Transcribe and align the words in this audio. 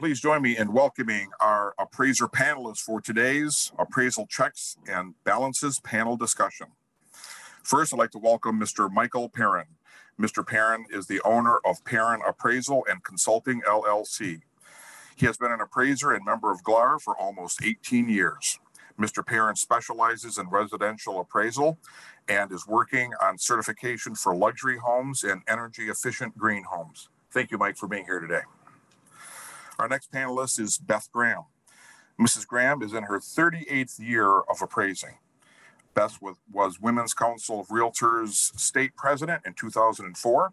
Please 0.00 0.18
join 0.18 0.40
me 0.40 0.56
in 0.56 0.72
welcoming 0.72 1.28
our 1.40 1.74
appraiser 1.78 2.26
panelists 2.26 2.80
for 2.80 3.02
today's 3.02 3.70
appraisal 3.78 4.26
checks 4.26 4.78
and 4.90 5.12
balances 5.24 5.78
panel 5.78 6.16
discussion. 6.16 6.68
First, 7.62 7.92
I'd 7.92 7.98
like 7.98 8.10
to 8.12 8.18
welcome 8.18 8.58
Mr. 8.58 8.90
Michael 8.90 9.28
Perrin. 9.28 9.66
Mr. 10.18 10.44
Perrin 10.44 10.86
is 10.88 11.06
the 11.06 11.20
owner 11.20 11.58
of 11.66 11.84
Perrin 11.84 12.22
Appraisal 12.26 12.86
and 12.88 13.04
Consulting 13.04 13.60
LLC. 13.68 14.40
He 15.16 15.26
has 15.26 15.36
been 15.36 15.52
an 15.52 15.60
appraiser 15.60 16.12
and 16.12 16.24
member 16.24 16.50
of 16.50 16.62
GLAR 16.62 16.98
for 16.98 17.14
almost 17.18 17.62
18 17.62 18.08
years. 18.08 18.58
Mr. 18.98 19.24
Perrin 19.24 19.56
specializes 19.56 20.38
in 20.38 20.48
residential 20.48 21.20
appraisal 21.20 21.76
and 22.26 22.50
is 22.52 22.66
working 22.66 23.12
on 23.22 23.36
certification 23.36 24.14
for 24.14 24.34
luxury 24.34 24.78
homes 24.78 25.24
and 25.24 25.42
energy 25.46 25.90
efficient 25.90 26.38
green 26.38 26.64
homes. 26.64 27.10
Thank 27.32 27.50
you, 27.50 27.58
Mike, 27.58 27.76
for 27.76 27.86
being 27.86 28.06
here 28.06 28.18
today. 28.18 28.40
Our 29.80 29.88
next 29.88 30.12
panelist 30.12 30.60
is 30.60 30.76
Beth 30.76 31.08
Graham. 31.10 31.44
Mrs. 32.20 32.46
Graham 32.46 32.82
is 32.82 32.92
in 32.92 33.04
her 33.04 33.18
38th 33.18 33.98
year 33.98 34.40
of 34.40 34.60
appraising. 34.60 35.16
Beth 35.94 36.18
was, 36.52 36.78
Women's 36.78 37.14
Council 37.14 37.60
of 37.60 37.68
Realtors 37.68 38.34
state 38.60 38.94
president 38.94 39.40
in 39.46 39.54
2004. 39.54 40.52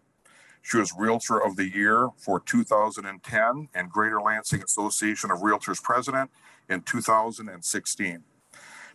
She 0.62 0.78
was 0.78 0.94
Realtor 0.96 1.44
of 1.44 1.56
the 1.56 1.68
Year 1.68 2.08
for 2.16 2.40
2010 2.40 3.68
and 3.74 3.90
Greater 3.90 4.18
Lansing 4.18 4.62
Association 4.62 5.30
of 5.30 5.40
Realtors 5.40 5.82
president 5.82 6.30
in 6.70 6.80
2016. 6.80 8.24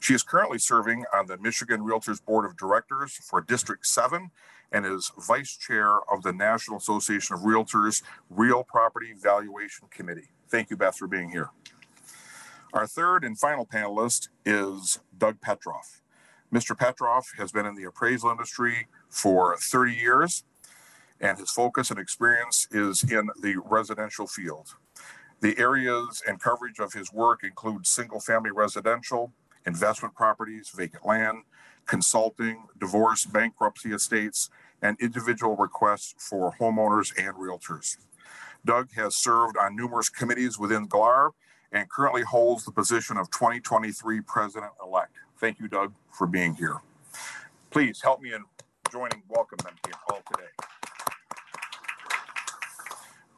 She 0.03 0.13
is 0.13 0.21
currently 0.21 0.59
serving 0.59 1.05
on 1.13 1.27
the 1.27 1.37
Michigan 1.37 1.79
Realtors 1.79 2.21
Board 2.21 2.43
of 2.43 2.57
Directors 2.57 3.13
for 3.13 3.39
District 3.39 3.85
7 3.85 4.31
and 4.69 4.85
is 4.85 5.13
vice 5.17 5.55
chair 5.55 5.99
of 6.11 6.23
the 6.23 6.33
National 6.33 6.75
Association 6.75 7.35
of 7.35 7.43
Realtors 7.43 8.03
Real 8.29 8.65
Property 8.65 9.13
Valuation 9.17 9.87
Committee. 9.89 10.27
Thank 10.49 10.69
you, 10.69 10.75
Beth, 10.75 10.97
for 10.97 11.07
being 11.07 11.29
here. 11.29 11.51
Our 12.73 12.85
third 12.85 13.23
and 13.23 13.39
final 13.39 13.65
panelist 13.65 14.27
is 14.45 14.99
Doug 15.17 15.39
Petroff. 15.39 16.01
Mr. 16.53 16.77
Petroff 16.77 17.37
has 17.37 17.53
been 17.53 17.65
in 17.65 17.75
the 17.75 17.85
appraisal 17.85 18.29
industry 18.29 18.89
for 19.07 19.55
30 19.55 19.93
years, 19.93 20.43
and 21.21 21.37
his 21.37 21.49
focus 21.49 21.91
and 21.91 21.99
experience 21.99 22.67
is 22.71 23.05
in 23.05 23.29
the 23.41 23.55
residential 23.63 24.27
field. 24.27 24.75
The 25.39 25.57
areas 25.57 26.21
and 26.27 26.41
coverage 26.41 26.79
of 26.79 26.91
his 26.91 27.13
work 27.13 27.43
include 27.43 27.87
single 27.87 28.19
family 28.19 28.51
residential, 28.51 29.31
investment 29.65 30.15
properties, 30.15 30.69
vacant 30.69 31.05
land, 31.05 31.43
consulting, 31.85 32.65
divorce, 32.79 33.25
bankruptcy 33.25 33.91
estates, 33.91 34.49
and 34.81 34.97
individual 34.99 35.55
requests 35.55 36.15
for 36.17 36.55
homeowners 36.59 37.13
and 37.17 37.35
realtors. 37.35 37.97
Doug 38.65 38.91
has 38.95 39.15
served 39.15 39.57
on 39.57 39.75
numerous 39.75 40.09
committees 40.09 40.57
within 40.57 40.87
GLAR 40.87 41.31
and 41.71 41.89
currently 41.89 42.21
holds 42.21 42.65
the 42.65 42.71
position 42.71 43.17
of 43.17 43.29
2023 43.31 44.21
president 44.21 44.71
elect. 44.85 45.11
Thank 45.39 45.59
you, 45.59 45.67
Doug, 45.67 45.93
for 46.11 46.27
being 46.27 46.55
here. 46.55 46.77
Please 47.71 48.01
help 48.01 48.21
me 48.21 48.33
in 48.33 48.43
joining, 48.91 49.23
welcome 49.27 49.57
them 49.63 49.73
to 49.83 49.89
the 49.89 49.97
call 50.07 50.21
today. 50.31 50.49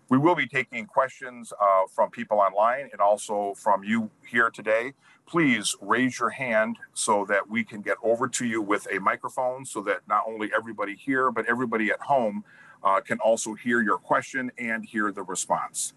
We 0.09 0.19
will 0.19 0.35
be 0.35 0.47
taking 0.47 0.85
questions 0.85 1.51
uh, 1.59 1.83
from 1.93 2.11
people 2.11 2.37
online 2.39 2.89
and 2.91 3.01
also 3.01 3.53
from 3.55 3.83
you 3.83 4.11
here 4.27 4.49
today. 4.49 4.93
Please 5.25 5.75
raise 5.81 6.19
your 6.19 6.29
hand 6.29 6.77
so 6.93 7.25
that 7.25 7.49
we 7.49 7.63
can 7.63 7.81
get 7.81 7.97
over 8.03 8.27
to 8.27 8.45
you 8.45 8.61
with 8.61 8.87
a 8.91 8.99
microphone 8.99 9.65
so 9.65 9.81
that 9.81 10.01
not 10.07 10.23
only 10.27 10.51
everybody 10.55 10.95
here, 10.95 11.31
but 11.31 11.45
everybody 11.47 11.89
at 11.89 11.99
home 11.99 12.43
uh, 12.83 13.01
can 13.01 13.19
also 13.19 13.53
hear 13.55 13.81
your 13.81 13.97
question 13.97 14.51
and 14.59 14.85
hear 14.85 15.11
the 15.11 15.23
response. 15.23 15.93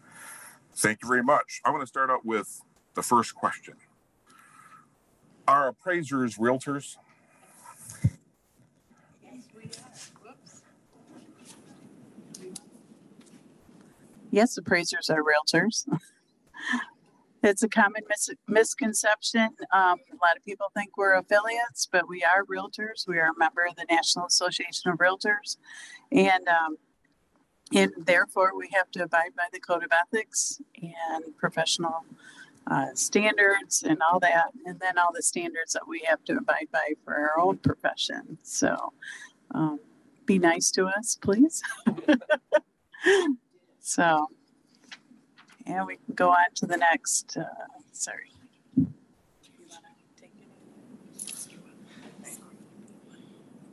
Thank 0.74 1.02
you 1.02 1.08
very 1.08 1.22
much. 1.22 1.60
I 1.64 1.70
want 1.70 1.82
to 1.82 1.86
start 1.86 2.10
out 2.10 2.24
with 2.24 2.62
the 2.94 3.02
first 3.02 3.34
question. 3.34 3.74
Are 5.46 5.68
appraisers 5.68 6.36
realtors? 6.36 6.96
Yes, 14.30 14.56
appraisers 14.56 15.10
are 15.10 15.22
realtors. 15.22 15.86
it's 17.48 17.62
a 17.62 17.68
common 17.68 18.02
mis- 18.08 18.30
misconception. 18.46 19.48
Um, 19.72 19.98
a 20.12 20.18
lot 20.22 20.36
of 20.36 20.44
people 20.44 20.66
think 20.74 20.96
we're 20.96 21.14
affiliates, 21.14 21.88
but 21.90 22.08
we 22.08 22.22
are 22.24 22.44
realtors. 22.44 23.06
We 23.06 23.18
are 23.18 23.30
a 23.30 23.38
member 23.38 23.64
of 23.68 23.76
the 23.76 23.86
National 23.90 24.26
Association 24.26 24.90
of 24.90 24.98
Realtors, 24.98 25.56
and 26.12 26.46
um, 26.48 26.76
and 27.74 27.92
therefore 27.96 28.52
we 28.56 28.68
have 28.72 28.90
to 28.92 29.04
abide 29.04 29.34
by 29.36 29.46
the 29.52 29.60
code 29.60 29.84
of 29.84 29.90
ethics 29.92 30.60
and 30.80 31.36
professional 31.36 32.04
uh, 32.66 32.94
standards 32.94 33.82
and 33.82 33.98
all 34.02 34.20
that, 34.20 34.50
and 34.66 34.78
then 34.80 34.98
all 34.98 35.12
the 35.12 35.22
standards 35.22 35.72
that 35.72 35.86
we 35.88 36.02
have 36.08 36.22
to 36.24 36.36
abide 36.36 36.68
by 36.72 36.92
for 37.04 37.14
our 37.14 37.40
own 37.40 37.58
profession. 37.58 38.38
So, 38.42 38.92
um, 39.54 39.80
be 40.26 40.38
nice 40.38 40.70
to 40.72 40.86
us, 40.86 41.16
please. 41.20 41.62
So, 43.88 44.26
yeah, 45.68 45.84
we 45.84 45.96
can 45.96 46.14
go 46.14 46.30
on 46.30 46.46
to 46.56 46.66
the 46.66 46.76
next. 46.76 47.36
Uh, 47.36 47.44
sorry. 47.92 48.32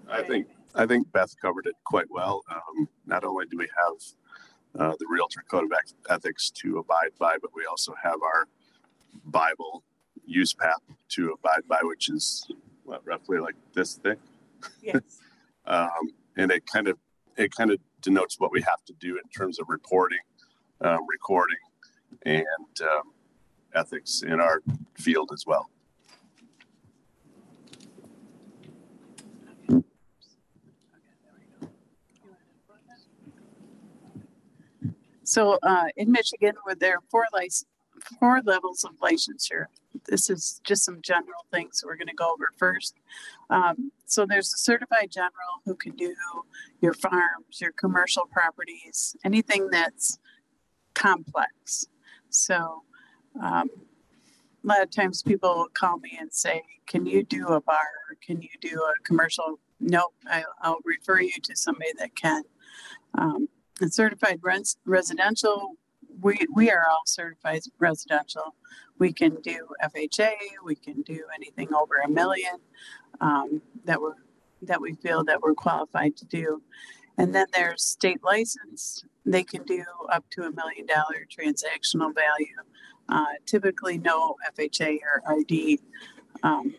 I 0.10 0.22
think 0.22 0.48
I 0.76 0.86
think 0.86 1.12
Beth 1.12 1.34
covered 1.42 1.66
it 1.66 1.76
quite 1.86 2.08
well. 2.12 2.44
Um, 2.52 2.88
not 3.06 3.24
only 3.24 3.46
do 3.48 3.58
we 3.58 3.68
have 3.78 4.82
uh, 4.82 4.96
the 5.00 5.06
Realtor 5.10 5.44
Code 5.50 5.64
of 5.64 5.72
Ethics 6.10 6.52
to 6.52 6.78
abide 6.80 7.12
by, 7.18 7.38
but 7.42 7.52
we 7.56 7.66
also 7.66 7.94
have 8.04 8.22
our 8.22 8.48
Bible 9.26 9.84
USPAP 10.30 10.82
to 11.10 11.32
abide 11.32 11.68
by, 11.68 11.80
which 11.84 12.10
is 12.10 12.48
what 12.84 13.06
roughly 13.06 13.40
like 13.40 13.56
this 13.74 13.96
thick. 13.96 14.20
Yes. 14.82 15.02
um, 15.66 16.12
and 16.36 16.52
it 16.52 16.66
kind 16.66 16.88
of 16.88 16.98
it 17.38 17.52
kind 17.56 17.72
of 17.72 17.80
denotes 18.02 18.40
what 18.40 18.52
we 18.52 18.62
have 18.62 18.84
to 18.86 18.94
do 19.00 19.18
in 19.18 19.30
terms 19.36 19.60
of 19.60 19.68
reporting, 19.70 20.20
um, 20.82 21.00
recording, 21.10 21.58
and 22.24 22.82
um, 22.82 23.12
ethics 23.74 24.22
in 24.22 24.40
our 24.40 24.62
field 24.96 25.32
as 25.34 25.46
well. 25.46 25.70
So 35.24 35.58
uh, 35.64 35.86
in 35.98 36.12
Michigan, 36.12 36.54
where 36.64 36.76
there 36.76 36.98
are 36.98 37.04
four, 37.10 37.26
lic- 37.34 37.52
four 38.20 38.42
levels 38.46 38.84
of 38.84 38.92
licensure, 39.00 39.66
this 40.08 40.30
is 40.30 40.62
just 40.64 40.86
some 40.86 41.02
general 41.02 41.46
things 41.52 41.84
we're 41.84 41.96
going 41.96 42.08
to 42.08 42.14
go 42.14 42.32
over 42.32 42.50
first. 42.58 42.96
Um, 43.50 43.92
so 44.06 44.26
there's 44.26 44.54
a 44.54 44.58
certified 44.58 45.10
general 45.12 45.62
who 45.66 45.76
can 45.76 45.96
do 45.96 46.14
your 46.80 46.94
farms, 46.94 47.60
your 47.60 47.72
commercial 47.72 48.26
properties, 48.32 49.16
anything 49.26 49.70
that's 49.72 50.20
complex. 50.94 51.88
So 52.38 52.84
um, 53.42 53.70
a 54.64 54.68
lot 54.68 54.82
of 54.82 54.92
times 54.92 55.24
people 55.24 55.68
call 55.74 55.98
me 56.00 56.18
and 56.20 56.34
say, 56.34 56.64
"Can 56.88 57.06
you 57.06 57.24
do 57.24 57.48
a 57.50 57.62
bar? 57.62 57.88
Can 58.22 58.42
you 58.42 58.50
do 58.62 58.82
a 58.82 58.94
commercial?" 59.04 59.60
Nope, 59.80 60.14
I, 60.28 60.44
will 60.64 60.78
refer 60.86 61.20
you 61.20 61.34
to 61.44 61.56
somebody 61.56 61.92
that 62.00 62.16
can. 62.16 62.44
Um, 63.18 63.50
and 63.82 63.94
certified 63.94 64.40
res- 64.42 64.78
residential, 64.86 65.74
we 66.22 66.40
we 66.54 66.72
are 66.72 66.86
all 66.90 67.04
certified 67.06 67.62
residential 67.80 68.56
we 68.98 69.12
can 69.12 69.36
do 69.42 69.68
FHA, 69.84 70.34
we 70.64 70.76
can 70.76 71.02
do 71.02 71.24
anything 71.36 71.74
over 71.74 71.96
a 72.06 72.10
million 72.10 72.56
um, 73.22 73.62
that 73.86 74.02
we're 74.02 74.14
that 74.62 74.82
we 74.82 74.94
feel 74.94 75.24
that 75.26 75.42
we're 75.42 75.54
qualified 75.54 76.16
to 76.18 76.26
do. 76.26 76.62
And 77.18 77.34
then 77.34 77.48
there's 77.54 77.84
state 77.84 78.24
licensed. 78.24 79.06
They 79.26 79.44
can 79.44 79.64
do 79.64 79.84
up 80.12 80.26
to 80.32 80.44
a 80.44 80.52
million 80.52 80.86
dollar 80.86 81.26
transactional 81.30 82.14
value. 82.14 82.56
Uh, 83.08 83.26
typically, 83.46 83.98
no 83.98 84.36
FHA 84.58 85.00
or 85.02 85.38
RD. 85.38 85.80
Um, 86.44 86.76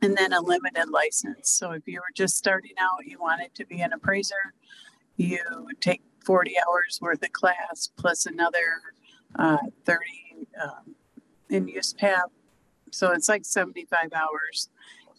and 0.00 0.16
then 0.16 0.32
a 0.32 0.40
limited 0.40 0.88
license. 0.90 1.50
So 1.50 1.72
if 1.72 1.82
you 1.86 2.00
were 2.00 2.14
just 2.14 2.36
starting 2.36 2.74
out, 2.78 3.06
you 3.06 3.18
wanted 3.18 3.54
to 3.56 3.66
be 3.66 3.80
an 3.80 3.92
appraiser, 3.92 4.54
you 5.16 5.40
take 5.80 6.02
40 6.24 6.54
hours 6.58 6.98
worth 7.02 7.22
of 7.22 7.32
class 7.32 7.90
plus 7.96 8.26
another 8.26 8.80
uh, 9.36 9.58
30 9.84 10.00
um, 10.62 10.94
in 11.50 11.66
USPAP. 11.66 12.28
So 12.90 13.12
it's 13.12 13.28
like 13.28 13.44
75 13.44 14.10
hours. 14.14 14.68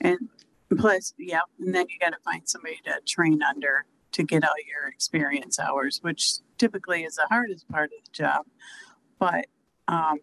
And 0.01 0.29
plus, 0.77 1.13
yeah, 1.17 1.39
and 1.59 1.75
then 1.75 1.87
you 1.89 1.99
got 1.99 2.11
to 2.11 2.19
find 2.23 2.47
somebody 2.47 2.79
to 2.85 2.99
train 3.05 3.41
under 3.43 3.85
to 4.11 4.23
get 4.23 4.43
all 4.43 4.55
your 4.67 4.87
experience 4.87 5.59
hours, 5.59 5.99
which 6.01 6.39
typically 6.57 7.03
is 7.03 7.15
the 7.15 7.27
hardest 7.29 7.67
part 7.69 7.91
of 7.97 8.03
the 8.03 8.11
job. 8.11 8.45
But 9.19 9.45
um, 9.87 10.19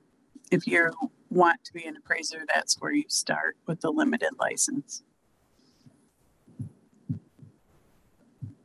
if 0.51 0.67
you 0.67 0.91
want 1.31 1.63
to 1.65 1.73
be 1.73 1.85
an 1.85 1.97
appraiser, 1.97 2.45
that's 2.53 2.81
where 2.81 2.93
you 2.93 3.05
start 3.09 3.57
with 3.67 3.81
the 3.81 3.91
limited 3.91 4.31
license. 4.39 5.03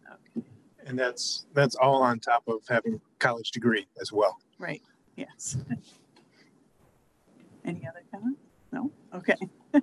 Okay. 0.08 0.46
And 0.86 0.98
that's 0.98 1.46
that's 1.54 1.76
all 1.76 2.02
on 2.02 2.20
top 2.20 2.44
of 2.48 2.62
having 2.68 3.00
college 3.20 3.52
degree 3.52 3.88
as 4.02 4.12
well. 4.12 4.38
Right. 4.58 4.82
Yes. 5.16 5.58
Any 7.66 7.88
other 7.88 8.04
comments? 8.12 8.40
No? 8.72 8.92
Okay. 9.14 9.36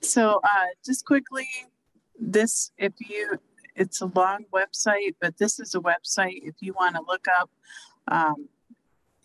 so 0.00 0.40
uh, 0.42 0.66
just 0.84 1.04
quickly, 1.04 1.46
this, 2.18 2.70
if 2.78 2.92
you, 3.00 3.38
it's 3.74 4.00
a 4.00 4.06
long 4.06 4.44
website, 4.52 5.14
but 5.20 5.38
this 5.38 5.58
is 5.58 5.74
a 5.74 5.80
website 5.80 6.40
if 6.42 6.56
you 6.60 6.72
want 6.72 6.96
to 6.96 7.02
look 7.06 7.26
up 7.28 7.50
um, 8.08 8.48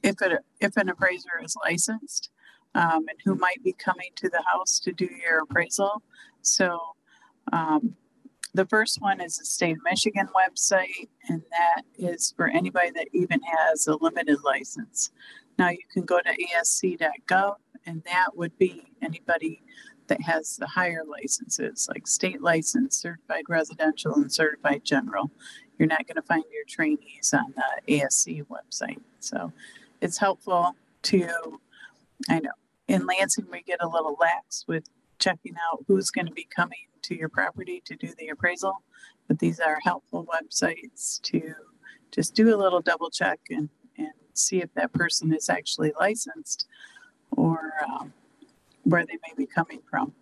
if 0.03 0.21
it 0.21 0.44
if 0.59 0.77
an 0.77 0.89
appraiser 0.89 1.29
is 1.44 1.55
licensed 1.63 2.29
um, 2.75 3.05
and 3.09 3.17
who 3.25 3.35
might 3.35 3.63
be 3.63 3.73
coming 3.73 4.09
to 4.15 4.29
the 4.29 4.44
house 4.45 4.79
to 4.79 4.91
do 4.91 5.09
your 5.25 5.41
appraisal. 5.41 6.01
So 6.41 6.79
um, 7.51 7.95
the 8.53 8.65
first 8.65 9.01
one 9.01 9.21
is 9.21 9.38
the 9.38 9.45
state 9.45 9.77
of 9.77 9.83
Michigan 9.83 10.27
website, 10.35 11.09
and 11.29 11.41
that 11.51 11.83
is 11.97 12.33
for 12.35 12.47
anybody 12.47 12.91
that 12.91 13.07
even 13.13 13.39
has 13.41 13.88
a 13.88 13.95
limited 13.95 14.38
license. 14.44 15.11
Now 15.57 15.69
you 15.69 15.83
can 15.91 16.03
go 16.03 16.19
to 16.19 16.29
asc.gov, 16.29 17.55
and 17.85 18.03
that 18.05 18.35
would 18.35 18.57
be 18.57 18.83
anybody 19.01 19.63
that 20.07 20.21
has 20.21 20.57
the 20.57 20.68
higher 20.68 21.04
licenses, 21.07 21.88
like 21.89 22.07
state 22.07 22.42
license, 22.42 22.98
certified 22.98 23.44
residential, 23.48 24.15
and 24.15 24.31
certified 24.31 24.83
general. 24.83 25.31
You're 25.77 25.88
not 25.88 26.07
going 26.07 26.15
to 26.15 26.21
find 26.21 26.44
your 26.51 26.63
trainees 26.68 27.33
on 27.33 27.54
the 27.56 27.94
ASC 27.94 28.45
website. 28.48 29.01
So 29.19 29.51
it's 30.01 30.18
helpful 30.18 30.75
to, 31.04 31.59
I 32.30 32.39
know, 32.39 32.51
in 32.88 33.06
Lansing, 33.06 33.48
we 33.51 33.62
get 33.62 33.81
a 33.81 33.88
little 33.88 34.18
lax 34.19 34.65
with 34.68 34.89
checking 35.19 35.56
out 35.71 35.83
who's 35.88 36.09
going 36.09 36.27
to 36.27 36.33
be 36.33 36.48
coming 36.56 36.88
to 37.04 37.15
your 37.15 37.30
property 37.30 37.81
to 37.86 37.95
do 37.95 38.13
the 38.18 38.30
appraisal. 38.30 38.83
But 39.27 39.39
these 39.39 39.59
are 39.59 39.80
helpful 39.83 40.25
websites 40.25 41.21
to 41.24 41.54
just 42.12 42.33
do 42.33 42.56
a 42.56 42.57
little 42.57 42.81
double 42.81 43.09
check 43.09 43.39
and, 43.50 43.69
and 43.98 44.13
see 44.33 44.62
if 44.62 44.74
that 44.75 44.94
person 44.94 45.33
is 45.33 45.50
actually 45.50 45.92
licensed 46.00 46.65
or 47.31 47.74
um, 47.86 48.13
where 48.88 49.06
they 49.06 49.18
may 49.28 49.34
be 49.36 49.45
coming 49.45 49.81
from. 49.89 50.13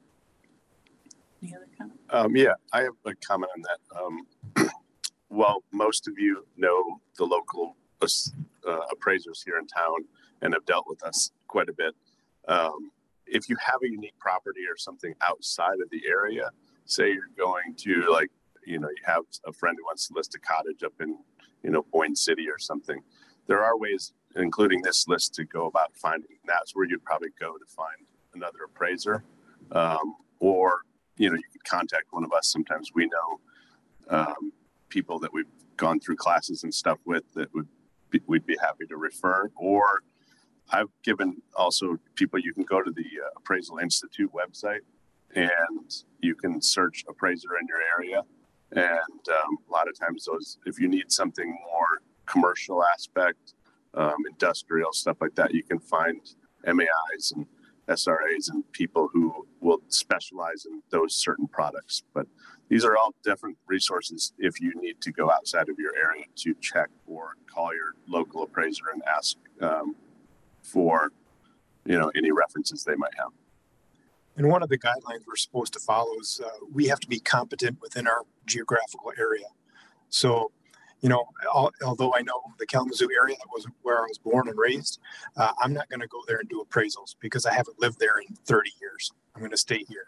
Any 1.41 1.55
other 1.55 1.67
comments? 1.77 2.01
Um, 2.09 2.35
yeah, 2.35 2.53
I 2.73 2.81
have 2.83 2.93
a 3.05 3.13
comment 3.15 3.51
on 3.55 3.63
that. 3.63 4.65
Um, 4.65 4.69
well, 5.29 5.63
most 5.71 6.07
of 6.07 6.17
you 6.17 6.45
know 6.57 6.99
the 7.17 7.25
local 7.25 7.75
uh, 8.01 8.79
appraisers 8.91 9.43
here 9.43 9.57
in 9.57 9.67
town 9.67 10.05
and 10.41 10.53
have 10.53 10.65
dealt 10.65 10.85
with 10.87 11.03
us 11.03 11.31
quite 11.47 11.69
a 11.69 11.73
bit. 11.73 11.93
Um, 12.47 12.91
if 13.27 13.49
you 13.49 13.55
have 13.59 13.81
a 13.83 13.89
unique 13.89 14.17
property 14.19 14.61
or 14.69 14.77
something 14.77 15.13
outside 15.21 15.79
of 15.81 15.89
the 15.91 16.03
area, 16.07 16.49
say 16.85 17.11
you're 17.11 17.29
going 17.37 17.75
to 17.77 18.11
like, 18.11 18.29
you 18.65 18.79
know, 18.79 18.89
you 18.89 19.03
have 19.05 19.23
a 19.45 19.51
friend 19.51 19.77
who 19.79 19.85
wants 19.85 20.07
to 20.07 20.13
list 20.13 20.35
a 20.35 20.39
cottage 20.39 20.83
up 20.83 20.93
in, 20.99 21.17
you 21.63 21.71
know, 21.71 21.85
Boyne 21.91 22.15
City 22.15 22.47
or 22.49 22.59
something. 22.59 23.01
There 23.47 23.63
are 23.63 23.77
ways, 23.77 24.13
including 24.35 24.81
this 24.81 25.07
list, 25.07 25.35
to 25.35 25.45
go 25.45 25.67
about 25.67 25.95
finding. 25.95 26.37
That's 26.45 26.75
where 26.75 26.85
you'd 26.85 27.03
probably 27.03 27.29
go 27.39 27.57
to 27.57 27.65
find 27.67 28.07
another 28.35 28.59
appraiser, 28.65 29.23
um, 29.71 30.15
or 30.39 30.81
you 31.17 31.29
know, 31.29 31.35
you 31.35 31.43
can 31.51 31.61
contact 31.65 32.05
one 32.11 32.23
of 32.23 32.33
us. 32.33 32.49
Sometimes 32.49 32.91
we 32.93 33.07
know 33.07 33.39
um, 34.09 34.51
people 34.89 35.19
that 35.19 35.33
we've 35.33 35.45
gone 35.77 35.99
through 35.99 36.15
classes 36.17 36.63
and 36.63 36.73
stuff 36.73 36.99
with 37.05 37.23
that 37.33 37.53
would 37.53 37.67
be, 38.09 38.21
we'd 38.27 38.45
be 38.45 38.57
happy 38.61 38.85
to 38.87 38.97
refer. 38.97 39.49
Or 39.55 40.01
I've 40.71 40.89
given 41.03 41.41
also 41.55 41.97
people 42.15 42.39
you 42.39 42.53
can 42.53 42.63
go 42.63 42.81
to 42.81 42.91
the 42.91 43.01
uh, 43.01 43.29
Appraisal 43.37 43.77
Institute 43.79 44.31
website 44.33 44.81
and 45.35 45.93
you 46.21 46.35
can 46.35 46.61
search 46.61 47.03
appraiser 47.09 47.57
in 47.59 47.67
your 47.67 47.81
area. 47.97 48.23
And 48.71 49.29
um, 49.29 49.57
a 49.69 49.71
lot 49.71 49.87
of 49.87 49.97
times, 49.97 50.25
those 50.25 50.57
if 50.65 50.79
you 50.79 50.87
need 50.87 51.11
something 51.11 51.49
more 51.49 52.01
commercial 52.25 52.83
aspect, 52.83 53.53
um, 53.93 54.15
industrial 54.29 54.91
stuff 54.91 55.17
like 55.21 55.35
that, 55.35 55.53
you 55.53 55.63
can 55.63 55.79
find 55.79 56.19
MAIs 56.65 57.31
and 57.35 57.45
SRAs 57.87 58.49
and 58.49 58.69
people 58.71 59.09
who 59.13 59.45
will 59.61 59.81
specialize 59.89 60.65
in 60.65 60.81
those 60.89 61.13
certain 61.13 61.47
products. 61.47 62.03
But 62.13 62.27
these 62.69 62.83
are 62.83 62.97
all 62.97 63.13
different 63.23 63.57
resources 63.67 64.33
if 64.39 64.59
you 64.59 64.73
need 64.75 65.01
to 65.01 65.11
go 65.11 65.31
outside 65.31 65.69
of 65.69 65.77
your 65.77 65.95
area 65.95 66.25
to 66.37 66.55
check 66.61 66.89
or 67.05 67.35
call 67.45 67.73
your 67.73 67.93
local 68.07 68.43
appraiser 68.43 68.85
and 68.93 69.03
ask 69.05 69.37
um, 69.61 69.95
for 70.63 71.11
you 71.85 71.97
know 71.97 72.11
any 72.15 72.31
references 72.31 72.83
they 72.83 72.95
might 72.95 73.13
have. 73.17 73.31
And 74.37 74.49
one 74.49 74.61
of 74.63 74.69
the 74.69 74.77
guidelines 74.77 75.25
we're 75.25 75.35
supposed 75.37 75.73
to 75.73 75.79
follow 75.79 76.11
is 76.19 76.41
uh, 76.43 76.49
we 76.73 76.87
have 76.87 76.99
to 77.01 77.07
be 77.07 77.19
competent 77.19 77.79
within 77.81 78.07
our 78.07 78.23
geographical 78.45 79.13
area. 79.17 79.45
So, 80.09 80.51
you 81.05 81.09
know, 81.09 81.23
although 81.83 82.15
I 82.15 82.23
know 82.23 82.41
the 82.57 82.65
Kalamazoo 82.65 83.09
area 83.15 83.35
that 83.35 83.47
was 83.53 83.67
where 83.83 83.99
I 83.99 84.07
was 84.07 84.17
born 84.17 84.49
and 84.49 84.57
raised, 84.57 84.99
uh, 85.37 85.51
I'm 85.61 85.71
not 85.71 85.87
going 85.87 85.99
to 85.99 86.07
go 86.07 86.23
there 86.27 86.39
and 86.39 86.49
do 86.49 86.65
appraisals 86.67 87.13
because 87.19 87.45
I 87.45 87.53
haven't 87.53 87.79
lived 87.79 87.99
there 87.99 88.17
in 88.27 88.33
30 88.33 88.71
years. 88.81 89.11
I'm 89.35 89.41
going 89.41 89.51
to 89.51 89.57
stay 89.57 89.85
here. 89.87 90.07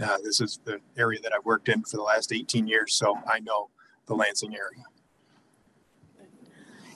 Uh, 0.00 0.18
this 0.22 0.40
is 0.40 0.60
the 0.64 0.78
area 0.96 1.18
that 1.24 1.32
I've 1.34 1.44
worked 1.44 1.68
in 1.68 1.82
for 1.82 1.96
the 1.96 2.04
last 2.04 2.32
18 2.32 2.68
years, 2.68 2.94
so 2.94 3.18
I 3.28 3.40
know 3.40 3.70
the 4.06 4.14
Lansing 4.14 4.54
area. 4.54 4.84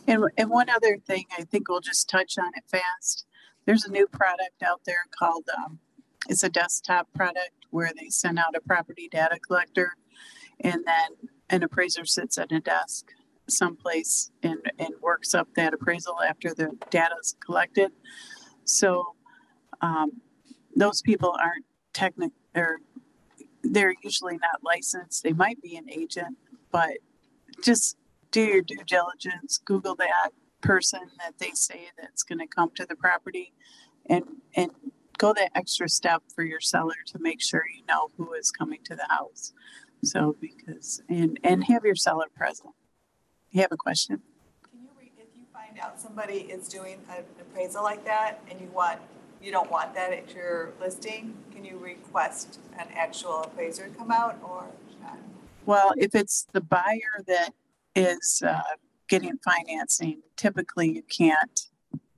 And, 0.06 0.22
and 0.38 0.48
one 0.48 0.70
other 0.70 0.98
thing, 1.04 1.24
I 1.36 1.42
think 1.42 1.68
we'll 1.68 1.80
just 1.80 2.08
touch 2.08 2.38
on 2.38 2.52
it 2.54 2.62
fast. 2.68 3.26
There's 3.64 3.84
a 3.84 3.90
new 3.90 4.06
product 4.06 4.62
out 4.64 4.82
there 4.86 5.06
called, 5.18 5.48
um, 5.58 5.80
it's 6.28 6.44
a 6.44 6.48
desktop 6.48 7.12
product 7.12 7.66
where 7.70 7.90
they 7.98 8.08
send 8.08 8.38
out 8.38 8.54
a 8.54 8.60
property 8.60 9.08
data 9.10 9.40
collector 9.44 9.96
and 10.60 10.84
then 10.86 11.28
an 11.50 11.64
appraiser 11.64 12.04
sits 12.04 12.38
at 12.38 12.52
a 12.52 12.60
desk 12.60 13.08
someplace 13.48 14.30
and, 14.42 14.58
and 14.78 14.94
works 15.00 15.34
up 15.34 15.48
that 15.56 15.74
appraisal 15.74 16.16
after 16.26 16.54
the 16.54 16.70
data 16.90 17.14
is 17.20 17.36
collected. 17.44 17.92
So 18.64 19.14
um, 19.80 20.12
those 20.76 21.02
people 21.02 21.36
aren't 21.42 21.64
technical 21.92 22.36
or 22.54 22.78
they're 23.62 23.94
usually 24.02 24.38
not 24.38 24.62
licensed. 24.62 25.22
They 25.22 25.32
might 25.32 25.60
be 25.62 25.76
an 25.76 25.88
agent, 25.90 26.36
but 26.70 26.98
just 27.62 27.96
do 28.30 28.42
your 28.42 28.62
due 28.62 28.84
diligence. 28.86 29.58
Google 29.64 29.94
that 29.96 30.30
person 30.60 31.00
that 31.18 31.38
they 31.38 31.50
say 31.54 31.88
that's 32.00 32.22
going 32.22 32.38
to 32.38 32.46
come 32.46 32.70
to 32.76 32.86
the 32.86 32.96
property, 32.96 33.52
and 34.06 34.24
and 34.56 34.70
go 35.18 35.32
that 35.32 35.50
extra 35.54 35.88
step 35.88 36.22
for 36.34 36.42
your 36.42 36.60
seller 36.60 36.94
to 37.06 37.18
make 37.18 37.40
sure 37.40 37.62
you 37.76 37.84
know 37.86 38.08
who 38.16 38.32
is 38.34 38.50
coming 38.50 38.80
to 38.84 38.96
the 38.96 39.06
house. 39.08 39.52
So 40.04 40.36
because 40.40 41.02
and 41.08 41.38
and 41.44 41.64
have 41.64 41.84
your 41.84 41.94
seller 41.94 42.26
present. 42.34 42.74
You 43.52 43.60
have 43.60 43.72
a 43.72 43.76
question? 43.76 44.22
Can 44.70 44.80
you 44.80 44.88
read 44.98 45.12
if 45.18 45.26
you 45.36 45.44
find 45.52 45.78
out 45.78 46.00
somebody 46.00 46.38
is 46.50 46.68
doing 46.68 46.98
an 47.10 47.22
appraisal 47.38 47.82
like 47.82 48.02
that 48.06 48.40
and 48.50 48.58
you 48.58 48.68
want 48.68 48.98
you 49.42 49.50
don't 49.50 49.70
want 49.70 49.92
that 49.94 50.12
at 50.12 50.32
your 50.34 50.70
listing, 50.80 51.34
can 51.52 51.64
you 51.64 51.76
request 51.76 52.60
an 52.78 52.86
actual 52.94 53.42
appraiser 53.42 53.88
to 53.88 53.90
come 53.90 54.10
out 54.12 54.38
or 54.42 54.66
not? 55.02 55.18
Well, 55.66 55.92
if 55.98 56.14
it's 56.14 56.46
the 56.52 56.60
buyer 56.60 57.24
that 57.26 57.50
is 57.96 58.42
uh, 58.46 58.60
getting 59.08 59.36
financing, 59.38 60.22
typically 60.36 60.90
you 60.90 61.02
can't 61.02 61.68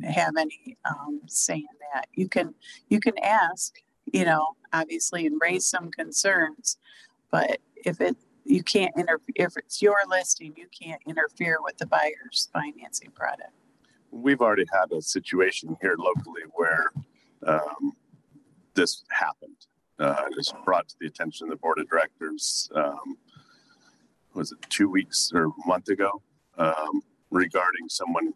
have 0.04 0.36
any 0.38 0.76
um, 0.84 1.20
say 1.26 1.56
in 1.56 1.66
that. 1.94 2.06
You 2.14 2.28
can 2.28 2.54
you 2.90 3.00
can 3.00 3.18
ask, 3.18 3.74
you 4.12 4.24
know, 4.24 4.50
obviously, 4.72 5.26
and 5.26 5.40
raise 5.40 5.66
some 5.66 5.90
concerns, 5.90 6.78
but 7.32 7.58
if 7.84 8.00
it 8.00 8.16
you 8.44 8.62
can't 8.62 8.92
interfere 8.96 9.34
if 9.36 9.56
it's 9.56 9.80
your 9.80 9.96
listing, 10.08 10.54
you 10.56 10.66
can't 10.68 11.00
interfere 11.06 11.58
with 11.62 11.76
the 11.78 11.86
buyer's 11.86 12.48
financing 12.52 13.10
product. 13.10 13.52
We've 14.10 14.40
already 14.40 14.66
had 14.72 14.92
a 14.92 15.02
situation 15.02 15.76
here 15.80 15.96
locally 15.98 16.42
where 16.52 16.92
um, 17.46 17.92
this 18.74 19.02
happened. 19.10 19.56
Uh, 19.98 20.24
it 20.30 20.36
was 20.36 20.52
brought 20.64 20.88
to 20.88 20.96
the 21.00 21.06
attention 21.06 21.46
of 21.46 21.50
the 21.50 21.56
board 21.56 21.78
of 21.78 21.88
directors. 21.88 22.68
Um, 22.74 23.16
was 24.34 24.52
it 24.52 24.58
two 24.68 24.88
weeks 24.88 25.30
or 25.34 25.44
a 25.44 25.50
month 25.66 25.88
ago 25.88 26.22
um, 26.58 27.02
regarding 27.30 27.88
someone 27.88 28.34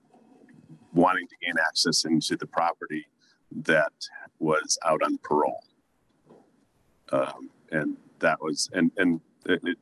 wanting 0.93 1.27
to 1.29 1.37
gain 1.43 1.55
access 1.65 2.05
into 2.05 2.37
the 2.37 2.47
property 2.47 3.07
that 3.51 3.93
was 4.39 4.79
out 4.85 5.03
on 5.03 5.19
parole. 5.19 5.65
Um, 7.11 7.51
and 7.71 7.97
that 8.19 8.41
was, 8.41 8.69
and, 8.73 8.91
and 8.97 9.21
it, 9.47 9.61
it, 9.65 9.79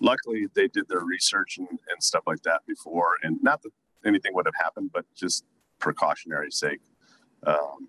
luckily 0.00 0.46
they 0.54 0.68
did 0.68 0.88
their 0.88 1.00
research 1.00 1.58
and, 1.58 1.68
and 1.68 2.02
stuff 2.02 2.24
like 2.26 2.42
that 2.42 2.60
before. 2.66 3.12
And 3.22 3.38
not 3.42 3.62
that 3.62 3.70
anything 4.04 4.34
would 4.34 4.46
have 4.46 4.54
happened, 4.62 4.90
but 4.92 5.04
just 5.14 5.44
precautionary 5.78 6.50
sake. 6.50 6.80
Um, 7.46 7.88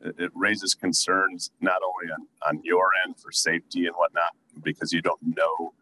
it, 0.00 0.14
it 0.18 0.32
raises 0.34 0.74
concerns 0.74 1.50
not 1.60 1.80
only 1.82 2.12
on, 2.12 2.26
on 2.48 2.60
your 2.64 2.90
end 3.04 3.16
for 3.18 3.32
safety 3.32 3.86
and 3.86 3.94
whatnot, 3.94 4.34
because 4.62 4.92
you 4.92 5.02
don't 5.02 5.20
know 5.22 5.74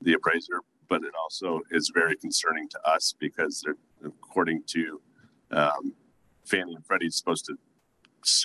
the 0.00 0.14
appraiser, 0.14 0.60
but 0.88 1.02
it 1.02 1.12
also 1.20 1.60
is 1.70 1.90
very 1.94 2.16
concerning 2.16 2.68
to 2.68 2.80
us 2.88 3.14
because 3.18 3.64
according 4.04 4.62
to 4.66 5.00
um, 5.50 5.94
Fannie 6.44 6.74
and 6.74 6.84
Freddie, 6.84 7.10
supposed 7.10 7.46
to 7.46 7.56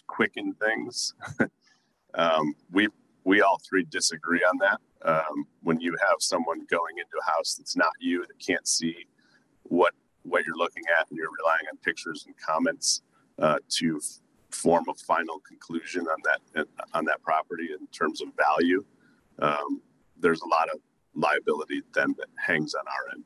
quicken 0.07 0.53
things. 0.53 1.13
um, 2.13 2.55
we 2.71 2.87
we 3.25 3.41
all 3.41 3.59
three 3.67 3.83
disagree 3.83 4.41
on 4.41 4.57
that. 4.59 4.79
Um, 5.01 5.45
when 5.61 5.79
you 5.81 5.95
have 5.99 6.17
someone 6.19 6.65
going 6.69 6.97
into 6.97 7.17
a 7.21 7.31
house 7.31 7.55
that's 7.55 7.75
not 7.75 7.91
you 7.99 8.21
that 8.21 8.39
can't 8.39 8.67
see 8.67 8.95
what 9.63 9.93
what 10.23 10.45
you're 10.45 10.55
looking 10.55 10.83
at 10.99 11.07
and 11.09 11.17
you're 11.17 11.29
relying 11.39 11.65
on 11.71 11.77
pictures 11.77 12.23
and 12.25 12.35
comments 12.37 13.01
uh, 13.37 13.57
to 13.69 13.99
f- 14.01 14.19
form 14.49 14.85
a 14.89 14.93
final 14.93 15.39
conclusion 15.47 16.07
on 16.07 16.17
that 16.23 16.67
on 16.93 17.05
that 17.05 17.21
property 17.21 17.69
in 17.77 17.85
terms 17.87 18.21
of 18.21 18.29
value, 18.37 18.83
um, 19.39 19.81
there's 20.19 20.41
a 20.41 20.47
lot 20.47 20.69
of 20.69 20.79
liability 21.13 21.81
then 21.93 22.15
that 22.17 22.27
hangs 22.37 22.73
on 22.73 22.83
our 22.87 23.13
end, 23.13 23.23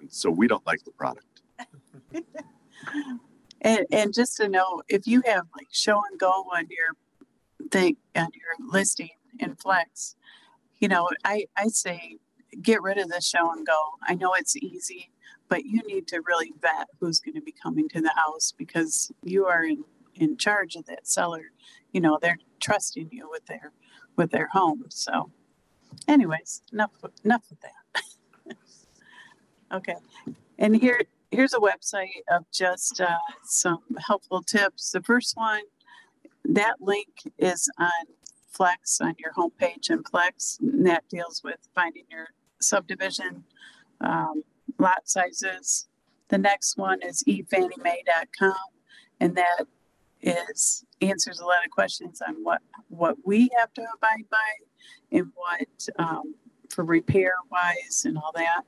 and 0.00 0.12
so 0.12 0.30
we 0.30 0.48
don't 0.48 0.66
like 0.66 0.82
the 0.84 0.92
product. 0.92 1.42
And, 3.62 3.84
and 3.92 4.14
just 4.14 4.38
to 4.38 4.48
know, 4.48 4.82
if 4.88 5.06
you 5.06 5.22
have 5.26 5.44
like 5.54 5.68
show 5.70 6.02
and 6.10 6.18
go 6.18 6.30
on 6.30 6.66
your 6.70 6.96
thing, 7.70 7.96
on 8.14 8.28
your 8.34 8.68
listing 8.70 9.10
in 9.38 9.54
Flex, 9.56 10.16
you 10.78 10.88
know, 10.88 11.08
I, 11.24 11.46
I 11.56 11.68
say 11.68 12.18
get 12.62 12.82
rid 12.82 12.98
of 12.98 13.08
the 13.08 13.20
show 13.20 13.52
and 13.52 13.66
go. 13.66 13.78
I 14.02 14.14
know 14.14 14.34
it's 14.34 14.56
easy, 14.56 15.10
but 15.48 15.64
you 15.64 15.82
need 15.86 16.06
to 16.08 16.22
really 16.26 16.52
vet 16.60 16.88
who's 16.98 17.20
going 17.20 17.34
to 17.34 17.40
be 17.40 17.52
coming 17.52 17.88
to 17.90 18.00
the 18.00 18.12
house 18.16 18.52
because 18.56 19.12
you 19.22 19.46
are 19.46 19.64
in, 19.64 19.84
in 20.14 20.36
charge 20.36 20.76
of 20.76 20.86
that 20.86 21.06
seller. 21.06 21.52
You 21.92 22.00
know, 22.00 22.18
they're 22.20 22.38
trusting 22.60 23.08
you 23.12 23.28
with 23.30 23.46
their 23.46 23.72
with 24.16 24.30
their 24.30 24.48
home. 24.48 24.84
So 24.88 25.30
anyways, 26.08 26.62
enough 26.72 26.92
enough 27.24 27.44
of 27.50 27.58
that. 27.60 28.56
okay. 29.72 29.96
And 30.58 30.76
here 30.76 31.02
here's 31.30 31.54
a 31.54 31.58
website 31.58 32.22
of 32.30 32.44
just 32.52 33.00
uh, 33.00 33.18
some 33.44 33.82
helpful 34.06 34.42
tips. 34.42 34.90
The 34.90 35.02
first 35.02 35.36
one, 35.36 35.62
that 36.54 36.76
link 36.80 37.08
is 37.38 37.70
on 37.78 37.90
Flex 38.50 39.00
on 39.00 39.14
your 39.18 39.32
homepage 39.32 39.90
in 39.90 40.02
Flex, 40.02 40.58
and 40.60 40.86
that 40.86 41.08
deals 41.08 41.42
with 41.44 41.68
finding 41.74 42.04
your 42.10 42.28
subdivision 42.60 43.44
um, 44.00 44.42
lot 44.78 45.08
sizes. 45.08 45.88
The 46.28 46.38
next 46.38 46.76
one 46.76 47.00
is 47.02 47.22
efanniemay.com, 47.28 48.54
and 49.20 49.36
that 49.36 49.66
is 50.22 50.84
answers 51.00 51.40
a 51.40 51.44
lot 51.44 51.64
of 51.64 51.70
questions 51.70 52.20
on 52.26 52.34
what 52.42 52.60
what 52.88 53.16
we 53.24 53.48
have 53.58 53.72
to 53.74 53.82
abide 53.82 54.28
by 54.30 55.16
and 55.16 55.28
what 55.34 55.88
um, 55.98 56.34
for 56.68 56.84
repair 56.84 57.34
wise 57.50 58.02
and 58.04 58.18
all 58.18 58.32
that. 58.34 58.62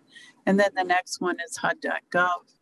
And 0.47 0.59
then 0.59 0.71
the 0.75 0.85
next 0.85 1.21
one 1.21 1.37
is 1.47 1.57
HUD.gov, 1.57 2.55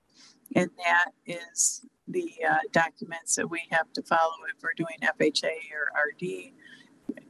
and 0.57 0.71
that 0.85 1.13
is 1.27 1.85
the 2.11 2.33
uh, 2.49 2.57
documents 2.73 3.37
that 3.37 3.49
we 3.49 3.63
have 3.71 3.93
to 3.93 4.03
follow 4.03 4.35
if 4.55 4.63
we're 4.63 4.75
doing 4.77 4.97
FHA 5.03 5.53
or 5.73 5.91
RD 6.09 6.53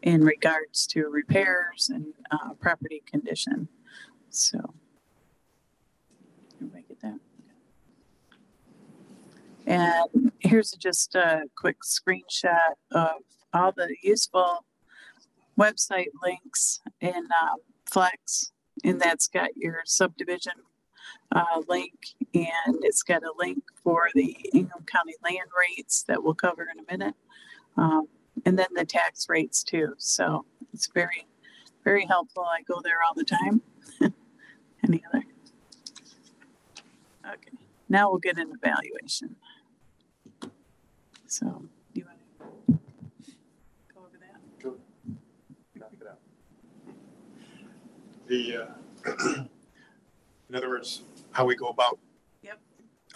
in 0.02 0.24
regards 0.24 0.86
to 0.88 1.08
repairs 1.08 1.90
and 1.92 2.06
uh, 2.30 2.54
property 2.54 3.02
condition. 3.06 3.68
So, 4.30 4.74
everybody 6.56 6.84
get 6.88 7.00
that? 7.00 7.18
And 9.66 10.32
here's 10.40 10.72
just 10.72 11.14
a 11.14 11.44
quick 11.56 11.78
screenshot 11.84 12.74
of 12.92 13.10
all 13.52 13.72
the 13.72 13.94
useful 14.02 14.64
website 15.58 16.08
links 16.22 16.80
in 17.00 17.14
um, 17.16 17.58
Flex, 17.84 18.52
and 18.84 19.00
that's 19.00 19.28
got 19.28 19.50
your 19.56 19.82
subdivision 19.84 20.54
uh, 21.32 21.62
link, 21.68 21.92
and 22.34 22.78
it's 22.82 23.02
got 23.02 23.22
a 23.22 23.32
link 23.38 23.62
for 23.82 24.08
the 24.14 24.36
Ingham 24.52 24.84
County 24.86 25.14
land 25.22 25.48
rates 25.56 26.02
that 26.08 26.22
we'll 26.22 26.34
cover 26.34 26.62
in 26.62 26.78
a 26.80 26.90
minute, 26.90 27.14
um, 27.76 28.08
and 28.44 28.58
then 28.58 28.66
the 28.74 28.84
tax 28.84 29.28
rates 29.28 29.62
too. 29.62 29.94
So 29.98 30.44
it's 30.72 30.88
very, 30.88 31.26
very 31.84 32.04
helpful. 32.06 32.44
I 32.44 32.62
go 32.62 32.80
there 32.82 32.98
all 33.06 33.14
the 33.14 33.24
time. 33.24 33.62
Any 34.84 35.02
other? 35.08 35.24
Okay, 37.26 37.56
now 37.88 38.10
we'll 38.10 38.18
get 38.18 38.38
an 38.38 38.52
evaluation. 38.62 39.36
So, 41.26 41.46
do 41.94 42.00
you 42.00 42.06
want 42.06 42.18
to 42.68 42.78
go 43.94 44.00
over 44.00 44.18
that? 44.18 44.72
Knock 45.76 45.92
it 46.00 46.06
out. 46.08 46.18
The, 48.26 48.56
uh, 48.56 49.44
in 50.48 50.54
other 50.56 50.68
words, 50.68 51.02
how 51.40 51.46
we 51.46 51.56
go 51.56 51.68
about. 51.68 51.98
Yep. 52.42 52.58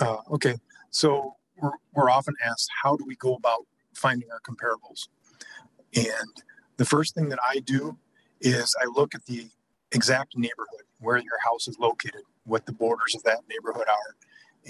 Uh, 0.00 0.16
okay, 0.32 0.56
so 0.88 1.36
we're, 1.60 1.72
we're 1.92 2.10
often 2.10 2.34
asked, 2.42 2.70
how 2.82 2.96
do 2.96 3.04
we 3.06 3.16
go 3.16 3.34
about 3.34 3.66
finding 3.92 4.28
our 4.30 4.40
comparables? 4.40 5.08
And 5.94 6.42
the 6.78 6.86
first 6.86 7.14
thing 7.14 7.28
that 7.28 7.38
I 7.46 7.60
do 7.60 7.98
is 8.40 8.74
I 8.80 8.86
look 8.86 9.14
at 9.14 9.26
the 9.26 9.48
exact 9.92 10.38
neighborhood, 10.38 10.84
where 11.00 11.18
your 11.18 11.38
house 11.44 11.68
is 11.68 11.76
located, 11.78 12.22
what 12.44 12.64
the 12.64 12.72
borders 12.72 13.14
of 13.14 13.22
that 13.24 13.40
neighborhood 13.46 13.88
are, 13.88 14.16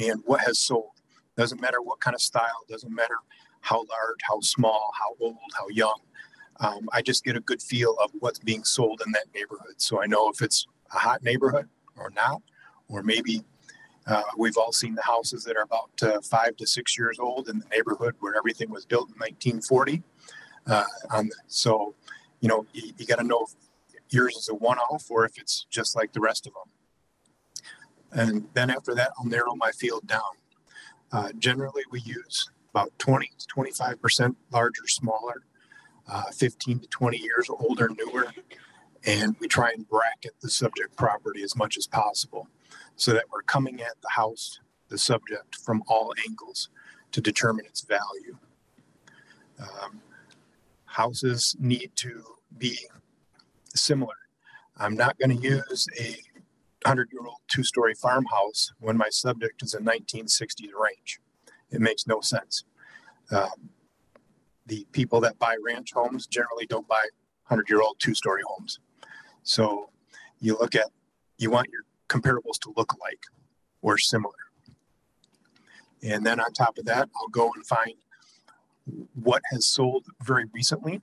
and 0.08 0.20
what 0.24 0.40
has 0.40 0.58
sold. 0.58 0.90
Doesn't 1.36 1.60
matter 1.60 1.80
what 1.80 2.00
kind 2.00 2.14
of 2.14 2.20
style, 2.20 2.64
doesn't 2.68 2.92
matter 2.92 3.14
how 3.60 3.78
large, 3.78 4.18
how 4.22 4.40
small, 4.40 4.90
how 4.98 5.14
old, 5.20 5.36
how 5.56 5.68
young. 5.68 6.00
Um, 6.58 6.88
I 6.92 7.02
just 7.02 7.24
get 7.24 7.36
a 7.36 7.40
good 7.40 7.62
feel 7.62 7.96
of 8.02 8.10
what's 8.18 8.40
being 8.40 8.64
sold 8.64 9.00
in 9.06 9.12
that 9.12 9.26
neighborhood. 9.32 9.74
So 9.76 10.02
I 10.02 10.06
know 10.06 10.28
if 10.28 10.42
it's 10.42 10.66
a 10.92 10.98
hot 10.98 11.22
neighborhood 11.22 11.68
or 11.96 12.10
not, 12.10 12.42
or 12.88 13.02
maybe 13.02 13.44
uh, 14.06 14.22
we've 14.36 14.56
all 14.56 14.72
seen 14.72 14.94
the 14.94 15.02
houses 15.02 15.44
that 15.44 15.56
are 15.56 15.62
about 15.62 15.90
uh, 16.02 16.20
five 16.20 16.56
to 16.56 16.66
six 16.66 16.98
years 16.98 17.18
old 17.18 17.48
in 17.48 17.58
the 17.58 17.66
neighborhood 17.66 18.14
where 18.20 18.36
everything 18.36 18.70
was 18.70 18.84
built 18.84 19.08
in 19.08 19.14
1940. 19.14 20.02
Uh, 20.66 20.84
on 21.10 21.28
the, 21.28 21.34
so, 21.46 21.94
you 22.40 22.48
know, 22.48 22.66
you, 22.72 22.92
you 22.98 23.06
got 23.06 23.18
to 23.18 23.24
know 23.24 23.46
if 23.92 24.02
yours 24.10 24.36
is 24.36 24.48
a 24.48 24.54
one-off 24.54 25.10
or 25.10 25.24
if 25.24 25.38
it's 25.38 25.66
just 25.70 25.96
like 25.96 26.12
the 26.12 26.20
rest 26.20 26.46
of 26.46 26.52
them. 26.52 26.70
And 28.12 28.48
then 28.54 28.70
after 28.70 28.94
that, 28.94 29.12
I'll 29.18 29.26
narrow 29.26 29.54
my 29.56 29.70
field 29.72 30.06
down. 30.06 30.22
Uh, 31.10 31.30
generally, 31.38 31.82
we 31.90 32.00
use 32.00 32.50
about 32.70 32.92
20 32.98 33.30
to 33.38 33.46
25 33.46 34.00
percent 34.00 34.36
larger, 34.50 34.86
smaller, 34.86 35.44
uh, 36.08 36.24
15 36.32 36.80
to 36.80 36.88
20 36.88 37.18
years 37.18 37.48
older, 37.48 37.88
newer, 37.88 38.26
and 39.06 39.36
we 39.38 39.48
try 39.48 39.70
and 39.70 39.88
bracket 39.88 40.32
the 40.40 40.50
subject 40.50 40.96
property 40.96 41.42
as 41.42 41.56
much 41.56 41.76
as 41.76 41.86
possible 41.86 42.48
so 42.96 43.12
that 43.12 43.24
we're 43.32 43.42
coming 43.42 43.80
at 43.80 44.00
the 44.02 44.10
house, 44.10 44.60
the 44.88 44.98
subject, 44.98 45.56
from 45.56 45.82
all 45.88 46.14
angles 46.28 46.68
to 47.12 47.20
determine 47.20 47.64
its 47.66 47.82
value. 47.82 48.36
Um, 49.60 50.00
houses 50.84 51.56
need 51.58 51.92
to 51.96 52.22
be 52.58 52.78
similar. 53.74 54.14
I'm 54.76 54.96
not 54.96 55.18
going 55.18 55.36
to 55.36 55.42
use 55.42 55.86
a 55.98 56.16
100 56.84 57.08
year 57.12 57.26
old 57.26 57.38
two 57.48 57.62
story 57.62 57.94
farmhouse 57.94 58.72
when 58.80 58.96
my 58.96 59.08
subject 59.10 59.62
is 59.62 59.74
a 59.74 59.78
1960s 59.78 60.70
ranch. 60.78 61.20
It 61.70 61.80
makes 61.80 62.06
no 62.06 62.20
sense. 62.20 62.64
Um, 63.30 63.70
the 64.66 64.86
people 64.92 65.20
that 65.20 65.38
buy 65.38 65.56
ranch 65.64 65.92
homes 65.92 66.26
generally 66.26 66.66
don't 66.66 66.88
buy 66.88 67.08
100 67.48 67.68
year 67.68 67.80
old 67.80 67.96
two 67.98 68.14
story 68.14 68.42
homes. 68.46 68.78
So 69.42 69.90
you 70.40 70.56
look 70.58 70.74
at, 70.74 70.88
you 71.38 71.50
want 71.50 71.68
your 71.70 71.82
comparables 72.14 72.58
to 72.62 72.72
look 72.76 72.92
like 73.00 73.22
or 73.82 73.98
similar. 73.98 74.34
And 76.02 76.24
then 76.24 76.38
on 76.40 76.52
top 76.52 76.78
of 76.78 76.84
that, 76.84 77.08
I'll 77.16 77.28
go 77.28 77.50
and 77.54 77.66
find 77.66 77.94
what 79.14 79.42
has 79.50 79.66
sold 79.66 80.04
very 80.22 80.44
recently. 80.52 81.00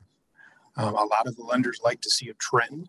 Um, 0.77 0.95
a 0.95 1.03
lot 1.03 1.27
of 1.27 1.35
the 1.35 1.43
lenders 1.43 1.79
like 1.83 2.01
to 2.01 2.09
see 2.09 2.29
a 2.29 2.33
trend. 2.35 2.87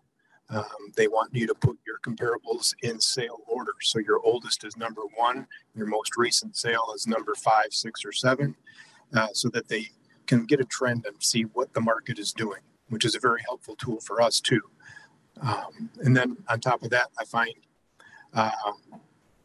Um, 0.49 0.91
they 0.95 1.07
want 1.07 1.33
you 1.33 1.47
to 1.47 1.55
put 1.55 1.77
your 1.87 1.97
comparables 2.05 2.73
in 2.83 2.99
sale 2.99 3.39
order. 3.47 3.73
So 3.81 3.99
your 3.99 4.19
oldest 4.23 4.63
is 4.63 4.77
number 4.77 5.01
one, 5.15 5.47
your 5.75 5.87
most 5.87 6.11
recent 6.17 6.55
sale 6.55 6.93
is 6.95 7.07
number 7.07 7.33
five, 7.35 7.67
six, 7.71 8.05
or 8.05 8.11
seven, 8.11 8.55
uh, 9.15 9.27
so 9.33 9.49
that 9.49 9.67
they 9.67 9.87
can 10.27 10.45
get 10.45 10.59
a 10.59 10.65
trend 10.65 11.05
and 11.05 11.15
see 11.19 11.43
what 11.43 11.73
the 11.73 11.81
market 11.81 12.19
is 12.19 12.31
doing, 12.33 12.61
which 12.89 13.05
is 13.05 13.15
a 13.15 13.19
very 13.19 13.41
helpful 13.47 13.75
tool 13.75 13.99
for 13.99 14.21
us 14.21 14.39
too. 14.39 14.61
Um, 15.41 15.89
and 16.01 16.15
then 16.15 16.37
on 16.49 16.59
top 16.59 16.83
of 16.83 16.91
that, 16.91 17.07
I 17.19 17.25
find 17.25 17.53
uh, 18.33 18.51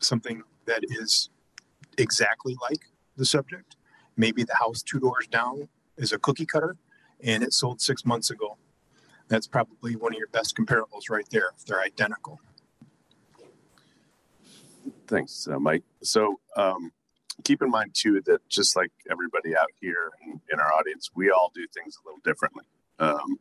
something 0.01 0.43
that 0.67 0.85
is 0.85 1.31
exactly 1.97 2.57
like 2.61 2.81
the 3.17 3.25
subject. 3.25 3.77
Maybe 4.17 4.43
the 4.45 4.55
house 4.55 4.83
two 4.83 4.99
doors 4.99 5.27
down 5.29 5.69
is 5.97 6.13
a 6.13 6.19
cookie 6.19 6.47
cutter 6.47 6.77
and 7.23 7.43
it 7.43 7.53
sold 7.53 7.81
six 7.81 8.05
months 8.05 8.31
ago. 8.31 8.57
That's 9.29 9.47
probably 9.47 9.97
one 9.97 10.15
of 10.15 10.19
your 10.19 10.29
best 10.29 10.57
comparables 10.57 11.11
right 11.11 11.27
there 11.31 11.51
if 11.57 11.65
they're 11.67 11.81
identical. 11.81 12.41
Thanks, 15.07 15.47
uh, 15.49 15.59
Mike. 15.59 15.85
So 16.03 16.41
um, 16.57 16.93
keep 17.45 17.63
in 17.63 17.71
mind 17.71 17.91
too 17.95 18.23
that 18.27 18.47
just 18.49 18.77
like 18.77 18.93
everybody 19.11 19.57
out 19.57 19.69
here 19.81 20.11
in, 20.25 20.41
in 20.53 20.61
our 20.61 20.73
audience, 20.73 21.11
we 21.15 21.31
all 21.31 21.51
do 21.55 21.67
things 21.75 21.97
a 22.03 22.09
little 22.09 22.21
differently. 22.25 22.65
Um, 22.99 23.39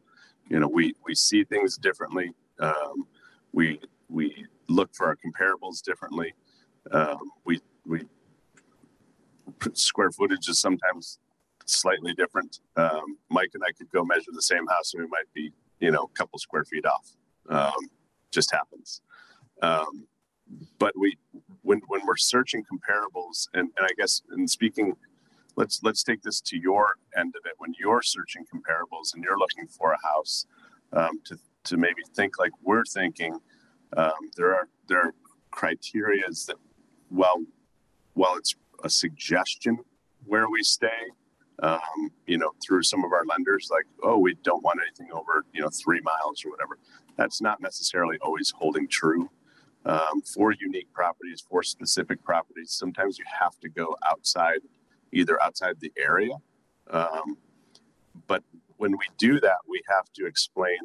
you 0.49 0.59
know, 0.59 0.67
we 0.67 0.93
we 1.05 1.15
see 1.15 1.43
things 1.43 1.77
differently. 1.77 2.31
Um, 2.59 3.07
we 3.53 3.79
we 4.09 4.45
look 4.69 4.93
for 4.93 5.07
our 5.07 5.17
comparables 5.17 5.81
differently. 5.81 6.33
Um, 6.91 7.31
we 7.45 7.61
we 7.85 8.05
square 9.73 10.11
footage 10.11 10.47
is 10.49 10.59
sometimes 10.59 11.19
slightly 11.65 12.13
different. 12.13 12.59
Um, 12.75 13.17
Mike 13.29 13.51
and 13.53 13.63
I 13.67 13.71
could 13.71 13.89
go 13.91 14.03
measure 14.03 14.31
the 14.31 14.41
same 14.41 14.67
house, 14.67 14.93
and 14.93 15.03
we 15.03 15.09
might 15.09 15.31
be 15.33 15.51
you 15.79 15.91
know 15.91 16.03
a 16.03 16.17
couple 16.17 16.39
square 16.39 16.65
feet 16.65 16.85
off. 16.85 17.15
Um, 17.49 17.89
just 18.31 18.51
happens. 18.51 19.01
Um, 19.61 20.07
but 20.79 20.93
we 20.97 21.17
when 21.61 21.81
when 21.87 22.01
we're 22.05 22.17
searching 22.17 22.63
comparables 22.63 23.47
and, 23.53 23.69
and 23.77 23.85
I 23.85 23.89
guess 23.97 24.21
in 24.35 24.47
speaking 24.47 24.93
let's 25.55 25.81
let's 25.83 26.03
take 26.03 26.21
this 26.21 26.39
to 26.41 26.57
your 26.57 26.95
end 27.17 27.33
of 27.37 27.45
it 27.45 27.53
when 27.57 27.73
you're 27.79 28.01
searching 28.01 28.45
comparables 28.53 29.13
and 29.13 29.23
you're 29.23 29.37
looking 29.37 29.67
for 29.67 29.91
a 29.91 30.07
house 30.07 30.45
um, 30.93 31.19
to 31.25 31.37
to 31.65 31.77
maybe 31.77 32.01
think 32.15 32.39
like 32.39 32.51
we're 32.63 32.85
thinking 32.85 33.39
um, 33.95 34.11
there 34.35 34.53
are 34.53 34.67
there 34.87 34.99
are 34.99 35.13
criterias 35.51 36.45
that 36.45 36.57
while 37.09 37.41
while 38.13 38.35
it's 38.35 38.55
a 38.83 38.89
suggestion 38.89 39.77
where 40.25 40.49
we 40.49 40.61
stay 40.63 41.09
um, 41.63 42.11
you 42.25 42.37
know 42.37 42.51
through 42.65 42.83
some 42.83 43.03
of 43.03 43.11
our 43.11 43.25
lenders 43.25 43.69
like 43.71 43.85
oh 44.03 44.17
we 44.17 44.35
don't 44.43 44.63
want 44.63 44.79
anything 44.85 45.07
over 45.13 45.45
you 45.53 45.61
know 45.61 45.69
three 45.69 46.01
miles 46.01 46.43
or 46.45 46.51
whatever 46.51 46.77
that's 47.15 47.41
not 47.41 47.61
necessarily 47.61 48.17
always 48.21 48.51
holding 48.51 48.87
true 48.87 49.29
um, 49.87 50.21
for 50.21 50.51
unique 50.51 50.91
properties, 50.93 51.43
for 51.49 51.63
specific 51.63 52.23
properties. 52.23 52.71
Sometimes 52.71 53.17
you 53.17 53.25
have 53.39 53.57
to 53.61 53.69
go 53.69 53.95
outside, 54.09 54.59
either 55.13 55.41
outside 55.41 55.77
the 55.79 55.91
area. 55.97 56.33
Um, 56.91 57.37
but 58.27 58.43
when 58.75 58.91
we 58.91 59.05
do 59.17 59.39
that, 59.39 59.57
we 59.67 59.81
have 59.89 60.11
to 60.15 60.25
explain 60.25 60.77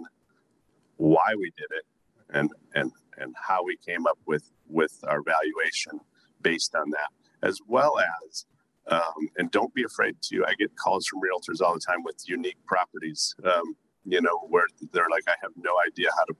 why 0.96 1.34
we 1.36 1.52
did 1.56 1.66
it 1.70 1.84
and 2.32 2.50
and 2.74 2.92
and 3.18 3.34
how 3.36 3.62
we 3.62 3.76
came 3.76 4.06
up 4.06 4.18
with 4.26 4.50
with 4.68 4.98
our 5.06 5.22
valuation 5.22 6.00
based 6.40 6.74
on 6.74 6.90
that, 6.90 7.10
as 7.42 7.58
well 7.68 7.94
as 8.28 8.46
um, 8.88 9.28
and 9.36 9.50
don't 9.50 9.72
be 9.74 9.84
afraid 9.84 10.16
to. 10.22 10.44
I 10.46 10.54
get 10.54 10.76
calls 10.76 11.06
from 11.06 11.20
realtors 11.20 11.64
all 11.64 11.74
the 11.74 11.80
time 11.80 12.02
with 12.02 12.16
unique 12.26 12.58
properties. 12.66 13.34
Um, 13.44 13.76
you 14.04 14.20
know, 14.20 14.38
where 14.48 14.66
they're 14.92 15.08
like, 15.10 15.24
I 15.28 15.34
have 15.42 15.52
no 15.56 15.72
idea 15.86 16.08
how 16.16 16.24
to 16.24 16.34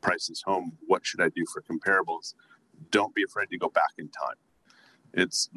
price 0.00 0.28
this 0.28 0.42
home. 0.44 0.78
What 0.86 1.04
should 1.04 1.20
I 1.20 1.30
do 1.30 1.44
for 1.52 1.62
comparables? 1.62 2.34
Don't 2.90 3.14
be 3.14 3.24
afraid 3.24 3.48
to 3.50 3.58
go 3.58 3.68
back 3.68 3.90
in 3.98 4.08
time. 4.08 4.36
It's 5.12 5.48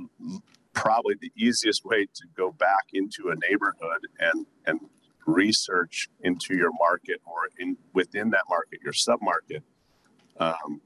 probably 0.74 1.16
the 1.22 1.32
easiest 1.36 1.86
way 1.86 2.06
to 2.06 2.24
go 2.36 2.52
back 2.52 2.86
into 2.94 3.30
a 3.30 3.36
neighborhood 3.36 4.08
and 4.20 4.46
and 4.66 4.80
research 5.26 6.10
into 6.22 6.56
your 6.56 6.72
market 6.80 7.22
or 7.26 7.50
in 7.60 7.78
within 7.94 8.30
that 8.32 8.44
market, 8.50 8.80
your 8.84 8.94
submarket, 8.94 9.62
um, 10.40 10.82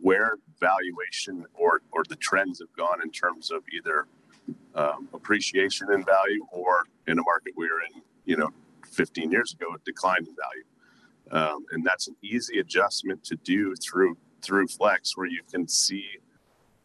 where 0.00 0.36
valuation 0.60 1.44
or 1.54 1.80
or 1.92 2.02
the 2.08 2.16
trends 2.16 2.60
have 2.60 2.72
gone 2.76 3.02
in 3.02 3.10
terms 3.10 3.50
of 3.50 3.62
either 3.72 4.06
um, 4.74 5.08
appreciation 5.12 5.88
in 5.92 6.04
value 6.04 6.44
or 6.50 6.84
in 7.06 7.18
a 7.18 7.22
market 7.22 7.52
we 7.56 7.66
were 7.66 7.80
in, 7.82 8.02
you 8.24 8.36
know, 8.36 8.48
15 8.92 9.30
years 9.30 9.52
ago, 9.52 9.66
a 9.74 9.78
decline 9.84 10.18
in 10.26 10.36
value. 10.36 10.64
Um, 11.30 11.64
and 11.72 11.84
that's 11.84 12.08
an 12.08 12.16
easy 12.22 12.58
adjustment 12.58 13.22
to 13.24 13.36
do 13.36 13.74
through 13.76 14.16
through 14.42 14.66
Flex, 14.68 15.16
where 15.16 15.26
you 15.26 15.42
can 15.52 15.68
see, 15.68 16.04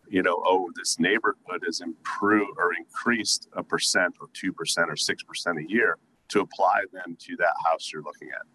you 0.09 0.21
know, 0.21 0.43
oh, 0.45 0.69
this 0.75 0.99
neighborhood 0.99 1.63
has 1.65 1.79
improved 1.79 2.57
or 2.57 2.73
increased 2.73 3.47
a 3.53 3.63
percent 3.63 4.13
or 4.19 4.27
two 4.33 4.51
percent 4.51 4.89
or 4.89 4.95
six 4.95 5.23
percent 5.23 5.57
a 5.57 5.63
year 5.67 5.97
to 6.29 6.41
apply 6.41 6.83
them 6.91 7.17
to 7.19 7.35
that 7.37 7.53
house 7.65 7.91
you're 7.91 8.03
looking 8.03 8.29
at. 8.29 8.45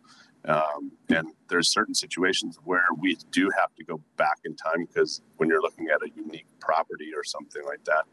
Um, 0.44 0.92
and 1.10 1.28
there's 1.48 1.70
certain 1.70 1.94
situations 1.94 2.58
where 2.64 2.84
we 2.98 3.16
do 3.30 3.50
have 3.58 3.74
to 3.76 3.84
go 3.84 4.00
back 4.16 4.38
in 4.44 4.56
time 4.56 4.86
because 4.86 5.20
when 5.36 5.48
you're 5.48 5.60
looking 5.60 5.88
at 5.88 6.02
a 6.02 6.10
unique 6.14 6.46
property 6.60 7.10
or 7.14 7.22
something 7.24 7.62
like 7.66 7.84
that, 7.84 8.04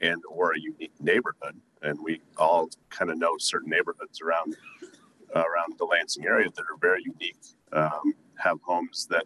and 0.00 0.22
or 0.30 0.52
a 0.52 0.60
unique 0.60 0.92
neighborhood, 1.00 1.60
and 1.82 1.98
we 2.02 2.20
all 2.36 2.70
kind 2.88 3.10
of 3.10 3.18
know 3.18 3.34
certain 3.38 3.68
neighborhoods 3.68 4.20
around 4.20 4.56
around 5.34 5.74
the 5.78 5.84
Lansing 5.84 6.24
area 6.24 6.48
that 6.54 6.62
are 6.62 6.78
very 6.80 7.02
unique. 7.04 7.36
Um, 7.72 8.14
have 8.36 8.58
homes 8.62 9.06
that 9.10 9.24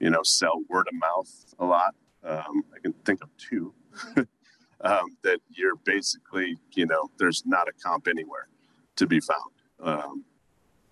you 0.00 0.10
know 0.10 0.22
sell 0.22 0.60
word 0.68 0.86
of 0.88 0.98
mouth 0.98 1.54
a 1.58 1.64
lot. 1.64 1.94
Um, 2.24 2.64
I 2.74 2.80
can 2.82 2.92
think 3.04 3.22
of 3.22 3.30
two 3.38 3.72
um, 4.82 5.16
that 5.22 5.38
you're 5.48 5.76
basically 5.76 6.58
you 6.72 6.86
know 6.86 7.08
there's 7.18 7.44
not 7.46 7.68
a 7.68 7.72
comp 7.82 8.08
anywhere 8.08 8.48
to 8.96 9.06
be 9.06 9.20
found, 9.20 9.52
um, 9.82 10.24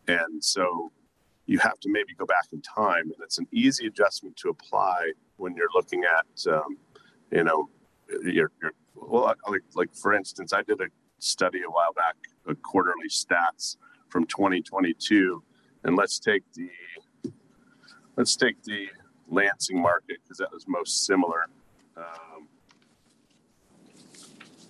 and 0.07 0.43
so 0.43 0.93
you 1.47 1.59
have 1.59 1.79
to 1.81 1.89
maybe 1.91 2.15
go 2.15 2.27
back 2.27 2.47
in 2.53 2.61
time, 2.63 3.05
and 3.05 3.17
it's 3.23 3.39
an 3.39 3.47
easy 3.53 3.87
adjustment 3.87 4.37
to 4.37 4.49
apply 4.49 5.13
when 5.37 5.55
you're 5.55 5.71
looking 5.75 6.03
at 6.05 6.53
um, 6.53 6.77
you 7.31 7.45
know 7.45 7.69
your, 8.25 8.51
your 8.61 8.73
well 8.95 9.35
like, 9.49 9.63
like 9.75 9.95
for 9.95 10.15
instance 10.15 10.53
I 10.53 10.63
did 10.63 10.81
a 10.81 10.87
study 11.19 11.63
a 11.67 11.71
while 11.71 11.93
back, 11.93 12.17
a 12.47 12.55
quarterly 12.55 13.09
stats 13.09 13.77
from 14.09 14.25
2022. 14.27 15.43
And 15.85 15.97
let's 15.97 16.19
take 16.19 16.43
the 16.55 16.71
let's 18.17 18.37
take 18.37 18.63
the 18.65 18.89
Lansing 19.31 19.81
market 19.81 20.19
because 20.23 20.39
that 20.39 20.51
was 20.53 20.67
most 20.67 21.05
similar. 21.05 21.45
Um, 21.97 22.49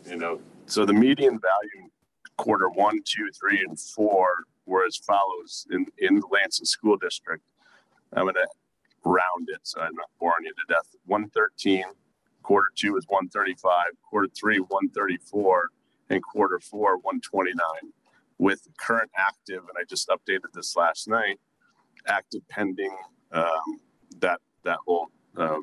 you 0.05 0.17
know, 0.17 0.41
so 0.67 0.85
the 0.85 0.93
median 0.93 1.38
value 1.38 1.91
quarter 2.38 2.70
one, 2.70 3.01
two, 3.05 3.29
three, 3.38 3.61
and 3.61 3.79
four 3.79 4.29
were 4.64 4.87
as 4.87 4.96
follows 4.96 5.66
in 5.70 5.87
in 5.98 6.20
the 6.20 6.27
Lansing 6.33 6.64
School 6.64 6.96
District. 6.96 7.44
I'm 8.14 8.22
going 8.22 8.35
to 8.35 8.48
round 9.05 9.48
it 9.48 9.61
so 9.62 9.81
I'm 9.81 9.94
not 9.94 10.09
boring 10.18 10.44
you 10.44 10.53
to 10.53 10.74
death. 10.74 10.88
113, 11.05 11.85
quarter 12.42 12.68
two 12.74 12.96
is 12.96 13.05
135, 13.09 13.87
quarter 14.09 14.29
three 14.35 14.59
134, 14.59 15.68
and 16.11 16.22
quarter 16.22 16.59
four 16.59 16.96
129 16.98 17.59
with 18.38 18.66
current 18.79 19.11
active, 19.18 19.62
and 19.62 19.77
I 19.79 19.85
just 19.88 20.09
updated 20.09 20.53
this 20.55 20.77
last 20.77 21.09
night, 21.09 21.38
active 22.07 22.46
pending 22.48 22.96
um, 23.33 23.81
that 24.20 24.40
that 24.64 24.79
whole 24.87 25.09
uh, 25.37 25.59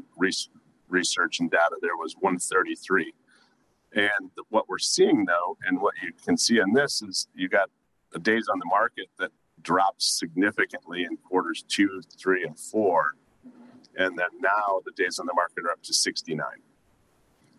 research 0.90 1.40
and 1.40 1.50
data 1.50 1.76
there 1.82 1.98
was 1.98 2.16
133. 2.20 3.14
And 3.96 4.30
what 4.50 4.68
we're 4.68 4.78
seeing 4.78 5.26
though, 5.26 5.58
and 5.66 5.82
what 5.82 5.96
you 6.04 6.12
can 6.24 6.38
see 6.38 6.60
in 6.60 6.74
this 6.74 7.02
is 7.02 7.28
you 7.34 7.48
got 7.48 7.70
the 8.12 8.20
days 8.20 8.48
on 8.48 8.60
the 8.60 8.66
market 8.66 9.08
that 9.20 9.32
dropped 9.62 10.04
significantly 10.04 11.04
in 11.04 11.18
quarters 11.18 11.64
two, 11.68 12.02
three, 12.20 12.44
and 12.44 12.60
four. 12.60 13.16
And 13.98 14.18
then 14.18 14.28
now 14.42 14.82
the 14.86 14.92
days 14.92 15.20
on 15.20 15.26
the 15.26 15.34
market 15.34 15.64
are 15.66 15.72
up 15.72 15.82
to 15.84 15.94
69. 15.94 16.44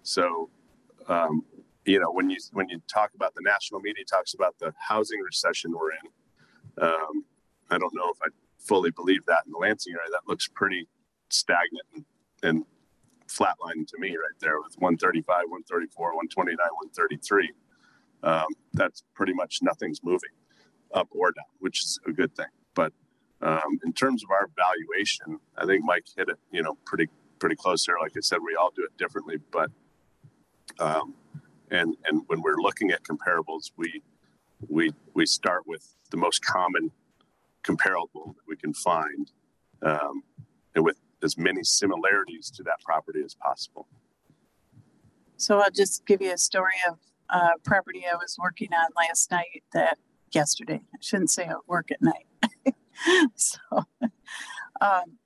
So 0.03 0.51
um, 1.09 1.45
you 1.87 2.01
know 2.01 2.11
when 2.11 2.29
you 2.29 2.37
when 2.53 2.69
you 2.69 2.81
talk 2.93 3.13
about 3.15 3.35
the 3.35 3.41
national 3.43 3.81
media 3.81 4.05
talks 4.05 4.35
about 4.35 4.59
the 4.59 4.73
housing 4.77 5.21
recession 5.21 5.73
we're 5.73 5.93
in 5.93 6.85
um, 6.85 7.25
i 7.71 7.79
don't 7.79 7.95
know 7.95 8.11
if 8.11 8.19
i 8.23 8.29
fully 8.59 8.91
believe 8.91 9.25
that 9.27 9.43
in 9.47 9.53
the 9.53 9.59
lansing 9.59 9.93
area 9.93 10.11
that 10.11 10.29
looks 10.29 10.49
pretty 10.49 10.87
stagnant 11.31 11.87
and, 11.95 12.05
and 12.43 12.65
flatline 13.29 13.87
to 13.87 13.99
me 13.99 14.11
right 14.11 14.39
there 14.41 14.61
with 14.61 14.75
135 14.79 15.27
134 15.49 16.09
129 16.15 16.57
133 16.57 17.53
um, 18.23 18.47
that's 18.73 19.03
pretty 19.15 19.33
much 19.33 19.59
nothing's 19.63 20.03
moving 20.03 20.31
up 20.95 21.09
or 21.11 21.33
down 21.33 21.45
which 21.59 21.83
is 21.83 21.99
a 22.07 22.13
good 22.13 22.35
thing. 22.37 22.47
But 22.75 22.93
um, 23.43 23.79
in 23.85 23.93
terms 23.93 24.25
of 24.25 24.31
our 24.31 24.49
valuation 24.57 25.39
i 25.59 25.67
think 25.67 25.85
mike 25.85 26.07
hit 26.17 26.29
it 26.29 26.39
you 26.51 26.63
know 26.63 26.77
pretty 26.85 27.09
pretty 27.39 27.57
close 27.57 27.85
there. 27.85 27.97
Like 28.01 28.13
i 28.17 28.21
said 28.21 28.39
we 28.45 28.55
all 28.55 28.73
do 28.75 28.85
it 28.85 28.97
differently 28.97 29.37
but 29.51 29.71
um, 30.79 31.15
and 31.71 31.97
and 32.05 32.23
when 32.27 32.43
we're 32.43 32.61
looking 32.61 32.91
at 32.91 33.03
comparables, 33.03 33.71
we 33.77 34.03
we 34.69 34.93
we 35.15 35.27
start 35.27 35.67
with 35.67 35.97
the 36.11 36.17
most 36.17 36.45
common 36.45 36.91
comparable 37.63 38.35
that 38.37 38.47
we 38.47 38.57
can 38.57 38.73
find, 38.73 39.31
um, 39.83 40.23
and 40.75 40.85
with 40.85 40.97
as 41.27 41.37
many 41.37 41.63
similarities 41.63 42.51
to 42.53 42.63
that 42.63 42.81
property 42.85 43.21
as 43.25 43.35
possible. 43.35 43.87
So 45.37 45.59
I'll 45.59 45.71
just 45.71 46.07
give 46.07 46.23
you 46.23 46.33
a 46.33 46.39
story 46.39 46.81
of 46.89 46.99
a 47.29 47.59
property 47.65 48.05
I 48.11 48.17
was 48.17 48.37
working 48.43 48.71
on 48.73 48.89
last 48.97 49.31
night. 49.31 49.63
That 49.75 49.99
yesterday, 50.33 50.81
I 50.83 50.99
shouldn't 51.01 51.31
say 51.31 51.45
I 51.47 51.57
work 51.67 51.91
at 51.91 52.01
night. 52.01 52.27
so, 53.35 53.59
um, 54.81 55.19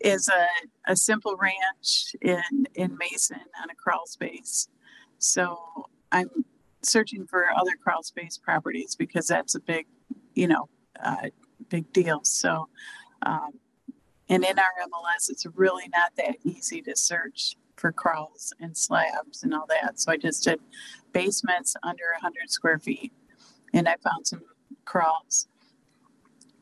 is 0.00 0.28
a, 0.28 0.46
a 0.92 0.96
simple 0.96 1.36
ranch 1.36 2.14
in 2.20 2.66
in 2.74 2.98
Mason 2.98 3.40
on 3.62 3.70
a 3.70 3.74
crawl 3.74 4.06
space 4.06 4.68
so 5.18 5.58
I'm 6.12 6.30
searching 6.82 7.26
for 7.26 7.46
other 7.56 7.72
crawl 7.82 8.02
space 8.02 8.38
properties 8.38 8.94
because 8.94 9.26
that's 9.26 9.54
a 9.54 9.60
big, 9.60 9.86
you 10.34 10.48
know, 10.48 10.68
uh, 11.02 11.28
big 11.68 11.92
deal. 11.92 12.20
So, 12.22 12.68
um, 13.24 13.52
and 14.28 14.44
in 14.44 14.58
our 14.58 14.70
MLS, 14.82 15.30
it's 15.30 15.46
really 15.54 15.88
not 15.94 16.12
that 16.16 16.36
easy 16.44 16.82
to 16.82 16.96
search 16.96 17.56
for 17.76 17.92
crawls 17.92 18.52
and 18.60 18.76
slabs 18.76 19.42
and 19.42 19.54
all 19.54 19.66
that. 19.68 20.00
So 20.00 20.10
I 20.10 20.16
just 20.16 20.44
did 20.44 20.60
basements 21.12 21.76
under 21.82 22.04
100 22.20 22.50
square 22.50 22.78
feet 22.78 23.12
and 23.72 23.88
I 23.88 23.96
found 23.96 24.26
some 24.26 24.42
crawls. 24.84 25.46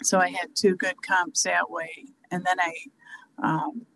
So 0.03 0.19
I 0.19 0.29
had 0.29 0.55
two 0.55 0.77
good 0.77 1.01
comps 1.03 1.45
that 1.45 1.71
way. 1.71 2.07
And 2.31 2.45
then 2.45 2.59
I, 2.61 2.75
um, 3.43 3.87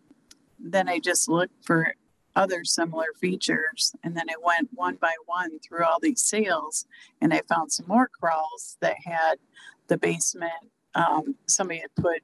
then 0.59 0.87
I 0.87 0.99
just 0.99 1.29
looked 1.29 1.65
for 1.65 1.93
other 2.35 2.63
similar 2.63 3.07
features. 3.19 3.93
And 4.03 4.15
then 4.15 4.29
I 4.29 4.35
went 4.41 4.69
one 4.73 4.95
by 4.95 5.13
one 5.25 5.59
through 5.59 5.83
all 5.83 5.99
these 6.01 6.23
sales 6.23 6.85
and 7.21 7.33
I 7.33 7.41
found 7.49 7.71
some 7.71 7.87
more 7.87 8.09
crawls 8.19 8.77
that 8.79 8.95
had 9.03 9.35
the 9.87 9.97
basement. 9.97 10.51
Um, 10.95 11.35
somebody 11.47 11.81
had 11.81 11.93
put 11.95 12.21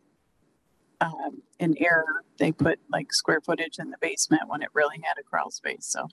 um, 1.06 1.42
an 1.60 1.76
error. 1.80 2.24
They 2.38 2.52
put 2.52 2.80
like 2.92 3.14
square 3.14 3.42
footage 3.42 3.78
in 3.80 3.90
the 3.92 3.98
basement 4.02 4.44
when 4.48 4.62
it 4.62 4.70
really 4.74 4.98
had 5.04 5.18
a 5.20 5.24
crawl 5.24 5.52
space. 5.52 5.86
So 5.86 6.08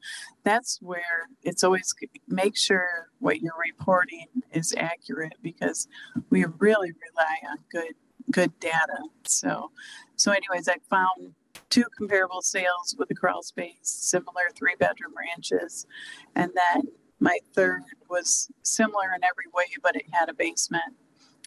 that's 0.45 0.79
where 0.81 1.29
it's 1.43 1.65
always 1.65 1.95
make 2.29 2.57
sure 2.57 3.09
what 3.19 3.41
you're 3.41 3.53
reporting 3.59 4.27
is 4.53 4.75
accurate 4.77 5.35
because 5.43 5.89
we 6.31 6.45
really 6.59 6.93
rely 6.93 7.51
on 7.51 7.59
good 7.71 7.95
good 8.31 8.59
data. 8.61 8.99
So 9.25 9.71
so 10.17 10.33
anyways, 10.33 10.69
I 10.69 10.77
found 10.89 11.35
two 11.71 11.85
comparable 11.97 12.43
sales 12.43 12.95
with 12.99 13.11
a 13.11 13.15
crawl 13.15 13.43
space, 13.43 13.77
similar 13.83 14.45
three 14.55 14.77
bedroom 14.79 15.15
ranches, 15.17 15.87
and 16.35 16.53
then 16.55 16.83
my 17.19 17.39
third 17.55 17.83
was 18.11 18.51
similar 18.63 19.15
in 19.15 19.23
every 19.23 19.45
way, 19.55 19.67
but 19.83 19.95
it 19.95 20.07
had 20.11 20.29
a 20.29 20.35
basement. 20.35 20.97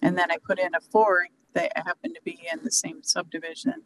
And 0.01 0.17
then 0.17 0.31
I 0.31 0.37
put 0.37 0.59
in 0.59 0.73
a 0.73 0.79
fourth 0.79 1.27
that 1.55 1.71
happened 1.75 2.15
to 2.15 2.21
be 2.23 2.39
in 2.51 2.59
the 2.63 2.71
same 2.71 3.01
subdivision 3.03 3.81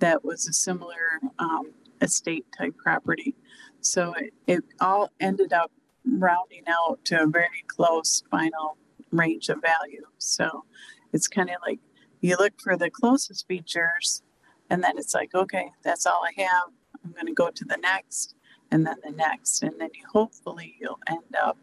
that 0.00 0.24
was 0.24 0.48
a 0.48 0.52
similar 0.52 1.20
um, 1.38 1.72
estate 2.00 2.44
type 2.56 2.76
property. 2.76 3.34
So 3.80 4.14
it, 4.14 4.34
it 4.46 4.64
all 4.80 5.10
ended 5.20 5.52
up 5.52 5.70
rounding 6.04 6.64
out 6.68 7.04
to 7.06 7.22
a 7.22 7.26
very 7.26 7.64
close 7.68 8.22
final 8.30 8.76
range 9.12 9.48
of 9.48 9.62
value. 9.62 10.04
So 10.18 10.64
it's 11.12 11.28
kind 11.28 11.50
of 11.50 11.56
like 11.66 11.78
you 12.20 12.36
look 12.38 12.54
for 12.60 12.76
the 12.76 12.90
closest 12.90 13.46
features, 13.46 14.22
and 14.70 14.82
then 14.82 14.98
it's 14.98 15.14
like, 15.14 15.34
okay, 15.34 15.70
that's 15.82 16.06
all 16.06 16.22
I 16.24 16.42
have. 16.42 16.70
I'm 17.04 17.12
going 17.12 17.26
to 17.26 17.32
go 17.32 17.50
to 17.50 17.64
the 17.64 17.76
next, 17.76 18.34
and 18.70 18.86
then 18.86 18.96
the 19.04 19.12
next, 19.12 19.62
and 19.62 19.78
then 19.78 19.90
you 19.94 20.04
hopefully 20.10 20.74
you'll 20.80 21.00
end 21.06 21.36
up 21.40 21.58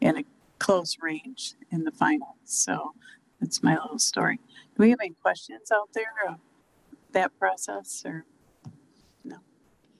in 0.00 0.16
a 0.16 0.24
close 0.58 0.96
range 1.00 1.54
in 1.70 1.84
the 1.84 1.92
final. 1.92 2.36
So 2.44 2.94
that's 3.40 3.62
my 3.62 3.76
little 3.76 3.98
story. 3.98 4.40
We 4.80 4.88
have 4.88 5.00
any 5.02 5.14
questions 5.20 5.70
out 5.70 5.90
there 5.92 6.14
of 6.26 6.36
that 7.12 7.38
process 7.38 8.02
or? 8.06 8.24
no? 9.22 9.36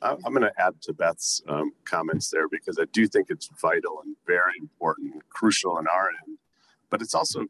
I'm 0.00 0.32
going 0.32 0.40
to 0.40 0.52
add 0.58 0.80
to 0.84 0.94
Beth's 0.94 1.42
um, 1.46 1.72
comments 1.84 2.30
there 2.30 2.48
because 2.48 2.78
I 2.80 2.86
do 2.90 3.06
think 3.06 3.26
it's 3.28 3.50
vital 3.60 4.00
and 4.02 4.16
very 4.26 4.54
important, 4.58 5.12
and 5.12 5.28
crucial 5.28 5.72
on 5.72 5.86
our 5.86 6.08
end, 6.26 6.38
but 6.88 7.02
it's 7.02 7.14
also 7.14 7.44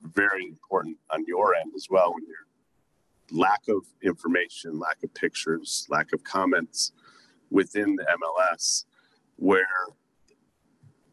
very 0.00 0.44
important 0.44 0.96
on 1.10 1.24
your 1.26 1.56
end 1.56 1.72
as 1.74 1.88
well 1.90 2.14
when 2.14 2.22
you're 2.24 3.36
lack 3.36 3.62
of 3.68 3.82
information, 4.04 4.78
lack 4.78 5.02
of 5.02 5.12
pictures, 5.12 5.88
lack 5.90 6.12
of 6.12 6.22
comments 6.22 6.92
within 7.50 7.96
the 7.96 8.06
MLS, 8.22 8.84
where 9.34 9.66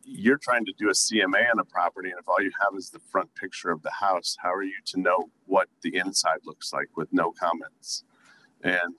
you're 0.07 0.37
trying 0.37 0.65
to 0.65 0.73
do 0.77 0.89
a 0.89 0.93
CMA 0.93 1.51
on 1.51 1.59
a 1.59 1.65
property, 1.65 2.09
and 2.09 2.19
if 2.19 2.27
all 2.27 2.41
you 2.41 2.51
have 2.61 2.77
is 2.77 2.89
the 2.89 2.99
front 3.11 3.33
picture 3.35 3.71
of 3.71 3.81
the 3.83 3.91
house, 3.91 4.37
how 4.39 4.53
are 4.53 4.63
you 4.63 4.79
to 4.85 4.99
know 4.99 5.29
what 5.45 5.67
the 5.83 5.95
inside 5.97 6.39
looks 6.45 6.71
like 6.71 6.87
with 6.95 7.11
no 7.11 7.31
comments? 7.31 8.03
And 8.63 8.95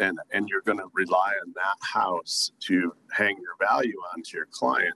and 0.00 0.18
and 0.32 0.48
you're 0.48 0.62
going 0.62 0.78
to 0.78 0.88
rely 0.92 1.32
on 1.44 1.52
that 1.54 1.76
house 1.80 2.52
to 2.60 2.92
hang 3.12 3.36
your 3.36 3.54
value 3.60 3.98
on 4.14 4.22
to 4.22 4.36
your 4.36 4.46
client 4.50 4.94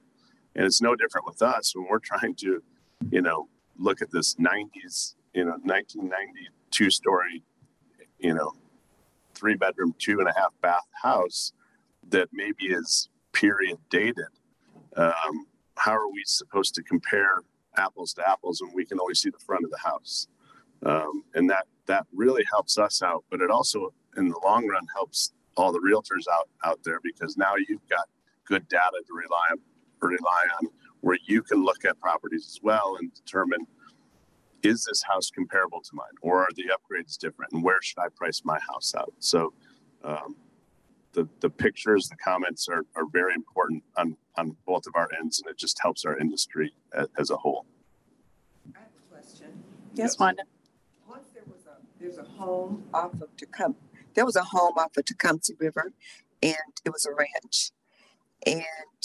and 0.54 0.66
it's 0.66 0.82
no 0.82 0.94
different 0.96 1.26
with 1.26 1.40
us 1.42 1.74
when 1.74 1.86
we're 1.88 1.98
trying 1.98 2.34
to 2.34 2.62
you 3.10 3.22
know 3.22 3.48
look 3.76 4.02
at 4.02 4.10
this 4.10 4.34
90s 4.36 5.14
you 5.34 5.44
know 5.44 5.56
1992 5.62 6.90
story 6.90 7.42
you 8.18 8.34
know 8.34 8.52
three 9.34 9.54
bedroom 9.54 9.94
two 9.98 10.18
and 10.18 10.28
a 10.28 10.34
half 10.36 10.52
bath 10.60 10.88
house 11.02 11.52
that 12.08 12.28
maybe 12.32 12.66
is 12.66 13.08
period 13.32 13.78
dated 13.90 14.26
um, 14.98 15.46
how 15.76 15.92
are 15.92 16.10
we 16.10 16.22
supposed 16.26 16.74
to 16.74 16.82
compare 16.82 17.42
apples 17.76 18.12
to 18.14 18.28
apples 18.28 18.60
when 18.60 18.72
we 18.74 18.84
can 18.84 19.00
only 19.00 19.14
see 19.14 19.30
the 19.30 19.38
front 19.38 19.64
of 19.64 19.70
the 19.70 19.78
house? 19.78 20.28
Um, 20.84 21.24
and 21.34 21.48
that 21.50 21.66
that 21.86 22.06
really 22.12 22.44
helps 22.52 22.78
us 22.78 23.02
out 23.02 23.24
but 23.30 23.40
it 23.40 23.50
also 23.50 23.92
in 24.16 24.28
the 24.28 24.40
long 24.44 24.66
run 24.68 24.86
helps 24.94 25.32
all 25.56 25.72
the 25.72 25.80
realtors 25.80 26.32
out 26.32 26.48
out 26.64 26.78
there 26.84 27.00
because 27.02 27.36
now 27.36 27.54
you've 27.68 27.86
got 27.88 28.06
good 28.44 28.68
data 28.68 29.02
to 29.06 29.12
rely 29.12 29.46
on 29.50 29.58
rely 30.00 30.46
on 30.60 30.68
where 31.00 31.18
you 31.26 31.42
can 31.42 31.64
look 31.64 31.84
at 31.84 31.98
properties 32.00 32.46
as 32.46 32.60
well 32.62 32.96
and 33.00 33.12
determine 33.14 33.66
is 34.62 34.84
this 34.84 35.02
house 35.02 35.30
comparable 35.30 35.80
to 35.80 35.90
mine 35.94 36.06
or 36.22 36.42
are 36.42 36.50
the 36.56 36.64
upgrades 36.64 37.16
different 37.16 37.52
and 37.52 37.62
where 37.62 37.80
should 37.82 37.98
i 37.98 38.08
price 38.14 38.42
my 38.44 38.58
house 38.68 38.94
out? 38.96 39.12
So 39.18 39.52
um, 40.04 40.36
the 41.18 41.28
the 41.40 41.50
pictures 41.50 42.08
the 42.08 42.16
comments 42.16 42.68
are, 42.68 42.84
are 42.94 43.06
very 43.12 43.34
important 43.34 43.82
on 43.96 44.16
on 44.36 44.56
both 44.66 44.86
of 44.86 44.94
our 44.94 45.08
ends 45.18 45.40
and 45.40 45.50
it 45.50 45.58
just 45.58 45.76
helps 45.82 46.04
our 46.04 46.16
industry 46.18 46.72
as, 46.94 47.08
as 47.18 47.30
a 47.30 47.36
whole 47.36 47.66
I 48.74 48.78
have 48.78 48.88
a 48.96 49.14
question. 49.14 49.64
Yes, 49.94 50.12
Yes. 50.12 50.18
Wanda? 50.18 50.42
Once 51.08 51.28
there 51.34 51.42
was 51.46 51.66
a, 51.66 51.76
there's 51.98 52.18
a 52.18 52.28
home 52.40 52.84
off 52.94 53.14
of 53.14 53.34
Tecum, 53.36 53.74
there 54.14 54.24
was 54.24 54.36
a 54.36 54.44
home 54.44 54.74
off 54.76 54.96
of 54.96 55.04
Tecumseh 55.04 55.54
River 55.58 55.92
and 56.40 56.72
it 56.84 56.90
was 56.90 57.04
a 57.04 57.12
ranch. 57.12 57.72
And 58.46 59.00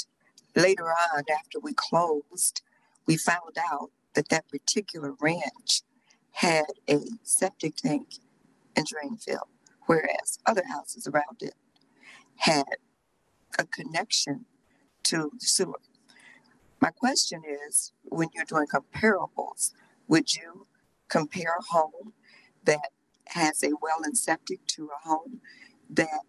later 0.56 0.86
on, 0.86 1.24
after 1.40 1.60
we 1.60 1.74
closed, 1.74 2.62
we 3.08 3.18
found 3.18 3.58
out 3.72 3.90
that 4.14 4.30
that 4.30 4.48
particular 4.50 5.14
ranch 5.20 5.82
had 6.34 6.66
a 6.88 7.00
septic 7.24 7.78
tank 7.78 8.08
and 8.76 8.86
drain 8.86 9.18
field, 9.18 9.50
whereas 9.88 10.38
other 10.46 10.64
houses 10.70 11.08
around 11.08 11.42
it 11.42 11.56
had 12.38 12.78
a 13.58 13.66
connection 13.66 14.46
to 15.04 15.32
sewer. 15.40 15.80
My 16.82 16.90
question 16.90 17.42
is, 17.68 17.94
when 18.04 18.30
you're 18.34 18.46
doing 18.46 18.68
comparables, 18.68 19.72
would 20.08 20.36
you 20.36 20.68
compare 21.08 21.56
a 21.60 21.64
home 21.74 22.14
that 22.66 22.90
has 23.28 23.64
a 23.64 23.70
well 23.82 24.00
and 24.04 24.18
septic 24.18 24.66
to 24.68 24.90
a 24.90 25.08
home 25.08 25.40
that 25.90 26.22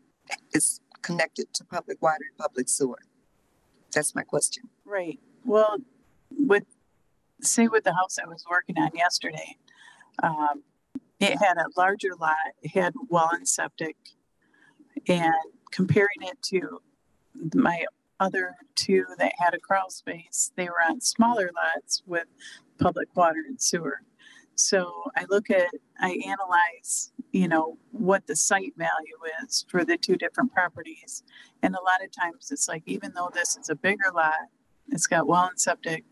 is 0.53 0.81
connected 1.03 1.53
to 1.55 1.65
public 1.65 2.01
water 2.01 2.25
and 2.31 2.39
public 2.39 2.69
sewer? 2.69 3.01
That's 3.93 4.15
my 4.15 4.23
question. 4.23 4.65
Right. 4.85 5.19
Well, 5.45 5.79
with 6.31 6.65
say 7.41 7.69
with 7.69 7.85
the 7.85 7.95
house 7.95 8.19
I 8.19 8.27
was 8.27 8.45
working 8.49 8.79
on 8.79 8.91
yesterday, 8.95 9.57
um, 10.23 10.63
it 11.21 11.37
had 11.39 11.57
a 11.57 11.67
larger 11.77 12.11
lot, 12.21 12.37
it 12.63 12.71
had 12.73 12.95
well 13.09 13.31
and 13.33 13.49
septic, 13.49 13.97
and 15.09 15.35
comparing 15.75 16.23
it 16.23 16.41
to 16.41 16.81
my 17.53 17.85
other 18.21 18.55
two 18.77 19.05
that 19.19 19.33
had 19.39 19.55
a 19.55 19.59
crawl 19.59 19.91
space, 19.91 20.53
they 20.57 20.67
were 20.67 20.81
on 20.89 21.01
smaller 21.01 21.51
lots 21.55 22.03
with 22.07 22.27
public 22.79 23.09
water 23.17 23.43
and 23.47 23.61
sewer. 23.61 24.01
So 24.55 25.11
I 25.17 25.25
look 25.29 25.51
at, 25.51 25.69
I 25.99 26.17
analyze, 26.25 27.13
you 27.33 27.49
know, 27.49 27.77
what 27.91 28.29
the 28.29 28.37
site 28.37 28.75
value 28.77 29.19
is 29.43 29.67
for 29.69 29.85
the 29.85 29.97
two 29.97 30.15
different 30.15 30.53
properties. 30.53 31.25
And 31.63 31.75
a 31.75 31.83
lot 31.83 32.05
of 32.05 32.13
times 32.13 32.53
it's 32.53 32.69
like, 32.69 32.85
even 32.87 33.13
though 33.17 33.31
this 33.35 33.57
is 33.57 33.69
a 33.69 33.75
bigger 33.75 34.13
lot, 34.15 34.49
it's 34.91 35.09
got 35.09 35.27
well 35.27 35.47
and 35.47 35.61
septic, 35.61 36.05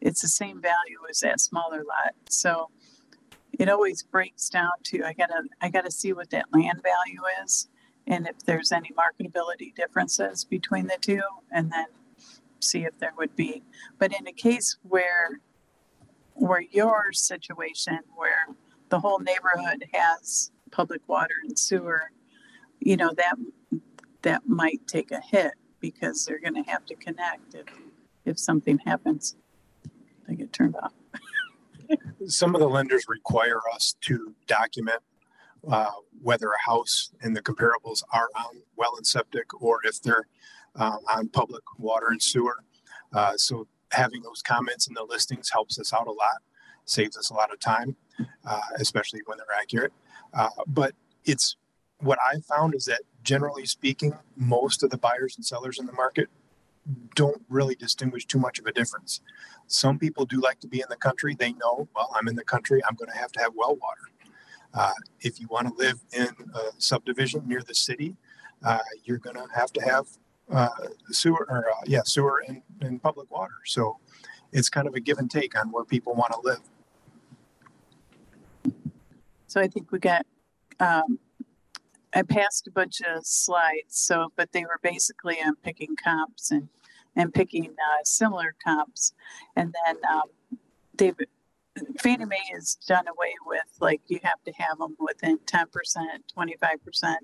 it's 0.00 0.22
the 0.22 0.28
same 0.28 0.62
value 0.62 1.00
as 1.10 1.20
that 1.20 1.40
smaller 1.40 1.84
lot. 1.84 2.14
So 2.30 2.70
it 3.58 3.68
always 3.68 4.02
breaks 4.02 4.48
down 4.48 4.70
to 4.84 5.04
I 5.04 5.12
gotta 5.12 5.42
I 5.60 5.68
gotta 5.68 5.90
see 5.90 6.14
what 6.14 6.30
that 6.30 6.46
land 6.54 6.82
value 6.82 7.20
is 7.44 7.68
and 8.10 8.26
if 8.26 8.44
there's 8.44 8.72
any 8.72 8.90
marketability 8.90 9.74
differences 9.74 10.44
between 10.44 10.88
the 10.88 10.98
two 11.00 11.22
and 11.52 11.70
then 11.72 11.86
see 12.58 12.84
if 12.84 12.98
there 12.98 13.12
would 13.16 13.34
be. 13.36 13.62
But 13.98 14.12
in 14.12 14.26
a 14.26 14.32
case 14.32 14.76
where 14.82 15.40
where 16.34 16.62
your 16.72 17.12
situation 17.12 18.00
where 18.16 18.46
the 18.88 18.98
whole 18.98 19.20
neighborhood 19.20 19.84
has 19.92 20.50
public 20.70 21.00
water 21.06 21.34
and 21.44 21.58
sewer, 21.58 22.10
you 22.80 22.96
know, 22.96 23.12
that 23.16 23.36
that 24.22 24.42
might 24.46 24.86
take 24.86 25.12
a 25.12 25.20
hit 25.20 25.52
because 25.78 26.26
they're 26.26 26.40
gonna 26.40 26.64
have 26.66 26.84
to 26.86 26.96
connect 26.96 27.54
if 27.54 27.66
if 28.24 28.38
something 28.38 28.78
happens. 28.84 29.36
They 30.26 30.34
get 30.34 30.52
turned 30.52 30.74
off. 30.76 30.92
some 32.26 32.54
of 32.56 32.60
the 32.60 32.68
lenders 32.68 33.04
require 33.08 33.60
us 33.72 33.94
to 34.02 34.34
document 34.46 35.00
uh, 35.68 35.90
whether 36.22 36.48
a 36.48 36.70
house 36.70 37.10
and 37.22 37.36
the 37.36 37.42
comparables 37.42 38.02
are 38.12 38.28
on 38.36 38.62
well 38.76 38.94
and 38.96 39.06
septic 39.06 39.62
or 39.62 39.80
if 39.84 40.00
they're 40.02 40.26
uh, 40.76 40.96
on 41.14 41.28
public 41.28 41.62
water 41.78 42.08
and 42.10 42.22
sewer. 42.22 42.56
Uh, 43.12 43.36
so 43.36 43.66
having 43.92 44.22
those 44.22 44.42
comments 44.42 44.86
in 44.86 44.94
the 44.94 45.02
listings 45.02 45.50
helps 45.50 45.78
us 45.78 45.92
out 45.92 46.06
a 46.06 46.12
lot, 46.12 46.38
saves 46.84 47.16
us 47.16 47.30
a 47.30 47.34
lot 47.34 47.52
of 47.52 47.58
time, 47.58 47.96
uh, 48.46 48.60
especially 48.76 49.20
when 49.26 49.38
they're 49.38 49.58
accurate. 49.60 49.92
Uh, 50.32 50.48
but 50.66 50.94
it's 51.24 51.56
what 51.98 52.18
I 52.24 52.40
found 52.40 52.74
is 52.74 52.84
that 52.86 53.02
generally 53.22 53.66
speaking, 53.66 54.14
most 54.36 54.82
of 54.82 54.90
the 54.90 54.98
buyers 54.98 55.36
and 55.36 55.44
sellers 55.44 55.78
in 55.78 55.86
the 55.86 55.92
market 55.92 56.28
don't 57.14 57.42
really 57.48 57.74
distinguish 57.74 58.24
too 58.24 58.38
much 58.38 58.58
of 58.58 58.66
a 58.66 58.72
difference. 58.72 59.20
Some 59.66 59.98
people 59.98 60.24
do 60.24 60.40
like 60.40 60.60
to 60.60 60.68
be 60.68 60.80
in 60.80 60.86
the 60.88 60.96
country. 60.96 61.34
They 61.34 61.52
know, 61.52 61.88
well, 61.94 62.10
I'm 62.16 62.26
in 62.28 62.36
the 62.36 62.44
country. 62.44 62.82
I'm 62.84 62.94
going 62.94 63.10
to 63.10 63.18
have 63.18 63.32
to 63.32 63.40
have 63.40 63.52
well 63.54 63.76
water. 63.76 64.10
Uh, 64.72 64.92
if 65.20 65.40
you 65.40 65.46
want 65.48 65.66
to 65.68 65.74
live 65.74 66.00
in 66.12 66.28
a 66.54 66.60
subdivision 66.78 67.42
near 67.46 67.62
the 67.62 67.74
city, 67.74 68.16
uh, 68.64 68.78
you're 69.04 69.18
going 69.18 69.36
to 69.36 69.46
have 69.54 69.72
to 69.72 69.80
have 69.80 70.06
uh, 70.52 70.68
sewer 71.10 71.46
or 71.48 71.70
uh, 71.70 71.82
yeah, 71.86 72.02
sewer 72.04 72.42
and, 72.46 72.62
and 72.80 73.02
public 73.02 73.30
water. 73.30 73.54
So 73.64 73.98
it's 74.52 74.68
kind 74.68 74.86
of 74.86 74.94
a 74.94 75.00
give 75.00 75.18
and 75.18 75.30
take 75.30 75.58
on 75.58 75.70
where 75.70 75.84
people 75.84 76.14
want 76.14 76.32
to 76.32 76.40
live. 76.42 76.60
So 79.46 79.60
I 79.60 79.66
think 79.66 79.90
we 79.90 79.98
got 79.98 80.26
um, 80.78 81.18
I 82.14 82.22
passed 82.22 82.66
a 82.66 82.70
bunch 82.70 83.00
of 83.02 83.24
slides. 83.24 83.98
So, 83.98 84.32
but 84.36 84.52
they 84.52 84.62
were 84.62 84.78
basically 84.82 85.38
on 85.44 85.56
picking 85.56 85.96
comps 85.96 86.50
and 86.50 86.68
and 87.16 87.34
picking 87.34 87.66
uh, 87.70 88.04
similar 88.04 88.54
comps, 88.64 89.12
and 89.56 89.74
then 89.84 89.96
um, 90.10 90.58
they've 90.96 91.16
Fannie 92.00 92.24
Mae 92.24 92.38
has 92.52 92.74
done 92.86 93.06
away 93.08 93.34
with 93.46 93.60
like 93.80 94.00
you 94.08 94.18
have 94.22 94.42
to 94.44 94.52
have 94.52 94.78
them 94.78 94.96
within 94.98 95.38
ten 95.46 95.66
percent, 95.72 96.24
twenty 96.32 96.56
five 96.60 96.82
percent. 96.84 97.20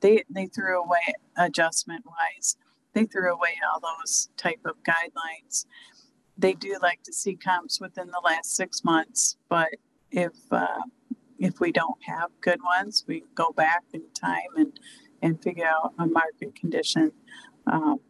They 0.00 0.24
they 0.30 0.46
threw 0.46 0.82
away 0.82 1.14
adjustment 1.36 2.04
wise. 2.06 2.56
They 2.92 3.04
threw 3.04 3.32
away 3.32 3.58
all 3.72 3.80
those 3.80 4.30
type 4.36 4.60
of 4.64 4.76
guidelines. 4.82 5.66
They 6.38 6.54
do 6.54 6.76
like 6.82 7.02
to 7.04 7.12
see 7.12 7.36
comps 7.36 7.80
within 7.80 8.08
the 8.08 8.22
last 8.24 8.56
six 8.56 8.82
months, 8.82 9.36
but 9.48 9.68
if 10.10 10.32
uh, 10.50 10.82
if 11.38 11.60
we 11.60 11.72
don't 11.72 12.02
have 12.04 12.30
good 12.40 12.60
ones, 12.62 13.04
we 13.06 13.24
go 13.34 13.52
back 13.52 13.84
in 13.92 14.02
time 14.14 14.56
and 14.56 14.80
and 15.22 15.42
figure 15.42 15.66
out 15.66 15.92
a 15.98 16.06
market 16.06 16.54
condition 16.54 17.12
um, 17.66 18.00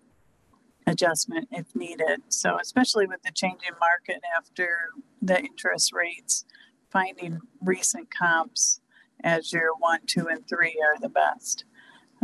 adjustment 0.90 1.48
if 1.52 1.74
needed. 1.74 2.22
So 2.28 2.58
especially 2.60 3.06
with 3.06 3.22
the 3.22 3.32
changing 3.32 3.74
market 3.78 4.22
after 4.36 4.90
the 5.22 5.38
interest 5.38 5.92
rates, 5.92 6.44
finding 6.90 7.40
recent 7.62 8.08
comps 8.16 8.80
as 9.22 9.52
your 9.52 9.74
one, 9.78 10.00
two, 10.06 10.28
and 10.28 10.46
three 10.48 10.76
are 10.84 10.98
the 11.00 11.08
best. 11.08 11.64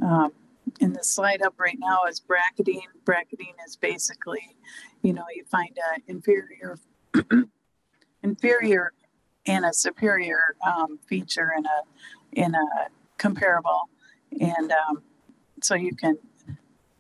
Um, 0.03 0.33
in 0.81 0.93
the 0.93 1.05
slide 1.05 1.43
up 1.43 1.55
right 1.59 1.79
now 1.79 2.05
is 2.09 2.21
bracketing. 2.21 2.83
Bracketing 3.05 3.55
is 3.67 3.77
basically, 3.77 4.57
you 5.03 5.13
know, 5.13 5.25
you 5.35 5.45
find 5.45 5.77
an 5.95 6.03
inferior, 6.09 6.79
inferior, 8.23 8.93
and 9.47 9.65
a 9.65 9.73
superior 9.73 10.57
um, 10.67 10.99
feature 11.09 11.53
in 11.57 11.65
a 11.67 11.83
in 12.33 12.55
a 12.55 12.67
comparable, 13.17 13.89
and 14.41 14.73
um, 14.73 15.03
so 15.63 15.75
you 15.75 15.95
can, 15.95 16.19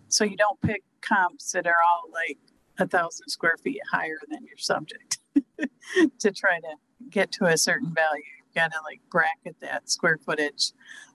so 0.08 0.24
you 0.24 0.36
don't 0.36 0.60
pick 0.60 0.82
comps 1.00 1.52
that 1.52 1.66
are 1.66 1.76
all 1.88 2.10
like 2.12 2.38
a 2.78 2.86
thousand 2.86 3.28
square 3.28 3.56
feet 3.62 3.80
higher 3.90 4.18
than 4.28 4.44
your 4.44 4.58
subject 4.58 5.18
to 6.18 6.30
try 6.32 6.60
to 6.60 6.74
get 7.10 7.32
to 7.32 7.46
a 7.46 7.56
certain 7.56 7.92
value. 7.94 8.22
You've 8.38 8.54
got 8.54 8.72
to 8.72 8.78
like 8.84 9.00
bracket 9.10 9.56
that 9.60 9.90
square 9.90 10.18
footage. 10.24 10.72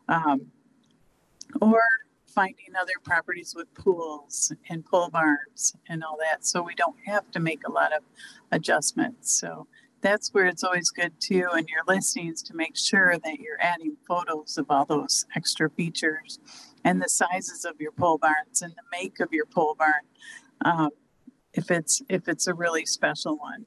Um, 0.07 0.47
or 1.61 1.81
finding 2.27 2.75
other 2.79 2.93
properties 3.03 3.53
with 3.55 3.73
pools 3.73 4.53
and 4.69 4.85
pole 4.85 5.09
barns 5.09 5.75
and 5.89 6.03
all 6.03 6.17
that. 6.17 6.45
So 6.45 6.61
we 6.61 6.75
don't 6.75 6.95
have 7.05 7.29
to 7.31 7.39
make 7.39 7.61
a 7.67 7.71
lot 7.71 7.93
of 7.93 8.03
adjustments. 8.51 9.37
So 9.39 9.67
that's 10.01 10.33
where 10.33 10.45
it's 10.45 10.63
always 10.63 10.89
good 10.89 11.13
too 11.19 11.49
in 11.57 11.65
your 11.67 11.83
listings 11.87 12.41
to 12.43 12.55
make 12.55 12.75
sure 12.75 13.17
that 13.23 13.39
you're 13.39 13.61
adding 13.61 13.97
photos 14.07 14.57
of 14.57 14.65
all 14.69 14.85
those 14.85 15.25
extra 15.35 15.69
features 15.69 16.39
and 16.83 17.01
the 17.01 17.09
sizes 17.09 17.65
of 17.65 17.79
your 17.79 17.91
pole 17.91 18.17
barns 18.17 18.61
and 18.61 18.73
the 18.73 18.83
make 18.91 19.19
of 19.19 19.29
your 19.31 19.45
pole 19.45 19.75
barn 19.77 20.03
um, 20.65 20.89
if 21.53 21.71
it's 21.71 22.01
if 22.09 22.27
it's 22.27 22.47
a 22.47 22.53
really 22.53 22.85
special 22.85 23.37
one. 23.37 23.65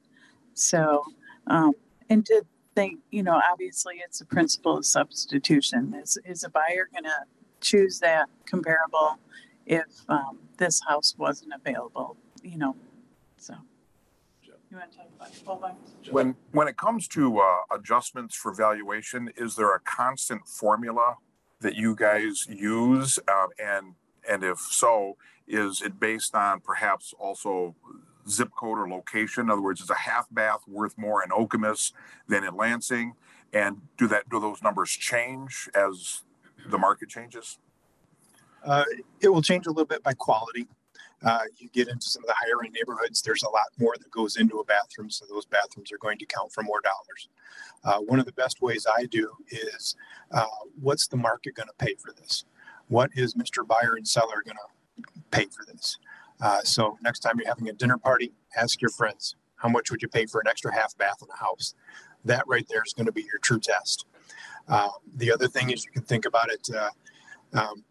So 0.55 1.05
um, 1.47 1.73
and 2.09 2.25
to 2.27 2.45
think 2.75 3.01
you 3.11 3.23
know 3.23 3.41
obviously 3.51 3.97
it's 4.05 4.21
a 4.21 4.27
principle 4.27 4.79
of 4.79 4.87
substitution. 4.87 5.95
Is, 6.03 6.19
is 6.25 6.45
a 6.45 6.51
buyer 6.51 6.89
going 6.93 7.05
to 7.05 7.25
choose 7.61 8.01
that 8.01 8.29
comparable 8.47 9.19
if 9.67 9.87
um, 10.09 10.39
this 10.59 10.81
house 10.87 11.15
wasn't 11.17 11.53
available 11.55 12.17
you 12.43 12.59
know 12.59 12.77
so. 13.37 13.55
You 14.71 14.81
want 14.81 14.91
to 14.91 14.99
talk 14.99 15.07
about 15.15 15.45
pole 15.45 15.57
barns 15.57 16.11
When, 16.11 16.35
when 16.51 16.67
it 16.67 16.77
comes 16.77 17.07
to 17.09 17.39
uh, 17.39 17.45
adjustments 17.71 18.35
for 18.35 18.53
valuation, 18.53 19.31
is 19.37 19.55
there 19.55 19.73
a 19.73 19.79
constant 19.79 20.49
formula 20.49 21.15
that 21.65 21.75
you 21.75 21.97
guys 21.97 22.47
use? 22.49 23.19
Um, 23.27 23.49
and, 23.59 23.95
and 24.31 24.45
if 24.45 24.59
so, 24.59 25.17
is 25.49 25.83
it 25.83 25.99
based 25.99 26.35
on 26.35 26.61
perhaps 26.61 27.13
also 27.19 27.75
zip 28.29 28.51
code 28.57 28.79
or 28.79 28.89
location? 28.89 29.45
In 29.45 29.51
other 29.51 29.63
words, 29.63 29.81
is 29.81 29.91
a 29.91 29.95
half 29.95 30.27
bath 30.31 30.61
worth 30.69 30.97
more 30.97 31.25
in 31.25 31.31
Okemos 31.31 31.93
than 32.29 32.45
in 32.45 32.55
Lansing? 32.55 33.15
And 33.53 33.83
do 33.97 34.07
that, 34.09 34.29
do 34.29 34.39
those 34.41 34.63
numbers 34.63 34.91
change 34.91 35.69
as 35.75 36.23
the 36.71 36.79
market 36.79 37.09
changes? 37.09 37.59
Uh, 38.65 38.85
it 39.21 39.29
will 39.29 39.43
change 39.43 39.67
a 39.67 39.71
little 39.71 39.85
bit 39.85 40.03
by 40.03 40.13
quality. 40.13 40.67
Uh, 41.25 41.41
you 41.57 41.69
get 41.71 41.89
into 41.89 42.09
some 42.09 42.23
of 42.23 42.27
the 42.27 42.35
higher 42.37 42.65
end 42.65 42.75
neighborhoods, 42.75 43.23
there's 43.23 43.43
a 43.43 43.51
lot 43.51 43.67
more 43.79 43.95
that 43.99 44.11
goes 44.11 44.37
into 44.37 44.59
a 44.59 44.65
bathroom. 44.65 45.11
So 45.11 45.25
those 45.29 45.47
bathrooms 45.47 45.91
are 45.93 45.99
going 45.99 46.19
to 46.19 46.27
count 46.27 46.53
for 46.53 46.63
more 46.63 46.81
dollars. 46.83 47.29
Uh, 47.85 47.99
one 48.01 48.19
of 48.19 48.27
the 48.27 48.33
best 48.33 48.61
ways 48.63 48.87
I 48.87 49.07
do 49.07 49.31
is 49.49 49.97
uh, 50.33 50.45
what's 50.81 51.07
the 51.07 51.17
market 51.17 51.55
going 51.55 51.69
to 51.69 51.85
pay 51.85 51.95
for 51.95 52.13
this? 52.13 52.45
What 52.89 53.11
is 53.15 53.35
Mr. 53.35 53.67
Buyer 53.67 53.95
and 53.97 54.07
Seller 54.07 54.43
going 54.45 54.57
to 54.57 55.13
pay 55.31 55.47
for 55.47 55.65
this? 55.67 55.99
Uh, 56.41 56.61
so 56.63 56.99
next 57.03 57.21
time 57.21 57.35
you're 57.39 57.49
having 57.49 57.69
a 57.69 57.73
dinner 57.73 57.97
party, 57.97 58.33
ask 58.57 58.81
your 58.83 58.91
friends, 58.91 59.37
how 59.57 59.69
much 59.69 59.91
would 59.91 60.03
you 60.03 60.09
pay 60.09 60.27
for 60.27 60.41
an 60.41 60.49
extra 60.49 60.75
half 60.75 60.97
bath 60.99 61.23
in 61.23 61.29
a 61.33 61.37
house? 61.37 61.75
That 62.25 62.45
right 62.47 62.67
there 62.69 62.83
is 62.85 62.93
going 62.93 63.07
to 63.07 63.13
be 63.13 63.23
your 63.23 63.39
true 63.41 63.61
test. 63.61 64.07
Um, 64.69 64.91
the 65.17 65.33
other 65.33 65.49
thing 65.49 65.71
is 65.71 65.85
you 65.85 65.91
can 65.91 66.03
think 66.03 66.25
about 66.27 66.51
it. 66.51 66.69
Uh, 66.75 66.91
um, 67.59 67.85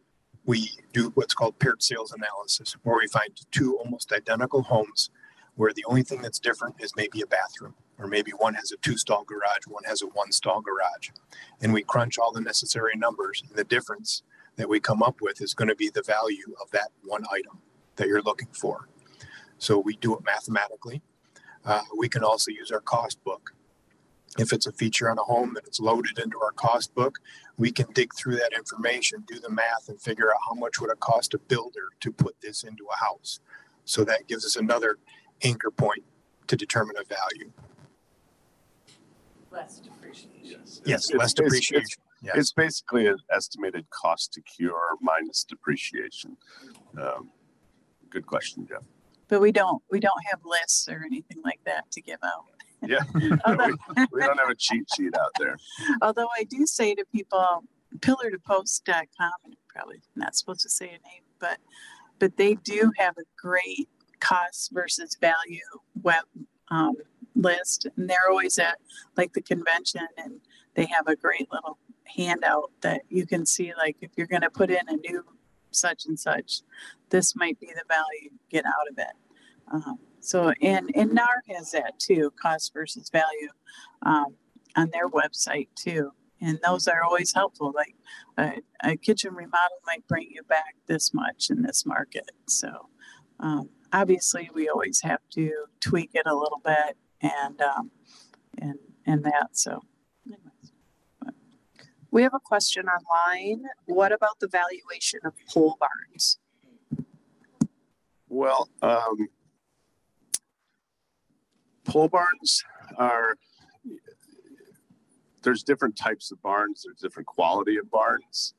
we 0.45 0.71
do 0.91 1.11
what's 1.15 1.33
called 1.33 1.57
paired 1.59 1.81
sales 1.81 2.11
analysis, 2.11 2.75
where 2.83 2.97
we 2.97 3.07
find 3.07 3.31
two 3.51 3.77
almost 3.77 4.11
identical 4.11 4.63
homes 4.63 5.09
where 5.55 5.73
the 5.73 5.85
only 5.87 6.03
thing 6.03 6.21
that's 6.21 6.39
different 6.39 6.75
is 6.79 6.95
maybe 6.95 7.21
a 7.21 7.27
bathroom, 7.27 7.75
or 7.99 8.07
maybe 8.07 8.31
one 8.31 8.55
has 8.55 8.71
a 8.71 8.77
two 8.77 8.97
stall 8.97 9.23
garage, 9.23 9.67
one 9.67 9.83
has 9.83 10.01
a 10.01 10.07
one 10.07 10.31
stall 10.31 10.61
garage. 10.61 11.09
And 11.61 11.73
we 11.73 11.83
crunch 11.83 12.17
all 12.17 12.31
the 12.31 12.41
necessary 12.41 12.93
numbers, 12.95 13.43
and 13.47 13.55
the 13.55 13.63
difference 13.63 14.23
that 14.55 14.69
we 14.69 14.79
come 14.79 15.03
up 15.03 15.21
with 15.21 15.41
is 15.41 15.53
going 15.53 15.67
to 15.67 15.75
be 15.75 15.89
the 15.89 16.03
value 16.03 16.55
of 16.61 16.69
that 16.71 16.89
one 17.03 17.23
item 17.31 17.59
that 17.95 18.07
you're 18.07 18.21
looking 18.21 18.49
for. 18.51 18.87
So 19.57 19.77
we 19.77 19.95
do 19.95 20.15
it 20.15 20.23
mathematically. 20.25 21.01
Uh, 21.65 21.81
we 21.97 22.09
can 22.09 22.23
also 22.23 22.51
use 22.51 22.71
our 22.71 22.81
cost 22.81 23.23
book 23.23 23.53
if 24.37 24.51
it's 24.53 24.65
a 24.67 24.71
feature 24.71 25.09
on 25.09 25.17
a 25.17 25.23
home 25.23 25.53
that 25.53 25.65
it's 25.65 25.79
loaded 25.79 26.17
into 26.19 26.39
our 26.41 26.51
cost 26.51 26.93
book, 26.95 27.19
we 27.57 27.71
can 27.71 27.85
dig 27.93 28.13
through 28.15 28.35
that 28.37 28.51
information, 28.53 29.23
do 29.27 29.39
the 29.39 29.49
math, 29.49 29.89
and 29.89 30.01
figure 30.01 30.29
out 30.31 30.37
how 30.47 30.55
much 30.55 30.79
would 30.81 30.89
it 30.89 30.99
cost 30.99 31.33
a 31.33 31.37
builder 31.39 31.89
to 31.99 32.11
put 32.11 32.35
this 32.41 32.63
into 32.63 32.85
a 32.85 33.03
house. 33.03 33.39
So 33.85 34.03
that 34.05 34.27
gives 34.27 34.45
us 34.45 34.55
another 34.55 34.97
anchor 35.43 35.71
point 35.71 36.03
to 36.47 36.55
determine 36.55 36.95
a 36.97 37.03
value. 37.05 37.51
less 39.51 39.77
depreciation 39.79 40.31
Yes, 40.41 40.81
Yes, 40.83 41.05
it's- 41.09 41.19
less 41.19 41.31
it's- 41.31 41.33
depreciation. 41.35 41.83
It's, 41.83 41.97
Yeah. 42.23 42.31
it's 42.35 42.51
basically 42.53 43.05
an 43.05 43.17
estimated 43.29 43.87
cost 43.91 44.33
to 44.33 44.41
cure 44.41 44.95
minus 44.99 45.43
depreciation. 45.43 46.37
Um, 46.99 47.31
good 48.09 48.25
question, 48.25 48.65
Jeff. 48.65 48.81
but 49.27 49.39
we 49.41 49.51
don't 49.51 49.83
we 49.91 49.99
don't 49.99 50.25
have 50.31 50.43
lists 50.43 50.87
or 50.87 51.03
anything 51.05 51.39
like 51.43 51.63
that 51.65 51.91
to 51.91 52.01
give 52.01 52.17
out 52.23 52.45
Yeah, 52.85 53.03
although, 53.45 53.75
we 54.11 54.21
don't 54.21 54.39
have 54.39 54.49
a 54.49 54.55
cheat 54.55 54.85
sheet 54.95 55.15
out 55.17 55.31
there. 55.39 55.57
although 56.01 56.29
i 56.37 56.43
do 56.43 56.65
say 56.65 56.95
to 56.95 57.05
people 57.11 57.63
pillar 58.01 58.29
to 58.31 58.39
post.com 58.39 59.31
probably 59.67 60.01
not 60.15 60.35
supposed 60.35 60.61
to 60.61 60.69
say 60.69 60.87
a 60.87 60.91
name 60.91 61.23
but 61.39 61.57
but 62.19 62.37
they 62.37 62.55
do 62.55 62.91
have 62.97 63.15
a 63.17 63.23
great 63.41 63.89
cost 64.19 64.71
versus 64.71 65.17
value 65.19 65.59
web 66.01 66.23
um, 66.71 66.95
list 67.35 67.87
and 67.97 68.09
they're 68.09 68.29
always 68.29 68.57
at 68.59 68.77
like 69.17 69.33
the 69.33 69.41
convention 69.41 70.07
and 70.17 70.39
they 70.75 70.85
have 70.85 71.07
a 71.07 71.15
great 71.15 71.47
little 71.51 71.77
handout 72.05 72.71
that 72.81 73.01
you 73.09 73.25
can 73.25 73.45
see 73.45 73.73
like 73.77 73.97
if 74.01 74.11
you're 74.15 74.27
going 74.27 74.41
to 74.41 74.49
put 74.49 74.69
in 74.69 74.87
a 74.87 74.95
new 74.97 75.23
such 75.71 76.05
and 76.05 76.19
such 76.19 76.61
this 77.09 77.35
might 77.35 77.59
be 77.59 77.67
the 77.67 77.83
value 77.87 78.23
you 78.23 78.31
get 78.49 78.65
out 78.65 78.87
of 78.89 78.97
it 78.97 79.15
um, 79.71 79.99
so 80.23 80.53
and 80.61 80.89
and 80.95 81.13
NAR 81.13 81.43
has 81.49 81.71
that 81.71 81.99
too, 81.99 82.31
cost 82.41 82.73
versus 82.73 83.09
value, 83.09 83.49
um, 84.03 84.35
on 84.75 84.89
their 84.91 85.09
website 85.09 85.67
too. 85.75 86.11
And 86.41 86.59
those 86.63 86.87
are 86.87 87.03
always 87.03 87.33
helpful. 87.33 87.71
Like 87.73 87.95
a, 88.37 88.61
a 88.83 88.97
kitchen 88.97 89.33
remodel 89.33 89.77
might 89.85 90.07
bring 90.07 90.27
you 90.29 90.43
back 90.43 90.75
this 90.87 91.13
much 91.13 91.49
in 91.49 91.61
this 91.61 91.85
market. 91.85 92.31
So 92.47 92.89
um, 93.39 93.69
obviously, 93.91 94.49
we 94.53 94.69
always 94.69 95.01
have 95.01 95.21
to 95.31 95.51
tweak 95.79 96.11
it 96.13 96.25
a 96.25 96.35
little 96.35 96.61
bit 96.63 96.97
and 97.21 97.61
um, 97.61 97.91
and 98.57 98.79
and 99.05 99.23
that. 99.23 99.49
So. 99.57 99.81
anyways. 100.25 100.73
We 102.11 102.21
have 102.21 102.35
a 102.35 102.39
question 102.39 102.85
online. 102.87 103.63
What 103.85 104.11
about 104.11 104.39
the 104.39 104.47
valuation 104.47 105.21
of 105.25 105.33
pole 105.49 105.79
barns? 105.79 106.37
Well, 108.29 108.69
um, 108.83 109.29
pole 111.85 112.07
barns 112.07 112.63
are 112.97 113.35
there's 115.41 115.63
different 115.63 115.97
types 115.97 116.31
of 116.31 116.41
barns. 116.41 116.83
There's 116.85 116.99
different 116.99 117.27
quality 117.27 117.77
of 117.77 117.89
barns. 117.91 118.53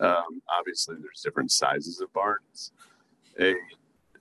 Um, 0.00 0.42
obviously, 0.58 0.96
there's 1.00 1.20
different 1.20 1.52
sizes 1.52 2.00
of 2.00 2.12
barns. 2.12 2.72
A 3.40 3.54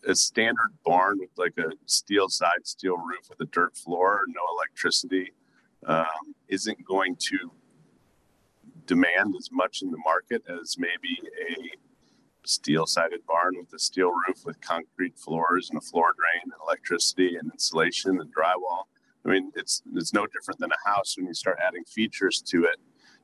a 0.07 0.15
standard 0.15 0.71
barn 0.85 1.17
with 1.19 1.29
like 1.37 1.57
a 1.57 1.71
steel 1.85 2.29
side, 2.29 2.65
steel 2.65 2.97
roof 2.97 3.29
with 3.29 3.39
a 3.39 3.49
dirt 3.51 3.75
floor, 3.75 4.21
no 4.27 4.41
electricity, 4.57 5.31
um, 5.85 6.35
isn't 6.47 6.83
going 6.85 7.15
to 7.15 7.51
demand 8.85 9.35
as 9.37 9.49
much 9.51 9.81
in 9.81 9.91
the 9.91 9.97
market 10.03 10.43
as 10.49 10.77
maybe 10.77 11.21
a 11.49 11.71
steel 12.45 12.85
sided 12.85 13.25
barn 13.25 13.53
with 13.57 13.73
a 13.73 13.79
steel 13.79 14.11
roof 14.27 14.45
with 14.45 14.59
concrete 14.61 15.17
floors 15.17 15.69
and 15.69 15.77
a 15.77 15.81
floor 15.81 16.13
drain 16.17 16.41
and 16.43 16.53
electricity 16.65 17.35
and 17.35 17.51
insulation 17.51 18.19
and 18.19 18.33
drywall. 18.33 18.83
I 19.25 19.29
mean, 19.29 19.51
it's 19.55 19.81
it's 19.95 20.13
no 20.13 20.27
different 20.27 20.59
than 20.59 20.69
a 20.71 20.89
house 20.89 21.15
when 21.17 21.27
you 21.27 21.33
start 21.33 21.57
adding 21.65 21.83
features 21.85 22.41
to 22.47 22.65
it 22.65 22.77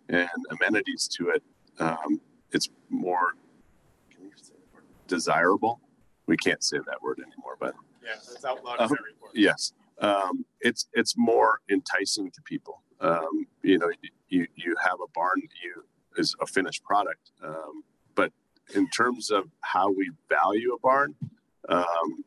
and 0.08 0.29
amenities 0.51 1.08
to 1.17 1.29
it. 1.29 1.43
Um, 1.79 2.21
it's 2.51 2.69
more 2.89 3.34
desirable. 5.08 5.82
We 6.27 6.38
can't 6.38 6.63
say 6.63 6.77
that 6.77 7.01
word 7.01 7.19
anymore, 7.19 7.58
but 7.60 7.73
Yeah, 8.03 8.12
that's 8.15 8.45
out 8.45 8.63
loud. 8.63 8.79
Uh-huh. 8.79 8.95
yes, 9.34 9.73
um, 9.99 10.45
it's 10.62 10.88
it's 10.93 11.15
more 11.17 11.60
enticing 11.69 12.32
to 12.32 12.41
people. 12.43 12.82
Um, 13.01 13.45
you 13.63 13.77
know, 13.77 13.89
you 14.29 14.47
you 14.55 14.75
have 14.82 14.99
a 15.03 15.10
barn 15.13 15.41
that 15.41 15.49
you 15.63 15.84
is 16.17 16.36
a 16.41 16.45
finished 16.45 16.84
product, 16.84 17.32
um, 17.43 17.84
in 18.75 18.89
terms 18.89 19.32
of 19.32 19.45
how 19.62 19.89
we 19.91 20.12
value 20.29 20.73
a 20.73 20.79
barn, 20.79 21.15
um, 21.67 22.23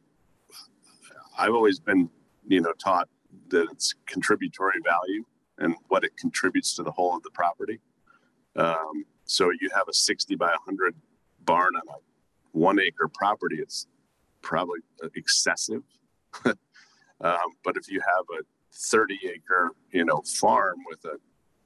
I've 1.39 1.55
always 1.55 1.81
been 1.81 2.11
you 2.47 2.61
know 2.61 2.73
taught 2.73 3.09
that 3.49 3.69
it's 3.71 3.95
contributory 4.07 4.81
value 4.85 5.25
and 5.59 5.75
what 5.89 6.05
it 6.05 6.17
contributes 6.17 6.75
to 6.75 6.83
the 6.83 6.91
whole 6.91 7.17
of 7.17 7.23
the 7.23 7.31
property. 7.31 7.81
Um, 8.57 9.05
so 9.25 9.51
you 9.51 9.71
have 9.75 9.89
a 9.89 9.95
60 9.95 10.35
by 10.37 10.49
100 10.49 10.95
barn 11.45 11.75
on 11.77 11.83
a 11.89 11.99
one 12.53 12.79
acre 12.79 13.09
property, 13.09 13.57
it's 13.59 13.87
probably 14.43 14.81
excessive. 15.15 15.83
um, 16.45 16.57
but 17.65 17.77
if 17.77 17.91
you 17.91 18.01
have 18.01 18.25
a 18.39 18.43
30 18.75 19.19
acre, 19.25 19.71
you 19.91 20.05
know, 20.05 20.23
farm 20.27 20.79
with 20.89 21.05
a 21.05 21.17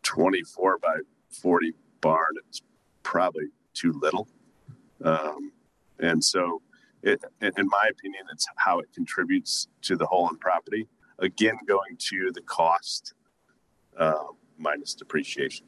24 0.03 0.79
by 0.79 0.97
40 1.31 1.75
barn, 2.01 2.35
it's 2.49 2.63
probably 3.03 3.47
too 3.75 3.93
little. 4.01 4.29
Um, 5.05 5.53
and 5.99 6.23
so, 6.23 6.63
it, 7.03 7.23
in 7.41 7.69
my 7.69 7.89
opinion, 7.91 8.25
it's 8.33 8.47
how 8.57 8.81
it 8.81 8.93
contributes 8.95 9.69
to 9.83 9.97
the 9.97 10.07
whole 10.07 10.29
of 10.29 10.41
property. 10.41 10.89
Again, 11.19 11.59
going 11.67 11.97
to 11.99 12.31
the 12.33 12.43
cost 12.43 13.15
uh, 13.97 14.25
minus 14.59 14.95
depreciation. 14.95 15.67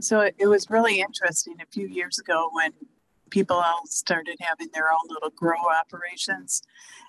So 0.00 0.20
it, 0.20 0.34
it 0.38 0.46
was 0.46 0.70
really 0.70 1.00
interesting 1.00 1.56
a 1.60 1.66
few 1.66 1.86
years 1.86 2.18
ago 2.18 2.50
when 2.52 2.72
people 3.30 3.56
all 3.56 3.82
started 3.86 4.36
having 4.40 4.68
their 4.72 4.90
own 4.90 5.08
little 5.08 5.30
grow 5.30 5.68
operations, 5.80 6.62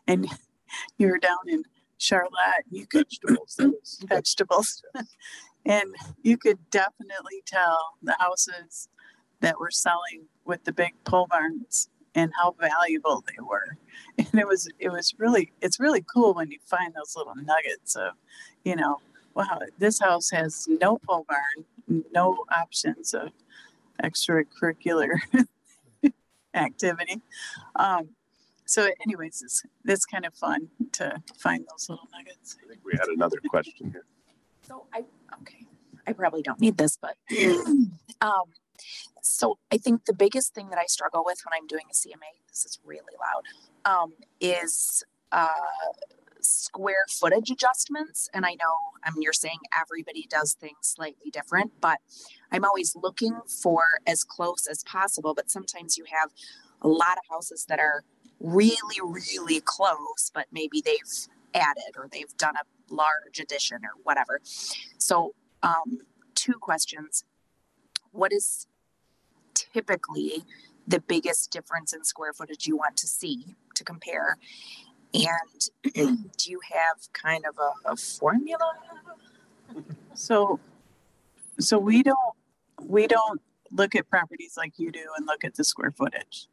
and 0.07 0.27
you 0.97 1.07
were 1.07 1.19
down 1.19 1.47
in 1.47 1.63
Charlotte. 1.97 2.65
You 2.69 2.87
could 2.87 3.07
Vegetables, 3.27 4.03
vegetables, 4.07 4.83
and 5.65 5.95
you 6.21 6.37
could 6.37 6.69
definitely 6.69 7.43
tell 7.45 7.95
the 8.01 8.15
houses 8.19 8.89
that 9.41 9.59
were 9.59 9.71
selling 9.71 10.27
with 10.45 10.63
the 10.63 10.71
big 10.71 10.93
pole 11.03 11.27
barns 11.29 11.89
and 12.13 12.31
how 12.39 12.55
valuable 12.59 13.23
they 13.27 13.43
were. 13.43 13.77
And 14.17 14.39
it 14.39 14.47
was 14.47 14.69
it 14.79 14.89
was 14.89 15.13
really 15.17 15.51
it's 15.61 15.79
really 15.79 16.03
cool 16.13 16.33
when 16.33 16.49
you 16.49 16.59
find 16.65 16.93
those 16.93 17.15
little 17.17 17.35
nuggets 17.35 17.95
of, 17.95 18.13
you 18.63 18.75
know, 18.75 18.99
wow, 19.33 19.59
this 19.77 19.99
house 19.99 20.29
has 20.31 20.67
no 20.81 20.97
pole 20.97 21.25
barn, 21.27 22.05
no 22.13 22.45
options 22.55 23.13
of 23.13 23.29
extracurricular 24.01 25.19
activity. 26.53 27.21
Um, 27.75 28.09
so, 28.65 28.89
anyways, 29.05 29.43
it's, 29.43 29.63
it's 29.85 30.05
kind 30.05 30.25
of 30.25 30.33
fun 30.33 30.69
to 30.93 31.21
find 31.37 31.65
those 31.69 31.87
little 31.89 32.07
nuggets. 32.11 32.57
I 32.63 32.67
think 32.67 32.81
we 32.83 32.93
had 32.93 33.09
another 33.09 33.37
question 33.47 33.91
here. 33.91 34.05
So 34.63 34.85
I, 34.93 35.03
okay, 35.41 35.65
I 36.07 36.13
probably 36.13 36.41
don't 36.41 36.59
need 36.59 36.77
this, 36.77 36.97
but, 36.99 37.15
um, 38.21 38.43
so 39.21 39.57
I 39.71 39.77
think 39.77 40.05
the 40.05 40.13
biggest 40.13 40.53
thing 40.53 40.69
that 40.69 40.79
I 40.79 40.85
struggle 40.85 41.23
with 41.25 41.41
when 41.45 41.57
I'm 41.57 41.67
doing 41.67 41.85
a 41.89 41.93
CMA, 41.93 42.41
this 42.49 42.65
is 42.65 42.79
really 42.85 43.01
loud, 43.19 43.91
um, 43.91 44.13
is, 44.39 45.03
uh, 45.31 45.47
square 46.41 47.05
footage 47.09 47.49
adjustments. 47.49 48.29
And 48.33 48.45
I 48.45 48.51
know, 48.51 48.75
I 49.03 49.11
mean, 49.11 49.21
you're 49.21 49.33
saying 49.33 49.57
everybody 49.77 50.27
does 50.29 50.53
things 50.53 50.77
slightly 50.81 51.31
different, 51.31 51.71
but 51.81 51.99
I'm 52.51 52.63
always 52.63 52.95
looking 52.95 53.39
for 53.47 53.83
as 54.05 54.23
close 54.23 54.67
as 54.67 54.83
possible. 54.83 55.33
But 55.33 55.49
sometimes 55.49 55.97
you 55.97 56.05
have 56.11 56.31
a 56.81 56.87
lot 56.87 57.17
of 57.17 57.23
houses 57.29 57.65
that 57.67 57.79
are 57.79 58.03
really, 58.39 59.01
really 59.01 59.61
close, 59.61 60.31
but 60.33 60.45
maybe 60.51 60.81
they've 60.81 61.27
added 61.53 61.95
or 61.97 62.07
they've 62.11 62.35
done 62.37 62.55
a 62.55 62.93
large 62.93 63.39
addition 63.39 63.77
or 63.83 63.91
whatever. 64.03 64.39
So, 64.97 65.33
um, 65.63 65.99
two 66.35 66.53
questions. 66.53 67.23
What 68.15 68.31
is 68.31 68.67
typically 69.53 70.43
the 70.87 70.99
biggest 70.99 71.51
difference 71.51 71.93
in 71.93 72.03
square 72.03 72.33
footage 72.33 72.67
you 72.67 72.77
want 72.77 72.97
to 72.97 73.07
see 73.07 73.55
to 73.75 73.83
compare? 73.83 74.37
And 75.13 75.69
do 75.93 76.51
you 76.51 76.59
have 76.71 77.11
kind 77.13 77.43
of 77.47 77.57
a, 77.57 77.91
a 77.91 77.95
formula? 77.95 78.71
So, 80.13 80.59
so 81.59 81.77
we 81.77 82.03
don't, 82.03 82.17
we 82.81 83.07
don't 83.07 83.41
look 83.71 83.95
at 83.95 84.09
properties 84.09 84.55
like 84.57 84.73
you 84.77 84.91
do 84.91 85.05
and 85.17 85.25
look 85.25 85.43
at 85.43 85.55
the 85.55 85.63
square 85.63 85.91
footage, 85.91 86.47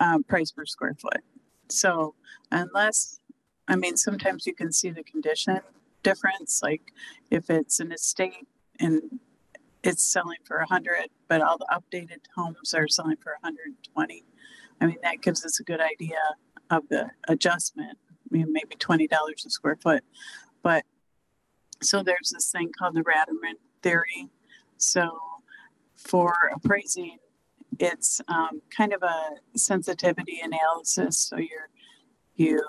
um, 0.00 0.24
price 0.24 0.50
per 0.50 0.64
square 0.64 0.94
foot. 0.94 1.22
So 1.68 2.14
unless, 2.50 3.20
I 3.68 3.76
mean, 3.76 3.96
sometimes 3.96 4.46
you 4.46 4.54
can 4.54 4.72
see 4.72 4.90
the 4.90 5.04
condition 5.04 5.60
difference, 6.02 6.60
like 6.62 6.92
if 7.30 7.50
it's 7.50 7.80
an 7.80 7.92
estate 7.92 8.46
and 8.78 9.20
it's 9.84 10.02
selling 10.02 10.38
for 10.44 10.58
hundred, 10.68 11.08
but 11.28 11.40
all 11.40 11.58
the 11.58 11.68
updated 11.70 12.22
homes 12.34 12.74
are 12.74 12.88
selling 12.88 13.18
for 13.22 13.36
hundred 13.44 13.66
and 13.66 13.88
twenty. 13.92 14.24
I 14.80 14.86
mean, 14.86 14.98
that 15.02 15.22
gives 15.22 15.44
us 15.44 15.60
a 15.60 15.62
good 15.62 15.80
idea 15.80 16.18
of 16.70 16.82
the 16.88 17.10
adjustment, 17.28 17.96
I 18.10 18.28
mean, 18.30 18.46
maybe 18.50 18.74
twenty 18.76 19.06
dollars 19.06 19.44
a 19.46 19.50
square 19.50 19.78
foot. 19.80 20.02
But, 20.62 20.84
so 21.82 22.02
there's 22.02 22.30
this 22.34 22.50
thing 22.50 22.72
called 22.76 22.94
the 22.94 23.02
Raderman 23.02 23.58
theory. 23.82 24.30
So 24.78 25.18
for 25.94 26.32
appraising, 26.54 27.18
it's 27.78 28.20
um, 28.28 28.62
kind 28.74 28.92
of 28.94 29.02
a 29.02 29.58
sensitivity 29.58 30.40
analysis. 30.42 31.18
So 31.18 31.36
you're, 31.36 31.68
you, 32.36 32.62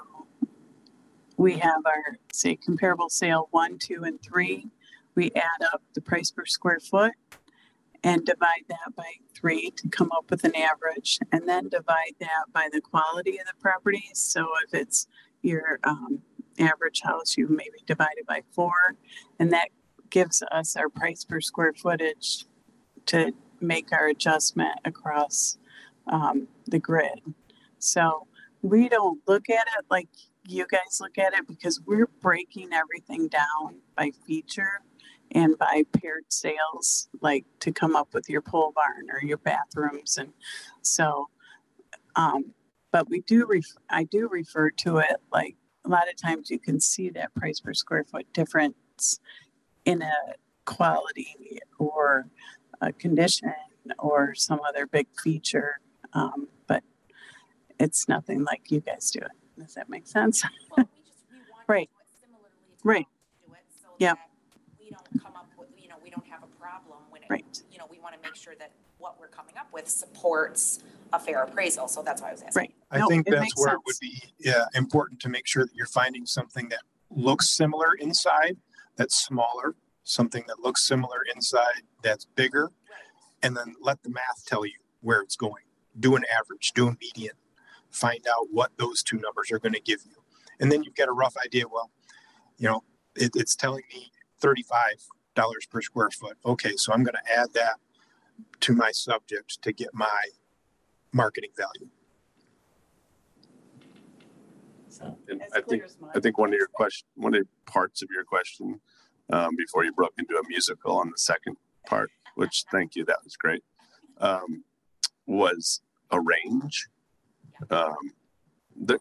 we 1.37 1.57
have 1.57 1.81
our, 1.85 2.17
say, 2.33 2.55
comparable 2.55 3.09
sale 3.09 3.47
one, 3.51 3.77
two, 3.77 4.03
and 4.03 4.21
three. 4.21 4.67
We 5.15 5.31
add 5.35 5.65
up 5.73 5.81
the 5.93 6.01
price 6.01 6.31
per 6.31 6.45
square 6.45 6.79
foot 6.79 7.13
and 8.03 8.23
divide 8.25 8.65
that 8.69 8.95
by 8.95 9.13
three 9.33 9.71
to 9.77 9.89
come 9.89 10.11
up 10.15 10.29
with 10.29 10.43
an 10.43 10.55
average, 10.55 11.17
and 11.31 11.47
then 11.49 11.69
divide 11.69 12.13
that 12.19 12.45
by 12.53 12.69
the 12.71 12.79
quality 12.79 13.39
of 13.39 13.47
the 13.47 13.53
property. 13.59 14.11
So 14.13 14.47
if 14.67 14.79
it's 14.79 15.07
your 15.41 15.79
um, 15.83 16.21
average 16.59 17.01
house, 17.01 17.35
you 17.35 17.47
maybe 17.49 17.79
divide 17.87 18.17
it 18.17 18.27
by 18.27 18.41
four, 18.51 18.95
and 19.39 19.51
that 19.53 19.69
gives 20.11 20.43
us 20.51 20.75
our 20.75 20.87
price 20.87 21.23
per 21.23 21.41
square 21.41 21.73
footage 21.73 22.45
to 23.07 23.33
make 23.59 23.91
our 23.91 24.07
adjustment 24.07 24.79
across 24.85 25.57
um, 26.07 26.47
the 26.67 26.79
grid. 26.79 27.21
So 27.79 28.27
we 28.61 28.87
don't 28.87 29.19
look 29.27 29.49
at 29.49 29.65
it 29.79 29.85
like 29.89 30.09
you 30.47 30.67
guys 30.69 30.99
look 31.01 31.17
at 31.17 31.33
it 31.33 31.47
because 31.47 31.81
we're 31.85 32.09
breaking 32.21 32.69
everything 32.71 33.27
down 33.27 33.79
by 33.95 34.11
feature 34.27 34.81
and 35.35 35.57
by 35.59 35.83
paired 35.91 36.23
sales, 36.29 37.09
like 37.21 37.45
to 37.59 37.71
come 37.71 37.95
up 37.95 38.13
with 38.13 38.29
your 38.29 38.41
pole 38.41 38.71
barn 38.73 39.07
or 39.11 39.21
your 39.21 39.37
bathrooms. 39.37 40.17
And 40.17 40.31
so, 40.81 41.29
um, 42.15 42.53
but 42.91 43.09
we 43.09 43.19
do, 43.21 43.45
ref- 43.45 43.75
I 43.89 44.05
do 44.05 44.29
refer 44.29 44.71
to 44.71 44.97
it 44.99 45.17
like 45.31 45.55
a 45.85 45.89
lot 45.89 46.09
of 46.09 46.15
times 46.15 46.49
you 46.49 46.57
can 46.57 46.79
see 46.79 47.09
that 47.09 47.35
price 47.35 47.59
per 47.59 47.73
square 47.73 48.05
foot 48.05 48.25
difference 48.33 49.19
in 49.83 50.01
a 50.01 50.13
quality 50.63 51.59
or 51.77 52.27
a 52.81 52.93
condition 52.93 53.53
or 53.99 54.33
some 54.33 54.61
other 54.67 54.87
big 54.87 55.07
feature. 55.21 55.79
Um, 56.13 56.47
but 56.65 56.81
it's 57.77 58.07
nothing 58.07 58.45
like 58.45 58.71
you 58.71 58.79
guys 58.79 59.11
do 59.11 59.19
it. 59.19 59.31
Does 59.61 59.73
that 59.73 59.89
make 59.89 60.07
sense? 60.07 60.43
Well, 60.75 60.87
we 60.95 61.03
just, 61.03 61.25
we 61.29 61.37
want 61.51 61.63
Right. 61.67 61.89
to 61.89 61.93
do 61.93 61.99
it 62.01 62.07
similarly 62.21 62.49
to 62.79 62.87
Right. 62.87 63.05
how 63.05 63.47
we 63.47 63.47
do 63.47 63.53
it 63.53 63.65
so 63.81 63.87
Yep. 63.99 64.17
That 64.95 65.07
we 65.11 65.19
don't 65.19 65.23
come 65.23 65.35
up 65.35 65.47
with, 65.57 65.69
you 65.81 65.87
know, 65.89 65.95
we 66.03 66.09
don't 66.09 66.25
have 66.27 66.43
a 66.43 66.47
problem 66.59 66.99
when 67.09 67.23
it, 67.23 67.29
Right. 67.29 67.45
you 67.71 67.77
know, 67.77 67.87
we 67.89 67.99
want 67.99 68.15
to 68.15 68.21
make 68.21 68.35
sure 68.35 68.55
that 68.59 68.71
what 68.97 69.19
we're 69.19 69.27
coming 69.27 69.55
up 69.57 69.71
with 69.73 69.87
supports 69.87 70.79
a 71.13 71.19
fair 71.19 71.43
appraisal. 71.43 71.87
So 71.87 72.01
that's 72.01 72.21
why 72.21 72.29
I 72.29 72.31
was 72.31 72.41
asking. 72.41 72.61
Right. 72.61 72.75
I 72.91 72.99
No, 72.99 73.07
think 73.07 73.27
that's 73.27 73.41
makes 73.41 73.57
where 73.57 73.73
it 73.73 73.81
would 73.85 73.99
be 74.01 74.21
yeah, 74.39 74.65
important 74.73 75.19
to 75.21 75.29
make 75.29 75.47
sure 75.47 75.65
that 75.65 75.75
you're 75.75 75.85
finding 75.87 76.25
something 76.25 76.69
that 76.69 76.81
looks 77.09 77.49
similar 77.49 77.93
inside, 77.99 78.57
that's 78.95 79.15
smaller, 79.23 79.75
something 80.03 80.43
that 80.47 80.59
looks 80.59 80.87
similar 80.87 81.19
inside, 81.35 81.81
that's 82.01 82.25
bigger, 82.25 82.71
and 83.43 83.55
then 83.55 83.75
let 83.81 84.01
the 84.03 84.09
math 84.09 84.45
tell 84.45 84.65
you 84.65 84.79
where 85.01 85.21
it's 85.21 85.35
going. 85.35 85.63
Do 85.99 86.15
an 86.15 86.23
average, 86.33 86.71
do 86.73 86.87
a 86.87 86.95
median, 86.99 87.35
find 87.89 88.25
out 88.27 88.47
what 88.51 88.71
those 88.77 89.03
two 89.03 89.17
numbers 89.17 89.51
are 89.51 89.59
going 89.59 89.73
to 89.73 89.81
give 89.81 90.01
you. 90.05 90.15
And 90.59 90.71
then 90.71 90.83
you've 90.83 90.95
got 90.95 91.09
a 91.09 91.13
rough 91.13 91.35
idea. 91.43 91.67
Well, 91.67 91.91
you 92.57 92.67
know, 92.67 92.83
it, 93.15 93.31
it's 93.35 93.55
telling 93.55 93.83
me 93.93 94.11
35 94.45 94.81
dollars 95.35 95.65
per 95.69 95.81
square 95.81 96.09
foot. 96.11 96.37
Okay, 96.45 96.75
so 96.77 96.93
I'm 96.93 97.03
going 97.03 97.15
to 97.15 97.33
add 97.33 97.53
that 97.53 97.75
to 98.61 98.73
my 98.73 98.91
subject 98.91 99.61
to 99.61 99.71
get 99.71 99.89
my 99.93 100.23
marketing 101.11 101.51
value. 101.57 101.89
So 104.89 105.17
And 105.27 105.41
I 105.53 105.61
think. 105.61 105.83
I 106.13 106.19
think 106.19 106.37
one 106.37 106.49
of 106.49 106.55
your 106.55 106.67
question, 106.67 107.07
one 107.15 107.35
of 107.35 107.41
the 107.41 107.71
parts 107.71 108.01
of 108.01 108.09
your 108.13 108.23
question, 108.23 108.79
um, 109.31 109.55
before 109.57 109.83
you 109.83 109.91
broke 109.91 110.13
into 110.17 110.35
a 110.35 110.47
musical 110.47 110.97
on 110.97 111.09
the 111.09 111.17
second 111.17 111.57
part, 111.85 112.11
which 112.35 112.63
thank 112.71 112.95
you, 112.95 113.03
that 113.05 113.17
was 113.23 113.35
great, 113.35 113.63
um, 114.19 114.63
was 115.25 115.81
a 116.11 116.19
range. 116.19 116.87
Um, 117.69 118.13
there, 118.75 118.99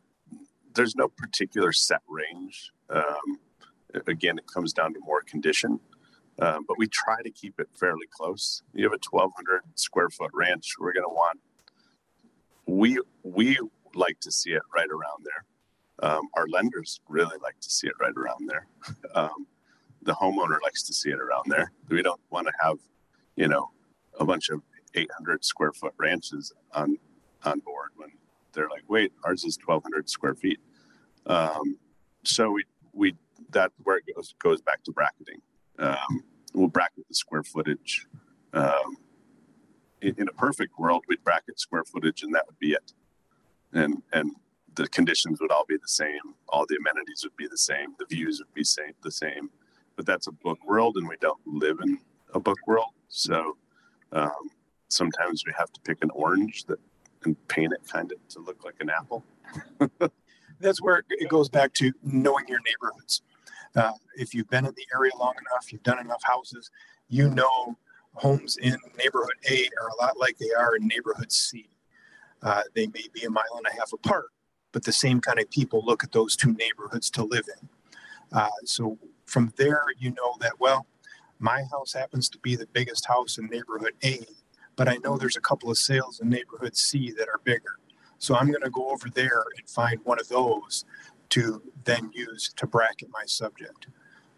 there's 0.75 0.97
no 0.97 1.09
particular 1.09 1.73
set 1.73 2.03
range. 2.09 2.73
Again, 4.07 4.39
it 4.39 4.47
comes 4.47 4.73
down 4.73 4.95
to 4.95 5.01
more 5.01 5.23
condition, 5.23 5.81
um, 6.41 6.65
but 6.67 6.79
we 6.79 6.87
try 6.89 7.23
to 7.23 7.31
keep 7.31 7.61
it 7.61 7.69
fairly 7.79 8.07
close. 8.11 8.63
You 8.73 8.85
have 8.85 8.93
a 8.93 8.99
1,200 9.09 9.63
square 9.75 10.11
foot 10.11 10.31
ranch. 10.35 10.75
We're 10.79 10.93
going 10.93 11.05
to 11.05 11.15
want. 11.15 11.41
We 12.67 12.99
we 13.23 13.59
like 13.95 14.19
to 14.21 14.33
see 14.33 14.51
it 14.51 14.63
right 14.75 14.89
around 14.89 15.25
there. 15.25 15.45
Um, 16.11 16.29
our 16.37 16.47
lenders 16.49 17.01
really 17.09 17.37
like 17.43 17.61
to 17.61 17.71
see 17.71 17.87
it 17.87 17.95
right 18.01 18.15
around 18.17 18.49
there. 18.49 18.67
Um, 19.15 19.47
the 20.03 20.13
homeowner 20.13 20.61
likes 20.63 20.83
to 20.83 20.93
see 20.93 21.11
it 21.11 21.19
around 21.21 21.45
there. 21.49 21.73
We 21.89 22.03
don't 22.03 22.21
want 22.31 22.49
to 22.49 22.53
have, 22.61 22.79
you 23.37 23.49
know, 23.49 23.71
a 24.19 24.25
bunch 24.25 24.51
of 24.51 24.61
800 24.95 25.45
square 25.45 25.73
foot 25.73 25.95
ranches 25.99 26.53
on 26.73 26.99
on 27.45 27.61
board 27.61 27.91
when 27.97 28.11
they're 28.53 28.69
like, 28.69 28.85
wait, 28.89 29.13
ours 29.25 29.45
is 29.45 29.59
1,200 29.65 30.09
square 30.09 30.35
feet. 30.35 30.59
Um, 31.27 31.79
so 32.25 32.51
we 32.51 32.65
we 32.93 33.15
that 33.51 33.73
where 33.83 33.99
it 33.99 34.05
goes 34.15 34.35
goes 34.43 34.61
back 34.61 34.83
to 34.85 34.93
bracketing. 34.93 35.41
Um, 35.79 36.25
we'll 36.55 36.69
bracket 36.69 37.07
the 37.09 37.15
square 37.15 37.43
footage. 37.43 38.07
Um, 38.53 38.97
in, 40.01 40.15
in 40.19 40.29
a 40.29 40.33
perfect 40.33 40.79
world, 40.79 41.05
we'd 41.09 41.25
bracket 41.25 41.59
square 41.59 41.85
footage, 41.85 42.23
and 42.23 42.35
that 42.35 42.47
would 42.47 42.59
be 42.59 42.73
it. 42.73 42.93
And 43.73 44.03
and 44.13 44.33
the 44.75 44.89
conditions 44.89 45.41
would 45.41 45.53
all 45.53 45.65
be 45.67 45.77
the 45.77 45.89
same. 45.89 46.35
All 46.49 46.67
the 46.69 46.77
amenities 46.77 47.23
would 47.25 47.37
be 47.37 47.47
the 47.49 47.59
same. 47.59 47.95
The 47.99 48.07
views 48.07 48.41
would 48.41 48.53
be 48.55 48.65
same 48.65 48.93
the 49.03 49.11
same. 49.11 49.51
But 49.97 50.07
that's 50.07 50.27
a 50.27 50.33
book 50.33 50.59
world, 50.67 50.97
and 50.97 51.09
we 51.09 51.17
don't 51.21 51.41
live 51.47 51.79
in 51.85 51.99
a 52.35 52.41
book 52.41 52.59
world. 52.67 52.91
So 53.09 53.57
um, 54.13 54.51
sometimes 54.89 55.45
we 55.47 55.53
have 55.57 55.73
to 55.73 55.81
pick 55.83 55.99
an 56.03 56.11
orange 56.11 56.65
that 56.65 56.81
and 57.25 57.49
paint 57.49 57.73
it 57.73 57.81
kind 57.91 58.13
of 58.13 58.29
to 58.29 58.41
look 58.41 58.65
like 58.65 58.77
an 58.81 58.91
apple. 58.91 59.25
That's 60.61 60.81
where 60.83 61.03
it 61.09 61.29
goes 61.29 61.49
back 61.49 61.73
to 61.75 61.93
knowing 62.03 62.47
your 62.49 62.61
neighborhoods. 62.61 63.23
Uh, 63.77 63.93
if 64.17 64.35
you've 64.35 64.49
been 64.49 64.67
in 64.67 64.75
the 64.77 64.87
area 64.95 65.13
long 65.19 65.35
enough, 65.51 65.73
you've 65.73 65.83
done 65.83 65.99
enough 65.99 66.23
houses, 66.23 66.71
you 67.09 67.29
know 67.29 67.77
homes 68.15 68.57
in 68.57 68.77
neighborhood 68.97 69.35
A 69.51 69.69
are 69.81 69.89
a 69.89 70.05
lot 70.05 70.19
like 70.19 70.39
they 70.39 70.53
are 70.57 70.77
in 70.77 70.87
neighborhood 70.87 71.33
C. 71.33 71.69
Uh, 72.43 72.63
they 72.75 72.87
may 72.87 73.05
be 73.13 73.25
a 73.25 73.31
mile 73.31 73.45
and 73.57 73.67
a 73.67 73.79
half 73.79 73.93
apart, 73.93 74.27
but 74.73 74.85
the 74.85 74.93
same 74.93 75.21
kind 75.21 75.39
of 75.39 75.51
people 75.51 75.83
look 75.85 76.05
at 76.05 76.13
those 76.13 76.37
two 76.37 76.53
neighborhoods 76.53 77.11
to 77.11 77.25
live 77.25 77.47
in. 77.61 77.69
Uh, 78.33 78.49
so 78.65 78.99
from 79.27 79.53
there, 79.57 79.85
you 79.99 80.11
know 80.11 80.35
that, 80.41 80.53
well, 80.61 80.87
my 81.39 81.63
house 81.73 81.93
happens 81.93 82.29
to 82.29 82.39
be 82.39 82.57
the 82.57 82.67
biggest 82.73 83.07
house 83.07 83.39
in 83.39 83.47
neighborhood 83.47 83.95
A, 84.05 84.25
but 84.77 84.89
I 84.89 84.97
know 84.97 85.17
there's 85.17 85.37
a 85.37 85.41
couple 85.41 85.71
of 85.71 85.79
sales 85.79 86.21
in 86.21 86.29
neighborhood 86.29 86.77
C 86.77 87.13
that 87.13 87.29
are 87.29 87.41
bigger. 87.45 87.79
So 88.25 88.35
I'm 88.35 88.51
going 88.51 88.63
to 88.63 88.71
go 88.71 88.89
over 88.89 89.11
there 89.11 89.45
and 89.59 89.69
find 89.69 90.01
one 90.05 90.19
of 90.19 90.29
those 90.29 90.87
to 91.29 91.61
then 91.85 92.11
use 92.15 92.51
to 92.57 92.67
bracket 92.67 93.11
my 93.13 93.25
subject. 93.27 93.87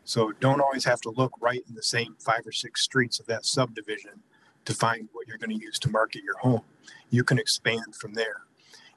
So 0.03 0.33
don't 0.41 0.61
always 0.61 0.85
have 0.85 1.01
to 1.03 1.11
look 1.11 1.31
right 1.41 1.63
in 1.69 1.77
the 1.77 1.85
same 1.85 2.17
five 2.19 2.45
or 2.45 2.51
six 2.51 2.83
streets 2.83 3.21
of 3.21 3.27
that 3.27 3.47
subdivision 3.47 4.23
to 4.65 4.75
find 4.75 5.09
what 5.13 5.29
you're 5.29 5.39
going 5.39 5.57
to 5.57 5.65
use 5.65 5.79
to 5.79 5.89
market 5.89 6.25
your 6.25 6.37
home. 6.39 6.63
You 7.11 7.23
can 7.23 7.39
expand 7.39 7.95
from 7.95 8.15
there. 8.15 8.41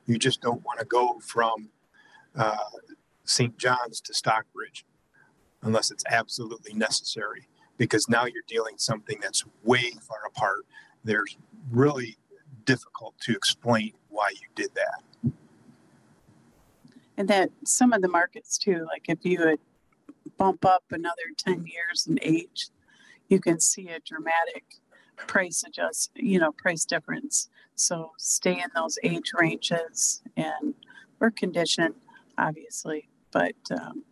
You 0.08 0.18
just 0.18 0.42
don't 0.42 0.66
want 0.66 0.80
to 0.80 0.86
go 0.86 1.20
from 1.20 1.70
uh, 2.36 2.58
St. 3.26 3.60
John's 3.60 4.02
to 4.02 4.14
Stockbridge 4.16 4.88
unless 5.62 5.92
it's 5.92 6.04
absolutely 6.10 6.74
necessary 6.74 7.48
because 7.78 8.10
now 8.10 8.26
you're 8.26 8.42
dealing 8.48 8.80
something 8.80 9.20
that's 9.22 9.46
way 9.64 9.92
far 10.02 10.22
apart. 10.28 10.66
There's 11.04 11.38
really 11.70 12.18
difficult 12.66 13.14
to 13.20 13.34
explain 13.34 13.94
why 14.20 14.30
you 14.32 14.48
did 14.54 14.70
that. 14.76 15.32
And 17.16 17.28
that 17.30 17.52
some 17.66 17.94
of 17.94 18.02
the 18.02 18.10
markets 18.10 18.58
too, 18.58 18.86
like 18.92 19.06
if 19.08 19.20
you 19.24 19.40
would 19.40 19.60
bump 20.38 20.66
up 20.66 20.84
another 20.92 21.28
10 21.38 21.66
years 21.66 22.06
in 22.06 22.20
age, 22.22 22.68
you 23.30 23.40
can 23.40 23.62
see 23.62 23.88
a 23.88 24.00
dramatic 24.00 24.66
price 25.16 25.64
adjust, 25.66 26.12
you 26.16 26.38
know, 26.38 26.52
price 26.52 26.84
difference. 26.84 27.50
So 27.76 28.12
stay 28.18 28.60
in 28.60 28.70
those 28.76 29.00
age 29.04 29.32
ranges 29.34 30.22
and 30.36 30.74
or 31.22 31.32
condition, 31.32 31.94
obviously. 32.38 33.08
But 33.32 33.56
um, 33.72 34.04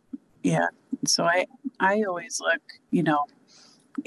yeah, 0.41 0.67
so 1.05 1.25
I 1.25 1.47
I 1.81 2.03
always 2.03 2.39
look, 2.39 2.61
you 2.91 3.03
know, 3.03 3.25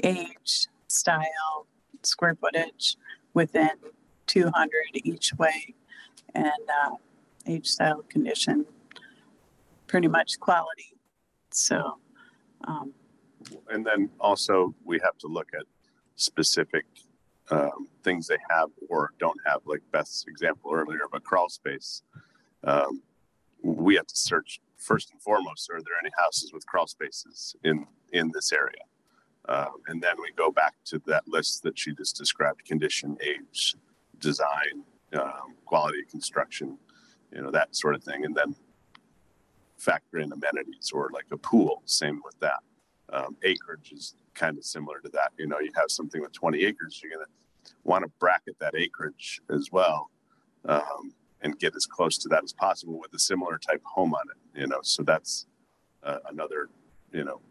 age, 0.03 0.67
style, 0.87 1.67
square 2.01 2.35
footage 2.35 2.97
within 3.35 3.69
200 4.27 4.71
each 5.03 5.33
way, 5.35 5.75
and 6.35 6.47
uh, 6.47 6.95
age, 7.47 7.67
style, 7.67 8.03
condition, 8.09 8.65
pretty 9.87 10.07
much 10.07 10.39
quality. 10.39 10.93
So, 11.51 11.97
um, 12.65 12.93
and 13.69 13.85
then 13.85 14.09
also 14.19 14.73
we 14.85 14.99
have 15.03 15.17
to 15.19 15.27
look 15.27 15.49
at 15.53 15.65
specific 16.15 16.85
um, 17.49 17.87
things 18.03 18.27
they 18.27 18.37
have 18.49 18.69
or 18.89 19.11
don't 19.19 19.39
have, 19.45 19.61
like 19.65 19.81
Beth's 19.91 20.25
example 20.27 20.71
earlier 20.73 21.03
of 21.03 21.13
a 21.13 21.19
crawl 21.19 21.49
space. 21.49 22.03
Um, 22.63 23.01
we 23.63 23.95
have 23.95 24.07
to 24.07 24.15
search 24.15 24.61
first 24.77 25.11
and 25.11 25.21
foremost: 25.21 25.69
are 25.69 25.81
there 25.81 25.97
any 26.01 26.11
houses 26.17 26.53
with 26.53 26.65
crawl 26.65 26.87
spaces 26.87 27.55
in 27.63 27.85
in 28.13 28.31
this 28.33 28.51
area? 28.51 28.83
Um, 29.49 29.81
and 29.87 30.01
then 30.01 30.13
we 30.19 30.31
go 30.35 30.51
back 30.51 30.75
to 30.85 31.01
that 31.07 31.27
list 31.27 31.63
that 31.63 31.77
she 31.77 31.93
just 31.93 32.15
described: 32.15 32.63
condition, 32.65 33.17
age, 33.21 33.75
design, 34.19 34.83
um, 35.13 35.55
quality 35.65 36.03
construction, 36.09 36.77
you 37.33 37.41
know 37.41 37.51
that 37.51 37.75
sort 37.75 37.95
of 37.95 38.03
thing, 38.03 38.25
and 38.25 38.35
then 38.35 38.55
factor 39.77 40.19
in 40.19 40.31
amenities 40.31 40.91
or 40.93 41.09
like 41.11 41.25
a 41.31 41.37
pool. 41.37 41.81
Same 41.85 42.21
with 42.23 42.39
that. 42.39 42.59
Um, 43.11 43.35
acreage 43.43 43.91
is 43.91 44.15
kind 44.35 44.57
of 44.57 44.63
similar 44.63 44.99
to 44.99 45.09
that. 45.09 45.31
You 45.37 45.47
know, 45.47 45.59
you 45.59 45.71
have 45.75 45.89
something 45.89 46.21
with 46.21 46.31
20 46.31 46.63
acres, 46.63 47.01
you're 47.03 47.11
going 47.11 47.25
to 47.25 47.73
want 47.83 48.03
to 48.05 48.11
bracket 48.19 48.57
that 48.59 48.75
acreage 48.75 49.41
as 49.49 49.69
well 49.71 50.09
um, 50.65 51.13
and 51.41 51.57
get 51.59 51.75
as 51.75 51.85
close 51.85 52.17
to 52.19 52.29
that 52.29 52.43
as 52.43 52.53
possible 52.53 52.99
with 52.99 53.13
a 53.13 53.19
similar 53.19 53.57
type 53.57 53.81
home 53.83 54.13
on 54.13 54.21
it. 54.29 54.61
You 54.61 54.67
know, 54.67 54.79
so 54.83 55.03
that's 55.03 55.47
uh, 56.03 56.19
another, 56.29 56.69
you 57.11 57.23
know, 57.23 57.41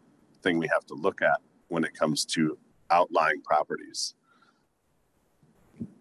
thing 0.41 0.57
we 0.57 0.67
have 0.67 0.85
to 0.87 0.93
look 0.93 1.21
at 1.21 1.39
when 1.67 1.83
it 1.83 1.93
comes 1.93 2.25
to 2.25 2.57
outlying 2.89 3.41
properties. 3.41 4.15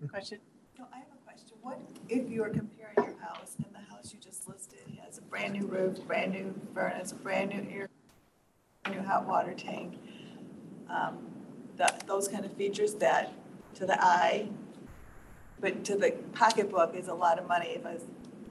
question? 0.08 0.38
No, 0.78 0.86
I 0.92 0.98
have 0.98 1.06
a 1.12 1.24
question. 1.24 1.49
What 1.62 1.78
if 2.08 2.30
you 2.30 2.42
are 2.42 2.48
comparing 2.48 2.96
your 2.96 3.18
house 3.20 3.56
and 3.58 3.66
the 3.74 3.92
house 3.92 4.12
you 4.12 4.18
just 4.20 4.48
listed 4.48 4.80
has 5.04 5.18
a 5.18 5.22
brand 5.22 5.52
new 5.52 5.66
roof, 5.66 5.98
brand 6.06 6.32
new 6.32 6.54
furnace, 6.74 7.12
brand 7.12 7.50
new 7.50 7.66
air, 7.70 7.88
new 8.90 9.02
hot 9.02 9.26
water 9.26 9.52
tank? 9.52 9.98
Um, 10.88 11.18
those 12.06 12.28
kind 12.28 12.44
of 12.44 12.52
features 12.54 12.94
that 12.94 13.32
to 13.74 13.86
the 13.86 14.02
eye, 14.02 14.48
but 15.60 15.84
to 15.84 15.96
the 15.96 16.12
pocketbook 16.32 16.94
is 16.94 17.08
a 17.08 17.14
lot 17.14 17.38
of 17.38 17.46
money. 17.46 17.68
If 17.68 17.86
I, 17.86 17.98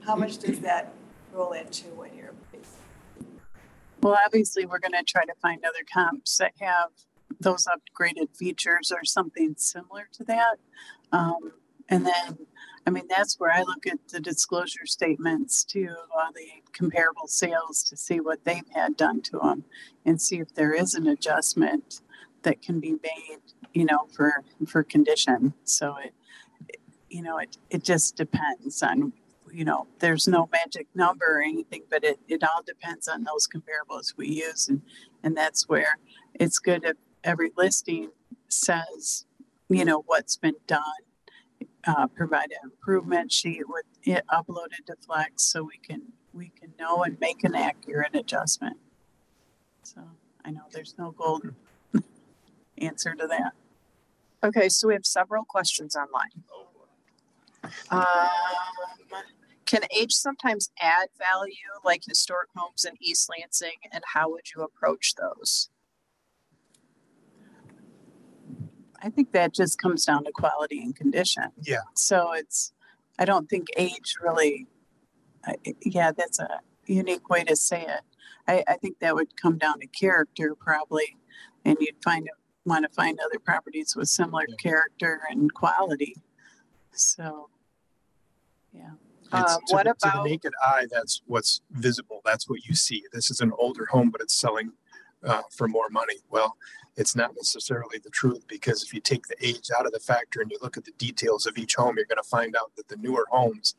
how 0.04 0.16
much 0.16 0.38
does 0.38 0.60
that 0.60 0.92
roll 1.32 1.52
into 1.52 1.88
when 1.88 2.14
you're? 2.16 2.32
Well, 4.02 4.18
obviously, 4.24 4.64
we're 4.64 4.78
going 4.78 4.92
to 4.92 5.02
try 5.02 5.24
to 5.26 5.34
find 5.42 5.62
other 5.62 5.84
comps 5.92 6.38
that 6.38 6.52
have 6.60 6.90
those 7.38 7.66
upgraded 7.66 8.34
features 8.34 8.90
or 8.90 9.04
something 9.04 9.54
similar 9.58 10.08
to 10.12 10.24
that. 10.24 10.56
Um, 11.12 11.52
and 11.88 12.06
then, 12.06 12.38
I 12.90 12.92
mean, 12.92 13.06
that's 13.08 13.38
where 13.38 13.52
I 13.52 13.62
look 13.62 13.86
at 13.86 14.00
the 14.08 14.18
disclosure 14.18 14.84
statements 14.84 15.62
to 15.66 15.90
uh, 15.90 16.32
the 16.34 16.48
comparable 16.72 17.28
sales 17.28 17.84
to 17.84 17.96
see 17.96 18.18
what 18.18 18.44
they've 18.44 18.68
had 18.74 18.96
done 18.96 19.22
to 19.22 19.38
them 19.38 19.62
and 20.04 20.20
see 20.20 20.40
if 20.40 20.52
there 20.52 20.74
is 20.74 20.96
an 20.96 21.06
adjustment 21.06 22.00
that 22.42 22.60
can 22.60 22.80
be 22.80 22.96
made, 23.00 23.38
you 23.74 23.84
know, 23.84 24.08
for 24.12 24.42
for 24.66 24.82
condition. 24.82 25.54
So 25.62 25.98
it, 26.02 26.12
it 26.68 26.80
you 27.08 27.22
know, 27.22 27.38
it 27.38 27.58
it 27.70 27.84
just 27.84 28.16
depends 28.16 28.82
on 28.82 29.12
you 29.52 29.64
know, 29.64 29.86
there's 30.00 30.26
no 30.26 30.48
magic 30.50 30.88
number 30.92 31.38
or 31.38 31.42
anything, 31.42 31.82
but 31.90 32.02
it, 32.02 32.18
it 32.26 32.42
all 32.42 32.62
depends 32.66 33.06
on 33.06 33.22
those 33.22 33.46
comparables 33.46 34.16
we 34.16 34.28
use. 34.28 34.68
And, 34.68 34.82
and 35.22 35.36
that's 35.36 35.68
where 35.68 35.96
it's 36.34 36.58
good 36.58 36.84
if 36.84 36.96
every 37.22 37.52
listing 37.56 38.10
says, 38.48 39.26
you 39.68 39.84
know, 39.84 40.02
what's 40.06 40.36
been 40.36 40.56
done. 40.66 40.82
Uh, 41.86 42.06
provide 42.08 42.50
an 42.50 42.70
improvement 42.70 43.32
sheet 43.32 43.62
with 43.66 43.86
it 44.02 44.22
uploaded 44.30 44.84
to 44.86 44.94
Flex 45.06 45.42
so 45.44 45.62
we 45.62 45.78
can 45.78 46.02
we 46.34 46.52
can 46.60 46.72
know 46.78 47.04
and 47.04 47.18
make 47.20 47.42
an 47.42 47.54
accurate 47.54 48.14
adjustment. 48.14 48.76
So 49.82 50.02
I 50.44 50.50
know 50.50 50.62
there's 50.72 50.94
no 50.98 51.12
gold 51.12 51.54
answer 52.78 53.14
to 53.14 53.26
that. 53.26 53.52
Okay, 54.42 54.68
so 54.68 54.88
we 54.88 54.94
have 54.94 55.06
several 55.06 55.44
questions 55.44 55.96
online. 55.96 56.44
Um, 57.90 58.28
can 59.66 59.82
age 59.96 60.12
sometimes 60.12 60.70
add 60.80 61.08
value 61.18 61.54
like 61.84 62.02
historic 62.06 62.48
homes 62.56 62.84
in 62.84 62.94
East 63.00 63.30
Lansing 63.30 63.76
and 63.92 64.02
how 64.14 64.30
would 64.30 64.46
you 64.54 64.62
approach 64.62 65.14
those? 65.14 65.68
I 69.02 69.08
think 69.10 69.32
that 69.32 69.54
just 69.54 69.78
comes 69.80 70.04
down 70.04 70.24
to 70.24 70.32
quality 70.32 70.80
and 70.82 70.94
condition. 70.94 71.44
Yeah. 71.62 71.78
So 71.94 72.32
it's, 72.32 72.72
I 73.18 73.24
don't 73.24 73.48
think 73.48 73.68
age 73.76 74.14
really, 74.22 74.66
I, 75.44 75.54
yeah, 75.84 76.12
that's 76.12 76.38
a 76.38 76.60
unique 76.86 77.28
way 77.30 77.44
to 77.44 77.56
say 77.56 77.82
it. 77.82 78.00
I, 78.46 78.64
I 78.68 78.76
think 78.76 78.98
that 79.00 79.14
would 79.14 79.40
come 79.40 79.58
down 79.58 79.80
to 79.80 79.86
character 79.86 80.54
probably, 80.54 81.16
and 81.64 81.76
you'd 81.80 82.02
find 82.02 82.28
want 82.66 82.84
to 82.86 82.94
find 82.94 83.18
other 83.24 83.38
properties 83.38 83.96
with 83.96 84.08
similar 84.08 84.44
Yeah. 84.48 84.56
character 84.56 85.20
and 85.30 85.52
quality. 85.54 86.14
So, 86.92 87.48
yeah. 88.72 88.90
It's, 89.32 89.32
Um, 89.54 89.60
to, 89.68 89.74
what 89.74 89.84
the- 89.86 89.94
to 89.94 90.08
about- 90.08 90.24
the 90.24 90.30
naked 90.30 90.52
eye, 90.62 90.86
that's 90.90 91.22
what's 91.26 91.62
visible. 91.70 92.20
That's 92.24 92.48
what 92.48 92.64
you 92.66 92.74
see. 92.74 93.04
This 93.12 93.30
is 93.30 93.40
an 93.40 93.52
older 93.58 93.86
home, 93.86 94.10
but 94.10 94.20
it's 94.20 94.34
selling 94.34 94.72
uh, 95.22 95.42
for 95.50 95.68
more 95.68 95.88
money. 95.90 96.16
Well, 96.30 96.56
it's 96.96 97.16
not 97.16 97.34
necessarily 97.36 97.98
the 97.98 98.10
truth 98.10 98.46
because 98.48 98.82
if 98.82 98.92
you 98.92 99.00
take 99.00 99.26
the 99.26 99.36
age 99.46 99.70
out 99.78 99.86
of 99.86 99.92
the 99.92 100.00
factor 100.00 100.40
and 100.40 100.50
you 100.50 100.58
look 100.60 100.76
at 100.76 100.84
the 100.84 100.92
details 100.92 101.46
of 101.46 101.56
each 101.56 101.74
home, 101.74 101.96
you're 101.96 102.06
going 102.06 102.22
to 102.22 102.28
find 102.28 102.56
out 102.56 102.72
that 102.76 102.88
the 102.88 102.96
newer 102.96 103.26
homes 103.30 103.74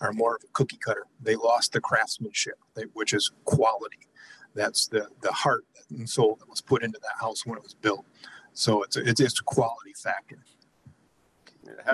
are 0.00 0.12
more 0.12 0.36
of 0.36 0.42
a 0.44 0.52
cookie 0.52 0.78
cutter. 0.78 1.06
They 1.20 1.36
lost 1.36 1.72
the 1.72 1.80
craftsmanship, 1.80 2.58
they, 2.74 2.84
which 2.94 3.12
is 3.12 3.30
quality. 3.44 4.08
That's 4.54 4.88
the 4.88 5.08
the 5.20 5.32
heart 5.32 5.64
and 5.90 6.08
soul 6.08 6.36
that 6.40 6.48
was 6.48 6.60
put 6.60 6.82
into 6.82 6.98
that 7.00 7.20
house 7.20 7.46
when 7.46 7.56
it 7.56 7.62
was 7.62 7.74
built. 7.74 8.04
So 8.52 8.82
it's 8.82 8.96
a, 8.96 9.00
it's 9.08 9.20
just 9.20 9.40
a 9.40 9.44
quality 9.44 9.94
factor. 9.96 10.38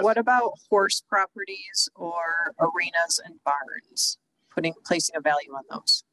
What 0.00 0.18
about 0.18 0.52
horse 0.70 1.02
properties 1.08 1.88
or 1.94 2.54
arenas 2.60 3.20
and 3.24 3.34
barns? 3.44 4.18
Putting, 4.50 4.74
placing 4.86 5.16
a 5.16 5.20
value 5.20 5.52
on 5.52 5.64
those. 5.68 6.04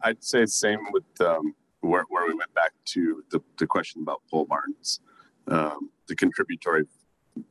I'd 0.00 0.22
say 0.22 0.42
the 0.42 0.46
same 0.46 0.78
with 0.92 1.20
um, 1.20 1.56
where, 1.82 2.04
where 2.08 2.26
we 2.26 2.34
went 2.34 2.52
back 2.54 2.72
to 2.86 3.22
the, 3.30 3.40
the 3.58 3.66
question 3.66 4.02
about 4.02 4.22
pole 4.30 4.46
barns, 4.46 5.00
um, 5.48 5.90
the 6.08 6.16
contributory 6.16 6.84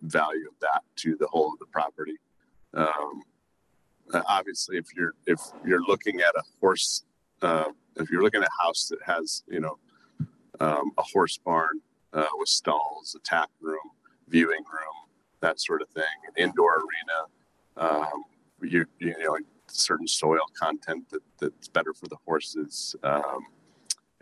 value 0.01 0.47
of 0.47 0.59
that 0.61 0.83
to 0.95 1.15
the 1.17 1.27
whole 1.27 1.53
of 1.53 1.59
the 1.59 1.65
property. 1.67 2.15
Um, 2.73 3.23
uh, 4.13 4.21
obviously, 4.27 4.77
if 4.77 4.87
you're 4.95 5.13
if 5.25 5.39
you're 5.65 5.83
looking 5.83 6.21
at 6.21 6.33
a 6.35 6.43
horse, 6.59 7.03
uh, 7.41 7.65
if 7.97 8.09
you're 8.09 8.23
looking 8.23 8.41
at 8.41 8.47
a 8.47 8.63
house 8.63 8.87
that 8.89 8.99
has 9.05 9.43
you 9.47 9.59
know 9.59 9.77
um, 10.59 10.91
a 10.97 11.03
horse 11.03 11.37
barn 11.37 11.81
uh, 12.13 12.25
with 12.37 12.49
stalls, 12.49 13.15
a 13.15 13.19
tack 13.19 13.49
room, 13.59 13.79
viewing 14.27 14.59
room, 14.59 15.09
that 15.41 15.59
sort 15.59 15.81
of 15.81 15.89
thing, 15.89 16.03
an 16.27 16.43
indoor 16.43 16.77
arena, 16.77 17.87
um, 17.89 18.23
you 18.61 18.85
you 18.99 19.15
know 19.19 19.37
certain 19.67 20.07
soil 20.07 20.45
content 20.59 21.09
that, 21.09 21.21
that's 21.39 21.67
better 21.69 21.93
for 21.93 22.07
the 22.07 22.17
horses, 22.25 22.95
um, 23.03 23.45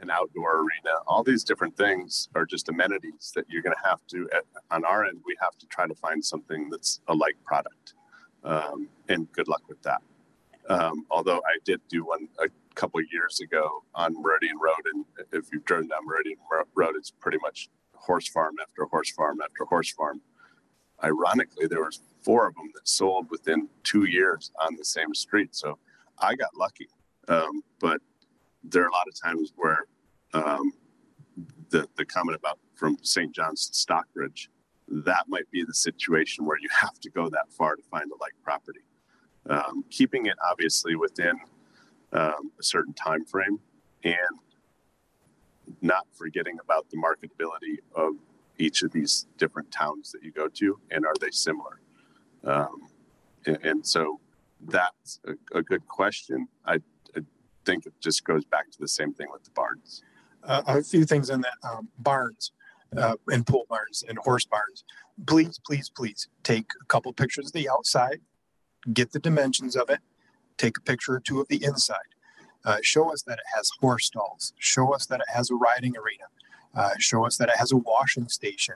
an 0.02 0.10
outdoor 0.10 0.58
arena. 0.58 0.96
All 1.08 1.24
these 1.24 1.44
different 1.44 1.76
things 1.76 2.30
are 2.36 2.46
just 2.46 2.70
amenities 2.70 3.32
that 3.36 3.46
you're 3.50 3.62
going 3.62 3.76
to 3.76 3.90
have 3.90 4.00
to, 4.08 4.30
at, 4.34 4.44
on 4.72 4.86
our 4.86 5.06
end, 5.06 5.20
we 5.26 5.36
have 5.42 5.58
to 5.58 5.68
try 5.68 5.88
to 5.88 5.96
find 5.96 6.24
something 6.24 6.70
that's 6.70 7.02
a 7.08 7.14
like 7.14 7.36
product. 7.44 7.94
Um, 8.44 8.90
and 9.10 9.32
good 9.34 9.48
luck 9.48 9.64
with 9.68 9.82
that. 9.84 10.02
Um, 10.70 11.06
although 11.10 11.40
I 11.40 11.58
did 11.66 11.82
do 11.90 12.06
one 12.06 12.28
a 12.40 12.48
couple 12.76 13.02
years 13.12 13.40
ago 13.40 13.84
on 13.96 14.22
Meridian 14.22 14.58
Road, 14.62 14.86
and 14.94 15.06
if 15.32 15.52
you've 15.52 15.66
driven 15.66 15.88
down 15.88 16.06
Meridian 16.06 16.38
Road, 16.76 16.96
it's 16.96 17.12
pretty 17.12 17.40
much 17.42 17.70
horse 17.96 18.28
farm 18.28 18.56
after 18.62 18.86
horse 18.86 19.12
farm 19.12 19.40
after 19.44 19.66
horse 19.66 19.92
farm. 19.92 20.22
Ironically, 21.04 21.68
there 21.68 21.84
was 21.84 22.02
four 22.22 22.48
of 22.48 22.56
them 22.56 22.70
that 22.76 22.88
sold 22.88 23.30
within 23.32 23.70
two 23.84 24.06
years 24.06 24.52
on 24.60 24.76
the 24.76 24.86
same 24.86 25.14
street. 25.14 25.56
So 25.56 25.80
I 26.20 26.36
got 26.36 26.56
lucky. 26.56 26.88
Um, 27.28 27.62
but 27.80 28.02
there 28.64 28.84
are 28.84 28.88
a 28.88 28.92
lot 28.92 29.08
of 29.08 29.20
times 29.20 29.54
where 29.56 29.86
um, 30.34 30.72
the, 31.70 31.88
the 31.96 32.06
comment 32.06 32.38
about 32.38 32.60
from 32.76 32.98
St. 33.02 33.34
John's 33.34 33.68
to 33.70 33.78
Stockbridge, 33.78 34.50
that 34.88 35.26
might 35.28 35.50
be 35.52 35.64
the 35.64 35.74
situation 35.74 36.46
where 36.46 36.58
you 36.60 36.70
have 36.72 37.00
to 37.00 37.10
go 37.10 37.30
that 37.30 37.52
far 37.52 37.76
to 37.76 37.84
find 37.84 38.12
a 38.12 38.16
like 38.22 38.34
property. 38.44 38.82
Um, 39.50 39.84
keeping 39.90 40.26
it 40.28 40.36
obviously 40.50 40.96
within 40.96 41.40
um, 42.14 42.52
a 42.60 42.64
certain 42.64 42.94
time 42.94 43.26
frame 43.26 43.60
and 44.04 44.16
not 45.82 46.08
forgetting 46.14 46.58
about 46.62 46.90
the 46.90 46.98
marketability 46.98 47.78
of 47.96 48.14
each 48.58 48.84
of 48.84 48.92
these 48.92 49.28
different 49.38 49.72
towns 49.72 50.12
that 50.12 50.24
you 50.24 50.32
go 50.32 50.48
to 50.48 50.80
and 50.92 51.06
are 51.06 51.14
they 51.22 51.30
similar 51.32 51.80
um, 52.44 52.90
and, 53.46 53.58
and 53.64 53.88
so 53.88 54.20
that's 54.68 55.20
a, 55.26 55.58
a 55.58 55.62
good 55.62 55.88
question 55.88 56.48
I, 56.66 56.80
think 57.70 57.86
it 57.86 57.94
just 58.00 58.24
goes 58.24 58.46
back 58.46 58.70
to 58.72 58.80
the 58.80 58.88
same 58.88 59.14
thing 59.14 59.28
with 59.32 59.44
the 59.44 59.52
barns 59.52 60.04
uh, 60.44 60.62
a 60.68 60.84
few 60.84 61.06
things 61.06 61.30
in 61.30 61.42
that 61.42 61.54
um, 61.64 61.90
barns 62.00 62.52
uh, 62.98 63.16
and 63.28 63.46
pole 63.46 63.66
barns 63.70 64.04
and 64.08 64.18
horse 64.20 64.46
barns. 64.46 64.84
Please, 65.28 65.60
please, 65.66 65.90
please 65.90 66.28
take 66.44 66.66
a 66.82 66.86
couple 66.86 67.12
pictures 67.14 67.48
of 67.48 67.54
the 67.54 67.70
outside, 67.70 68.20
get 68.94 69.12
the 69.12 69.20
dimensions 69.20 69.76
of 69.76 69.90
it, 69.90 70.00
take 70.58 70.78
a 70.78 70.82
picture 70.82 71.14
or 71.14 71.20
two 71.20 71.40
of 71.40 71.48
the 71.50 71.64
inside. 71.64 71.98
Uh, 72.66 72.78
show 72.82 73.12
us 73.12 73.22
that 73.24 73.40
it 73.40 73.46
has 73.56 73.70
horse 73.80 74.08
stalls. 74.08 74.54
Show 74.60 74.94
us 74.94 75.06
that 75.06 75.20
it 75.22 75.34
has 75.34 75.50
a 75.50 75.56
riding 75.56 75.96
arena. 75.98 76.26
Uh, 76.76 76.92
show 77.00 77.26
us 77.26 77.38
that 77.38 77.50
it 77.50 77.56
has 77.58 77.72
a 77.72 77.78
washing 77.78 78.28
station 78.28 78.76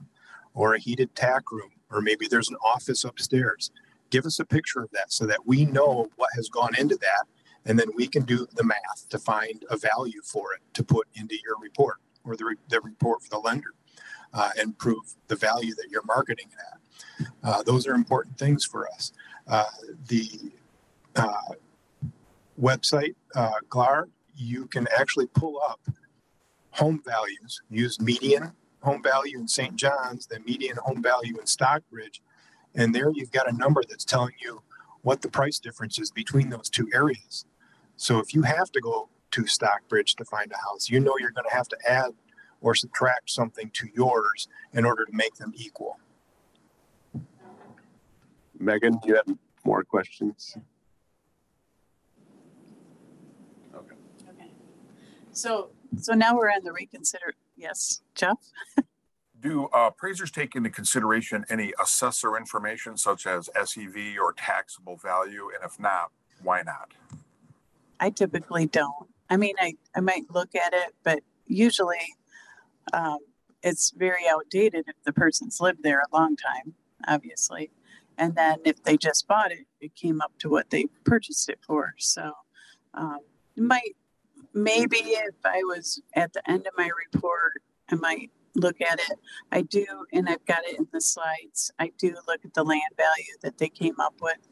or 0.54 0.74
a 0.74 0.80
heated 0.80 1.14
tack 1.16 1.52
room, 1.52 1.72
or 1.92 2.02
maybe 2.02 2.28
there's 2.28 2.50
an 2.50 2.58
office 2.64 3.04
upstairs. 3.04 3.72
Give 4.10 4.26
us 4.26 4.40
a 4.40 4.46
picture 4.46 4.82
of 4.82 4.92
that 4.92 5.12
so 5.12 5.26
that 5.26 5.46
we 5.46 5.66
know 5.66 6.08
what 6.16 6.30
has 6.36 6.50
gone 6.50 6.76
into 6.78 6.96
that 6.98 7.26
and 7.66 7.80
then 7.80 7.88
we 7.96 8.08
can 8.08 8.24
do 8.24 8.48
the 8.56 8.64
math 8.64 9.08
to 9.10 9.18
find 9.18 9.66
a 9.70 9.78
value 9.78 10.22
for 10.24 10.54
it 10.54 10.62
to 10.74 10.84
put 10.84 11.08
into 11.16 11.36
your 11.44 11.58
report 11.62 11.98
or 12.26 12.36
the, 12.36 12.46
re- 12.46 12.56
the 12.70 12.82
report 12.82 13.22
for 13.22 13.30
the 13.30 13.40
lender 13.40 13.74
uh, 14.34 14.50
and 14.58 14.78
prove 14.78 15.16
the 15.28 15.36
value 15.36 15.74
that 15.76 15.88
you're 15.90 16.04
marketing 16.06 16.48
it 16.52 16.58
at. 16.72 17.28
Uh, 17.44 17.64
those 17.64 17.88
are 17.88 17.94
important 17.94 18.38
things 18.38 18.66
for 18.66 18.88
us. 18.90 19.12
Uh, 19.48 19.66
the 20.08 20.30
uh, 21.16 21.54
website, 22.60 23.16
uh, 23.36 23.52
GLAR, 23.70 24.10
you 24.36 24.66
can 24.68 24.88
actually 24.98 25.28
pull 25.28 25.62
up 25.62 25.80
home 26.72 27.02
values, 27.06 27.62
use 27.70 28.00
median 28.00 28.52
home 28.82 29.02
value 29.02 29.38
in 29.38 29.48
St. 29.48 29.76
John's, 29.76 30.26
the 30.26 30.40
median 30.40 30.78
home 30.78 31.02
value 31.02 31.38
in 31.40 31.46
Stockbridge, 31.46 32.22
and 32.76 32.94
there 32.94 33.12
you've 33.14 33.32
got 33.32 33.48
a 33.48 33.56
number 33.56 33.82
that's 33.88 34.04
telling 34.04 34.34
you 34.42 34.62
what 35.04 35.22
the 35.22 35.30
price 35.30 35.60
difference 35.60 36.00
is 36.00 36.12
between 36.12 36.50
those 36.50 36.70
two 36.70 36.90
areas. 36.94 37.46
So 38.04 38.20
if 38.20 38.34
you 38.34 38.42
have 38.42 38.70
to 38.74 38.82
go 38.82 39.08
to 39.32 39.48
Stockbridge 39.48 40.18
to 40.18 40.26
find 40.26 40.52
a 40.52 40.58
house, 40.58 40.90
you 40.90 41.00
know 41.00 41.14
you're 41.22 41.32
going 41.32 41.48
to 41.50 41.56
have 41.56 41.70
to 41.70 41.78
add 41.88 42.12
or 42.60 42.76
subtract 42.76 43.30
something 43.30 43.70
to 43.76 43.88
yours 43.96 44.50
in 44.74 44.84
order 44.84 45.06
to 45.06 45.12
make 45.14 45.36
them 45.36 45.54
equal. 45.56 45.98
megan 48.60 49.00
do 49.02 49.08
you 49.08 49.16
have 49.16 49.26
more 49.64 49.84
questions 49.84 50.58
okay 53.74 53.96
Okay. 54.30 54.50
So, 55.32 55.70
so 55.98 56.14
now 56.14 56.36
we're 56.36 56.50
on 56.50 56.64
the 56.64 56.74
reconsider, 56.74 57.34
yes, 57.56 58.02
Jeff? 58.16 58.38
Do 59.40 59.68
uh, 59.68 59.92
appraisers 59.94 60.30
take 60.30 60.56
into 60.56 60.70
consideration 60.70 61.46
any 61.50 61.74
assessor 61.82 62.36
information 62.36 62.98
such 62.98 63.26
as 63.26 63.50
SEV 63.56 64.18
or 64.22 64.34
taxable 64.34 64.98
value? 64.98 65.50
And 65.54 65.64
if 65.64 65.80
not, 65.80 66.12
why 66.42 66.64
not? 66.64 66.92
I 68.00 68.10
typically 68.10 68.66
don't. 68.66 69.08
I 69.30 69.38
mean, 69.38 69.56
I, 69.60 69.76
I 69.96 70.02
might 70.02 70.24
look 70.30 70.56
at 70.56 70.74
it, 70.74 70.94
but 71.04 71.20
usually 71.48 72.16
um, 72.92 73.20
it's 73.62 73.92
very 73.92 74.28
outdated 74.30 74.86
if 74.88 74.96
the 75.06 75.14
person's 75.14 75.62
lived 75.62 75.84
there 75.84 76.02
a 76.02 76.16
long 76.16 76.36
time, 76.36 76.74
obviously. 77.08 77.72
And 78.18 78.36
then 78.36 78.58
if 78.66 78.84
they 78.84 78.98
just 78.98 79.28
bought 79.28 79.52
it, 79.52 79.66
it 79.82 79.96
came 79.96 80.22
up 80.22 80.34
to 80.40 80.50
what 80.50 80.70
they 80.70 80.86
purchased 81.04 81.50
it 81.50 81.60
for. 81.66 81.96
So 81.98 82.34
um, 82.94 83.20
might, 83.58 83.96
maybe 84.54 84.98
if 84.98 85.36
I 85.44 85.60
was 85.64 86.02
at 86.16 86.34
the 86.34 86.48
end 86.50 86.68
of 86.68 86.74
my 86.78 86.90
report, 87.12 87.54
I 87.90 87.96
might 87.96 88.32
look 88.56 88.82
at 88.82 89.00
it. 89.00 89.20
I 89.52 89.62
do, 89.62 89.86
and 90.12 90.30
I've 90.30 90.46
got 90.46 90.64
it 90.66 90.78
in 90.78 90.88
the 90.92 91.02
slides. 91.02 91.72
I 91.80 91.92
do 91.98 92.16
look 92.28 92.46
at 92.46 92.54
the 92.54 92.64
land 92.64 92.82
value 92.96 93.34
that 93.42 93.58
they 93.58 93.70
came 93.70 94.00
up 94.00 94.16
with. 94.22 94.48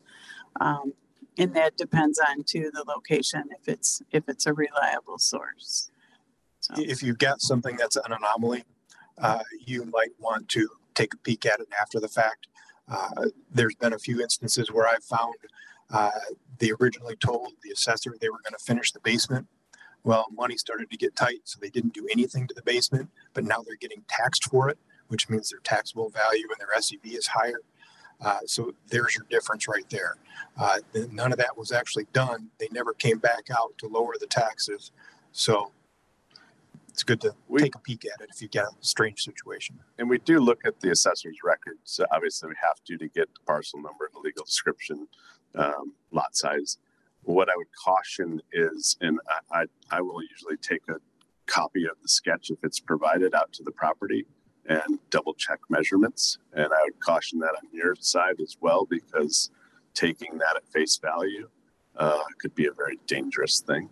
Um, 0.60 0.94
and 1.38 1.54
that 1.56 1.78
depends 1.78 2.20
on 2.20 2.44
to 2.44 2.70
the 2.74 2.84
location 2.88 3.44
if 3.60 3.68
it's 3.68 4.02
if 4.12 4.28
it's 4.28 4.46
a 4.46 4.54
reliable 4.54 5.18
source 5.18 5.92
so 6.62 6.76
If 6.78 7.02
you've 7.02 7.18
got 7.18 7.42
something 7.42 7.76
that's 7.76 7.96
an 7.96 8.12
anomaly, 8.12 8.64
uh, 9.18 9.40
you 9.60 9.84
might 9.86 10.12
want 10.20 10.48
to 10.50 10.70
take 10.94 11.14
a 11.14 11.18
peek 11.18 11.46
at 11.46 11.60
it 11.60 11.68
after 11.80 12.00
the 12.00 12.08
fact. 12.08 12.48
Uh, 12.88 13.30
there's 13.52 13.76
been 13.76 13.94
a 13.94 14.00
few 14.00 14.22
instances 14.22 14.72
where 14.72 14.88
I've 14.88 15.04
found 15.04 15.34
uh, 15.92 16.12
they 16.60 16.72
originally 16.80 17.16
told 17.16 17.54
the 17.64 17.72
assessor 17.72 18.16
they 18.20 18.30
were 18.30 18.42
going 18.44 18.54
to 18.58 18.64
finish 18.64 18.92
the 18.92 19.00
basement. 19.00 19.48
Well, 20.04 20.28
money 20.32 20.56
started 20.56 20.90
to 20.92 20.98
get 20.98 21.16
tight, 21.16 21.42
so 21.46 21.60
they 21.60 21.70
didn't 21.70 21.94
do 21.94 22.08
anything 22.12 22.48
to 22.48 22.54
the 22.54 22.62
basement, 22.62 23.10
but 23.34 23.44
now 23.44 23.62
they're 23.66 23.76
getting 23.76 24.04
taxed 24.08 24.46
for 24.46 24.70
it, 24.70 24.78
which 25.08 25.30
means 25.30 25.50
their 25.50 25.60
taxable 25.60 26.10
value 26.10 26.48
and 26.50 26.60
their 26.60 26.80
SEV 26.80 27.06
is 27.06 27.28
higher. 27.28 27.62
Uh, 28.22 28.40
so 28.46 28.72
there's 28.88 29.16
your 29.16 29.26
difference 29.30 29.68
right 29.68 29.90
there. 29.90 30.16
Uh, 30.58 30.78
none 31.12 31.32
of 31.32 31.38
that 31.40 31.58
was 31.58 31.72
actually 31.72 32.06
done. 32.14 32.50
They 32.60 32.68
never 32.72 32.94
came 32.94 33.18
back 33.18 33.48
out 33.52 33.78
to 33.80 33.88
lower 33.88 34.14
the 34.20 34.28
taxes. 34.28 34.92
So 35.32 35.72
it's 36.90 37.04
good 37.04 37.22
to 37.22 37.34
We- 37.48 37.62
take 37.62 37.76
a 37.76 37.80
peek 37.80 38.06
at 38.06 38.22
it 38.22 38.30
if 38.34 38.42
you 38.42 38.48
get 38.48 38.66
a 38.66 38.72
strange 38.82 39.24
situation. 39.24 39.80
And 39.98 40.10
we 40.10 40.20
do 40.20 40.40
look 40.40 40.66
at 40.66 40.80
the 40.82 40.92
assessor's 40.92 41.38
records. 41.44 41.80
So 41.86 42.06
obviously, 42.12 42.50
we 42.50 42.56
have 42.62 42.84
to 42.86 42.98
to 42.98 43.08
get 43.08 43.34
the 43.34 43.40
parcel 43.46 43.82
number 43.82 44.06
and 44.06 44.14
the 44.14 44.20
legal 44.20 44.46
description, 44.46 45.08
um, 45.56 45.96
lot 46.12 46.36
size. 46.36 46.78
What 47.24 47.50
I 47.50 47.56
would 47.56 47.68
caution 47.76 48.42
is, 48.52 48.98
and 49.02 49.20
I, 49.52 49.62
I, 49.62 49.66
I 49.98 50.02
will 50.02 50.22
usually 50.24 50.58
take 50.58 50.82
a 50.90 50.96
copy 51.46 51.86
of 51.86 52.02
the 52.02 52.10
sketch 52.10 52.50
if 52.50 52.60
it's 52.64 52.80
provided 52.80 53.34
out 53.36 53.52
to 53.54 53.64
the 53.64 53.72
property 53.72 54.26
and 54.68 55.00
double 55.10 55.34
check 55.34 55.60
measurements. 55.70 56.38
And 56.54 56.68
I 56.68 56.84
would 56.84 57.00
caution 57.00 57.40
that 57.40 57.56
on 57.56 57.68
your 57.74 57.96
side 58.00 58.40
as 58.42 58.58
well, 58.62 58.86
because 58.90 59.50
taking 59.94 60.38
that 60.38 60.56
at 60.56 60.68
face 60.68 60.98
value 60.98 61.50
uh, 61.98 62.24
could 62.40 62.56
be 62.56 62.68
a 62.68 62.72
very 62.72 63.00
dangerous 63.08 63.62
thing. 63.62 63.90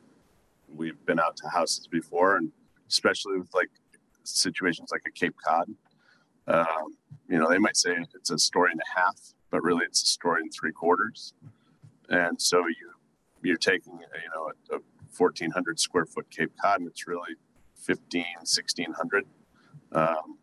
We've 0.73 1.03
been 1.05 1.19
out 1.19 1.35
to 1.37 1.49
houses 1.49 1.87
before, 1.87 2.37
and 2.37 2.51
especially 2.87 3.37
with 3.39 3.53
like 3.53 3.69
situations 4.23 4.89
like 4.91 5.03
a 5.07 5.11
Cape 5.11 5.35
Cod, 5.43 5.69
um, 6.47 6.95
you 7.27 7.37
know, 7.37 7.49
they 7.49 7.57
might 7.59 7.77
say 7.77 7.95
it's 8.15 8.31
a 8.31 8.39
story 8.39 8.71
and 8.71 8.81
a 8.81 8.99
half, 8.99 9.19
but 9.51 9.63
really 9.63 9.85
it's 9.85 10.01
a 10.01 10.07
story 10.07 10.41
and 10.41 10.51
three 10.51 10.71
quarters. 10.71 11.33
And 12.09 12.41
so 12.41 12.67
you 12.67 12.91
you're 13.41 13.57
taking 13.57 13.93
you 13.93 14.29
know 14.35 14.51
a, 14.71 14.77
a 14.77 14.79
1400 15.15 15.79
square 15.79 16.05
foot 16.05 16.29
Cape 16.29 16.51
Cod, 16.61 16.79
and 16.79 16.89
it's 16.89 17.07
really 17.07 17.35
15 17.75 18.25
1600. 18.39 19.25
Um, 19.91 20.38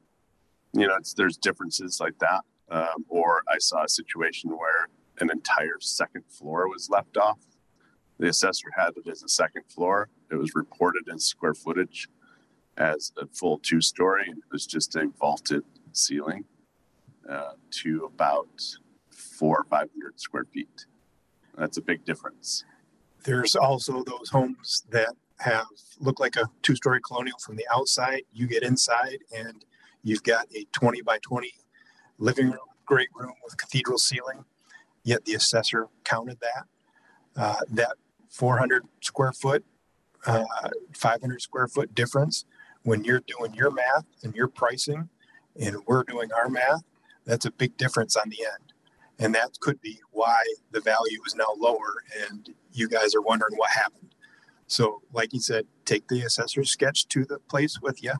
you 0.77 0.87
know, 0.87 0.97
there's 1.17 1.37
differences 1.37 2.01
like 2.01 2.19
that. 2.19 2.43
Um, 2.69 3.05
or 3.09 3.43
I 3.49 3.59
saw 3.59 3.85
a 3.85 3.89
situation 3.89 4.51
where 4.51 4.89
an 5.21 5.31
entire 5.31 5.79
second 5.81 6.25
floor 6.29 6.69
was 6.69 6.91
left 6.91 7.17
off. 7.17 7.39
The 8.19 8.29
assessor 8.29 8.69
had 8.77 8.91
it 8.97 9.09
as 9.09 9.23
a 9.23 9.29
second 9.29 9.63
floor. 9.69 10.09
It 10.31 10.37
was 10.37 10.55
reported 10.55 11.05
as 11.13 11.25
square 11.25 11.55
footage 11.55 12.09
as 12.77 13.13
a 13.19 13.27
full 13.27 13.59
two 13.59 13.81
story. 13.81 14.25
It 14.29 14.53
was 14.53 14.67
just 14.67 14.97
a 14.97 15.09
vaulted 15.19 15.63
ceiling 15.93 16.45
uh, 17.29 17.53
to 17.71 18.11
about 18.13 18.49
four 19.11 19.61
or 19.61 19.65
500 19.65 20.21
square 20.21 20.45
feet. 20.53 20.87
That's 21.57 21.77
a 21.77 21.83
big 21.83 22.05
difference. 22.05 22.65
There's 23.25 23.57
also 23.57 24.05
those 24.05 24.31
homes 24.31 24.85
that 24.91 25.15
have 25.39 25.67
look 25.99 26.21
like 26.21 26.37
a 26.37 26.49
two-story 26.63 27.01
colonial 27.07 27.39
from 27.39 27.57
the 27.57 27.67
outside. 27.75 28.23
You 28.33 28.47
get 28.47 28.63
inside 28.63 29.19
and 29.35 29.65
you've 30.07 30.23
got 30.23 30.47
a 30.55 30.65
20 30.73 31.03
by 31.03 31.19
20 31.19 31.53
living 32.19 32.47
room, 32.47 32.69
great 32.85 33.09
room 33.15 33.35
with 33.45 33.57
cathedral 33.57 33.99
ceiling. 33.99 34.45
Yet 35.03 35.25
the 35.25 35.35
assessor 35.35 35.89
counted 36.05 36.39
that. 36.41 36.65
Uh, 37.37 37.61
that 37.71 37.97
400 38.31 38.85
square 39.03 39.33
foot, 39.33 39.65
uh, 40.27 40.45
500 40.95 41.43
square 41.43 41.69
foot 41.69 41.95
difference. 41.95 42.45
When 42.83 43.05
you're 43.05 43.23
doing 43.27 43.55
your 43.55 43.71
math 43.71 44.05
and 44.23 44.35
your 44.35 44.49
pricing, 44.49 45.09
and 45.61 45.79
we're 45.87 46.05
doing 46.05 46.31
our 46.33 46.49
math, 46.49 46.83
that's 47.25 47.45
a 47.45 47.51
big 47.51 47.77
difference 47.77 48.17
on 48.17 48.29
the 48.29 48.39
end. 48.45 48.73
And 49.19 49.35
that 49.35 49.59
could 49.61 49.81
be 49.81 50.01
why 50.13 50.43
the 50.71 50.81
value 50.81 51.21
is 51.27 51.35
now 51.35 51.55
lower 51.59 52.05
and 52.29 52.51
you 52.73 52.89
guys 52.89 53.15
are 53.15 53.23
wondering 53.23 53.57
what 53.57 53.71
happened. 53.71 54.15
So, 54.67 55.03
like 55.13 55.33
you 55.33 55.41
said, 55.41 55.67
take 55.85 56.09
the 56.09 56.23
assessor's 56.23 56.71
sketch 56.71 57.09
to 57.09 57.25
the 57.25 57.39
place 57.39 57.81
with 57.81 58.03
you, 58.03 58.15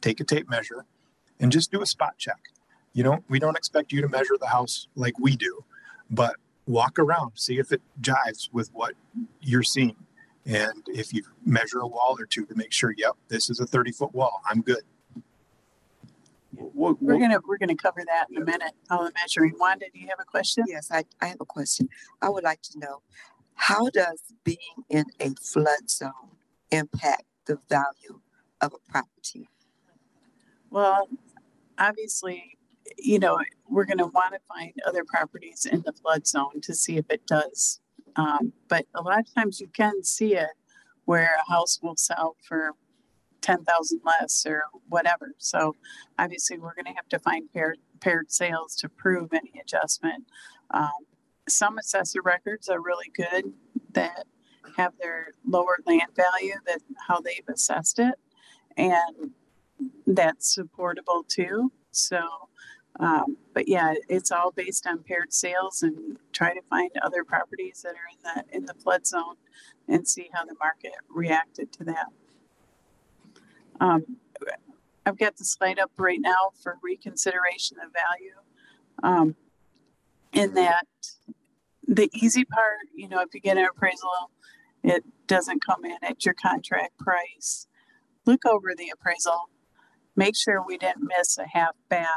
take 0.00 0.20
a 0.20 0.24
tape 0.24 0.48
measure, 0.48 0.86
and 1.40 1.50
just 1.50 1.72
do 1.72 1.82
a 1.82 1.86
spot 1.86 2.14
check. 2.18 2.38
You 2.92 3.04
know, 3.04 3.24
we 3.28 3.38
don't 3.38 3.56
expect 3.56 3.92
you 3.92 4.00
to 4.02 4.08
measure 4.08 4.36
the 4.38 4.46
house 4.46 4.88
like 4.94 5.18
we 5.18 5.36
do, 5.36 5.64
but 6.10 6.36
walk 6.66 6.98
around, 6.98 7.32
see 7.34 7.58
if 7.58 7.72
it 7.72 7.82
jives 8.00 8.48
with 8.52 8.70
what 8.72 8.94
you're 9.40 9.62
seeing. 9.62 9.96
And 10.46 10.84
if 10.88 11.12
you 11.12 11.22
measure 11.44 11.80
a 11.80 11.86
wall 11.86 12.16
or 12.18 12.26
two 12.26 12.46
to 12.46 12.54
make 12.54 12.72
sure, 12.72 12.94
yep, 12.96 13.12
this 13.28 13.50
is 13.50 13.60
a 13.60 13.66
30 13.66 13.92
foot 13.92 14.14
wall, 14.14 14.40
I'm 14.48 14.62
good. 14.62 14.82
What, 16.52 17.00
We're 17.00 17.18
gonna, 17.18 17.38
we're 17.46 17.58
gonna 17.58 17.76
cover 17.76 18.02
that 18.04 18.26
in 18.30 18.42
a 18.42 18.44
minute, 18.44 18.72
all 18.90 19.04
the 19.04 19.12
measuring. 19.14 19.54
Wanda, 19.58 19.86
do 19.92 20.00
you 20.00 20.08
have 20.08 20.18
a 20.20 20.24
question? 20.24 20.64
Yes, 20.66 20.90
I, 20.90 21.04
I 21.20 21.26
have 21.26 21.40
a 21.40 21.44
question. 21.44 21.88
I 22.20 22.28
would 22.28 22.44
like 22.44 22.60
to 22.62 22.78
know, 22.78 23.02
how 23.54 23.88
does 23.90 24.20
being 24.42 24.58
in 24.88 25.04
a 25.20 25.30
flood 25.40 25.88
zone 25.88 26.10
impact 26.70 27.22
the 27.46 27.58
value 27.68 28.20
of 28.60 28.74
a 28.74 28.90
property? 28.90 29.48
Well, 30.70 31.08
obviously, 31.80 32.58
you 32.98 33.18
know, 33.18 33.38
we're 33.68 33.84
gonna 33.84 34.06
wanna 34.06 34.38
find 34.46 34.72
other 34.86 35.04
properties 35.04 35.66
in 35.66 35.82
the 35.82 35.92
flood 35.92 36.26
zone 36.26 36.60
to 36.62 36.74
see 36.74 36.96
if 36.96 37.06
it 37.10 37.26
does. 37.26 37.80
Um, 38.16 38.52
but 38.68 38.86
a 38.94 39.02
lot 39.02 39.20
of 39.20 39.34
times 39.34 39.60
you 39.60 39.68
can 39.68 40.02
see 40.04 40.34
it 40.34 40.50
where 41.06 41.38
a 41.46 41.50
house 41.50 41.80
will 41.82 41.96
sell 41.96 42.36
for 42.46 42.72
ten 43.40 43.64
thousand 43.64 44.00
less 44.04 44.44
or 44.46 44.62
whatever. 44.88 45.32
So 45.38 45.76
obviously, 46.18 46.58
we're 46.58 46.74
gonna 46.74 46.94
have 46.94 47.08
to 47.08 47.18
find 47.18 47.52
paired, 47.52 47.78
paired 48.00 48.30
sales 48.30 48.76
to 48.76 48.88
prove 48.88 49.32
any 49.32 49.60
adjustment. 49.60 50.24
Um, 50.70 50.90
some 51.48 51.78
assessor 51.78 52.22
records 52.22 52.68
are 52.68 52.80
really 52.80 53.10
good 53.14 53.52
that 53.92 54.24
have 54.76 54.92
their 55.00 55.32
lower 55.46 55.78
land 55.86 56.14
value 56.14 56.54
that 56.66 56.80
how 57.08 57.20
they've 57.20 57.48
assessed 57.48 57.98
it. 57.98 58.14
And 58.76 59.32
that's 60.06 60.54
supportable 60.54 61.24
too. 61.28 61.72
So, 61.90 62.20
um, 62.98 63.36
but 63.54 63.68
yeah, 63.68 63.94
it's 64.08 64.30
all 64.30 64.50
based 64.50 64.86
on 64.86 65.02
paired 65.02 65.32
sales 65.32 65.82
and 65.82 66.18
try 66.32 66.54
to 66.54 66.62
find 66.62 66.90
other 67.02 67.24
properties 67.24 67.82
that 67.82 67.94
are 67.94 68.10
in 68.12 68.44
the 68.50 68.56
in 68.56 68.66
the 68.66 68.74
flood 68.74 69.06
zone 69.06 69.36
and 69.88 70.06
see 70.06 70.28
how 70.32 70.44
the 70.44 70.54
market 70.58 70.92
reacted 71.08 71.72
to 71.72 71.84
that. 71.84 72.06
Um, 73.80 74.18
I've 75.06 75.18
got 75.18 75.36
the 75.36 75.44
slide 75.44 75.78
up 75.78 75.90
right 75.96 76.20
now 76.20 76.50
for 76.62 76.78
reconsideration 76.82 77.78
of 77.84 77.92
value. 77.92 78.36
Um, 79.02 79.36
in 80.32 80.54
that, 80.54 80.86
the 81.88 82.10
easy 82.12 82.44
part, 82.44 82.86
you 82.94 83.08
know, 83.08 83.20
if 83.20 83.34
you 83.34 83.40
get 83.40 83.56
an 83.56 83.64
appraisal, 83.64 84.30
it 84.84 85.02
doesn't 85.26 85.64
come 85.64 85.84
in 85.84 85.96
at 86.02 86.24
your 86.24 86.34
contract 86.34 86.98
price. 86.98 87.66
Look 88.26 88.46
over 88.46 88.74
the 88.76 88.90
appraisal 88.92 89.48
make 90.20 90.36
sure 90.36 90.62
we 90.62 90.76
didn't 90.76 91.08
miss 91.16 91.38
a 91.38 91.46
half 91.48 91.74
bath 91.88 92.08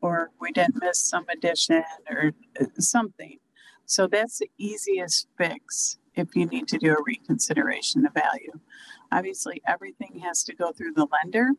or 0.00 0.30
we 0.40 0.50
didn't 0.52 0.80
miss 0.80 0.98
some 0.98 1.26
addition 1.28 1.84
or 2.10 2.32
uh, 2.58 2.64
something. 2.78 3.38
So 3.84 4.06
that's 4.06 4.38
the 4.38 4.50
easiest 4.56 5.28
fix 5.36 5.98
if 6.14 6.34
you 6.34 6.46
need 6.46 6.66
to 6.68 6.78
do 6.78 6.92
a 6.94 7.02
reconsideration 7.04 8.06
of 8.06 8.14
value. 8.14 8.58
Obviously, 9.12 9.60
everything 9.68 10.20
has 10.24 10.42
to 10.44 10.54
go 10.54 10.72
through 10.72 10.94
the 10.94 11.06
lender. 11.12 11.50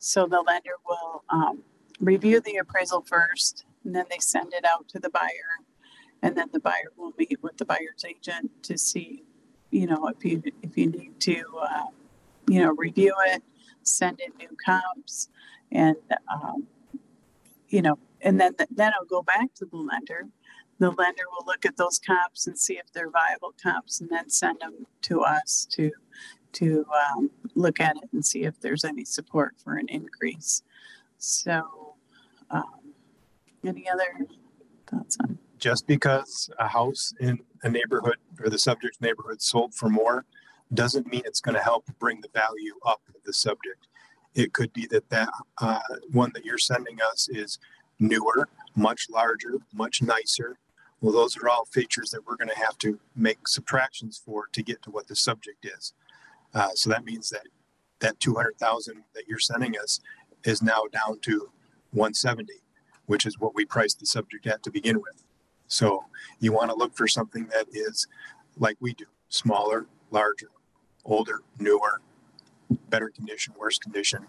So 0.00 0.26
the 0.26 0.42
lender 0.44 0.76
will 0.84 1.22
um, 1.28 1.62
review 2.00 2.40
the 2.40 2.56
appraisal 2.56 3.02
first, 3.02 3.64
and 3.84 3.94
then 3.94 4.06
they 4.10 4.18
send 4.18 4.52
it 4.52 4.64
out 4.64 4.88
to 4.88 4.98
the 4.98 5.10
buyer. 5.10 5.52
And 6.22 6.36
then 6.36 6.48
the 6.52 6.58
buyer 6.58 6.90
will 6.96 7.12
meet 7.16 7.38
with 7.42 7.58
the 7.58 7.64
buyer's 7.64 8.04
agent 8.04 8.50
to 8.64 8.76
see, 8.76 9.22
you 9.70 9.86
know, 9.86 10.08
if 10.08 10.24
you 10.24 10.42
if 10.62 10.76
you 10.76 10.88
need 10.88 11.20
to, 11.20 11.44
uh, 11.60 11.86
you 12.48 12.60
know, 12.60 12.72
review 12.72 13.14
it 13.26 13.42
send 13.86 14.20
in 14.20 14.32
new 14.38 14.56
comps 14.64 15.28
and 15.70 15.96
um, 16.32 16.66
you 17.68 17.82
know 17.82 17.98
and 18.20 18.40
then 18.40 18.54
then 18.70 18.92
it'll 18.92 19.06
go 19.08 19.22
back 19.22 19.52
to 19.54 19.64
the 19.66 19.76
lender. 19.76 20.28
The 20.78 20.90
lender 20.90 21.22
will 21.30 21.46
look 21.46 21.64
at 21.64 21.76
those 21.76 21.98
comps 21.98 22.46
and 22.46 22.58
see 22.58 22.74
if 22.74 22.92
they're 22.92 23.10
viable 23.10 23.54
comps 23.62 24.00
and 24.00 24.10
then 24.10 24.30
send 24.30 24.60
them 24.60 24.86
to 25.02 25.20
us 25.22 25.66
to 25.72 25.90
to 26.52 26.84
um, 27.16 27.30
look 27.54 27.80
at 27.80 27.96
it 27.96 28.10
and 28.12 28.24
see 28.24 28.44
if 28.44 28.60
there's 28.60 28.84
any 28.84 29.04
support 29.04 29.54
for 29.62 29.76
an 29.76 29.88
increase. 29.88 30.62
So 31.18 31.94
um, 32.50 32.94
any 33.64 33.88
other 33.88 34.26
thoughts 34.86 35.16
on? 35.20 35.38
Just 35.58 35.86
because 35.86 36.50
a 36.58 36.68
house 36.68 37.14
in 37.20 37.38
a 37.62 37.70
neighborhood 37.70 38.16
or 38.42 38.50
the 38.50 38.58
subject 38.58 39.00
neighborhood 39.00 39.40
sold 39.40 39.74
for 39.74 39.88
more 39.88 40.26
doesn't 40.74 41.06
mean 41.06 41.22
it's 41.24 41.40
going 41.40 41.54
to 41.54 41.62
help 41.62 41.86
bring 41.98 42.20
the 42.20 42.28
value 42.32 42.74
up 42.86 43.02
of 43.08 43.22
the 43.24 43.32
subject. 43.32 43.88
It 44.34 44.52
could 44.52 44.72
be 44.72 44.86
that 44.86 45.08
that 45.10 45.28
uh, 45.60 45.80
one 46.10 46.30
that 46.34 46.44
you're 46.44 46.58
sending 46.58 46.98
us 47.02 47.28
is 47.28 47.58
newer, 47.98 48.48
much 48.74 49.08
larger, 49.10 49.58
much 49.72 50.02
nicer. 50.02 50.58
Well, 51.00 51.12
those 51.12 51.36
are 51.36 51.48
all 51.48 51.66
features 51.66 52.10
that 52.10 52.26
we're 52.26 52.36
going 52.36 52.48
to 52.48 52.58
have 52.58 52.78
to 52.78 52.98
make 53.16 53.48
subtractions 53.48 54.20
for 54.24 54.46
to 54.52 54.62
get 54.62 54.82
to 54.82 54.90
what 54.90 55.08
the 55.08 55.16
subject 55.16 55.66
is. 55.66 55.92
Uh, 56.54 56.70
so 56.74 56.90
that 56.90 57.04
means 57.04 57.28
that 57.30 57.46
that 58.00 58.18
200,000 58.20 59.04
that 59.14 59.24
you're 59.28 59.38
sending 59.38 59.76
us 59.78 60.00
is 60.44 60.62
now 60.62 60.84
down 60.92 61.18
to 61.20 61.50
170, 61.92 62.52
which 63.06 63.26
is 63.26 63.38
what 63.38 63.54
we 63.54 63.64
priced 63.64 64.00
the 64.00 64.06
subject 64.06 64.46
at 64.46 64.62
to 64.62 64.70
begin 64.70 64.96
with. 64.96 65.24
So 65.68 66.04
you 66.40 66.52
want 66.52 66.70
to 66.70 66.76
look 66.76 66.96
for 66.96 67.06
something 67.06 67.46
that 67.46 67.66
is 67.72 68.06
like 68.58 68.76
we 68.80 68.92
do, 68.92 69.06
smaller, 69.28 69.86
larger, 70.10 70.48
older, 71.04 71.40
newer, 71.58 72.00
better 72.88 73.08
condition, 73.08 73.54
worse 73.58 73.78
condition, 73.78 74.26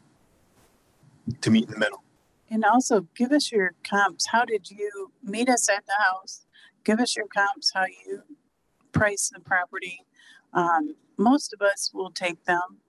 to 1.41 1.51
meet 1.51 1.65
in 1.65 1.71
the 1.71 1.79
middle. 1.79 2.03
And 2.49 2.63
also 2.63 3.07
give 3.15 3.31
us 3.31 3.51
your 3.51 3.73
comps. 3.87 4.27
How 4.27 4.45
did 4.45 4.69
you 4.69 5.11
meet 5.23 5.49
us 5.49 5.69
at 5.69 5.85
the 5.85 5.93
house? 6.03 6.45
Give 6.83 6.99
us 6.99 7.15
your 7.15 7.27
comps, 7.27 7.71
how 7.73 7.85
you 7.85 8.23
price 8.91 9.31
the 9.33 9.39
property. 9.39 10.01
Um, 10.53 10.95
most 11.17 11.53
of 11.53 11.61
us 11.61 11.91
will 11.93 12.11
take 12.11 12.43
them. 12.45 12.79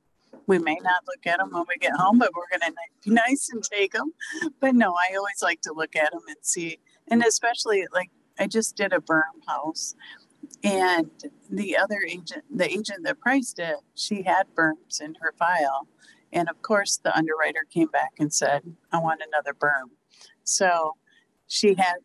We 0.47 0.59
may 0.59 0.78
not 0.82 1.05
look 1.07 1.26
at 1.26 1.39
them 1.39 1.51
when 1.53 1.64
we 1.68 1.76
get 1.76 1.93
home, 1.97 2.18
but 2.18 2.30
we're 2.35 2.59
going 2.59 2.70
to 2.70 2.76
be 3.05 3.14
nice 3.14 3.49
and 3.51 3.62
take 3.62 3.93
them. 3.93 4.12
But 4.61 4.74
no, 4.74 4.93
I 4.93 5.14
always 5.16 5.41
like 5.43 5.62
to 5.62 5.72
look 5.72 5.97
at 5.97 6.12
them 6.12 6.22
and 6.26 6.37
see. 6.43 6.78
And 7.09 7.22
especially 7.24 7.87
like 7.93 8.11
I 8.39 8.47
just 8.47 8.76
did 8.76 8.93
a 8.93 8.99
berm 8.99 9.22
house 9.47 9.95
and 10.65 11.11
the 11.51 11.77
other 11.77 12.01
agent, 12.09 12.43
the 12.51 12.69
agent 12.69 13.05
that 13.05 13.21
priced 13.21 13.59
it, 13.59 13.77
she 13.95 14.23
had 14.23 14.47
berms 14.57 15.01
in 15.01 15.15
her 15.21 15.35
file. 15.39 15.87
And 16.33 16.49
of 16.49 16.62
course, 16.62 16.97
the 16.97 17.17
underwriter 17.17 17.61
came 17.71 17.89
back 17.89 18.12
and 18.19 18.33
said, 18.33 18.62
I 18.91 18.99
want 18.99 19.21
another 19.27 19.53
berm. 19.53 19.91
So 20.43 20.97
she 21.47 21.75
had 21.75 21.97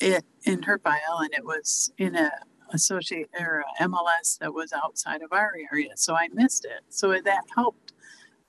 it 0.00 0.24
in 0.44 0.62
her 0.62 0.78
file 0.78 1.18
and 1.20 1.34
it 1.34 1.44
was 1.44 1.92
in 1.98 2.14
a 2.14 2.30
associate 2.70 3.28
or 3.38 3.64
a 3.80 3.84
MLS 3.84 4.38
that 4.38 4.54
was 4.54 4.72
outside 4.72 5.22
of 5.22 5.32
our 5.32 5.52
area. 5.72 5.90
So 5.96 6.14
I 6.14 6.28
missed 6.32 6.64
it. 6.64 6.82
So 6.88 7.20
that 7.20 7.42
helped 7.54 7.92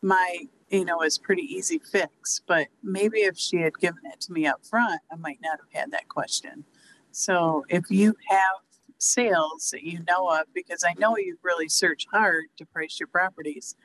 my, 0.01 0.45
you 0.69 0.85
know, 0.85 1.01
it's 1.01 1.17
pretty 1.17 1.43
easy 1.43 1.79
fix. 1.79 2.41
But 2.47 2.67
maybe 2.83 3.19
if 3.19 3.37
she 3.37 3.57
had 3.57 3.77
given 3.79 4.01
it 4.05 4.21
to 4.21 4.31
me 4.31 4.45
up 4.45 4.65
front, 4.65 5.01
I 5.11 5.15
might 5.15 5.39
not 5.41 5.59
have 5.59 5.81
had 5.81 5.91
that 5.91 6.07
question. 6.07 6.65
So 7.11 7.65
if 7.69 7.89
you 7.89 8.15
have 8.29 8.64
sales 8.97 9.69
that 9.71 9.83
you 9.83 9.99
know 10.07 10.29
of, 10.29 10.45
because 10.53 10.83
I 10.83 10.93
know 10.97 11.17
you 11.17 11.37
really 11.43 11.69
search 11.69 12.05
hard 12.11 12.45
to 12.57 12.65
price 12.65 12.99
your 12.99 13.07
properties, 13.07 13.75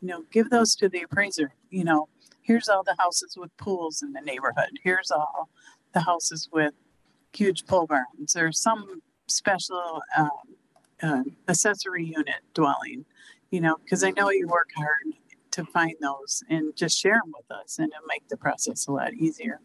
you 0.00 0.08
know, 0.08 0.24
give 0.30 0.50
those 0.50 0.76
to 0.76 0.88
the 0.88 1.02
appraiser. 1.02 1.54
You 1.70 1.84
know, 1.84 2.08
here's 2.42 2.68
all 2.68 2.82
the 2.82 2.96
houses 2.98 3.36
with 3.36 3.56
pools 3.56 4.02
in 4.02 4.12
the 4.12 4.20
neighborhood. 4.20 4.78
Here's 4.82 5.10
all 5.10 5.48
the 5.92 6.00
houses 6.00 6.48
with 6.52 6.74
huge 7.32 7.66
pole 7.66 7.86
barns 7.86 8.36
or 8.36 8.52
some 8.52 9.02
special 9.26 10.00
um, 10.16 10.30
uh, 11.02 11.22
accessory 11.48 12.04
unit 12.04 12.40
dwelling, 12.54 13.04
you 13.50 13.60
know, 13.60 13.76
because 13.84 14.02
I 14.02 14.10
know 14.10 14.30
you 14.30 14.48
work 14.48 14.70
hard 14.76 15.14
to 15.52 15.64
find 15.64 15.94
those 16.00 16.42
and 16.48 16.74
just 16.76 16.98
share 16.98 17.20
them 17.22 17.32
with 17.36 17.50
us 17.50 17.78
and 17.78 17.92
it'll 17.92 18.06
make 18.06 18.28
the 18.28 18.36
process 18.36 18.86
a 18.86 18.92
lot 18.92 19.14
easier. 19.14 19.60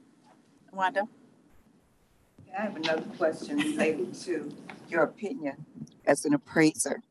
Wanda? 0.72 1.08
I 2.56 2.62
have 2.62 2.76
another 2.76 3.02
question 3.18 3.58
related 3.58 4.14
to 4.22 4.52
your 4.88 5.04
opinion 5.04 5.66
as 6.06 6.24
an 6.24 6.36
appraiser 6.36 7.02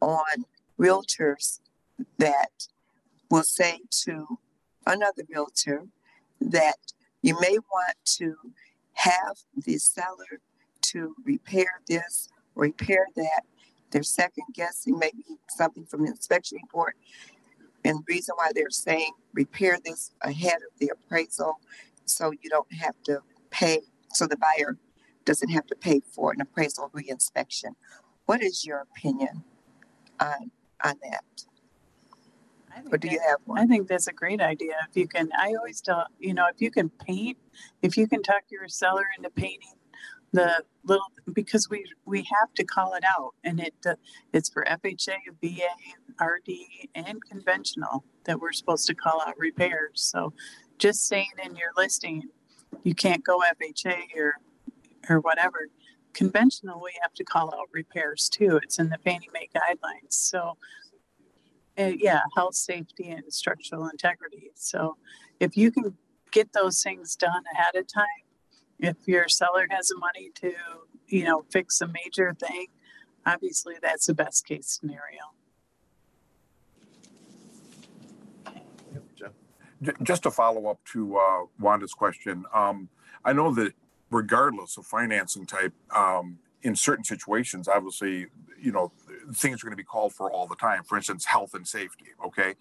on 0.00 0.44
realtors 0.78 1.60
that 2.18 2.68
will 3.30 3.42
say 3.42 3.80
to 4.04 4.38
another 4.86 5.22
realtor 5.30 5.86
that 6.40 6.76
you 7.22 7.40
may 7.40 7.56
want 7.72 7.96
to 8.04 8.34
have 8.92 9.38
the 9.56 9.78
seller 9.78 10.40
to 10.82 11.14
repair 11.24 11.80
this, 11.88 12.28
repair 12.54 13.06
that. 13.16 13.42
They're 13.92 14.02
second 14.02 14.44
guessing 14.54 14.98
maybe 14.98 15.24
something 15.48 15.86
from 15.86 16.04
the 16.04 16.10
inspection 16.10 16.58
report. 16.62 16.96
And 17.84 17.98
the 17.98 18.04
reason 18.08 18.34
why 18.36 18.50
they're 18.54 18.70
saying 18.70 19.12
repair 19.32 19.78
this 19.84 20.12
ahead 20.20 20.56
of 20.56 20.78
the 20.78 20.90
appraisal 20.90 21.60
so 22.04 22.30
you 22.30 22.50
don't 22.50 22.72
have 22.74 22.94
to 23.04 23.20
pay, 23.50 23.80
so 24.12 24.26
the 24.26 24.36
buyer 24.36 24.78
doesn't 25.24 25.50
have 25.50 25.66
to 25.66 25.76
pay 25.76 26.00
for 26.00 26.32
an 26.32 26.40
appraisal 26.40 26.90
reinspection. 26.94 27.74
What 28.26 28.42
is 28.42 28.64
your 28.64 28.80
opinion 28.80 29.44
on, 30.20 30.50
on 30.84 30.94
that? 31.02 31.24
Or 32.90 32.98
do 32.98 33.08
you 33.08 33.20
have 33.28 33.38
one? 33.44 33.58
I 33.58 33.66
think 33.66 33.86
that's 33.86 34.06
a 34.06 34.12
great 34.12 34.40
idea. 34.40 34.74
If 34.88 34.96
you 34.96 35.06
can, 35.06 35.28
I 35.38 35.54
always 35.58 35.80
tell, 35.80 36.06
you 36.18 36.32
know, 36.32 36.46
if 36.52 36.60
you 36.60 36.70
can 36.70 36.88
paint, 36.88 37.36
if 37.82 37.96
you 37.96 38.08
can 38.08 38.22
talk 38.22 38.42
your 38.50 38.66
seller 38.68 39.04
into 39.16 39.30
painting 39.30 39.74
the 40.32 40.64
little, 40.84 41.04
because 41.32 41.68
we, 41.68 41.84
we 42.06 42.18
have 42.20 42.52
to 42.54 42.64
call 42.64 42.94
it 42.94 43.04
out 43.04 43.34
and 43.44 43.60
it, 43.60 43.74
uh, 43.86 43.94
it's 44.32 44.48
for 44.48 44.64
FHA, 44.64 45.16
VA, 45.42 46.24
RD 46.24 46.50
and 46.94 47.22
conventional 47.30 48.04
that 48.24 48.40
we're 48.40 48.52
supposed 48.52 48.86
to 48.86 48.94
call 48.94 49.20
out 49.26 49.34
repairs. 49.38 50.00
So 50.00 50.32
just 50.78 51.06
saying 51.06 51.28
in 51.44 51.56
your 51.56 51.70
listing, 51.76 52.22
you 52.82 52.94
can't 52.94 53.24
go 53.24 53.40
FHA 53.40 54.16
or, 54.16 54.34
or 55.08 55.20
whatever. 55.20 55.68
Conventional, 56.12 56.80
we 56.82 56.92
have 57.00 57.14
to 57.14 57.24
call 57.24 57.54
out 57.54 57.68
repairs 57.72 58.28
too. 58.28 58.60
It's 58.62 58.78
in 58.78 58.90
the 58.90 58.98
Fannie 58.98 59.30
Mae 59.32 59.48
guidelines. 59.54 60.12
So 60.12 60.56
uh, 61.78 61.92
yeah, 61.98 62.20
health, 62.36 62.54
safety, 62.54 63.08
and 63.10 63.32
structural 63.32 63.88
integrity. 63.88 64.50
So 64.54 64.96
if 65.40 65.56
you 65.56 65.70
can 65.70 65.96
get 66.30 66.52
those 66.52 66.82
things 66.82 67.16
done 67.16 67.44
ahead 67.54 67.74
of 67.76 67.86
time, 67.86 68.04
if 68.78 68.96
your 69.06 69.28
seller 69.28 69.66
has 69.70 69.88
the 69.88 69.96
money 69.98 70.30
to, 70.36 70.52
you 71.06 71.24
know, 71.24 71.44
fix 71.50 71.80
a 71.80 71.86
major 71.86 72.34
thing, 72.34 72.66
obviously 73.24 73.76
that's 73.80 74.06
the 74.06 74.14
best 74.14 74.46
case 74.46 74.78
scenario. 74.80 75.32
Just 80.02 80.22
to 80.24 80.30
follow 80.30 80.68
up 80.68 80.78
to 80.92 81.16
uh, 81.16 81.40
Wanda's 81.58 81.94
question, 81.94 82.44
um, 82.54 82.88
I 83.24 83.32
know 83.32 83.52
that 83.54 83.72
regardless 84.10 84.76
of 84.76 84.86
financing 84.86 85.46
type, 85.46 85.72
um, 85.94 86.38
in 86.62 86.76
certain 86.76 87.04
situations, 87.04 87.66
obviously, 87.66 88.26
you 88.60 88.70
know, 88.70 88.92
things 89.34 89.62
are 89.62 89.66
going 89.66 89.72
to 89.72 89.76
be 89.76 89.84
called 89.84 90.12
for 90.12 90.30
all 90.30 90.46
the 90.46 90.56
time. 90.56 90.84
For 90.84 90.96
instance, 90.96 91.24
health 91.24 91.54
and 91.54 91.66
safety. 91.66 92.06
Okay, 92.24 92.54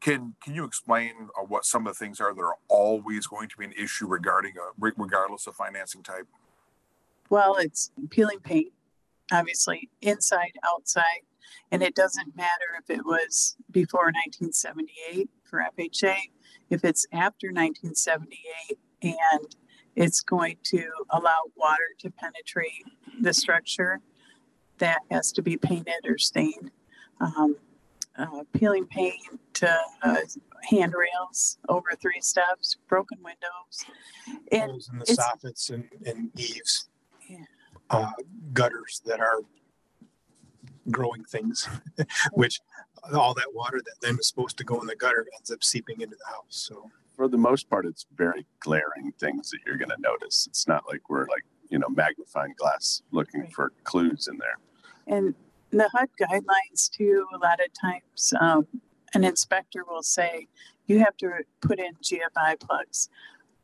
can 0.00 0.34
can 0.42 0.54
you 0.54 0.64
explain 0.64 1.12
uh, 1.36 1.42
what 1.42 1.64
some 1.64 1.86
of 1.86 1.94
the 1.94 2.04
things 2.04 2.20
are 2.20 2.34
that 2.34 2.40
are 2.40 2.56
always 2.68 3.26
going 3.26 3.48
to 3.48 3.56
be 3.56 3.64
an 3.64 3.72
issue 3.72 4.06
regarding 4.06 4.54
a, 4.56 4.92
regardless 4.96 5.46
of 5.46 5.56
financing 5.56 6.02
type? 6.02 6.26
Well, 7.30 7.56
it's 7.56 7.90
peeling 8.10 8.40
paint, 8.40 8.72
obviously, 9.32 9.90
inside, 10.00 10.52
outside. 10.66 11.22
And 11.70 11.82
it 11.82 11.94
doesn't 11.94 12.36
matter 12.36 12.78
if 12.78 12.88
it 12.88 13.04
was 13.04 13.56
before 13.70 14.06
1978 14.06 15.28
for 15.44 15.64
FHA, 15.78 16.16
if 16.70 16.84
it's 16.84 17.06
after 17.12 17.48
1978 17.48 18.78
and 19.02 19.56
it's 19.96 20.20
going 20.20 20.56
to 20.64 20.84
allow 21.10 21.38
water 21.56 21.88
to 21.98 22.10
penetrate 22.10 22.84
the 23.20 23.32
structure, 23.34 24.00
that 24.78 25.00
has 25.10 25.32
to 25.32 25.42
be 25.42 25.56
painted 25.56 26.04
or 26.06 26.18
stained. 26.18 26.70
Um, 27.20 27.56
uh, 28.16 28.42
peeling 28.52 28.86
paint 28.86 29.20
uh, 29.62 30.16
handrails 30.68 31.58
over 31.68 31.90
three 32.00 32.20
steps, 32.20 32.76
broken 32.88 33.18
windows. 33.22 33.84
And 34.52 34.70
Holes 34.72 34.90
in 34.92 34.98
the 34.98 35.04
soffits 35.04 35.70
and, 35.70 35.88
and 36.04 36.30
eaves, 36.38 36.88
Yeah. 37.28 37.44
uh, 37.90 38.10
gutters 38.52 39.02
that 39.04 39.20
are 39.20 39.40
growing 40.90 41.24
things, 41.24 41.68
which 42.32 42.60
all 43.14 43.34
that 43.34 43.54
water 43.54 43.78
that 43.84 43.94
then 44.02 44.16
is 44.18 44.28
supposed 44.28 44.56
to 44.58 44.64
go 44.64 44.80
in 44.80 44.86
the 44.86 44.96
gutter 44.96 45.26
ends 45.36 45.50
up 45.50 45.62
seeping 45.62 46.00
into 46.00 46.16
the 46.16 46.26
house. 46.34 46.44
So 46.48 46.90
For 47.14 47.28
the 47.28 47.38
most 47.38 47.68
part, 47.70 47.86
it's 47.86 48.06
very 48.16 48.46
glaring 48.60 49.12
things 49.18 49.50
that 49.50 49.58
you're 49.66 49.76
going 49.76 49.90
to 49.90 50.00
notice. 50.00 50.46
It's 50.48 50.66
not 50.68 50.84
like 50.88 51.08
we're 51.08 51.26
like, 51.26 51.44
you 51.68 51.78
know, 51.78 51.88
magnifying 51.88 52.54
glass 52.56 53.02
looking 53.10 53.42
Right. 53.42 53.52
for 53.52 53.72
clues 53.84 54.28
in 54.28 54.38
there. 54.38 54.56
And 55.06 55.34
the 55.70 55.88
HUD 55.92 56.08
guidelines 56.20 56.90
too, 56.90 57.26
a 57.34 57.38
lot 57.38 57.60
of 57.60 57.72
times, 57.78 58.32
um, 58.40 58.66
an 59.14 59.24
inspector 59.24 59.84
will 59.88 60.02
say, 60.02 60.48
you 60.86 60.98
have 61.00 61.16
to 61.18 61.30
put 61.60 61.78
in 61.78 61.92
GFI 62.02 62.58
plugs. 62.60 63.08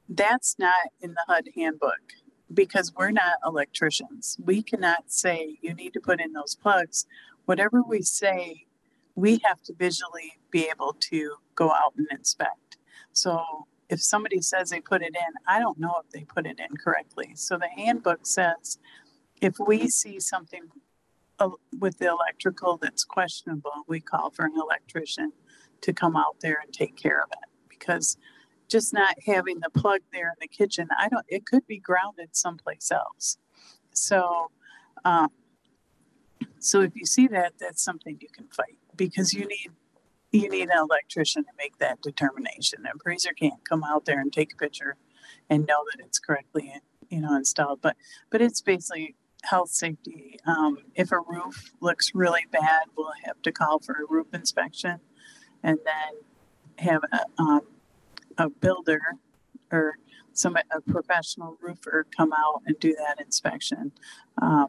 That's 0.09 0.59
not 0.59 0.75
in 1.01 1.15
the 1.15 1.25
HUD 1.29 1.49
handbook 1.57 2.13
because 2.53 2.93
we're 2.95 3.11
not 3.11 3.39
electricians. 3.45 4.37
We 4.45 4.63
cannot 4.63 5.05
say 5.11 5.59
you 5.63 5.75
need 5.75 5.93
to 5.95 6.01
put 6.01 6.21
in 6.21 6.33
those 6.33 6.55
plugs. 6.55 7.07
Whatever 7.47 7.83
we 7.83 8.03
say, 8.03 8.67
we 9.15 9.41
have 9.45 9.63
to 9.63 9.75
visually 9.75 10.33
be 10.51 10.69
able 10.71 10.97
to 10.99 11.37
go 11.55 11.71
out 11.71 11.95
and 11.97 12.07
inspect. 12.11 12.79
So 13.13 13.43
if 13.89 14.03
somebody 14.03 14.41
says 14.41 14.71
they 14.71 14.81
put 14.81 15.03
it 15.03 15.15
in, 15.15 15.35
I 15.47 15.59
don't 15.59 15.79
know 15.79 16.01
if 16.05 16.11
they 16.11 16.25
put 16.25 16.47
it 16.47 16.59
in 16.59 16.77
correctly. 16.77 17.33
So 17.35 17.57
the 17.57 17.69
handbook 17.69 18.27
says 18.27 18.79
if 19.41 19.55
we 19.59 19.89
see 19.89 20.21
something 20.21 20.63
uh, 21.39 21.51
with 21.79 21.99
the 21.99 22.09
electrical 22.09 22.79
that's 22.81 23.05
questionable, 23.05 23.85
we 23.87 24.01
call 24.01 24.31
for 24.31 24.47
an 24.47 24.55
electrician 24.57 25.33
to 25.83 25.93
come 25.93 26.17
out 26.17 26.37
there 26.41 26.61
and 26.63 26.73
take 26.73 26.97
care 26.97 27.21
of 27.23 27.29
it. 27.33 27.49
Because 27.69 28.17
just 28.75 28.93
not 28.93 29.15
having 29.25 29.61
the 29.61 29.71
plug 29.71 30.01
there 30.13 30.27
in 30.27 30.35
the 30.41 30.49
kitchen, 30.49 30.89
I 30.99 31.09
don't, 31.09 31.25
it 31.29 31.47
could 31.47 31.65
be 31.69 31.79
grounded 31.79 32.31
someplace 32.33 32.91
else. 32.91 33.39
So, 33.93 34.51
um, 35.05 35.29
so 36.59 36.81
if 36.81 36.97
you 36.97 37.07
see 37.07 37.29
that, 37.29 37.53
that's 37.61 37.85
something 37.85 38.19
you 38.21 38.27
can 38.33 38.49
fight 38.49 38.77
because 38.97 39.33
you 39.33 39.47
need, 39.47 39.71
you 40.33 40.51
need 40.51 40.71
an 40.71 40.77
electrician 40.77 41.45
to 41.45 41.51
make 41.57 41.79
that 41.79 42.03
determination. 42.03 42.81
An 42.81 42.91
appraiser 42.97 43.33
can't 43.33 43.65
come 43.69 43.85
out 43.85 44.07
there 44.07 44.19
and 44.19 44.33
take 44.33 44.53
a 44.53 44.57
picture 44.57 44.97
and 45.49 45.65
know 45.69 45.85
that 45.93 46.05
it's 46.05 46.19
correctly, 46.19 46.75
you 47.11 47.21
know, 47.21 47.37
installed. 47.37 47.81
But, 47.81 47.97
but 48.31 48.43
it's 48.43 48.61
basically 48.61 49.15
health 49.45 49.71
safety. 49.71 50.41
Um, 50.49 50.79
if 50.97 51.13
a 51.13 51.21
roof 51.21 51.71
looks 51.81 52.11
really 52.13 52.47
bad, 52.51 52.87
we'll 52.97 53.13
have 53.23 53.41
to 53.43 53.53
call 53.53 53.79
for 53.79 53.93
a 53.93 54.07
roof 54.09 54.27
inspection 54.35 54.99
and 55.63 55.79
then 55.85 56.85
have 56.85 57.03
a, 57.13 57.21
um, 57.41 57.61
a 58.39 58.49
builder 58.49 59.01
or 59.71 59.95
some 60.33 60.57
a 60.57 60.81
professional 60.81 61.57
roofer 61.61 62.07
come 62.17 62.33
out 62.33 62.63
and 62.67 62.79
do 62.81 62.95
that 62.95 63.25
inspection. 63.25 63.93
Um, 64.41 64.69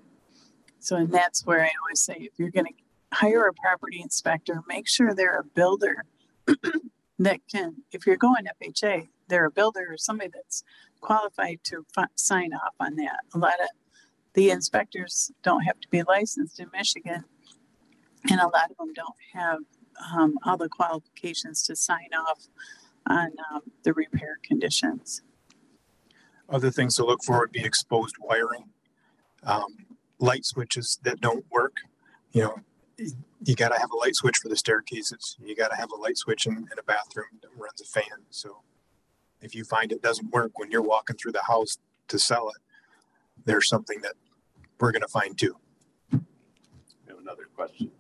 so, 0.79 0.95
and 0.97 1.11
that's 1.11 1.45
where 1.45 1.61
I 1.61 1.71
always 1.81 2.01
say 2.01 2.15
if 2.19 2.33
you're 2.37 2.51
going 2.51 2.67
to 2.67 2.73
hire 3.11 3.47
a 3.47 3.53
property 3.53 4.01
inspector, 4.01 4.61
make 4.67 4.87
sure 4.87 5.13
they're 5.13 5.39
a 5.39 5.43
builder 5.43 6.03
that 7.19 7.39
can, 7.51 7.77
if 7.91 8.05
you're 8.05 8.17
going 8.17 8.45
FHA, 8.61 9.07
they're 9.27 9.45
a 9.45 9.51
builder 9.51 9.87
or 9.89 9.97
somebody 9.97 10.29
that's 10.33 10.63
qualified 11.01 11.59
to 11.63 11.85
fi- 11.93 12.05
sign 12.15 12.53
off 12.53 12.73
on 12.79 12.95
that. 12.97 13.19
A 13.33 13.37
lot 13.37 13.59
of 13.59 13.69
the 14.33 14.51
inspectors 14.51 15.31
don't 15.43 15.61
have 15.61 15.79
to 15.79 15.87
be 15.89 16.03
licensed 16.03 16.59
in 16.59 16.67
Michigan, 16.71 17.23
and 18.29 18.39
a 18.39 18.47
lot 18.47 18.69
of 18.69 18.77
them 18.77 18.93
don't 18.93 19.15
have 19.33 19.59
um, 20.13 20.35
all 20.43 20.57
the 20.57 20.69
qualifications 20.69 21.63
to 21.63 21.75
sign 21.75 22.09
off 22.13 22.47
on 23.09 23.31
um, 23.53 23.61
the 23.83 23.93
repair 23.93 24.37
conditions. 24.43 25.21
Other 26.49 26.71
things 26.71 26.95
to 26.95 27.05
look 27.05 27.23
for 27.23 27.39
would 27.39 27.51
be 27.51 27.63
exposed 27.63 28.15
wiring, 28.19 28.65
um, 29.43 29.75
light 30.19 30.45
switches 30.45 30.99
that 31.03 31.19
don't 31.21 31.45
work. 31.51 31.77
You 32.31 32.43
know, 32.43 32.55
you 33.43 33.55
got 33.55 33.69
to 33.69 33.79
have 33.79 33.89
a 33.91 33.97
light 33.97 34.15
switch 34.15 34.37
for 34.41 34.49
the 34.49 34.55
staircases. 34.55 35.37
You 35.43 35.55
got 35.55 35.69
to 35.69 35.75
have 35.75 35.91
a 35.91 35.99
light 35.99 36.17
switch 36.17 36.45
in, 36.45 36.53
in 36.53 36.79
a 36.79 36.83
bathroom 36.83 37.39
that 37.41 37.49
runs 37.57 37.81
a 37.81 37.85
fan. 37.85 38.25
So 38.29 38.61
if 39.41 39.55
you 39.55 39.63
find 39.63 39.91
it 39.91 40.01
doesn't 40.01 40.31
work 40.31 40.57
when 40.57 40.71
you're 40.71 40.81
walking 40.81 41.17
through 41.17 41.33
the 41.33 41.43
house 41.43 41.77
to 42.07 42.19
sell 42.19 42.49
it, 42.49 42.61
there's 43.45 43.67
something 43.67 44.01
that 44.01 44.13
we're 44.79 44.91
going 44.91 45.01
to 45.01 45.07
find 45.07 45.37
too. 45.37 45.55
We 46.11 46.19
have 47.07 47.19
another 47.19 47.47
question. 47.55 47.91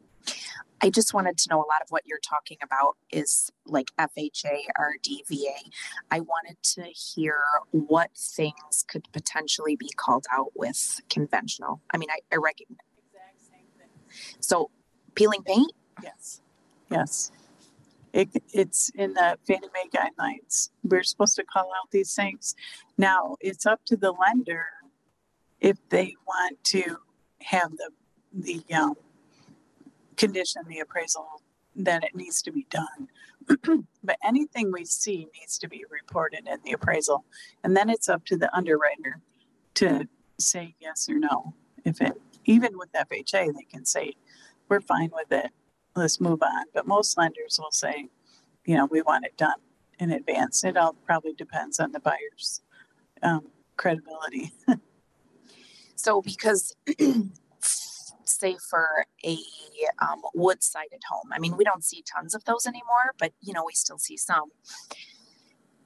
I 0.85 0.91
just 0.91 1.15
wanted 1.15 1.35
to 1.39 1.49
know 1.49 1.57
a 1.57 1.65
lot 1.65 1.81
of 1.81 1.89
what 1.89 2.03
you're 2.05 2.19
talking 2.19 2.57
about 2.61 2.95
is 3.09 3.51
like 3.65 3.87
FHA, 3.99 4.67
RDVA. 4.77 5.71
I 6.11 6.19
wanted 6.19 6.57
to 6.75 6.83
hear 6.83 7.37
what 7.71 8.11
things 8.15 8.85
could 8.87 9.07
potentially 9.11 9.75
be 9.75 9.89
called 9.97 10.27
out 10.31 10.51
with 10.53 11.01
conventional. 11.09 11.81
I 11.91 11.97
mean, 11.97 12.09
I, 12.11 12.19
I 12.31 12.35
recognize. 12.35 12.77
So, 14.39 14.69
peeling 15.15 15.41
paint? 15.41 15.71
Yes. 16.03 16.41
Yes. 16.91 17.31
It, 18.13 18.29
it's 18.53 18.91
in 18.93 19.15
the 19.15 19.39
Fannie 19.47 19.69
Mae 19.73 19.89
guidelines. 19.89 20.69
We're 20.83 21.01
supposed 21.01 21.35
to 21.37 21.43
call 21.43 21.71
out 21.81 21.89
these 21.89 22.13
things. 22.13 22.55
Now, 22.95 23.37
it's 23.41 23.65
up 23.65 23.81
to 23.85 23.97
the 23.97 24.11
lender 24.11 24.67
if 25.59 25.77
they 25.89 26.13
want 26.27 26.63
to 26.65 26.97
have 27.41 27.71
the 27.71 27.89
the 28.37 28.61
um, 28.75 28.95
condition, 30.15 30.63
the 30.67 30.79
appraisal 30.79 31.41
that 31.75 32.03
it 32.03 32.15
needs 32.15 32.41
to 32.41 32.51
be 32.51 32.65
done. 32.69 33.09
but 34.03 34.17
anything 34.23 34.71
we 34.71 34.85
see 34.85 35.27
needs 35.39 35.57
to 35.59 35.67
be 35.67 35.85
reported 35.89 36.47
in 36.47 36.57
the 36.63 36.71
appraisal, 36.71 37.25
and 37.63 37.75
then 37.75 37.89
it's 37.89 38.09
up 38.09 38.25
to 38.25 38.37
the 38.37 38.53
underwriter 38.55 39.19
to 39.75 40.07
say 40.39 40.75
yes 40.79 41.07
or 41.09 41.19
no. 41.19 41.53
If 41.83 42.01
it 42.01 42.13
even 42.45 42.77
with 42.77 42.91
FHA, 42.93 43.53
they 43.53 43.63
can 43.69 43.85
say 43.85 44.13
we're 44.69 44.81
fine 44.81 45.11
with 45.13 45.31
it. 45.31 45.51
Let's 45.95 46.21
move 46.21 46.41
on. 46.41 46.65
But 46.73 46.87
most 46.87 47.17
lenders 47.17 47.59
will 47.61 47.71
say, 47.71 48.09
you 48.65 48.75
know, 48.75 48.85
we 48.85 49.01
want 49.01 49.25
it 49.25 49.37
done 49.37 49.59
in 49.99 50.11
advance. 50.11 50.63
It 50.63 50.77
all 50.77 50.93
probably 51.05 51.33
depends 51.33 51.79
on 51.79 51.91
the 51.91 51.99
buyer's 51.99 52.61
um, 53.21 53.47
credibility. 53.77 54.51
So, 55.95 56.21
because 56.21 56.75
say 58.27 58.57
for 58.69 59.05
a 59.23 59.37
um, 59.99 60.21
wood 60.33 60.63
sided 60.63 61.01
home, 61.09 61.31
I 61.31 61.39
mean, 61.39 61.57
we 61.57 61.63
don't 61.63 61.83
see 61.83 62.03
tons 62.03 62.35
of 62.35 62.45
those 62.45 62.65
anymore, 62.65 63.13
but 63.17 63.33
you 63.41 63.53
know, 63.53 63.63
we 63.65 63.73
still 63.73 63.97
see 63.97 64.17
some. 64.17 64.51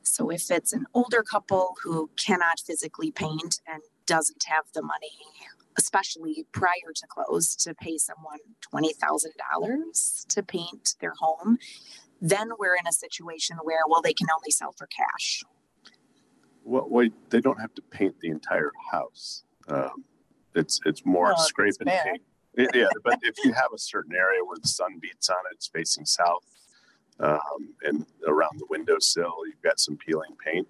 So, 0.03 0.29
if 0.31 0.49
it's 0.49 0.73
an 0.73 0.85
older 0.93 1.21
couple 1.21 1.75
who 1.83 2.09
cannot 2.17 2.59
physically 2.65 3.11
paint 3.11 3.61
and 3.67 3.81
doesn't 4.05 4.43
have 4.47 4.65
the 4.73 4.81
money, 4.81 5.11
especially 5.77 6.45
prior 6.51 6.91
to 6.95 7.07
close, 7.07 7.55
to 7.57 7.75
pay 7.75 7.97
someone 7.97 8.39
$20,000 8.73 10.27
to 10.27 10.43
paint 10.43 10.95
their 10.99 11.13
home, 11.19 11.57
then 12.21 12.49
we're 12.57 12.75
in 12.75 12.87
a 12.87 12.91
situation 12.91 13.57
where, 13.63 13.81
well, 13.87 14.01
they 14.01 14.13
can 14.13 14.27
only 14.35 14.51
sell 14.51 14.73
for 14.77 14.87
cash. 14.87 15.43
Well, 16.63 16.87
wait, 16.89 17.13
they 17.29 17.39
don't 17.39 17.59
have 17.59 17.73
to 17.75 17.81
paint 17.81 18.15
the 18.19 18.29
entire 18.29 18.71
house. 18.91 19.43
Um, 19.67 20.03
it's 20.55 20.79
it's 20.85 21.05
more 21.05 21.31
if 21.31 21.39
scrape 21.39 21.75
and 21.79 21.89
paint. 21.89 22.21
Yeah, 22.57 22.87
but 23.03 23.19
if 23.21 23.35
you 23.43 23.53
have 23.53 23.71
a 23.73 23.77
certain 23.77 24.15
area 24.15 24.43
where 24.43 24.57
the 24.61 24.67
sun 24.67 24.99
beats 24.99 25.29
on 25.29 25.37
it, 25.51 25.55
it's 25.55 25.67
facing 25.67 26.05
south, 26.05 26.43
um, 27.19 27.73
and 27.83 28.05
around 28.27 28.59
the 28.59 28.65
windowsill, 28.69 29.33
you've 29.45 29.61
got 29.61 29.79
some 29.79 29.97
peeling 29.97 30.35
paint, 30.43 30.67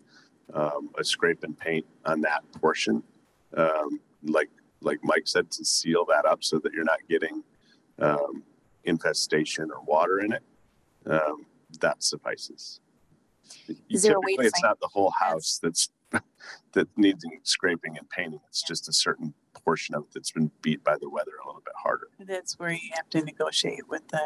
um, 0.53 0.89
a 0.97 1.03
scrape 1.03 1.43
and 1.43 1.57
paint 1.57 1.85
on 2.05 2.21
that 2.21 2.43
portion, 2.53 3.01
um, 3.55 3.99
like 4.23 4.49
like 4.81 4.99
Mike 5.03 5.27
said, 5.27 5.49
to 5.51 5.65
seal 5.65 6.05
that 6.05 6.25
up 6.25 6.43
so 6.43 6.59
that 6.59 6.73
you're 6.73 6.83
not 6.83 6.99
getting 7.09 7.43
um, 7.99 8.43
infestation 8.83 9.69
or 9.71 9.81
water 9.83 10.19
in 10.19 10.33
it. 10.33 10.43
Um, 11.05 11.45
that 11.81 12.03
suffices. 12.03 12.81
Is 13.89 14.03
there 14.03 14.15
a 14.15 14.19
way 14.19 14.33
Typically, 14.33 14.47
it's 14.47 14.59
find- 14.59 14.69
not 14.69 14.79
the 14.79 14.87
whole 14.87 15.11
house 15.11 15.59
that's 15.61 15.89
that 16.73 16.87
needs 16.97 17.25
scraping 17.43 17.97
and 17.97 18.09
painting. 18.09 18.39
It's 18.49 18.63
just 18.63 18.89
a 18.89 18.93
certain 18.93 19.33
portion 19.59 19.95
of 19.95 20.03
it 20.03 20.09
that's 20.13 20.31
been 20.31 20.51
beat 20.61 20.83
by 20.83 20.97
the 20.99 21.09
weather 21.09 21.31
a 21.43 21.47
little 21.47 21.61
bit 21.63 21.73
harder. 21.81 22.07
That's 22.19 22.57
where 22.59 22.71
you 22.71 22.89
have 22.93 23.09
to 23.11 23.23
negotiate 23.23 23.87
with 23.87 24.07
the 24.09 24.21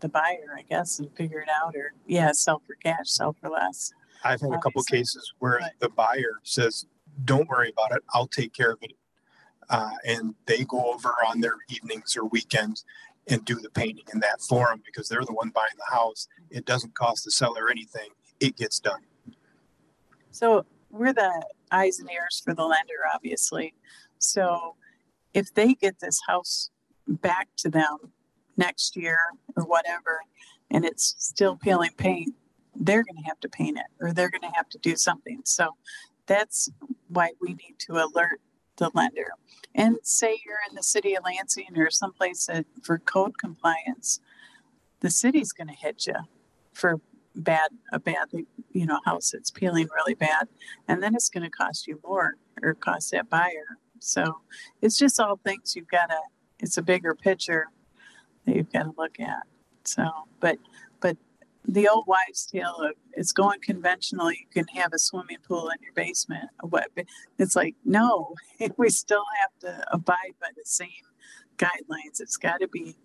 the 0.00 0.08
buyer, 0.08 0.56
I 0.58 0.62
guess, 0.62 0.98
and 0.98 1.14
figure 1.16 1.40
it 1.40 1.48
out. 1.48 1.76
Or 1.76 1.94
yeah, 2.06 2.32
sell 2.32 2.60
for 2.66 2.74
cash, 2.74 3.08
sell 3.10 3.32
for 3.40 3.48
less. 3.48 3.92
I've 4.24 4.40
had 4.40 4.50
a 4.50 4.54
couple 4.58 4.80
Obviously. 4.80 4.98
cases 4.98 5.32
where 5.38 5.60
But- 5.60 5.72
the 5.78 5.88
buyer 5.90 6.40
says, 6.42 6.86
"Don't 7.24 7.48
worry 7.48 7.70
about 7.70 7.96
it. 7.96 8.02
I'll 8.10 8.26
take 8.26 8.52
care 8.52 8.72
of 8.72 8.78
it," 8.82 8.92
uh, 9.70 9.92
and 10.04 10.34
they 10.46 10.64
go 10.64 10.92
over 10.92 11.14
on 11.26 11.40
their 11.40 11.56
evenings 11.68 12.16
or 12.16 12.24
weekends 12.24 12.84
and 13.28 13.44
do 13.44 13.54
the 13.60 13.70
painting 13.70 14.04
in 14.12 14.18
that 14.20 14.40
forum 14.40 14.82
because 14.84 15.08
they're 15.08 15.24
the 15.24 15.32
one 15.32 15.50
buying 15.50 15.76
the 15.76 15.94
house. 15.94 16.26
It 16.50 16.64
doesn't 16.64 16.94
cost 16.96 17.24
the 17.24 17.30
seller 17.30 17.70
anything. 17.70 18.10
It 18.40 18.56
gets 18.56 18.80
done. 18.80 19.02
So 20.32 20.66
we're 20.90 21.12
the 21.12 21.46
eyes 21.70 22.00
and 22.00 22.10
ears 22.10 22.42
for 22.44 22.54
the 22.54 22.64
lender, 22.64 22.94
obviously. 23.14 23.74
So 24.22 24.76
if 25.34 25.52
they 25.52 25.74
get 25.74 26.00
this 26.00 26.20
house 26.26 26.70
back 27.06 27.48
to 27.58 27.68
them 27.68 27.98
next 28.56 28.96
year 28.96 29.18
or 29.56 29.64
whatever, 29.64 30.20
and 30.70 30.84
it's 30.84 31.14
still 31.18 31.56
peeling 31.56 31.92
paint, 31.96 32.34
they're 32.74 33.02
going 33.02 33.22
to 33.22 33.28
have 33.28 33.40
to 33.40 33.48
paint 33.48 33.78
it 33.78 33.86
or 34.00 34.12
they're 34.12 34.30
going 34.30 34.48
to 34.48 34.56
have 34.56 34.68
to 34.70 34.78
do 34.78 34.96
something. 34.96 35.40
So 35.44 35.76
that's 36.26 36.70
why 37.08 37.32
we 37.40 37.50
need 37.50 37.76
to 37.80 37.94
alert 37.94 38.40
the 38.76 38.90
lender. 38.94 39.32
And 39.74 39.96
say 40.02 40.40
you're 40.46 40.58
in 40.68 40.74
the 40.74 40.82
city 40.82 41.14
of 41.14 41.24
Lansing 41.24 41.76
or 41.76 41.90
someplace 41.90 42.46
that 42.46 42.66
for 42.82 42.98
code 42.98 43.38
compliance, 43.38 44.20
the 45.00 45.10
city's 45.10 45.52
going 45.52 45.68
to 45.68 45.74
hit 45.74 46.06
you 46.06 46.14
for 46.72 47.00
bad 47.34 47.70
a 47.92 47.98
bad 47.98 48.28
you 48.72 48.86
know 48.86 49.00
house 49.06 49.30
that's 49.30 49.50
peeling 49.50 49.88
really 49.96 50.14
bad 50.14 50.48
and 50.86 51.02
then 51.02 51.14
it's 51.14 51.30
going 51.30 51.42
to 51.42 51.48
cost 51.48 51.86
you 51.86 51.98
more 52.04 52.34
or 52.62 52.74
cost 52.74 53.10
that 53.10 53.30
buyer 53.30 53.78
so 54.02 54.38
it's 54.80 54.98
just 54.98 55.20
all 55.20 55.38
things 55.44 55.76
you've 55.76 55.88
got 55.88 56.06
to 56.06 56.18
it's 56.60 56.76
a 56.76 56.82
bigger 56.82 57.14
picture 57.14 57.66
that 58.46 58.54
you've 58.54 58.72
got 58.72 58.84
to 58.84 58.92
look 58.96 59.18
at. 59.20 59.42
So 59.84 60.06
but 60.40 60.58
but 61.00 61.16
the 61.66 61.88
old 61.88 62.06
wives 62.06 62.46
tale 62.46 62.76
of 62.80 62.92
it's 63.12 63.32
going 63.32 63.60
conventional 63.60 64.30
you 64.32 64.46
can 64.52 64.66
have 64.74 64.92
a 64.92 64.98
swimming 64.98 65.38
pool 65.46 65.68
in 65.68 65.76
your 65.80 65.92
basement 65.92 66.50
what 66.60 66.88
it's 67.38 67.54
like 67.54 67.76
no 67.84 68.34
we 68.76 68.88
still 68.88 69.24
have 69.40 69.50
to 69.60 69.84
abide 69.92 70.34
by 70.40 70.48
the 70.56 70.64
same 70.64 70.88
guidelines. 71.62 72.20
It's 72.20 72.36
got 72.36 72.60
to 72.60 72.68
be 72.68 72.96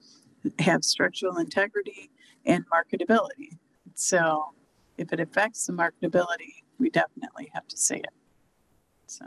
have 0.59 0.83
structural 0.83 1.37
integrity 1.37 2.09
and 2.45 2.65
marketability. 2.69 3.57
So 3.95 4.53
if 4.97 5.11
it 5.11 5.19
affects 5.19 5.65
the 5.65 5.73
marketability, 5.73 6.63
we 6.79 6.89
definitely 6.89 7.49
have 7.53 7.67
to 7.67 7.77
say 7.77 7.97
it. 7.97 8.13
So, 9.07 9.25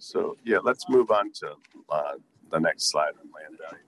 So 0.00 0.36
yeah, 0.44 0.58
let's 0.62 0.88
move 0.88 1.10
on 1.10 1.30
to 1.32 1.54
uh, 1.90 2.12
the 2.50 2.58
next 2.58 2.90
slide 2.90 3.12
on 3.20 3.30
land 3.34 3.58
value. 3.58 3.84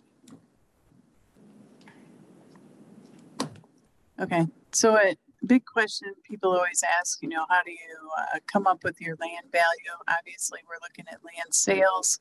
okay. 4.21 4.47
So 4.73 4.97
a 4.97 5.17
big 5.47 5.65
question 5.65 6.13
people 6.23 6.53
always 6.53 6.85
ask, 7.01 7.23
you 7.23 7.29
know, 7.29 7.47
how 7.49 7.63
do 7.65 7.73
you 7.73 8.11
uh, 8.19 8.39
come 8.47 8.67
up 8.67 8.85
with 8.85 9.01
your 9.01 9.17
land 9.21 9.51
value? 9.51 9.97
Obviously, 10.09 10.61
we're 10.69 10.77
looking 10.83 11.07
at 11.11 11.21
land 11.25 11.53
sales 11.55 12.21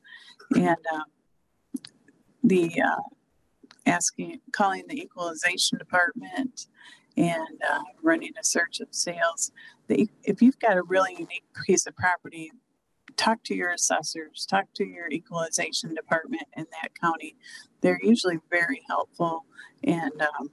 and 0.54 0.76
um, 0.92 1.04
the 2.42 2.82
uh, 2.82 3.02
asking, 3.86 4.40
calling 4.52 4.84
the 4.88 5.00
equalization 5.00 5.78
department 5.78 6.66
and 7.16 7.60
uh, 7.70 7.80
running 8.02 8.32
a 8.40 8.44
search 8.44 8.80
of 8.80 8.88
sales. 8.90 9.52
The, 9.88 10.08
if 10.24 10.40
you've 10.40 10.58
got 10.58 10.76
a 10.78 10.82
really 10.82 11.12
unique 11.12 11.44
piece 11.66 11.86
of 11.86 11.94
property, 11.94 12.50
talk 13.16 13.42
to 13.44 13.54
your 13.54 13.70
assessors, 13.72 14.46
talk 14.48 14.66
to 14.74 14.84
your 14.84 15.08
equalization 15.10 15.94
department 15.94 16.44
in 16.56 16.66
that 16.82 16.98
county. 17.00 17.36
They're 17.80 18.00
usually 18.02 18.38
very 18.50 18.82
helpful 18.88 19.44
and, 19.84 20.12
um, 20.22 20.50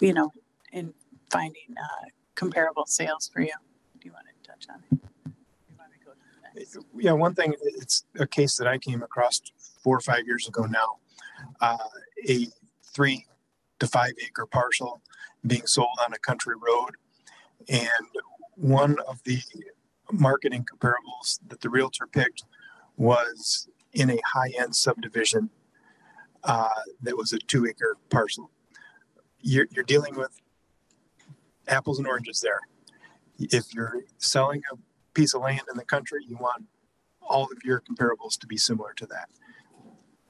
you 0.00 0.12
know, 0.12 0.32
in 0.72 0.94
finding 1.30 1.74
uh, 1.76 2.08
comparable 2.34 2.86
sales 2.86 3.30
for 3.32 3.40
you. 3.40 3.52
Do 4.00 4.06
you 4.06 4.12
want 4.12 4.26
to 4.26 4.50
touch 4.50 4.66
on 4.70 4.82
it? 4.90 4.98
Yeah, 6.94 7.12
one 7.12 7.34
thing, 7.34 7.54
it's 7.62 8.04
a 8.18 8.26
case 8.26 8.56
that 8.58 8.66
I 8.66 8.76
came 8.78 9.02
across 9.02 9.40
four 9.82 9.96
or 9.96 10.00
five 10.00 10.26
years 10.26 10.46
ago 10.46 10.64
now. 10.64 10.98
Uh, 11.60 11.78
a 12.28 12.46
three 12.94 13.26
to 13.78 13.86
five 13.86 14.12
acre 14.22 14.46
parcel 14.46 15.00
being 15.46 15.66
sold 15.66 15.98
on 16.04 16.12
a 16.12 16.18
country 16.18 16.54
road. 16.54 16.90
And 17.68 17.88
one 18.54 18.98
of 19.08 19.22
the 19.24 19.40
marketing 20.12 20.64
comparables 20.72 21.40
that 21.48 21.60
the 21.60 21.70
realtor 21.70 22.06
picked 22.06 22.44
was 22.96 23.68
in 23.92 24.10
a 24.10 24.18
high 24.34 24.52
end 24.58 24.74
subdivision 24.74 25.50
uh, 26.44 26.68
that 27.02 27.16
was 27.16 27.32
a 27.32 27.38
two 27.38 27.66
acre 27.66 27.96
parcel. 28.10 28.50
You're, 29.40 29.66
you're 29.70 29.84
dealing 29.84 30.14
with 30.14 30.40
apples 31.68 31.98
and 31.98 32.06
oranges 32.06 32.40
there. 32.40 32.60
If 33.38 33.74
you're 33.74 34.04
selling 34.18 34.62
a 34.72 34.76
piece 35.14 35.34
of 35.34 35.42
land 35.42 35.62
in 35.70 35.76
the 35.76 35.84
country, 35.84 36.24
you 36.26 36.36
want 36.36 36.64
all 37.20 37.44
of 37.44 37.58
your 37.64 37.80
comparables 37.80 38.38
to 38.40 38.46
be 38.46 38.56
similar 38.56 38.92
to 38.94 39.06
that. 39.06 39.28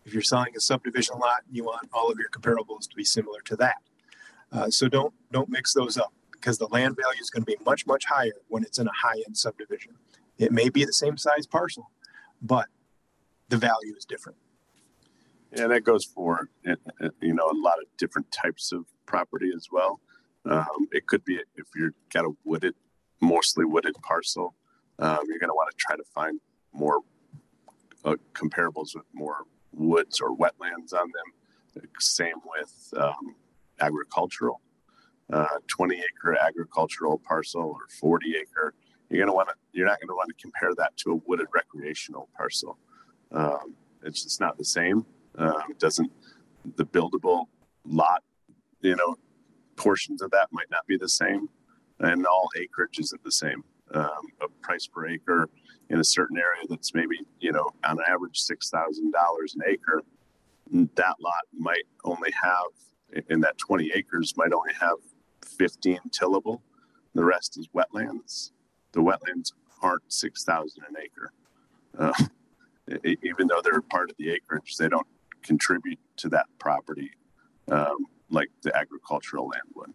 If 0.04 0.12
you're 0.12 0.22
selling 0.22 0.56
a 0.56 0.60
subdivision 0.60 1.18
lot, 1.18 1.42
you 1.50 1.64
want 1.64 1.88
all 1.92 2.10
of 2.10 2.18
your 2.18 2.28
comparables 2.30 2.88
to 2.88 2.96
be 2.96 3.04
similar 3.04 3.40
to 3.42 3.56
that. 3.56 3.76
Uh, 4.50 4.70
so 4.70 4.88
don't 4.88 5.14
don't 5.30 5.48
mix 5.48 5.72
those 5.72 5.96
up 5.96 6.12
because 6.42 6.58
the 6.58 6.66
land 6.66 6.96
value 7.00 7.20
is 7.20 7.30
going 7.30 7.42
to 7.42 7.46
be 7.46 7.56
much 7.64 7.86
much 7.86 8.04
higher 8.04 8.32
when 8.48 8.64
it's 8.64 8.78
in 8.78 8.86
a 8.88 8.92
high 8.92 9.22
end 9.26 9.36
subdivision. 9.36 9.94
It 10.38 10.50
may 10.50 10.68
be 10.68 10.84
the 10.84 10.92
same 10.92 11.16
size 11.16 11.46
parcel, 11.46 11.90
but 12.42 12.66
the 13.48 13.56
value 13.56 13.94
is 13.96 14.04
different. 14.04 14.38
Yeah, 15.56 15.68
that 15.68 15.84
goes 15.84 16.04
for 16.04 16.48
uh, 16.66 16.74
uh, 17.00 17.10
you 17.20 17.34
know 17.34 17.46
a 17.46 17.54
lot 17.54 17.78
of 17.80 17.86
different 17.96 18.32
types 18.32 18.72
of 18.72 18.86
property 19.06 19.50
as 19.54 19.68
well. 19.70 20.00
Um, 20.44 20.88
it 20.90 21.06
could 21.06 21.24
be 21.24 21.38
if 21.56 21.66
you've 21.76 21.94
got 22.12 22.24
a 22.24 22.32
wooded, 22.44 22.74
mostly 23.20 23.64
wooded 23.64 23.94
parcel, 24.02 24.54
um, 24.98 25.18
you're 25.28 25.38
going 25.38 25.50
to 25.50 25.54
want 25.54 25.70
to 25.70 25.76
try 25.78 25.96
to 25.96 26.04
find 26.12 26.40
more 26.72 27.00
uh, 28.04 28.16
comparables 28.34 28.96
with 28.96 29.06
more 29.12 29.44
woods 29.72 30.20
or 30.20 30.36
wetlands 30.36 30.92
on 30.92 31.08
them. 31.12 31.84
Same 32.00 32.36
with 32.44 32.92
um, 32.96 33.36
agricultural, 33.80 34.60
uh, 35.32 35.58
20 35.66 35.96
acre 35.96 36.36
agricultural 36.36 37.20
parcel 37.26 37.62
or 37.62 37.88
40 38.00 38.34
acre. 38.36 38.74
You're 39.08 39.18
going 39.18 39.28
to 39.28 39.34
want 39.34 39.48
to, 39.48 39.54
you're 39.72 39.86
not 39.86 40.00
going 40.00 40.08
to 40.08 40.14
want 40.14 40.28
to 40.28 40.42
compare 40.42 40.74
that 40.76 40.96
to 40.98 41.12
a 41.12 41.14
wooded 41.26 41.46
recreational 41.54 42.28
parcel. 42.36 42.78
Um, 43.30 43.74
it's 44.02 44.24
just 44.24 44.40
not 44.40 44.58
the 44.58 44.64
same. 44.64 45.04
Um, 45.36 45.74
doesn't, 45.78 46.10
the 46.76 46.84
buildable 46.84 47.46
lot, 47.84 48.22
you 48.80 48.96
know, 48.96 49.16
portions 49.76 50.22
of 50.22 50.30
that 50.30 50.48
might 50.52 50.70
not 50.70 50.86
be 50.86 50.96
the 50.96 51.08
same, 51.08 51.48
and 52.00 52.26
all 52.26 52.48
acreage 52.56 52.98
isn't 52.98 53.22
the 53.24 53.32
same. 53.32 53.64
Um, 53.94 54.28
a 54.40 54.48
price 54.62 54.86
per 54.86 55.06
acre 55.06 55.48
in 55.90 55.98
a 56.00 56.04
certain 56.04 56.38
area 56.38 56.66
that's 56.68 56.94
maybe 56.94 57.20
you 57.40 57.52
know 57.52 57.68
on 57.84 57.98
average 58.08 58.38
six 58.40 58.70
thousand 58.70 59.12
dollars 59.12 59.54
an 59.54 59.62
acre, 59.68 60.02
that 60.70 61.16
lot 61.20 61.42
might 61.52 61.84
only 62.04 62.30
have 62.42 63.24
in 63.28 63.40
that 63.40 63.58
twenty 63.58 63.90
acres 63.94 64.34
might 64.36 64.52
only 64.52 64.72
have 64.80 64.96
fifteen 65.62 66.00
tillable. 66.10 66.60
The 67.14 67.24
rest 67.24 67.58
is 67.58 67.68
wetlands. 67.68 68.50
The 68.92 69.00
wetlands 69.00 69.52
aren't 69.80 70.12
six 70.12 70.44
thousand 70.44 70.82
an 70.88 70.96
acre. 71.02 71.32
Uh, 71.98 72.12
even 73.22 73.46
though 73.46 73.60
they're 73.62 73.80
part 73.80 74.10
of 74.10 74.16
the 74.16 74.30
acreage, 74.30 74.76
they 74.76 74.88
don't 74.88 75.06
contribute 75.42 76.00
to 76.16 76.28
that 76.30 76.46
property 76.58 77.12
um, 77.70 78.06
like 78.30 78.48
the 78.62 78.76
agricultural 78.76 79.48
land 79.48 79.62
would. 79.76 79.92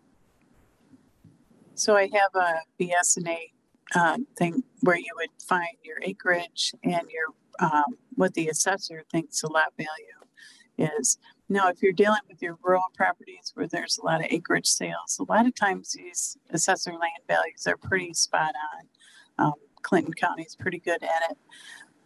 So 1.76 1.96
I 1.96 2.10
have 2.14 2.34
a 2.34 2.62
BS&A 2.80 3.52
uh, 3.96 4.18
thing 4.38 4.64
where 4.82 4.98
you 4.98 5.12
would 5.16 5.30
find 5.48 5.78
your 5.84 5.98
acreage 6.02 6.74
and 6.84 7.02
your 7.10 7.28
um, 7.60 7.98
what 8.16 8.34
the 8.36 8.48
assessor 8.48 9.04
thinks 9.12 9.42
the 9.42 9.50
lot 9.50 9.74
value 9.78 10.92
is. 11.00 11.18
Now, 11.50 11.70
if 11.70 11.82
you're 11.82 11.94
dealing 11.94 12.22
with 12.28 12.42
your 12.42 12.58
rural 12.62 12.84
properties 12.94 13.52
where 13.54 13.68
there's 13.68 13.98
a 13.98 14.06
lot 14.06 14.20
of 14.20 14.28
acreage 14.30 14.68
sales, 14.68 15.18
a 15.20 15.32
lot 15.32 15.46
of 15.46 15.56
times 15.56 15.94
these 15.94 16.38
assessor 16.50 16.92
land 16.92 17.24
values 17.28 17.66
are 17.68 17.78
pretty 17.78 18.14
spot 18.14 18.54
on. 18.76 19.46
Um, 19.48 19.54
Clinton 19.82 20.14
County 20.14 20.44
is 20.44 20.56
pretty 20.56 20.80
good 20.80 21.02
at 21.04 21.32
it. 21.32 21.38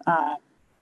Uh, 0.05 0.35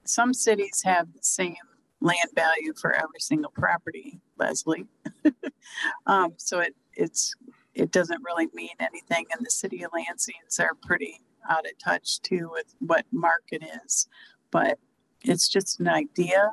some 0.03 0.33
cities 0.33 0.81
have 0.83 1.11
the 1.13 1.19
same 1.21 1.55
land 2.01 2.29
value 2.35 2.73
for 2.79 2.93
every 2.93 3.19
single 3.19 3.51
property, 3.51 4.19
Leslie. 4.37 4.85
um, 6.07 6.33
so 6.37 6.59
it 6.59 6.75
it's 6.95 7.33
it 7.73 7.91
doesn't 7.91 8.23
really 8.23 8.47
mean 8.53 8.75
anything. 8.79 9.25
And 9.31 9.45
the 9.45 9.51
city 9.51 9.83
of 9.83 9.91
Lansing's 9.93 10.59
are 10.59 10.75
pretty 10.81 11.21
out 11.49 11.65
of 11.65 11.77
touch 11.83 12.21
too 12.21 12.49
with 12.51 12.75
what 12.79 13.05
market 13.11 13.63
is, 13.85 14.07
but 14.51 14.79
it's 15.23 15.47
just 15.47 15.79
an 15.79 15.87
idea. 15.87 16.49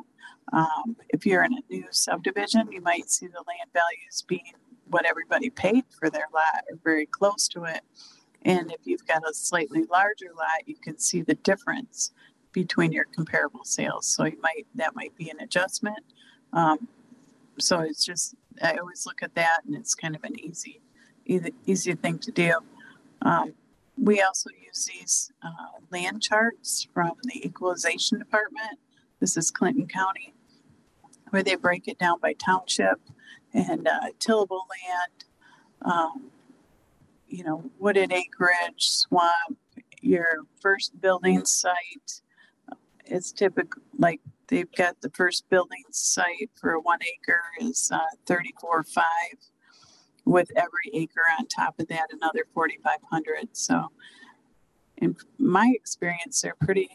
Um, 0.52 0.96
if 1.08 1.26
you're 1.26 1.44
in 1.44 1.54
a 1.54 1.62
new 1.70 1.86
subdivision, 1.90 2.70
you 2.70 2.80
might 2.80 3.10
see 3.10 3.26
the 3.26 3.42
land 3.46 3.70
values 3.72 4.24
being 4.26 4.54
what 4.88 5.04
everybody 5.04 5.50
paid 5.50 5.84
for 5.98 6.08
their 6.08 6.26
lot 6.32 6.64
or 6.70 6.78
very 6.84 7.06
close 7.06 7.48
to 7.48 7.64
it. 7.64 7.80
And 8.42 8.70
if 8.70 8.80
you've 8.84 9.06
got 9.06 9.28
a 9.28 9.34
slightly 9.34 9.84
larger 9.90 10.30
lot, 10.36 10.66
you 10.66 10.76
can 10.76 10.98
see 10.98 11.22
the 11.22 11.34
difference 11.34 12.12
between 12.52 12.92
your 12.92 13.04
comparable 13.04 13.64
sales. 13.64 14.06
So 14.06 14.24
you 14.24 14.40
might 14.40 14.66
that 14.76 14.94
might 14.94 15.16
be 15.16 15.28
an 15.30 15.40
adjustment. 15.40 15.98
Um, 16.52 16.88
so 17.58 17.80
it's 17.80 18.04
just 18.04 18.34
I 18.62 18.76
always 18.76 19.04
look 19.04 19.22
at 19.22 19.34
that, 19.34 19.60
and 19.66 19.74
it's 19.74 19.94
kind 19.94 20.14
of 20.14 20.22
an 20.24 20.38
easy 20.38 20.80
easy, 21.26 21.52
easy 21.66 21.94
thing 21.94 22.18
to 22.20 22.30
do. 22.30 22.52
Um, 23.22 23.54
we 23.98 24.20
also 24.20 24.50
use 24.64 24.86
these 24.86 25.32
uh, 25.42 25.80
land 25.90 26.22
charts 26.22 26.86
from 26.92 27.12
the 27.22 27.46
equalization 27.46 28.18
department. 28.18 28.78
This 29.20 29.36
is 29.36 29.50
Clinton 29.50 29.86
County, 29.86 30.34
where 31.30 31.42
they 31.42 31.54
break 31.54 31.88
it 31.88 31.98
down 31.98 32.18
by 32.20 32.34
township 32.34 33.00
and 33.54 33.88
uh, 33.88 34.10
tillable 34.18 34.66
land, 34.84 35.24
um, 35.82 36.30
you 37.26 37.42
know, 37.42 37.70
wooded 37.78 38.12
acreage, 38.12 38.90
swamp, 38.90 39.58
your 40.02 40.44
first 40.60 41.00
building 41.00 41.46
site. 41.46 42.20
It's 43.06 43.32
typical, 43.32 43.82
like 43.98 44.20
they've 44.48 44.70
got 44.72 45.00
the 45.00 45.10
first 45.10 45.48
building 45.48 45.84
site 45.90 46.50
for 46.54 46.78
one 46.78 46.98
acre 47.02 47.42
is 47.60 47.90
uh, 47.92 48.00
34.5 48.26 49.02
with 50.26 50.50
every 50.56 50.90
acre 50.92 51.22
on 51.38 51.46
top 51.46 51.78
of 51.78 51.88
that 51.88 52.08
another 52.12 52.44
4500 52.52 53.56
so 53.56 53.86
in 54.96 55.14
my 55.38 55.72
experience 55.74 56.40
they're 56.40 56.56
pretty 56.60 56.90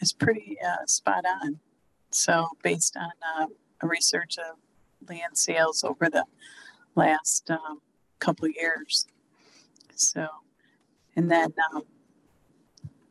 is 0.00 0.12
pretty 0.12 0.56
uh, 0.64 0.86
spot 0.86 1.24
on 1.42 1.58
so 2.10 2.48
based 2.62 2.96
on 2.96 3.10
uh, 3.36 3.46
a 3.82 3.86
research 3.86 4.36
of 4.38 4.58
land 5.08 5.36
sales 5.36 5.84
over 5.84 6.08
the 6.08 6.24
last 6.94 7.50
um, 7.50 7.80
couple 8.18 8.48
years 8.48 9.06
so 9.94 10.26
and 11.16 11.30
then 11.30 11.52
um, 11.74 11.82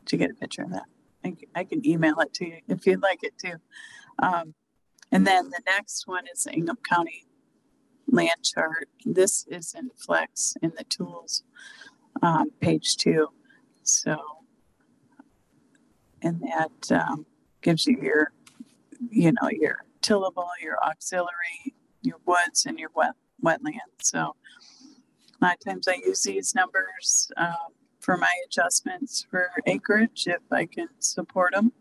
to 0.05 0.17
get 0.17 0.31
a 0.31 0.35
picture 0.35 0.63
of 0.63 0.71
that 0.71 0.85
I, 1.23 1.35
I, 1.55 1.63
can 1.63 1.85
email 1.85 2.19
it 2.19 2.33
to 2.35 2.45
you 2.45 2.59
if 2.67 2.85
you'd 2.85 3.01
like 3.01 3.19
it 3.23 3.37
too 3.37 3.55
um, 4.19 4.53
and 5.11 5.27
then 5.27 5.49
the 5.49 5.61
next 5.65 6.07
one 6.07 6.25
is 6.33 6.47
Ingham 6.47 6.77
County 6.87 7.25
land 8.11 8.43
chart. 8.43 8.89
This 9.05 9.45
is 9.49 9.73
in 9.73 9.89
Flex 9.95 10.55
in 10.61 10.73
the 10.77 10.83
tools, 10.83 11.43
um, 12.21 12.51
page 12.59 12.97
two. 12.97 13.29
So, 13.83 14.17
and 16.21 16.41
that 16.41 16.91
um, 16.91 17.25
gives 17.61 17.85
you 17.87 17.97
your, 18.01 18.31
you 19.09 19.31
know, 19.31 19.49
your 19.49 19.85
tillable, 20.01 20.49
your 20.61 20.77
auxiliary, 20.83 21.73
your 22.01 22.17
woods, 22.25 22.65
and 22.65 22.79
your 22.79 22.89
wet 22.95 23.13
wetland. 23.43 23.79
So, 24.01 24.35
a 25.41 25.45
lot 25.45 25.55
of 25.55 25.59
times 25.65 25.87
I 25.87 25.95
use 26.05 26.21
these 26.23 26.53
numbers 26.53 27.31
um, 27.37 27.73
for 27.99 28.17
my 28.17 28.31
adjustments 28.45 29.25
for 29.29 29.49
acreage 29.65 30.27
if 30.27 30.41
I 30.51 30.65
can 30.65 30.89
support 30.99 31.53
them. 31.53 31.71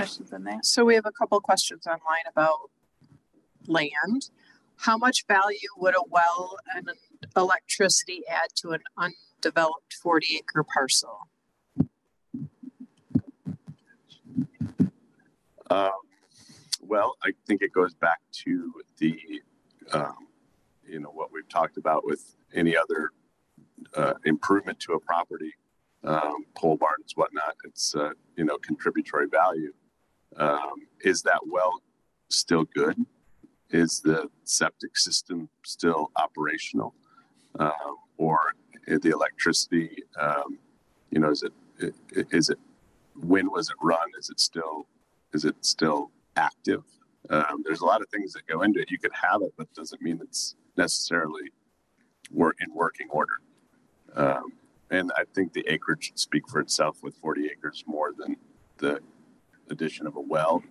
questions 0.00 0.32
on 0.32 0.44
that? 0.44 0.64
So 0.64 0.84
we 0.84 0.94
have 0.94 1.06
a 1.06 1.12
couple 1.12 1.38
questions 1.40 1.86
online 1.86 2.26
about 2.26 2.70
land. 3.66 4.30
How 4.76 4.96
much 4.96 5.26
value 5.26 5.68
would 5.76 5.94
a 5.94 6.02
well 6.08 6.56
and 6.74 6.88
electricity 7.36 8.22
add 8.30 8.48
to 8.56 8.70
an 8.70 8.80
undeveloped 9.44 9.94
40 9.94 10.36
acre 10.36 10.64
parcel? 10.64 11.28
Um, 15.70 15.90
well, 16.80 17.16
I 17.22 17.30
think 17.46 17.62
it 17.62 17.72
goes 17.72 17.94
back 17.94 18.18
to 18.44 18.72
the, 18.98 19.40
um, 19.92 20.26
you 20.86 21.00
know, 21.00 21.10
what 21.10 21.32
we've 21.32 21.48
talked 21.48 21.76
about 21.76 22.04
with 22.04 22.34
any 22.54 22.76
other 22.76 23.10
uh, 23.96 24.14
improvement 24.24 24.80
to 24.80 24.94
a 24.94 25.00
property, 25.00 25.52
um, 26.04 26.44
pole 26.56 26.76
barns, 26.76 27.12
whatnot. 27.14 27.54
It's 27.64 27.94
uh, 27.94 28.10
you 28.36 28.44
know 28.44 28.58
contributory 28.58 29.26
value. 29.30 29.72
Um, 30.36 30.86
is 31.02 31.22
that 31.22 31.40
well 31.46 31.82
still 32.28 32.64
good? 32.74 32.96
Is 33.70 34.00
the 34.00 34.28
septic 34.44 34.96
system 34.96 35.48
still 35.64 36.10
operational, 36.16 36.94
um, 37.58 37.96
or 38.16 38.54
the 38.86 39.10
electricity? 39.10 40.02
Um, 40.18 40.58
you 41.10 41.20
know, 41.20 41.30
is 41.30 41.42
it 41.42 41.52
is 42.30 42.50
it 42.50 42.58
when 43.14 43.50
was 43.50 43.70
it 43.70 43.76
run? 43.82 44.08
Is 44.18 44.30
it 44.30 44.40
still 44.40 44.86
is 45.32 45.44
it 45.44 45.56
still 45.60 46.10
active? 46.36 46.82
Um, 47.28 47.62
there's 47.64 47.80
a 47.80 47.84
lot 47.84 48.00
of 48.00 48.08
things 48.08 48.32
that 48.32 48.46
go 48.46 48.62
into 48.62 48.80
it. 48.80 48.90
You 48.90 48.98
could 48.98 49.12
have 49.12 49.42
it, 49.42 49.52
but 49.56 49.72
doesn't 49.74 50.00
mean 50.00 50.20
it's 50.22 50.56
necessarily 50.76 51.52
work 52.30 52.56
in 52.60 52.74
working 52.74 53.08
order. 53.10 53.34
Um, 54.14 54.52
and 54.90 55.12
I 55.16 55.24
think 55.34 55.52
the 55.52 55.64
acreage 55.68 56.06
should 56.06 56.18
speak 56.18 56.48
for 56.48 56.60
itself 56.60 56.98
with 57.02 57.14
40 57.16 57.46
acres 57.46 57.84
more 57.86 58.12
than 58.16 58.36
the 58.78 59.00
addition 59.70 60.06
of 60.06 60.16
a 60.16 60.20
well. 60.20 60.62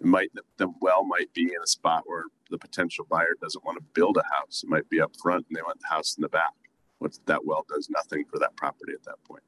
It 0.00 0.06
might 0.06 0.30
the 0.56 0.68
well 0.80 1.04
might 1.04 1.32
be 1.32 1.42
in 1.42 1.62
a 1.62 1.66
spot 1.66 2.02
where 2.06 2.24
the 2.50 2.58
potential 2.58 3.06
buyer 3.10 3.34
doesn't 3.40 3.64
want 3.64 3.78
to 3.78 3.84
build 3.94 4.16
a 4.18 4.36
house. 4.36 4.62
It 4.62 4.68
might 4.68 4.88
be 4.88 5.00
up 5.00 5.12
front 5.20 5.46
and 5.48 5.56
they 5.56 5.62
want 5.62 5.80
the 5.80 5.88
house 5.88 6.16
in 6.16 6.22
the 6.22 6.28
back. 6.28 6.52
What's 6.98 7.18
that 7.26 7.44
well 7.44 7.64
does 7.68 7.88
nothing 7.90 8.24
for 8.30 8.38
that 8.38 8.56
property 8.56 8.92
at 8.94 9.04
that 9.04 9.22
point. 9.24 9.42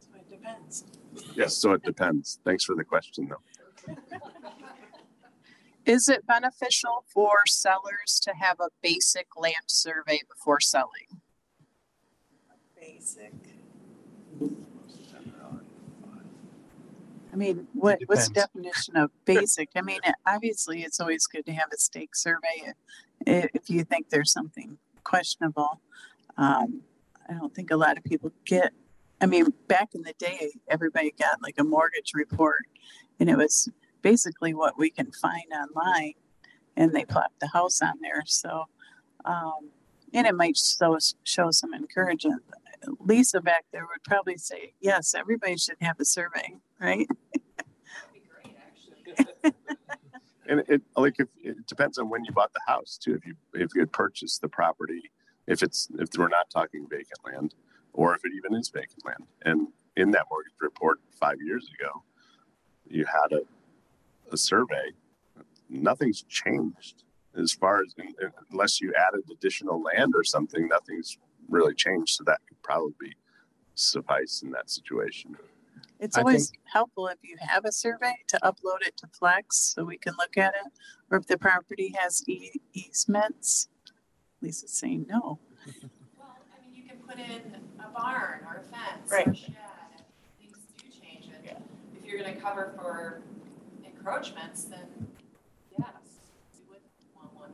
So 0.00 0.08
it 0.16 0.30
depends. 0.30 0.84
Yes, 1.34 1.56
so 1.56 1.72
it 1.72 1.82
depends. 1.82 2.38
Thanks 2.44 2.64
for 2.64 2.74
the 2.74 2.84
question 2.84 3.28
though. 3.28 3.94
Is 5.84 6.08
it 6.08 6.26
beneficial 6.26 7.04
for 7.06 7.30
sellers 7.46 8.18
to 8.24 8.32
have 8.38 8.58
a 8.60 8.68
basic 8.82 9.28
land 9.36 9.54
survey 9.68 10.20
before 10.28 10.60
selling? 10.60 11.20
Basic. 12.78 13.32
I 17.32 17.36
mean, 17.36 17.68
what, 17.72 18.00
what's 18.06 18.28
the 18.28 18.34
definition 18.34 18.96
of 18.96 19.10
basic? 19.24 19.68
I 19.76 19.82
mean, 19.82 20.00
obviously, 20.26 20.82
it's 20.82 21.00
always 21.00 21.26
good 21.26 21.44
to 21.46 21.52
have 21.52 21.68
a 21.72 21.76
stake 21.76 22.16
survey 22.16 22.72
i- 23.26 23.48
if 23.54 23.68
you 23.68 23.84
think 23.84 24.08
there's 24.10 24.32
something 24.32 24.78
questionable. 25.06 25.80
Um, 26.36 26.82
I 27.28 27.34
don't 27.34 27.54
think 27.54 27.70
a 27.70 27.76
lot 27.76 27.96
of 27.96 28.04
people 28.04 28.32
get, 28.44 28.72
I 29.20 29.26
mean, 29.26 29.46
back 29.68 29.94
in 29.94 30.02
the 30.02 30.14
day, 30.18 30.52
everybody 30.68 31.14
got 31.18 31.40
like 31.42 31.54
a 31.58 31.64
mortgage 31.64 32.12
report 32.12 32.64
and 33.20 33.30
it 33.30 33.36
was 33.36 33.68
basically 34.02 34.52
what 34.52 34.76
we 34.76 34.90
can 34.90 35.12
find 35.12 35.44
online 35.52 36.14
and 36.76 36.92
they 36.92 37.04
plopped 37.04 37.40
the 37.40 37.46
house 37.48 37.80
on 37.80 37.94
there. 38.02 38.24
So, 38.26 38.64
um, 39.24 39.70
and 40.12 40.26
it 40.26 40.34
might 40.34 40.56
show, 40.56 40.98
show 41.24 41.50
some 41.50 41.72
encouragement. 41.72 42.42
Lisa 43.00 43.40
back 43.40 43.64
there 43.72 43.86
would 43.86 44.02
probably 44.04 44.36
say, 44.36 44.74
yes, 44.80 45.14
everybody 45.14 45.56
should 45.56 45.76
have 45.80 45.96
a 46.00 46.04
survey, 46.04 46.54
right? 46.80 47.08
And 50.48 50.62
it 50.68 50.82
like 50.96 51.16
if 51.18 51.28
it 51.42 51.66
depends 51.66 51.98
on 51.98 52.08
when 52.08 52.24
you 52.24 52.32
bought 52.32 52.52
the 52.52 52.60
house 52.66 52.98
too. 52.98 53.14
If 53.14 53.26
you 53.26 53.34
if 53.54 53.74
you 53.74 53.80
had 53.80 53.92
purchased 53.92 54.40
the 54.40 54.48
property, 54.48 55.10
if 55.46 55.62
it's 55.62 55.88
if 55.98 56.08
we're 56.16 56.28
not 56.28 56.50
talking 56.50 56.86
vacant 56.88 57.20
land, 57.24 57.54
or 57.92 58.14
if 58.14 58.24
it 58.24 58.32
even 58.36 58.58
is 58.58 58.68
vacant 58.68 59.04
land, 59.04 59.24
and 59.42 59.68
in 59.96 60.10
that 60.12 60.26
mortgage 60.30 60.52
report 60.60 61.00
five 61.18 61.36
years 61.40 61.68
ago, 61.78 62.02
you 62.88 63.04
had 63.06 63.32
a 63.32 63.42
a 64.32 64.36
survey. 64.36 64.92
Nothing's 65.68 66.22
changed 66.22 67.02
as 67.36 67.52
far 67.52 67.82
as 67.82 67.94
unless 68.50 68.80
you 68.80 68.92
added 68.94 69.24
additional 69.30 69.82
land 69.82 70.14
or 70.16 70.24
something. 70.24 70.68
Nothing's 70.68 71.18
really 71.48 71.74
changed. 71.74 72.14
So 72.16 72.24
that 72.24 72.40
could 72.48 72.60
probably 72.62 73.14
suffice 73.74 74.42
in 74.42 74.50
that 74.52 74.70
situation. 74.70 75.36
It's 75.98 76.16
I 76.16 76.20
always 76.20 76.52
helpful 76.64 77.08
if 77.08 77.18
you 77.22 77.36
have 77.40 77.64
a 77.64 77.72
survey 77.72 78.12
to 78.28 78.38
upload 78.42 78.82
it 78.86 78.96
to 78.98 79.06
Flex 79.06 79.56
so 79.74 79.84
we 79.84 79.96
can 79.96 80.14
look 80.18 80.36
at 80.36 80.54
it. 80.54 80.72
Or 81.10 81.18
if 81.18 81.26
the 81.26 81.38
property 81.38 81.94
has 81.98 82.22
e- 82.28 82.60
easements. 82.74 83.68
Lisa's 84.42 84.72
saying 84.72 85.06
no. 85.08 85.38
Well, 86.18 86.28
I 86.28 86.66
mean, 86.66 86.74
you 86.74 86.82
can 86.88 86.98
put 86.98 87.18
in 87.18 87.56
a 87.82 87.88
barn 87.98 88.40
or 88.46 88.56
a 88.56 88.62
fence 88.62 89.10
Right. 89.10 89.26
or 89.26 89.30
a 89.30 89.34
shed, 89.34 89.54
and 89.96 90.04
things 90.38 90.58
do 90.76 90.84
change. 91.00 91.28
And 91.28 91.64
if 91.98 92.04
you're 92.04 92.18
gonna 92.22 92.36
cover 92.36 92.74
for 92.76 93.22
encroachments, 93.84 94.64
then 94.64 95.08
yes, 95.78 95.86
you 96.58 96.64
would 96.70 96.80
want 97.14 97.34
one. 97.34 97.52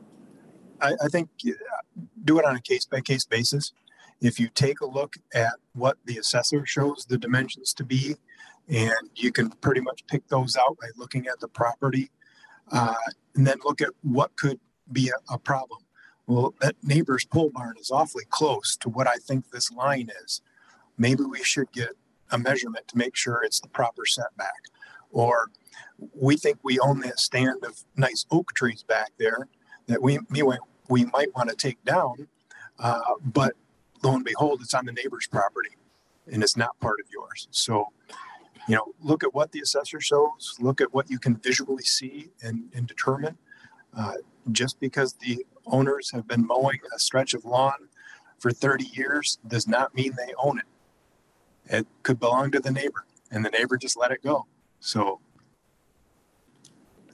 I, 0.81 0.93
I 1.05 1.07
think 1.07 1.29
uh, 1.47 2.01
do 2.25 2.37
it 2.39 2.45
on 2.45 2.57
a 2.57 2.61
case 2.61 2.85
by 2.85 2.99
case 2.99 3.25
basis. 3.25 3.71
If 4.23 4.39
you 4.39 4.47
take 4.47 4.79
a 4.79 4.85
look 4.85 5.17
at 5.33 5.55
what 5.73 5.97
the 6.05 6.17
assessor 6.17 6.65
shows 6.65 7.05
the 7.05 7.17
dimensions 7.17 7.73
to 7.73 7.83
be, 7.83 8.15
and 8.69 9.09
you 9.15 9.33
can 9.33 9.49
pretty 9.49 9.81
much 9.81 10.07
pick 10.07 10.25
those 10.29 10.55
out 10.55 10.77
by 10.79 10.87
looking 10.95 11.27
at 11.27 11.41
the 11.41 11.49
property, 11.49 12.09
uh, 12.71 12.95
and 13.35 13.45
then 13.45 13.57
look 13.65 13.81
at 13.81 13.89
what 14.01 14.33
could 14.37 14.61
be 14.93 15.09
a, 15.09 15.33
a 15.33 15.37
problem. 15.37 15.81
Well, 16.25 16.55
that 16.61 16.77
neighbor's 16.81 17.25
pole 17.25 17.51
barn 17.53 17.75
is 17.77 17.91
awfully 17.91 18.23
close 18.29 18.77
to 18.77 18.87
what 18.87 19.07
I 19.07 19.17
think 19.17 19.51
this 19.51 19.69
line 19.69 20.09
is. 20.23 20.41
Maybe 20.97 21.25
we 21.25 21.43
should 21.43 21.69
get 21.73 21.89
a 22.31 22.37
measurement 22.37 22.87
to 22.87 22.97
make 22.97 23.17
sure 23.17 23.41
it's 23.43 23.59
the 23.59 23.67
proper 23.67 24.05
setback. 24.05 24.61
Or 25.11 25.49
we 26.13 26.37
think 26.37 26.59
we 26.63 26.79
own 26.79 27.01
that 27.01 27.19
stand 27.19 27.65
of 27.65 27.83
nice 27.97 28.25
oak 28.31 28.53
trees 28.53 28.83
back 28.83 29.11
there 29.19 29.49
that 29.87 30.01
we, 30.01 30.19
we, 30.29 30.43
we 30.87 31.05
might 31.05 31.35
want 31.35 31.49
to 31.49 31.55
take 31.57 31.83
down, 31.83 32.29
uh, 32.79 33.01
but 33.21 33.53
lo 34.03 34.15
and 34.15 34.25
behold, 34.25 34.61
it's 34.61 34.73
on 34.73 34.85
the 34.85 34.91
neighbor's 34.91 35.27
property 35.27 35.71
and 36.31 36.43
it's 36.43 36.57
not 36.57 36.79
part 36.79 36.99
of 36.99 37.07
yours. 37.11 37.47
So, 37.51 37.87
you 38.67 38.75
know, 38.75 38.93
look 39.01 39.23
at 39.23 39.33
what 39.33 39.51
the 39.51 39.59
assessor 39.59 39.99
shows, 39.99 40.55
look 40.59 40.81
at 40.81 40.93
what 40.93 41.09
you 41.09 41.19
can 41.19 41.35
visually 41.37 41.83
see 41.83 42.29
and, 42.41 42.69
and 42.73 42.87
determine. 42.87 43.37
Uh, 43.97 44.15
just 44.51 44.79
because 44.79 45.13
the 45.13 45.45
owners 45.67 46.11
have 46.11 46.27
been 46.27 46.45
mowing 46.45 46.79
a 46.95 46.99
stretch 46.99 47.33
of 47.33 47.45
lawn 47.45 47.89
for 48.39 48.51
30 48.51 48.85
years 48.93 49.37
does 49.47 49.67
not 49.67 49.95
mean 49.95 50.15
they 50.17 50.33
own 50.37 50.59
it. 50.59 50.65
It 51.65 51.87
could 52.03 52.19
belong 52.19 52.51
to 52.51 52.59
the 52.59 52.71
neighbor 52.71 53.05
and 53.31 53.45
the 53.45 53.49
neighbor 53.49 53.77
just 53.77 53.97
let 53.97 54.11
it 54.11 54.21
go. 54.21 54.47
So 54.79 55.21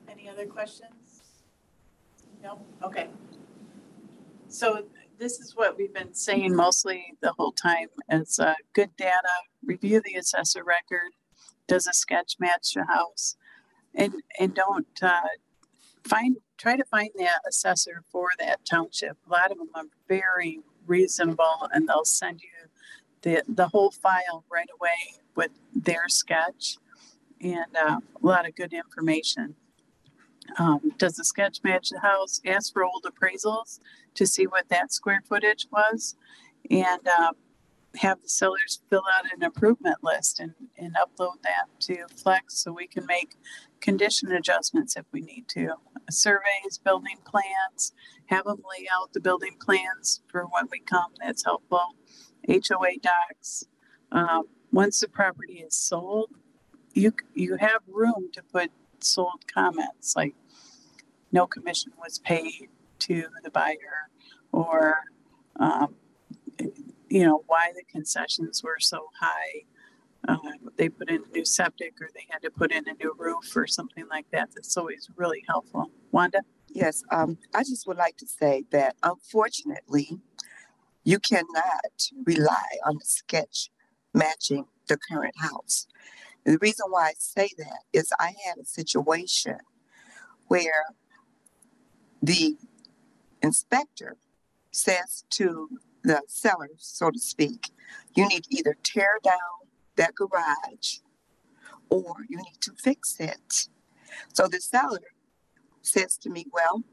Any 0.07 0.27
other 0.27 0.45
questions? 0.47 1.21
No? 2.41 2.59
Okay. 2.83 3.09
So 4.47 4.85
this 5.19 5.39
is 5.39 5.55
what 5.55 5.77
we've 5.77 5.93
been 5.93 6.13
saying 6.13 6.55
mostly 6.55 7.13
the 7.21 7.33
whole 7.37 7.51
time. 7.51 7.87
It's 8.07 8.39
uh, 8.39 8.53
good 8.73 8.95
data, 8.97 9.27
review 9.63 10.01
the 10.03 10.15
assessor 10.15 10.63
record, 10.63 11.11
does 11.67 11.85
a 11.87 11.93
sketch 11.93 12.37
match 12.39 12.73
the 12.73 12.85
house? 12.85 13.35
And, 13.93 14.13
and 14.39 14.55
don't, 14.55 14.87
uh, 15.01 15.21
find, 16.07 16.37
try 16.57 16.77
to 16.77 16.85
find 16.85 17.09
that 17.17 17.41
assessor 17.47 18.03
for 18.11 18.29
that 18.39 18.61
township. 18.69 19.17
A 19.27 19.31
lot 19.31 19.51
of 19.51 19.57
them 19.57 19.69
are 19.75 19.83
very 20.07 20.59
reasonable 20.87 21.67
and 21.73 21.87
they'll 21.87 22.05
send 22.05 22.41
you 22.41 22.69
the, 23.21 23.43
the 23.47 23.67
whole 23.67 23.91
file 23.91 24.45
right 24.49 24.69
away 24.79 25.19
with 25.35 25.51
their 25.75 26.07
sketch 26.07 26.77
and 27.41 27.75
uh, 27.75 27.97
a 28.21 28.25
lot 28.25 28.47
of 28.47 28.55
good 28.55 28.73
information. 28.73 29.55
Um, 30.57 30.93
does 30.97 31.15
the 31.15 31.25
sketch 31.25 31.59
match 31.63 31.89
the 31.89 31.99
house? 31.99 32.41
Ask 32.45 32.73
for 32.73 32.83
old 32.83 33.05
appraisals 33.05 33.79
to 34.19 34.27
see 34.27 34.45
what 34.45 34.67
that 34.67 34.91
square 34.91 35.21
footage 35.25 35.65
was, 35.71 36.17
and 36.69 37.07
um, 37.07 37.35
have 37.95 38.21
the 38.21 38.27
sellers 38.27 38.81
fill 38.89 39.03
out 39.17 39.31
an 39.33 39.41
improvement 39.41 39.95
list 40.03 40.41
and, 40.41 40.53
and 40.77 40.93
upload 40.95 41.41
that 41.41 41.67
to 41.79 42.05
Flex 42.21 42.57
so 42.57 42.73
we 42.73 42.85
can 42.85 43.05
make 43.05 43.37
condition 43.79 44.29
adjustments 44.33 44.97
if 44.97 45.05
we 45.13 45.21
need 45.21 45.47
to. 45.47 45.69
Surveys, 46.11 46.77
building 46.83 47.15
plans, 47.25 47.93
have 48.25 48.43
them 48.43 48.61
lay 48.77 48.85
out 48.93 49.13
the 49.13 49.21
building 49.21 49.55
plans 49.57 50.21
for 50.27 50.43
when 50.51 50.65
we 50.69 50.79
come. 50.81 51.11
That's 51.23 51.45
helpful. 51.45 51.95
HOA 52.45 52.97
docs. 53.01 53.63
Um, 54.11 54.43
once 54.73 54.99
the 54.99 55.07
property 55.07 55.63
is 55.65 55.75
sold, 55.75 56.29
you 56.93 57.13
you 57.33 57.55
have 57.55 57.81
room 57.87 58.29
to 58.33 58.43
put 58.43 58.69
sold 58.99 59.45
comments 59.47 60.13
like 60.17 60.35
no 61.31 61.47
commission 61.47 61.93
was 61.97 62.19
paid 62.19 62.69
to 62.99 63.25
the 63.43 63.51
buyer 63.51 64.09
or 64.51 64.97
um, 65.59 65.95
you 67.09 67.25
know 67.25 67.43
why 67.47 67.71
the 67.75 67.83
concessions 67.91 68.63
were 68.63 68.79
so 68.79 69.09
high. 69.19 69.63
Uh, 70.27 70.37
they 70.75 70.89
put 70.89 71.09
in 71.09 71.23
a 71.23 71.31
new 71.33 71.45
septic 71.45 71.93
or 72.01 72.09
they 72.13 72.25
had 72.29 72.41
to 72.41 72.49
put 72.49 72.71
in 72.71 72.87
a 72.89 72.93
new 73.01 73.15
roof 73.17 73.55
or 73.55 73.65
something 73.65 74.05
like 74.09 74.25
that. 74.31 74.49
That's 74.53 74.75
always 74.75 75.09
really 75.15 75.43
helpful. 75.47 75.89
Wanda? 76.11 76.41
Yes, 76.67 77.03
um, 77.11 77.37
I 77.55 77.63
just 77.63 77.87
would 77.87 77.97
like 77.97 78.17
to 78.17 78.27
say 78.27 78.63
that 78.71 78.95
unfortunately, 79.01 80.19
you 81.03 81.19
cannot 81.19 82.09
rely 82.25 82.67
on 82.85 82.95
the 82.95 83.05
sketch 83.05 83.69
matching 84.13 84.65
the 84.87 84.97
current 84.97 85.35
house. 85.37 85.87
And 86.45 86.55
the 86.55 86.59
reason 86.61 86.87
why 86.89 87.07
I 87.07 87.13
say 87.17 87.49
that 87.57 87.83
is 87.93 88.11
I 88.19 88.33
had 88.45 88.57
a 88.61 88.65
situation 88.65 89.57
where 90.47 90.83
the 92.21 92.57
inspector 93.41 94.17
says 94.71 95.23
to 95.31 95.69
the 96.03 96.21
seller, 96.27 96.69
so 96.77 97.11
to 97.11 97.19
speak, 97.19 97.71
you 98.15 98.27
need 98.27 98.43
to 98.43 98.55
either 98.55 98.77
tear 98.83 99.19
down 99.23 99.69
that 99.95 100.15
garage 100.15 100.97
or 101.89 102.15
you 102.29 102.37
need 102.37 102.61
to 102.61 102.71
fix 102.73 103.17
it. 103.19 103.67
So 104.33 104.47
the 104.47 104.61
seller 104.61 104.99
says 105.81 106.17
to 106.19 106.29
me, 106.29 106.45
Well, 106.51 106.83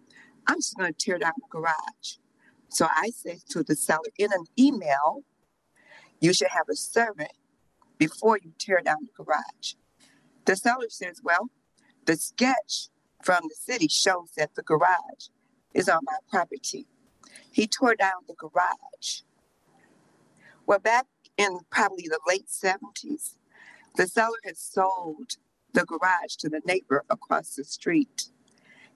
I'm 0.47 0.59
just 0.59 0.77
going 0.77 0.93
to 0.93 0.99
tear 0.99 1.19
down 1.19 1.33
the 1.37 1.49
garage. 1.51 2.19
So 2.69 2.89
I 2.91 3.11
say 3.11 3.39
to 3.51 3.63
the 3.63 3.77
seller 3.77 4.11
in 4.19 4.33
an 4.33 4.45
email, 4.59 5.23
you 6.21 6.33
should 6.33 6.49
have 6.49 6.69
a 6.71 6.77
survey 6.77 7.31
before 7.99 8.39
you 8.43 8.53
tear 8.59 8.81
down 8.81 8.99
the 9.03 9.25
garage. 9.25 9.75
The 10.45 10.57
seller 10.57 10.89
says, 10.89 11.21
Well, 11.23 11.51
the 12.07 12.17
sketch 12.17 12.89
from 13.23 13.43
the 13.49 13.55
city 13.55 13.89
shows 13.89 14.31
that 14.37 14.55
the 14.55 14.63
garage 14.63 15.29
is 15.77 15.89
on 15.89 16.01
my 16.05 16.17
property. 16.31 16.87
He 17.53 17.67
tore 17.67 17.95
down 17.95 18.25
the 18.27 18.35
garage. 18.35 19.21
Well, 20.67 20.79
back 20.79 21.07
in 21.37 21.61
probably 21.71 22.09
the 22.09 22.21
late 22.27 22.49
70s, 22.49 23.37
the 23.95 24.07
seller 24.07 24.39
had 24.45 24.57
sold 24.57 25.37
the 25.73 25.85
garage 25.85 26.37
to 26.39 26.49
the 26.49 26.61
neighbor 26.65 27.05
across 27.09 27.55
the 27.55 27.65
street 27.65 28.31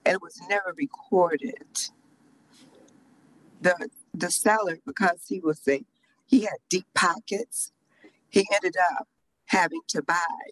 and 0.05 0.15
it 0.15 0.21
was 0.21 0.39
never 0.49 0.73
recorded. 0.75 1.89
The 3.61 3.89
the 4.13 4.31
seller, 4.31 4.79
because 4.85 5.25
he 5.27 5.39
was 5.39 5.61
a 5.67 5.85
he 6.25 6.41
had 6.41 6.57
deep 6.69 6.87
pockets, 6.95 7.71
he 8.29 8.47
ended 8.53 8.75
up 8.97 9.07
having 9.45 9.81
to 9.89 10.01
buy 10.01 10.51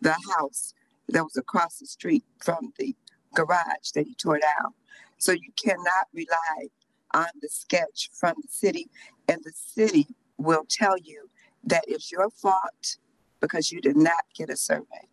the 0.00 0.16
house 0.36 0.74
that 1.08 1.22
was 1.22 1.36
across 1.36 1.78
the 1.78 1.86
street 1.86 2.24
from 2.38 2.72
the 2.78 2.96
garage 3.34 3.90
that 3.94 4.06
he 4.06 4.14
tore 4.14 4.38
down. 4.38 4.72
So 5.18 5.32
you 5.32 5.50
cannot 5.62 6.08
rely 6.12 6.68
on 7.12 7.28
the 7.42 7.48
sketch 7.48 8.10
from 8.12 8.34
the 8.40 8.48
city, 8.48 8.88
and 9.28 9.40
the 9.44 9.52
city 9.54 10.06
will 10.38 10.64
tell 10.68 10.96
you 10.98 11.28
that 11.64 11.84
it's 11.86 12.10
your 12.10 12.30
fault 12.30 12.96
because 13.40 13.70
you 13.70 13.80
did 13.80 13.96
not 13.96 14.24
get 14.34 14.50
a 14.50 14.56
survey. 14.56 15.06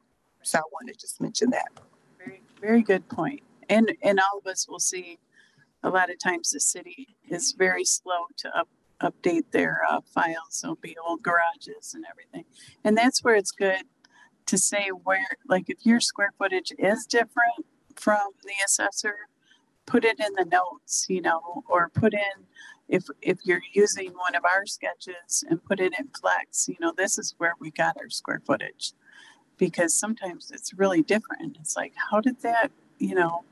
So 0.44 0.60
I 0.60 0.62
want 0.72 0.88
to 0.88 0.94
just 0.94 1.20
mention 1.20 1.50
that. 1.50 1.68
Very, 2.18 2.42
very 2.62 2.82
good 2.82 3.08
point. 3.10 3.42
And 3.70 3.92
and 4.02 4.20
all 4.20 4.40
of 4.40 4.48
us 4.48 4.68
will 4.68 4.80
see. 4.80 5.20
A 5.84 5.90
lot 5.90 6.10
of 6.10 6.18
times, 6.18 6.50
the 6.52 6.60
city 6.60 7.16
is 7.30 7.52
very 7.52 7.86
slow 7.86 8.26
to 8.38 8.58
up, 8.58 8.68
update 9.02 9.52
their 9.52 9.82
uh, 9.88 10.02
files. 10.02 10.62
There'll 10.62 10.76
be 10.76 10.98
old 11.06 11.22
garages 11.22 11.94
and 11.94 12.04
everything, 12.10 12.46
and 12.84 12.98
that's 12.98 13.24
where 13.24 13.36
it's 13.36 13.52
good 13.52 13.84
to 14.48 14.58
say 14.58 14.90
where, 14.90 15.28
like, 15.48 15.66
if 15.68 15.86
your 15.86 16.00
square 16.00 16.34
footage 16.38 16.74
is 16.80 17.06
different 17.06 17.66
from 17.98 18.30
the 18.44 18.54
assessor, 18.66 19.16
put 19.86 20.06
it 20.06 20.20
in 20.20 20.34
the 20.34 20.46
notes, 20.46 21.06
you 21.10 21.22
know, 21.22 21.64
or 21.68 21.90
put 21.90 22.14
in 22.14 22.46
if 22.88 23.06
if 23.22 23.40
you're 23.44 23.62
using 23.74 24.14
one 24.14 24.36
of 24.36 24.46
our 24.46 24.66
sketches 24.66 25.44
and 25.50 25.64
put 25.64 25.80
it 25.80 25.94
in 26.00 26.08
flex, 26.20 26.68
you 26.68 26.78
know, 26.80 26.94
this 26.96 27.18
is 27.18 27.36
where 27.38 27.54
we 27.60 27.72
got 27.72 27.98
our 27.98 28.10
square 28.10 28.42
footage. 28.46 28.94
Because 29.58 29.94
sometimes 29.94 30.52
it's 30.52 30.74
really 30.74 31.02
different. 31.02 31.58
It's 31.60 31.76
like, 31.76 31.94
how 32.12 32.22
did 32.22 32.42
that, 32.42 32.72
you 33.00 33.16
know, 33.16 33.44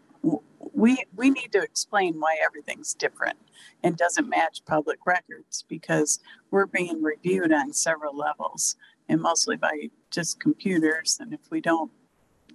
we 0.73 1.03
we 1.15 1.29
need 1.29 1.51
to 1.51 1.61
explain 1.61 2.19
why 2.19 2.37
everything's 2.43 2.93
different 2.93 3.37
and 3.83 3.97
doesn't 3.97 4.29
match 4.29 4.61
public 4.65 4.99
records 5.05 5.65
because 5.67 6.19
we're 6.51 6.65
being 6.65 7.01
reviewed 7.01 7.51
on 7.51 7.73
several 7.73 8.15
levels 8.15 8.75
and 9.07 9.21
mostly 9.21 9.55
by 9.55 9.89
just 10.09 10.39
computers 10.39 11.17
and 11.19 11.33
if 11.33 11.39
we 11.51 11.61
don't 11.61 11.91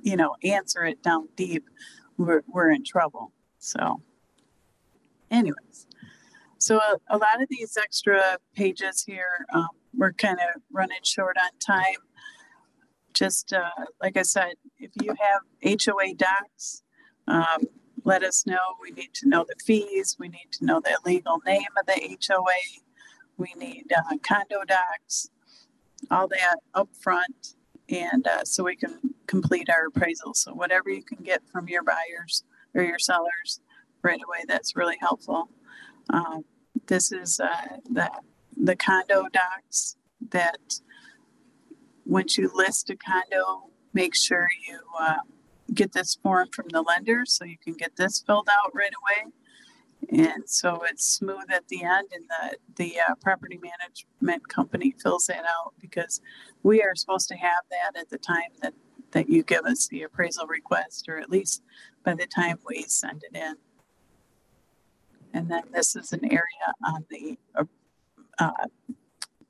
you 0.03 0.17
know 0.17 0.35
answer 0.45 0.85
it 0.85 1.03
down 1.03 1.29
deep 1.37 1.69
we're, 2.17 2.43
we're 2.47 2.71
in 2.71 2.85
trouble 2.85 3.33
so 3.59 4.03
anyways 5.31 5.87
so 6.59 6.77
a, 6.77 6.97
a 7.11 7.17
lot 7.17 7.41
of 7.41 7.49
these 7.49 7.77
extra 7.77 8.39
pages 8.55 9.03
here 9.03 9.47
um, 9.53 9.69
we're 9.97 10.13
kind 10.13 10.39
of 10.39 10.63
running 10.73 11.03
short 11.03 11.37
on 11.43 11.51
time 11.59 12.01
just 13.13 13.53
uh, 13.53 13.71
like 14.03 14.17
i 14.17 14.23
said 14.23 14.55
if 14.79 14.91
you 15.03 15.15
have 15.21 15.43
hoa 15.63 16.15
docs 16.15 16.83
um, 17.29 17.61
let 18.05 18.23
us 18.23 18.47
know. 18.47 18.59
We 18.81 18.91
need 18.91 19.15
to 19.15 19.29
know 19.29 19.45
the 19.47 19.55
fees. 19.65 20.17
We 20.19 20.29
need 20.29 20.49
to 20.53 20.65
know 20.65 20.81
the 20.81 20.99
legal 21.05 21.39
name 21.47 21.69
of 21.79 21.87
the 21.87 22.19
HOA. 22.29 22.83
We 23.37 23.55
need 23.57 23.87
uh, 23.97 24.17
condo 24.23 24.65
docs, 24.67 25.31
all 26.11 26.29
that 26.29 26.57
up 26.75 26.91
front, 27.01 27.55
and 27.91 28.27
uh, 28.27 28.45
so 28.45 28.65
we 28.65 28.77
can 28.77 28.99
complete 29.27 29.69
our 29.69 29.87
appraisal. 29.87 30.35
So 30.35 30.53
whatever 30.53 30.91
you 30.91 31.03
can 31.03 31.23
get 31.23 31.43
from 31.51 31.69
your 31.69 31.83
buyers 31.83 32.45
or 32.75 32.83
your 32.83 32.99
sellers 32.99 33.61
right 34.03 34.21
away, 34.27 34.45
that's 34.47 34.77
really 34.77 34.97
helpful. 35.01 35.49
Um, 36.11 36.45
this 36.87 37.13
is 37.13 37.41
uh, 37.41 37.77
the 37.91 38.11
the 38.57 38.77
condo 38.77 39.27
docs 39.33 39.97
that 40.31 40.81
once 42.05 42.37
you 42.37 42.51
list 42.55 42.91
a 42.91 42.97
condo, 42.97 43.71
make 43.95 44.15
sure 44.15 44.49
you 44.69 44.81
uh, 44.99 45.19
get 45.73 45.93
this 45.93 46.17
form 46.23 46.49
from 46.53 46.67
the 46.71 46.83
lender 46.83 47.25
so 47.25 47.45
you 47.45 47.57
can 47.63 47.75
get 47.75 47.97
this 47.97 48.23
filled 48.27 48.49
out 48.51 48.75
right 48.75 48.93
away. 49.03 49.33
And 50.11 50.49
so 50.49 50.83
it's 50.91 51.07
smooth 51.07 51.51
at 51.51 51.69
the 51.69 51.85
end, 51.85 52.09
and 52.13 52.25
the 52.29 52.59
the 52.75 53.01
uh, 53.01 53.15
property 53.23 53.61
management 53.63 54.49
company 54.49 54.95
fills 55.01 55.27
that 55.27 55.45
out 55.45 55.75
because 55.81 56.21
we 56.65 56.83
are 56.83 56.97
supposed 56.97 57.29
to 57.29 57.37
have 57.37 57.63
that 57.71 57.99
at 57.99 58.11
the 58.11 58.19
time 58.19 58.51
that 58.61 58.75
that 59.13 59.29
you 59.29 59.45
give 59.45 59.65
us 59.65 59.87
the 59.87 60.03
appraisal 60.03 60.47
request, 60.47 61.09
or 61.09 61.19
at 61.19 61.31
least 61.31 61.63
by 62.05 62.15
the 62.15 62.27
time 62.27 62.59
we 62.69 62.83
send 62.83 63.23
it 63.31 63.37
in. 63.37 63.55
And 65.33 65.49
then 65.49 65.63
this 65.73 65.95
is 65.95 66.13
an 66.13 66.25
area 66.25 66.75
on 66.85 67.05
the 67.09 67.39
uh, 67.55 67.65
uh 68.39 68.67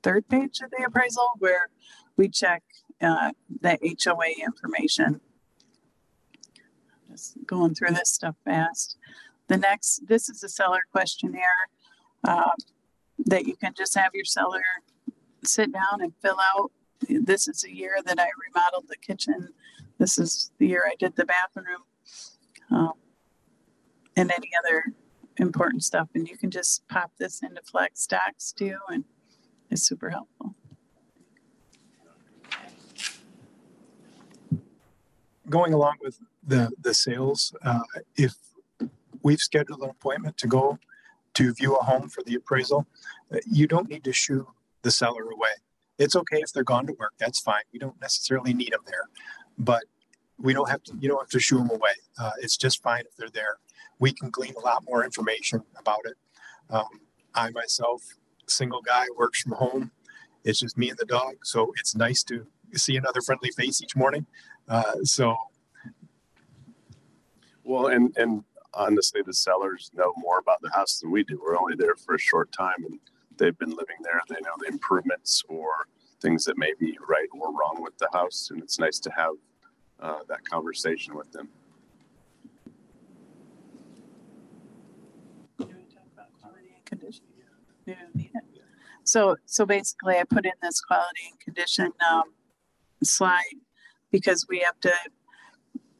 third 0.03 0.27
page 0.29 0.59
of 0.63 0.69
the 0.69 0.83
appraisal 0.85 1.29
where 1.39 1.69
we 2.17 2.29
check 2.29 2.61
uh, 3.01 3.31
the 3.61 3.79
HOA 4.03 4.45
information 4.45 5.21
just 7.11 7.35
going 7.45 7.75
through 7.75 7.91
this 7.91 8.11
stuff 8.11 8.35
fast. 8.45 8.97
The 9.47 9.57
next, 9.57 10.07
this 10.07 10.29
is 10.29 10.43
a 10.43 10.49
seller 10.49 10.81
questionnaire 10.91 11.69
uh, 12.23 12.51
that 13.25 13.45
you 13.45 13.55
can 13.55 13.73
just 13.75 13.95
have 13.95 14.11
your 14.13 14.25
seller 14.25 14.63
sit 15.43 15.71
down 15.71 16.01
and 16.01 16.13
fill 16.21 16.37
out. 16.55 16.71
This 17.09 17.47
is 17.47 17.63
a 17.63 17.73
year 17.73 17.97
that 18.05 18.19
I 18.19 18.27
remodeled 18.47 18.85
the 18.87 18.97
kitchen. 18.97 19.49
This 19.97 20.17
is 20.17 20.51
the 20.57 20.67
year 20.67 20.83
I 20.87 20.95
did 20.97 21.15
the 21.15 21.25
bathroom 21.25 21.83
um, 22.69 22.93
and 24.15 24.31
any 24.31 24.49
other 24.57 24.83
important 25.37 25.83
stuff. 25.83 26.09
And 26.13 26.27
you 26.27 26.37
can 26.37 26.51
just 26.51 26.87
pop 26.87 27.11
this 27.17 27.41
into 27.41 27.61
Flex 27.61 28.05
Docs 28.05 28.51
too, 28.51 28.77
and 28.89 29.03
it's 29.69 29.83
super 29.83 30.09
helpful. 30.09 30.55
Going 35.49 35.73
along 35.73 35.97
with 36.01 36.19
the 36.45 36.71
the 36.79 36.93
sales. 36.93 37.53
Uh, 37.63 37.81
if 38.15 38.35
we've 39.23 39.39
scheduled 39.39 39.81
an 39.81 39.89
appointment 39.89 40.37
to 40.37 40.47
go 40.47 40.79
to 41.33 41.53
view 41.53 41.75
a 41.75 41.83
home 41.83 42.09
for 42.09 42.23
the 42.23 42.35
appraisal, 42.35 42.87
uh, 43.33 43.37
you 43.49 43.67
don't 43.67 43.89
need 43.89 44.03
to 44.03 44.13
shoo 44.13 44.47
the 44.81 44.91
seller 44.91 45.23
away. 45.23 45.51
It's 45.97 46.15
okay 46.15 46.37
if 46.37 46.51
they're 46.51 46.63
gone 46.63 46.87
to 46.87 46.93
work. 46.93 47.13
That's 47.19 47.39
fine. 47.39 47.61
We 47.71 47.79
don't 47.79 47.99
necessarily 48.01 48.53
need 48.53 48.73
them 48.73 48.81
there, 48.85 49.07
but 49.57 49.83
we 50.37 50.53
don't 50.53 50.69
have 50.69 50.83
to. 50.83 50.93
You 50.99 51.09
don't 51.09 51.19
have 51.19 51.29
to 51.29 51.39
shoo 51.39 51.59
them 51.59 51.69
away. 51.69 51.93
Uh, 52.19 52.31
it's 52.41 52.57
just 52.57 52.81
fine 52.81 53.01
if 53.01 53.15
they're 53.15 53.29
there. 53.29 53.57
We 53.99 54.11
can 54.11 54.29
glean 54.31 54.55
a 54.57 54.61
lot 54.61 54.83
more 54.87 55.05
information 55.05 55.61
about 55.77 56.01
it. 56.05 56.15
Um, 56.69 56.87
I 57.35 57.51
myself, 57.51 58.01
single 58.47 58.81
guy, 58.81 59.05
works 59.15 59.41
from 59.41 59.53
home. 59.53 59.91
It's 60.43 60.59
just 60.59 60.77
me 60.77 60.89
and 60.89 60.97
the 60.97 61.05
dog, 61.05 61.35
so 61.43 61.71
it's 61.77 61.95
nice 61.95 62.23
to 62.23 62.47
see 62.73 62.97
another 62.97 63.21
friendly 63.21 63.51
face 63.51 63.81
each 63.83 63.95
morning. 63.95 64.25
Uh, 64.67 65.03
so 65.03 65.35
well, 67.63 67.87
and 67.87 68.15
and 68.17 68.43
honestly, 68.73 69.21
the 69.25 69.33
sellers 69.33 69.91
know 69.93 70.13
more 70.17 70.39
about 70.39 70.61
the 70.61 70.71
house 70.73 70.99
than 70.99 71.11
we 71.11 71.23
do. 71.23 71.39
We're 71.43 71.59
only 71.59 71.75
there 71.75 71.95
for 71.95 72.15
a 72.15 72.19
short 72.19 72.51
time, 72.51 72.83
and 72.85 72.99
they've 73.37 73.57
been 73.57 73.71
living 73.71 73.97
there. 74.03 74.21
They 74.27 74.35
know 74.35 74.53
the 74.59 74.67
improvements 74.67 75.43
or 75.47 75.87
things 76.21 76.45
that 76.45 76.57
may 76.57 76.73
be 76.79 76.97
right 77.07 77.27
or 77.33 77.51
wrong 77.51 77.79
with 77.81 77.97
the 77.97 78.07
house, 78.13 78.49
and 78.51 78.61
it's 78.61 78.79
nice 78.79 78.99
to 78.99 79.11
have 79.11 79.33
uh, 79.99 80.19
that 80.27 80.43
conversation 80.45 81.15
with 81.15 81.31
them. 81.31 81.49
So, 89.03 89.35
so 89.45 89.65
basically, 89.65 90.17
I 90.17 90.23
put 90.23 90.45
in 90.45 90.53
this 90.61 90.79
quality 90.79 91.23
and 91.29 91.39
condition 91.39 91.91
um, 92.09 92.33
slide 93.03 93.41
because 94.11 94.45
we 94.47 94.59
have 94.59 94.79
to 94.81 94.93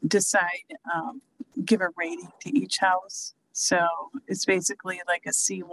decide 0.08 0.64
um, 0.94 1.22
give 1.66 1.82
a 1.82 1.90
rating 1.98 2.30
to 2.42 2.58
each 2.58 2.78
house. 2.80 3.34
So 3.54 3.88
it's 4.28 4.46
basically 4.46 5.02
like 5.08 5.24
a 5.26 5.32
C1 5.32 5.66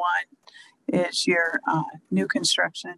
is 0.88 1.26
your 1.26 1.60
uh, 1.66 1.82
new 2.10 2.26
construction 2.26 2.94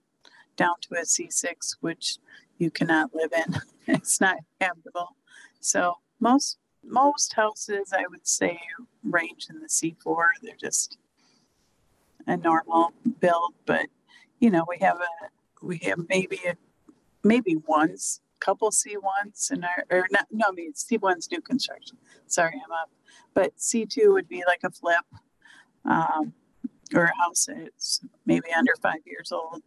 down 0.56 0.74
to 0.82 0.94
a 0.94 1.02
C6, 1.02 1.76
which 1.80 2.18
you 2.58 2.70
cannot 2.70 3.14
live 3.14 3.32
in. 3.32 3.56
it's 3.94 4.20
not 4.20 4.36
habitable. 4.60 5.16
So 5.60 5.96
most 6.20 6.58
most 6.82 7.34
houses, 7.34 7.92
I 7.92 8.06
would 8.08 8.26
say, 8.26 8.58
range 9.04 9.48
in 9.50 9.60
the 9.60 9.66
C4. 9.66 10.24
They're 10.42 10.54
just 10.58 10.96
a 12.26 12.36
normal 12.36 12.92
build, 13.20 13.54
but 13.66 13.86
you 14.38 14.50
know, 14.50 14.64
we 14.66 14.78
have 14.80 14.98
a, 14.98 15.66
we 15.66 15.78
have 15.84 15.98
maybe 16.08 16.40
a, 16.48 16.56
maybe 17.22 17.56
ones, 17.56 18.20
couple 18.40 18.70
C 18.72 18.96
ones 18.96 19.50
in 19.52 19.62
our, 19.64 19.84
or 19.90 20.06
not, 20.10 20.26
no, 20.30 20.46
I 20.48 20.52
mean, 20.52 20.74
C 20.74 20.96
one's 20.96 21.30
new 21.30 21.40
construction. 21.40 21.96
Sorry, 22.26 22.54
I'm 22.64 22.72
up. 22.72 22.90
But 23.34 23.52
C 23.60 23.86
two 23.86 24.12
would 24.12 24.28
be 24.28 24.42
like 24.46 24.60
a 24.64 24.70
flip, 24.70 25.04
um, 25.84 26.32
or 26.94 27.04
a 27.04 27.16
house 27.16 27.46
that's 27.46 28.00
maybe 28.26 28.50
under 28.56 28.72
five 28.82 29.00
years 29.06 29.30
old. 29.32 29.62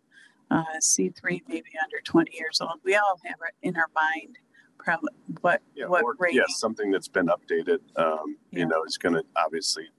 Uh, 0.51 0.63
C 0.79 1.09
three 1.09 1.41
maybe 1.47 1.71
under 1.81 1.99
twenty 2.03 2.35
years 2.37 2.59
old. 2.61 2.79
We 2.83 2.95
all 2.95 3.19
have 3.25 3.37
it 3.47 3.67
in 3.67 3.75
our 3.77 3.89
mind, 3.95 4.37
probably 4.77 5.13
what 5.41 5.61
Yeah, 5.75 5.85
what 5.87 6.03
or 6.03 6.15
rating. 6.19 6.37
yes, 6.47 6.59
something 6.59 6.91
that's 6.91 7.07
been 7.07 7.27
updated. 7.27 7.79
Um, 7.95 8.37
Yeah. 8.51 8.59
you 8.59 8.65
know, 8.67 8.83
is 8.83 8.97
going 8.97 9.15
to 9.15 9.23
obviously 9.37 9.89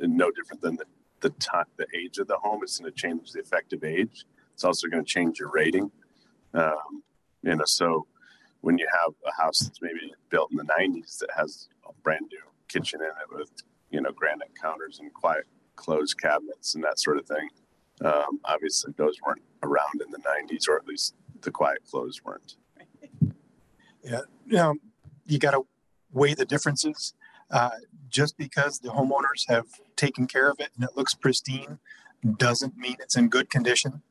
no 0.00 0.30
different 0.30 0.60
than 0.62 0.76
the 0.76 0.86
the 1.20 1.30
time, 1.30 1.64
the 1.76 1.86
age 1.96 2.18
of 2.18 2.26
the 2.26 2.36
home. 2.36 2.60
It's 2.62 2.78
going 2.78 2.92
to 2.92 2.96
change 2.96 3.32
the 3.32 3.40
effective 3.40 3.82
age. 3.82 4.26
It's 4.52 4.64
also 4.64 4.88
going 4.88 5.02
to 5.02 5.08
change 5.10 5.38
your 5.38 5.50
rating. 5.50 5.90
Um, 6.52 7.02
you 7.42 7.54
know, 7.56 7.64
so 7.64 8.06
when 8.64 8.78
you 8.78 8.88
have 8.90 9.12
a 9.26 9.42
house 9.42 9.58
that's 9.60 9.82
maybe 9.82 10.12
built 10.30 10.50
in 10.50 10.56
the 10.56 10.64
'90s 10.64 11.18
that 11.18 11.30
has 11.36 11.68
a 11.88 11.92
brand 12.02 12.26
new 12.32 12.42
kitchen 12.68 13.00
in 13.00 13.08
it 13.08 13.36
with 13.36 13.50
you 13.90 14.00
know 14.00 14.10
granite 14.12 14.50
counters 14.60 14.98
and 15.00 15.12
quiet 15.12 15.44
closed 15.76 16.18
cabinets 16.20 16.74
and 16.74 16.82
that 16.82 16.98
sort 16.98 17.18
of 17.18 17.26
thing. 17.26 17.48
Um, 18.04 18.40
obviously, 18.44 18.92
those 18.96 19.16
weren't 19.24 19.42
around 19.62 20.02
in 20.04 20.10
the 20.10 20.18
'90s, 20.18 20.68
or 20.68 20.76
at 20.76 20.86
least 20.86 21.14
the 21.42 21.50
quiet 21.50 21.78
closed 21.88 22.22
weren't. 22.24 22.56
Yeah. 24.02 24.20
Um, 24.58 24.80
you 25.26 25.38
got 25.38 25.52
to 25.52 25.66
weigh 26.12 26.34
the 26.34 26.44
differences. 26.44 27.14
Uh, 27.50 27.70
just 28.08 28.36
because 28.36 28.78
the 28.78 28.88
homeowners 28.88 29.48
have 29.48 29.66
taken 29.96 30.26
care 30.26 30.50
of 30.50 30.58
it 30.60 30.70
and 30.74 30.84
it 30.84 30.96
looks 30.96 31.14
pristine 31.14 31.78
doesn't 32.36 32.76
mean 32.76 32.96
it's 33.00 33.16
in 33.16 33.28
good 33.28 33.50
condition. 33.50 34.02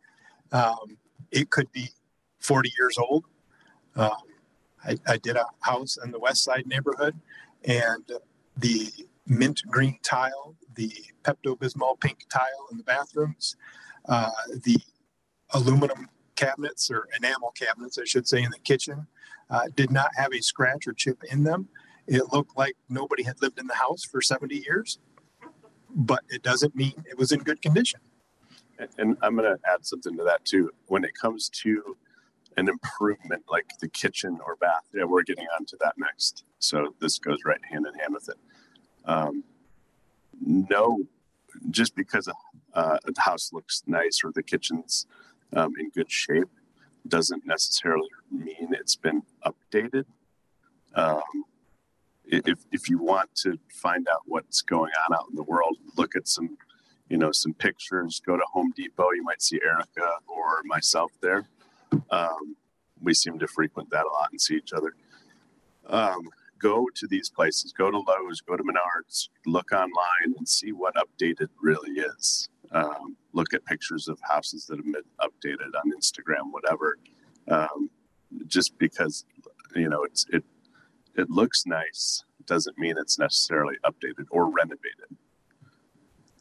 Um, 0.52 0.98
it 1.32 1.50
could 1.50 1.72
be 1.72 1.90
40 2.40 2.72
years 2.78 2.98
old. 2.98 3.26
Um, 3.96 4.12
I, 4.86 4.98
I 5.08 5.18
did 5.18 5.36
a 5.36 5.46
house 5.62 5.98
in 6.04 6.12
the 6.12 6.20
west 6.20 6.44
side 6.44 6.68
neighborhood 6.68 7.20
and 7.66 8.04
the 8.58 8.92
mint 9.26 9.62
green 9.70 9.98
tile, 10.04 10.56
the 10.76 10.92
Pepto 11.24 11.58
Bismol 11.58 12.00
pink 12.00 12.26
tile 12.30 12.68
in 12.72 12.78
the 12.78 12.84
bathrooms, 12.84 13.56
uh, 14.10 14.32
the 14.64 14.78
aluminum 15.54 16.10
cabinets 16.36 16.90
or 16.92 17.08
enamel 17.18 17.52
cabinets, 17.52 17.98
I 17.98 18.06
should 18.06 18.28
say, 18.28 18.44
in 18.44 18.52
the 18.52 18.60
kitchen 18.60 19.08
uh, 19.50 19.68
did 19.76 19.92
not 19.92 20.10
have 20.16 20.34
a 20.34 20.42
scratch 20.42 20.88
or 20.88 20.94
chip 20.94 21.24
in 21.32 21.44
them. 21.44 21.68
It 22.08 22.34
looked 22.34 22.58
like 22.58 22.76
nobody 22.90 23.24
had 23.24 23.42
lived 23.42 23.60
in 23.60 23.68
the 23.68 23.76
house 23.76 24.04
for 24.04 24.22
70 24.22 24.56
years, 24.56 25.00
but 25.90 26.24
it 26.30 26.44
doesn't 26.44 26.76
mean 26.76 26.94
it 27.10 27.18
was 27.18 27.32
in 27.32 27.40
good 27.40 27.62
condition. 27.62 28.00
And- 28.98 29.18
I'm 29.22 29.36
going 29.38 29.56
to 29.56 29.60
add 29.72 29.86
something 29.86 30.18
to 30.18 30.24
that 30.24 30.44
too. 30.44 30.72
When 30.88 31.06
it 31.06 31.14
comes 31.14 31.50
to 31.64 31.96
an 32.58 32.70
improvement 32.70 33.44
like 33.50 33.66
the 33.80 33.88
kitchen 33.88 34.40
or 34.46 34.56
bath, 34.56 34.84
yeah, 34.94 35.04
we're 35.04 35.24
getting 35.24 35.48
onto 35.58 35.78
that 35.82 35.96
next. 35.98 36.44
So 36.60 36.96
this 37.00 37.20
goes 37.20 37.40
right 37.46 37.64
hand 37.70 37.86
in 37.88 37.94
hand 38.00 38.14
with 38.14 38.30
it. 38.30 38.38
Um, 39.06 39.44
no, 40.42 41.00
just 41.70 41.96
because 41.96 42.28
a, 42.28 42.34
uh, 42.74 42.98
a 43.06 43.22
house 43.22 43.52
looks 43.54 43.84
nice 43.86 44.22
or 44.24 44.32
the 44.32 44.44
kitchen's 44.44 45.06
um, 45.54 45.74
in 45.80 45.90
good 45.90 46.12
shape 46.12 46.50
doesn't 47.08 47.46
necessarily 47.46 48.10
mean 48.32 48.70
it's 48.72 48.96
been 48.96 49.24
updated. 49.46 50.06
Um, 50.96 51.22
if, 52.26 52.60
if 52.72 52.90
you 52.90 52.98
want 52.98 53.36
to 53.36 53.60
find 53.70 54.08
out 54.08 54.22
what's 54.26 54.62
going 54.62 54.92
on 55.06 55.16
out 55.16 55.26
in 55.30 55.36
the 55.36 55.44
world, 55.44 55.78
look 55.98 56.16
at 56.16 56.28
some 56.28 56.58
you 57.10 57.18
know, 57.18 57.32
some 57.32 57.54
pictures. 57.54 58.22
Go 58.26 58.38
to 58.38 58.44
Home 58.54 58.74
Depot. 58.76 59.12
You 59.12 59.24
might 59.24 59.42
see 59.42 59.60
Erica 59.64 60.16
or 60.28 60.64
myself 60.66 61.12
there. 61.22 61.48
Um, 62.10 62.56
we 63.02 63.14
seem 63.14 63.38
to 63.40 63.48
frequent 63.48 63.90
that 63.90 64.06
a 64.06 64.10
lot 64.10 64.30
and 64.32 64.40
see 64.40 64.56
each 64.56 64.74
other. 64.74 64.94
Um, 65.88 66.30
go 66.60 66.88
to 66.96 67.08
these 67.08 67.30
places. 67.30 67.74
Go 67.74 67.92
to 67.92 67.98
Lowe's. 67.98 68.42
Go 68.42 68.56
to 68.56 68.64
Menards. 68.64 69.30
Look 69.46 69.72
online 69.72 70.36
and 70.38 70.48
see 70.48 70.72
what 70.72 70.96
updated 70.96 71.50
really 71.62 72.00
is. 72.00 72.48
Um, 72.72 73.18
look 73.34 73.54
at 73.54 73.66
pictures 73.66 74.08
of 74.08 74.18
houses 74.22 74.66
that 74.68 74.78
have 74.78 74.86
been 74.86 75.04
updated 75.22 75.76
on 75.76 75.92
Instagram, 75.92 76.52
whatever. 76.52 76.98
Um, 77.50 77.90
just 78.48 78.78
because 78.80 79.26
you 79.76 79.90
know 79.90 80.04
it's 80.04 80.26
it 80.32 80.44
it 81.16 81.30
looks 81.30 81.66
nice 81.66 82.24
doesn't 82.46 82.78
mean 82.78 82.96
it's 82.98 83.20
necessarily 83.20 83.76
updated 83.86 84.26
or 84.32 84.50
renovated. 84.50 85.18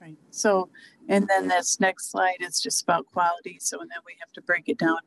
Right. 0.01 0.17
So, 0.31 0.69
and 1.09 1.29
then 1.29 1.47
this 1.47 1.79
next 1.79 2.11
slide 2.11 2.39
is 2.41 2.61
just 2.61 2.83
about 2.83 3.07
quality. 3.07 3.59
So, 3.61 3.81
and 3.81 3.89
then 3.89 4.01
we 4.05 4.17
have 4.19 4.33
to 4.33 4.43
break 4.43 4.69
it 4.69 4.79
down 4.79 4.99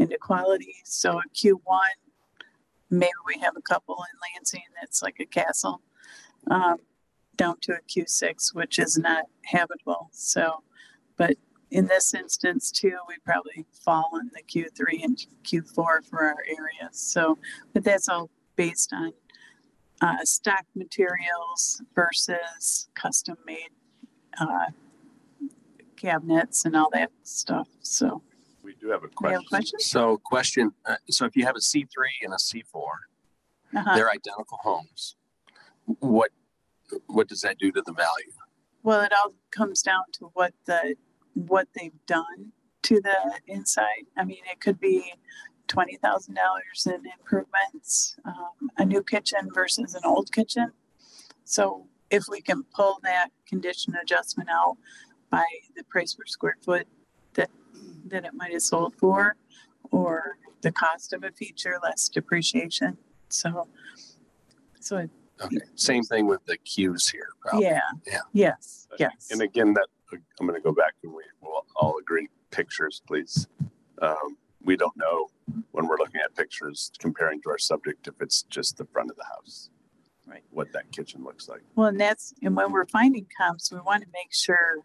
into 0.00 0.18
quality. 0.18 0.76
So, 0.84 1.18
a 1.18 1.22
Q1, 1.34 1.90
maybe 2.90 3.12
we 3.26 3.40
have 3.40 3.56
a 3.56 3.62
couple 3.62 3.96
in 3.96 4.18
Lansing 4.34 4.62
that's 4.80 5.02
like 5.02 5.16
a 5.20 5.26
castle, 5.26 5.82
um, 6.50 6.76
down 7.36 7.56
to 7.62 7.72
a 7.72 7.80
Q6, 7.82 8.54
which 8.54 8.78
is 8.78 8.98
not 8.98 9.24
habitable. 9.44 10.08
So, 10.12 10.62
but 11.16 11.36
in 11.70 11.86
this 11.86 12.14
instance 12.14 12.70
too, 12.70 12.96
we 13.06 13.16
probably 13.24 13.64
fall 13.84 14.10
in 14.20 14.30
the 14.34 14.42
Q3 14.42 15.04
and 15.04 15.26
Q4 15.44 15.74
for 15.74 16.22
our 16.22 16.44
area. 16.46 16.88
So, 16.92 17.38
but 17.72 17.84
that's 17.84 18.08
all 18.08 18.30
based 18.56 18.92
on 18.92 19.12
uh, 20.00 20.24
stock 20.24 20.64
materials 20.74 21.82
versus 21.94 22.88
custom 22.94 23.36
made 23.46 23.70
uh, 24.40 24.66
cabinets 25.96 26.64
and 26.64 26.74
all 26.74 26.90
that 26.92 27.10
stuff. 27.22 27.68
So, 27.80 28.22
We 28.70 28.76
do 28.80 28.90
have 28.92 29.02
a 29.02 29.08
we 29.20 29.32
have 29.32 29.44
question. 29.48 29.80
So 29.80 30.18
question, 30.24 30.70
uh, 30.86 30.94
so 31.08 31.24
if 31.24 31.34
you 31.34 31.44
have 31.44 31.56
a 31.56 31.60
C 31.60 31.86
three 31.92 32.14
and 32.22 32.32
a 32.32 32.38
C 32.38 32.62
four, 32.62 32.92
Uh-huh. 33.74 33.94
they're 33.96 34.10
identical 34.10 34.58
homes. 34.62 35.16
What, 35.98 36.30
what 37.06 37.26
does 37.26 37.40
that 37.40 37.58
do 37.58 37.72
to 37.72 37.82
the 37.84 37.92
value? 37.92 38.32
Well, 38.84 39.00
it 39.00 39.12
all 39.12 39.34
comes 39.50 39.82
down 39.82 40.04
to 40.14 40.30
what 40.34 40.54
the 40.66 40.94
what 41.34 41.66
they've 41.74 42.06
done 42.06 42.52
to 42.82 43.00
the 43.00 43.18
inside. 43.48 44.04
I 44.16 44.24
mean, 44.24 44.42
it 44.52 44.60
could 44.60 44.78
be 44.78 45.14
twenty 45.66 45.96
thousand 45.96 46.34
dollars 46.34 46.86
in 46.86 47.02
improvements, 47.18 48.16
um, 48.24 48.70
a 48.78 48.84
new 48.84 49.02
kitchen 49.02 49.48
versus 49.52 49.94
an 49.94 50.02
old 50.04 50.30
kitchen. 50.32 50.70
So, 51.44 51.88
if 52.10 52.24
we 52.28 52.40
can 52.40 52.62
pull 52.72 53.00
that 53.02 53.30
condition 53.48 53.96
adjustment 54.00 54.48
out 54.48 54.76
by 55.28 55.44
the 55.76 55.82
price 55.84 56.14
per 56.14 56.24
square 56.26 56.56
foot 56.62 56.86
that 57.34 57.50
that 58.06 58.24
it 58.24 58.34
might 58.34 58.52
have 58.52 58.62
sold 58.62 58.94
for, 58.96 59.36
or 59.90 60.36
the 60.62 60.72
cost 60.72 61.12
of 61.12 61.24
a 61.24 61.30
feature 61.32 61.78
less 61.82 62.08
depreciation. 62.08 62.96
So, 63.28 63.68
so 64.80 64.98
it, 64.98 65.10
Okay, 65.42 65.56
same 65.74 66.02
thing 66.02 66.26
with 66.26 66.44
the 66.44 66.58
Qs 66.58 67.10
here. 67.10 67.28
probably. 67.40 67.64
yeah, 67.64 67.80
Yeah. 68.06 68.18
yes, 68.34 68.86
yes. 68.98 69.28
And 69.30 69.40
again, 69.40 69.72
that 69.72 69.86
I'm 70.38 70.46
going 70.46 70.60
to 70.60 70.62
go 70.62 70.72
back 70.72 70.92
and 71.02 71.14
we 71.14 71.22
will 71.40 71.64
all 71.76 71.96
agree 71.98 72.28
pictures, 72.50 73.00
please. 73.06 73.48
Um, 74.02 74.36
we 74.62 74.76
don't 74.76 74.94
know 74.98 75.28
when 75.70 75.86
we're 75.88 75.96
looking 75.96 76.20
at 76.22 76.34
pictures 76.36 76.90
comparing 76.98 77.40
to 77.40 77.48
our 77.48 77.56
subject 77.56 78.06
if 78.06 78.14
it's 78.20 78.42
just 78.50 78.76
the 78.76 78.84
front 78.92 79.10
of 79.10 79.16
the 79.16 79.24
house, 79.24 79.70
Right. 80.26 80.42
What 80.50 80.70
that 80.74 80.92
kitchen 80.92 81.24
looks 81.24 81.48
like. 81.48 81.62
Well, 81.74 81.88
and 81.88 81.98
that's, 81.98 82.34
and 82.42 82.54
when 82.54 82.70
we're 82.70 82.84
finding 82.86 83.26
comps, 83.40 83.72
we 83.72 83.80
want 83.80 84.02
to 84.02 84.08
make 84.12 84.32
sure 84.34 84.76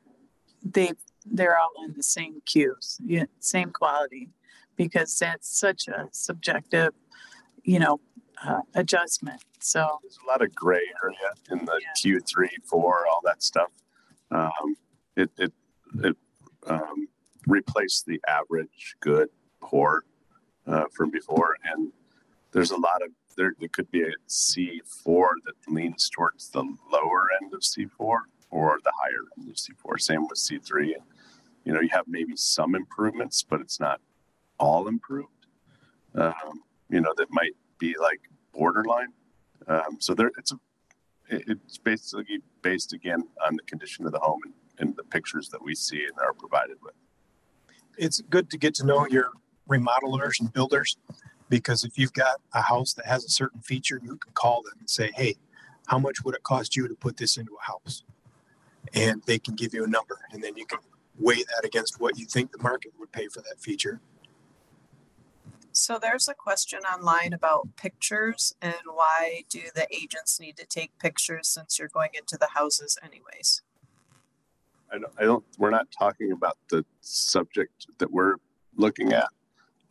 they, 0.64 0.94
they're 1.26 1.58
all 1.58 1.86
in 1.86 1.94
the 1.96 2.04
same 2.04 2.42
Qs, 2.46 3.00
yeah, 3.06 3.26
same 3.40 3.72
quality, 3.72 4.30
because 4.76 5.18
that's 5.18 5.58
such 5.58 5.88
a 5.88 6.08
subjective, 6.12 6.94
you 7.64 7.80
know, 7.80 8.00
uh, 8.44 8.62
adjustment. 8.76 9.42
So, 9.60 10.00
There's 10.02 10.20
a 10.24 10.28
lot 10.28 10.42
of 10.42 10.54
gray 10.54 10.82
area 11.04 11.18
in 11.52 11.66
the 11.66 11.82
Q3, 11.98 12.48
four, 12.66 13.06
all 13.08 13.22
that 13.24 13.42
stuff. 13.42 13.72
Um, 14.32 14.76
it 15.16 15.32
it 15.38 15.54
it 16.04 16.18
um, 16.68 17.08
replaced 17.48 18.06
the 18.06 18.22
average, 18.28 18.96
good, 19.00 19.30
poor 19.62 20.04
uh, 20.68 20.86
from 20.94 21.10
before, 21.10 21.56
and 21.64 21.92
there's 22.52 22.72
a 22.72 22.78
lot 22.78 23.02
of 23.02 23.10
there. 23.38 23.54
There 23.60 23.70
could 23.70 23.90
be 23.92 24.04
a 24.04 24.12
C4 24.30 25.28
that 25.46 25.56
leans 25.68 26.10
towards 26.10 26.50
the 26.50 26.64
lower 26.92 27.30
end 27.42 27.54
of 27.54 27.62
C4 27.62 28.18
or 28.50 28.80
the 28.84 28.92
higher 29.02 29.26
end 29.38 29.50
of 29.50 29.56
C4. 29.56 30.00
Same 30.00 30.28
with 30.28 30.38
C3. 30.38 30.94
And, 30.96 31.04
you 31.66 31.74
know, 31.74 31.82
you 31.82 31.90
have 31.92 32.08
maybe 32.08 32.36
some 32.36 32.76
improvements, 32.76 33.44
but 33.44 33.60
it's 33.60 33.80
not 33.80 34.00
all 34.60 34.88
improved. 34.88 35.48
Um, 36.14 36.64
you 36.90 37.02
know, 37.02 37.14
that 37.18 37.28
might 37.32 37.56
be 37.80 37.96
like 38.00 38.22
borderline. 38.54 39.12
Um, 39.68 39.98
so 40.00 40.14
there, 40.14 40.32
it's 40.38 40.52
a, 40.52 40.60
it's 41.28 41.80
basically 41.80 42.40
based 42.62 42.94
again 42.94 43.28
on 43.46 43.56
the 43.56 43.64
condition 43.64 44.06
of 44.06 44.12
the 44.12 44.20
home 44.20 44.40
and, 44.46 44.54
and 44.80 44.96
the 44.96 45.04
pictures 45.04 45.50
that 45.50 45.62
we 45.62 45.74
see 45.74 46.04
and 46.04 46.14
are 46.24 46.34
provided 46.34 46.78
with. 46.84 46.94
It's 47.98 48.22
good 48.22 48.50
to 48.52 48.58
get 48.58 48.76
to 48.76 48.86
know 48.86 49.08
your 49.08 49.32
remodelers 49.68 50.40
and 50.40 50.54
builders 50.54 50.98
because 51.50 51.84
if 51.84 51.98
you've 51.98 52.14
got 52.14 52.42
a 52.54 52.62
house 52.62 52.94
that 52.94 53.08
has 53.08 53.24
a 53.26 53.30
certain 53.30 53.62
feature, 53.62 54.00
you 54.04 54.18
can 54.18 54.34
call 54.34 54.62
them 54.62 54.74
and 54.80 54.90
say, 54.90 55.12
hey, 55.16 55.36
how 55.88 55.98
much 55.98 56.24
would 56.24 56.36
it 56.36 56.44
cost 56.44 56.76
you 56.76 56.88
to 56.88 56.96
put 56.96 57.18
this 57.18 57.38
into 57.38 57.56
a 57.60 57.66
house? 57.66 58.04
And 58.94 59.24
they 59.26 59.40
can 59.40 59.56
give 59.56 59.74
you 59.74 59.84
a 59.84 59.88
number 59.88 60.20
and 60.32 60.44
then 60.44 60.56
you 60.56 60.66
can 60.66 60.80
weigh 61.20 61.44
that 61.44 61.62
against 61.64 62.00
what 62.00 62.18
you 62.18 62.26
think 62.26 62.52
the 62.52 62.62
market 62.62 62.92
would 63.00 63.12
pay 63.12 63.28
for 63.28 63.42
that 63.42 63.60
feature. 63.60 64.02
So 65.72 66.00
there's 66.02 66.30
a 66.30 66.34
question 66.34 66.80
online 66.84 67.34
about 67.34 67.68
pictures 67.76 68.56
and 68.62 68.76
why 68.86 69.44
do 69.50 69.60
the 69.76 69.88
agents 69.94 70.40
need 70.40 70.56
to 70.58 70.66
take 70.66 70.98
pictures 71.00 71.50
since 71.50 71.78
you're 71.78 71.90
going 71.90 72.12
into 72.18 72.38
the 72.38 72.48
houses 72.54 72.98
anyways? 73.04 73.62
I 74.92 75.00
don't, 75.00 75.14
I 75.20 75.24
don't, 75.24 75.44
we're 75.58 75.72
not 75.72 75.88
talking 75.92 76.32
about 76.32 76.58
the 76.70 76.86
subject 77.02 77.88
that 77.98 78.10
we're 78.10 78.36
looking 78.78 79.12
at. 79.12 79.28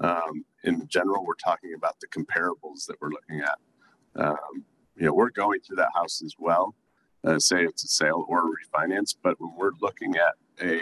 Um, 0.01 0.47
in 0.65 0.89
general, 0.89 1.25
we're 1.27 1.35
talking 1.35 1.75
about 1.75 1.97
the 2.01 2.07
comparables 2.07 2.87
that 2.87 2.97
we're 3.01 3.11
looking 3.11 3.41
at. 3.41 3.59
Um, 4.17 4.65
you 4.97 5.07
know, 5.07 5.13
we're 5.13 5.31
going 5.31 5.61
through 5.61 5.77
that 5.77 5.91
house 5.95 6.23
as 6.25 6.35
well, 6.39 6.75
uh, 7.25 7.39
say 7.39 7.65
it's 7.65 7.85
a 7.85 7.89
sale 7.89 8.25
or 8.29 8.41
a 8.41 8.51
refinance, 8.51 9.15
but 9.23 9.39
when 9.39 9.55
we're 9.57 9.73
looking 9.81 10.17
at 10.17 10.35
a 10.63 10.81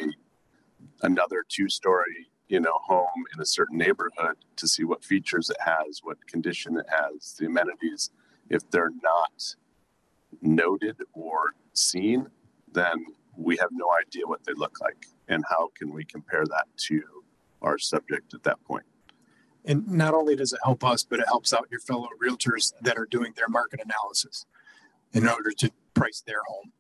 another 1.03 1.45
two-story, 1.49 2.29
you 2.49 2.61
know, 2.61 2.79
home 2.87 3.25
in 3.35 3.41
a 3.41 3.47
certain 3.47 3.79
neighborhood 3.79 4.37
to 4.57 4.69
see 4.69 4.85
what 4.85 5.05
features 5.05 5.51
it 5.51 5.59
has, 5.61 6.01
what 6.03 6.27
condition 6.27 6.77
it 6.77 6.87
has, 6.89 7.37
the 7.39 7.47
amenities, 7.47 8.11
if 8.51 8.69
they're 8.71 8.91
not 9.03 9.57
noted 10.43 10.97
or 11.15 11.55
seen, 11.73 12.29
then 12.73 13.07
we 13.37 13.57
have 13.57 13.71
no 13.73 13.87
idea 14.01 14.27
what 14.27 14.45
they 14.45 14.53
look 14.55 14.81
like 14.81 15.07
and 15.29 15.45
how 15.49 15.71
can 15.77 15.93
we 15.93 16.05
compare 16.05 16.45
that 16.47 16.67
to 16.77 17.03
our 17.63 17.79
subject 17.79 18.35
at 18.35 18.43
that 18.43 18.63
point 18.65 18.85
And 19.65 19.89
not 19.89 20.15
only 20.15 20.37
does 20.37 20.53
it 20.53 20.61
help 20.65 20.85
us, 20.85 21.05
but 21.05 21.21
it 21.21 21.27
helps 21.29 21.53
out 21.53 21.69
your 21.71 21.81
fellow 21.81 22.09
realtors 22.23 22.73
that 22.83 22.99
are 22.99 23.07
doing 23.07 23.33
their 23.37 23.49
market 23.49 23.81
analysis 23.85 24.47
in 25.13 25.29
order 25.29 25.53
to 25.53 25.71
price 25.95 26.23
their 26.27 26.43
home. 26.49 26.73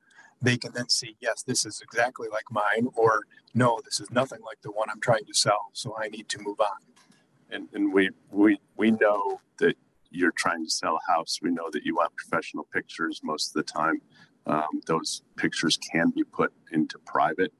They 0.42 0.56
can 0.58 0.72
then 0.74 0.88
see, 0.90 1.16
yes, 1.20 1.42
this 1.44 1.64
is 1.66 1.80
exactly 1.82 2.28
like 2.30 2.44
mine, 2.50 2.88
or 2.96 3.22
no, 3.54 3.80
this 3.84 4.00
is 4.00 4.10
nothing 4.10 4.40
like 4.44 4.60
the 4.62 4.72
one 4.72 4.90
I'm 4.90 5.00
trying 5.00 5.26
to 5.26 5.34
sell. 5.34 5.70
So 5.74 5.96
I 6.02 6.08
need 6.08 6.28
to 6.30 6.40
move 6.40 6.60
on. 6.60 6.78
and, 7.50 7.68
and 7.74 7.92
we, 7.92 8.10
we 8.30 8.58
we 8.76 8.90
know 8.92 9.40
that 9.58 9.76
you're 10.10 10.32
trying 10.32 10.64
to 10.64 10.70
sell 10.70 10.98
a 11.08 11.12
house 11.12 11.40
we 11.42 11.50
know 11.50 11.70
that 11.72 11.84
you 11.84 11.96
want 11.96 12.14
professional 12.16 12.66
pictures 12.72 13.20
most 13.24 13.48
of 13.50 13.54
the 13.54 13.72
time 13.72 14.00
um, 14.46 14.80
those 14.86 15.22
pictures 15.36 15.78
can 15.92 16.10
be 16.10 16.24
put 16.24 16.52
into 16.72 16.98
private 17.00 17.52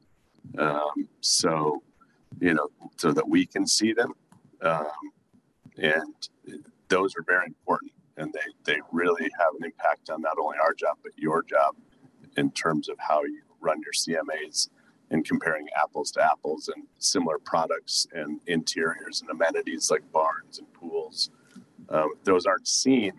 um, 0.58 1.08
so 1.20 1.82
you 2.40 2.54
know 2.54 2.68
so 2.96 3.12
that 3.12 3.28
we 3.28 3.46
can 3.46 3.66
see 3.66 3.92
them 3.92 4.12
um, 4.62 4.86
and 5.78 6.28
those 6.88 7.14
are 7.16 7.24
very 7.26 7.46
important 7.46 7.92
and 8.16 8.32
they 8.34 8.72
they 8.74 8.80
really 8.92 9.30
have 9.38 9.54
an 9.58 9.64
impact 9.64 10.10
on 10.10 10.20
not 10.22 10.36
only 10.40 10.58
our 10.58 10.74
job 10.74 10.96
but 11.02 11.12
your 11.16 11.42
job 11.42 11.74
in 12.36 12.50
terms 12.52 12.88
of 12.88 12.96
how 12.98 13.22
you 13.22 13.42
run 13.60 13.80
your 13.80 13.92
cmas 13.92 14.68
and 15.10 15.24
comparing 15.24 15.68
apples 15.80 16.10
to 16.10 16.22
apples 16.22 16.68
and 16.74 16.84
similar 16.98 17.38
products 17.38 18.06
and 18.12 18.40
interiors 18.46 19.20
and 19.20 19.30
amenities 19.30 19.90
like 19.90 20.10
barns 20.10 20.58
and 20.58 20.72
pools 20.72 21.30
um, 21.90 22.10
if 22.16 22.24
those 22.24 22.46
aren't 22.46 22.66
seen. 22.66 23.12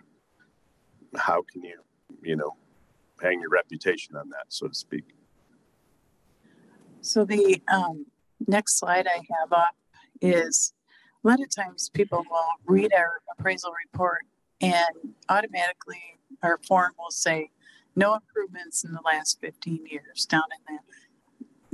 How 1.16 1.42
can 1.42 1.62
you 1.62 1.78
you 2.22 2.36
know 2.36 2.56
hang 3.22 3.40
your 3.40 3.50
reputation 3.50 4.16
on 4.16 4.28
that 4.30 4.46
so 4.48 4.66
to 4.68 4.74
speak? 4.74 5.04
So 7.00 7.24
the 7.24 7.62
um, 7.72 8.06
next 8.46 8.78
slide 8.78 9.06
I 9.06 9.20
have 9.38 9.52
up 9.52 9.76
is 10.20 10.72
a 11.22 11.28
lot 11.28 11.40
of 11.40 11.54
times 11.54 11.90
people 11.90 12.24
will 12.28 12.48
read 12.66 12.92
our 12.92 13.20
appraisal 13.38 13.72
report 13.86 14.22
and 14.60 15.14
automatically 15.28 16.02
our 16.42 16.58
form 16.66 16.92
will 16.98 17.10
say 17.10 17.50
no 17.96 18.14
improvements 18.14 18.84
in 18.84 18.92
the 18.92 19.00
last 19.04 19.40
15 19.40 19.86
years 19.86 20.26
down 20.26 20.44
in 20.68 20.76
the 20.76 20.82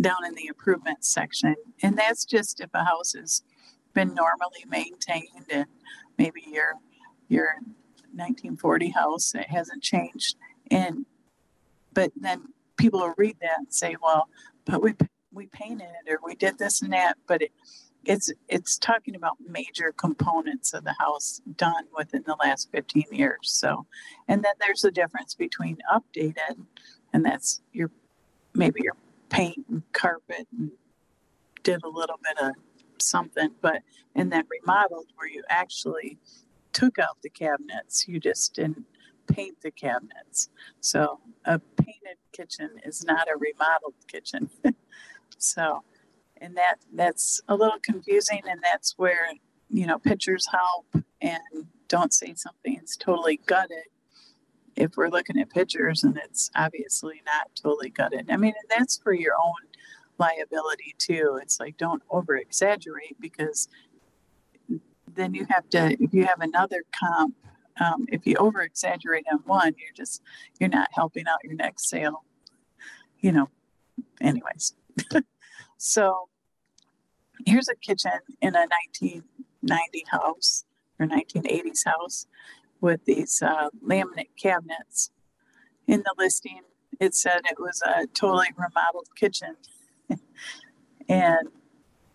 down 0.00 0.24
in 0.26 0.34
the 0.34 0.46
improvements 0.46 1.12
section. 1.12 1.54
And 1.82 1.96
that's 1.96 2.24
just 2.24 2.60
if 2.60 2.70
a 2.72 2.84
house 2.84 3.12
has 3.12 3.42
been 3.92 4.14
normally 4.14 4.64
maintained 4.66 5.46
and 5.50 5.66
maybe 6.16 6.42
your 6.46 6.74
your 7.28 7.54
1940 8.14 8.90
house 8.90 9.34
it 9.34 9.48
hasn't 9.48 9.82
changed 9.82 10.36
and 10.70 11.06
but 11.92 12.10
then 12.16 12.42
people 12.76 13.00
will 13.00 13.14
read 13.16 13.36
that 13.40 13.58
and 13.58 13.72
say 13.72 13.96
well 14.02 14.28
but 14.64 14.82
we 14.82 14.94
we 15.32 15.46
painted 15.46 15.88
it 16.04 16.12
or 16.12 16.18
we 16.24 16.34
did 16.34 16.58
this 16.58 16.82
and 16.82 16.92
that 16.92 17.16
but 17.26 17.42
it, 17.42 17.52
it's 18.04 18.32
it's 18.48 18.78
talking 18.78 19.14
about 19.14 19.36
major 19.46 19.92
components 19.96 20.72
of 20.72 20.84
the 20.84 20.94
house 20.98 21.40
done 21.56 21.84
within 21.96 22.22
the 22.26 22.36
last 22.42 22.70
15 22.72 23.04
years 23.12 23.38
so. 23.42 23.86
And 24.28 24.42
then 24.42 24.54
there's 24.60 24.84
a 24.84 24.90
difference 24.90 25.34
between 25.34 25.78
updated 25.92 26.64
and 27.12 27.24
that's 27.24 27.60
your 27.72 27.90
maybe 28.54 28.80
your 28.82 28.96
paint 29.28 29.64
and 29.68 29.82
carpet 29.92 30.46
and 30.58 30.70
did 31.62 31.82
a 31.84 31.88
little 31.88 32.18
bit 32.22 32.42
of 32.42 32.52
something 32.98 33.50
but 33.60 33.82
and 34.14 34.32
then 34.32 34.44
remodeled 34.50 35.06
where 35.16 35.28
you 35.28 35.42
actually 35.48 36.18
took 36.72 36.98
out 36.98 37.18
the 37.22 37.30
cabinets 37.30 38.08
you 38.08 38.18
just 38.18 38.54
didn't 38.54 38.84
paint 39.30 39.60
the 39.62 39.70
cabinets. 39.70 40.50
So 40.80 41.20
a 41.44 41.58
painted 41.58 42.18
kitchen 42.32 42.70
is 42.84 43.04
not 43.04 43.28
a 43.28 43.36
remodeled 43.38 43.94
kitchen. 44.06 44.50
So 45.42 45.84
and 46.40 46.56
that 46.56 46.76
that's 46.94 47.40
a 47.48 47.54
little 47.54 47.78
confusing 47.82 48.42
and 48.48 48.60
that's 48.62 48.94
where 48.96 49.28
you 49.68 49.86
know 49.86 49.98
pictures 49.98 50.48
help 50.50 51.04
and 51.20 51.66
don't 51.88 52.12
say 52.12 52.34
something's 52.34 52.96
totally 52.96 53.40
gutted 53.46 53.84
if 54.76 54.96
we're 54.96 55.08
looking 55.08 55.38
at 55.38 55.50
pictures 55.50 56.04
and 56.04 56.16
it's 56.16 56.50
obviously 56.56 57.20
not 57.26 57.50
totally 57.60 57.90
gutted. 57.90 58.30
I 58.30 58.36
mean 58.36 58.54
and 58.60 58.78
that's 58.78 58.98
for 58.98 59.12
your 59.12 59.34
own 59.42 59.52
liability 60.18 60.94
too. 60.98 61.38
It's 61.42 61.58
like 61.60 61.76
don't 61.76 62.02
over 62.10 62.36
exaggerate 62.36 63.20
because 63.20 63.68
then 65.14 65.34
you 65.34 65.46
have 65.50 65.68
to 65.70 65.96
if 66.00 66.12
you 66.12 66.24
have 66.24 66.40
another 66.40 66.82
comp 66.98 67.34
um, 67.80 68.06
if 68.08 68.26
you 68.26 68.36
over 68.36 68.60
exaggerate 68.60 69.24
on 69.32 69.38
one 69.46 69.74
you're 69.78 69.94
just 69.96 70.22
you're 70.58 70.68
not 70.68 70.88
helping 70.92 71.26
out 71.26 71.38
your 71.42 71.54
next 71.54 71.88
sale 71.88 72.24
you 73.20 73.32
know 73.32 73.48
anyways 74.20 74.74
so 75.80 76.28
here's 77.46 77.68
a 77.68 77.74
kitchen 77.74 78.12
in 78.42 78.54
a 78.54 78.66
1990 78.92 80.04
house 80.10 80.66
or 80.98 81.06
1980s 81.06 81.86
house 81.86 82.26
with 82.82 83.02
these 83.06 83.40
uh, 83.40 83.70
laminate 83.82 84.28
cabinets. 84.36 85.10
In 85.86 86.00
the 86.00 86.14
listing, 86.18 86.60
it 87.00 87.14
said 87.14 87.40
it 87.50 87.58
was 87.58 87.82
a 87.82 88.06
totally 88.08 88.48
remodeled 88.58 89.08
kitchen. 89.16 89.56
and 91.08 91.48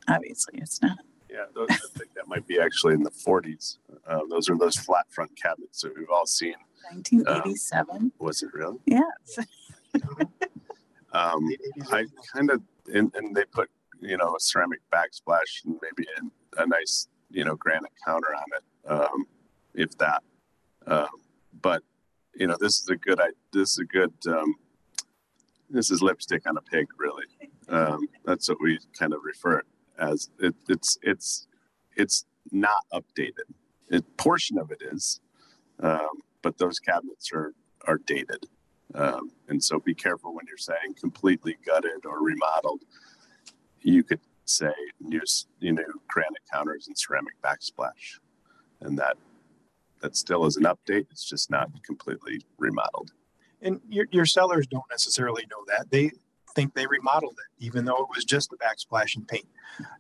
obviously, 0.07 0.59
it's 0.59 0.79
not. 0.83 0.99
yeah 1.27 1.45
those, 1.55 1.67
i 1.71 1.97
think 1.97 2.13
that 2.13 2.27
might 2.27 2.45
be 2.45 2.59
actually 2.59 2.93
in 2.93 3.01
the 3.01 3.09
40s 3.09 3.77
uh, 4.07 4.19
those 4.29 4.47
are 4.47 4.57
those 4.57 4.77
flat 4.77 5.07
front 5.09 5.31
cabinets 5.41 5.81
that 5.81 5.91
we've 5.97 6.09
all 6.11 6.27
seen 6.27 6.53
1987. 6.91 8.11
was 8.19 8.43
it 8.43 8.53
really 8.53 8.77
yes. 8.85 9.39
um, 11.13 11.49
I 11.91 12.05
kind 12.31 12.51
of 12.51 12.61
and, 12.93 13.11
and 13.15 13.35
they 13.35 13.45
put 13.45 13.69
you 14.01 14.17
know 14.17 14.35
a 14.35 14.39
ceramic 14.39 14.81
backsplash 14.93 15.65
and 15.65 15.75
maybe 15.81 16.07
a, 16.17 16.63
a 16.63 16.67
nice 16.67 17.07
you 17.29 17.43
know 17.43 17.55
granite 17.55 17.91
counter 18.05 18.35
on 18.35 18.43
it, 18.55 18.91
um, 18.91 19.25
if 19.73 19.97
that. 19.97 20.23
Um, 20.87 21.07
but 21.61 21.83
you 22.35 22.47
know 22.47 22.57
this 22.59 22.79
is 22.79 22.89
a 22.89 22.95
good 22.95 23.19
I 23.19 23.29
this 23.51 23.71
is 23.71 23.79
a 23.79 23.85
good 23.85 24.13
um, 24.27 24.55
this 25.69 25.89
is 25.91 26.01
lipstick 26.01 26.47
on 26.47 26.57
a 26.57 26.61
pig 26.61 26.87
really. 26.97 27.25
Um, 27.67 28.07
that's 28.25 28.47
what 28.49 28.59
we 28.61 28.79
kind 28.97 29.13
of 29.13 29.19
refer 29.23 29.59
it 29.59 29.65
as. 29.97 30.29
It, 30.39 30.55
it's 30.69 30.97
it's 31.01 31.47
it's 31.95 32.25
not 32.51 32.83
updated. 32.93 33.53
A 33.91 34.01
portion 34.17 34.57
of 34.57 34.71
it 34.71 34.81
is, 34.81 35.19
um, 35.79 36.21
but 36.41 36.57
those 36.57 36.79
cabinets 36.79 37.31
are 37.33 37.53
are 37.87 37.99
dated. 38.05 38.45
Um, 38.95 39.31
and 39.49 39.63
so 39.63 39.79
be 39.79 39.93
careful 39.93 40.33
when 40.33 40.45
you're 40.47 40.57
saying 40.57 40.95
completely 40.99 41.57
gutted 41.65 42.05
or 42.05 42.23
remodeled. 42.23 42.83
You 43.81 44.03
could 44.03 44.21
say 44.45 44.73
use 44.99 45.47
you 45.59 45.73
know 45.73 45.83
granite 46.07 46.41
counters 46.51 46.87
and 46.87 46.97
ceramic 46.97 47.33
backsplash, 47.43 48.19
and 48.81 48.97
that 48.97 49.17
that 50.01 50.15
still 50.15 50.45
is 50.45 50.57
an 50.57 50.63
update. 50.63 51.07
It's 51.11 51.27
just 51.27 51.49
not 51.49 51.69
completely 51.83 52.41
remodeled. 52.57 53.11
And 53.61 53.81
your, 53.89 54.05
your 54.11 54.25
sellers 54.25 54.67
don't 54.67 54.83
necessarily 54.91 55.43
know 55.49 55.63
that. 55.67 55.89
They 55.89 56.11
think 56.55 56.73
they 56.73 56.85
remodeled 56.85 57.37
it, 57.37 57.65
even 57.65 57.85
though 57.85 57.97
it 57.97 58.07
was 58.15 58.23
just 58.23 58.49
the 58.49 58.57
backsplash 58.57 59.15
and 59.15 59.27
paint. 59.27 59.47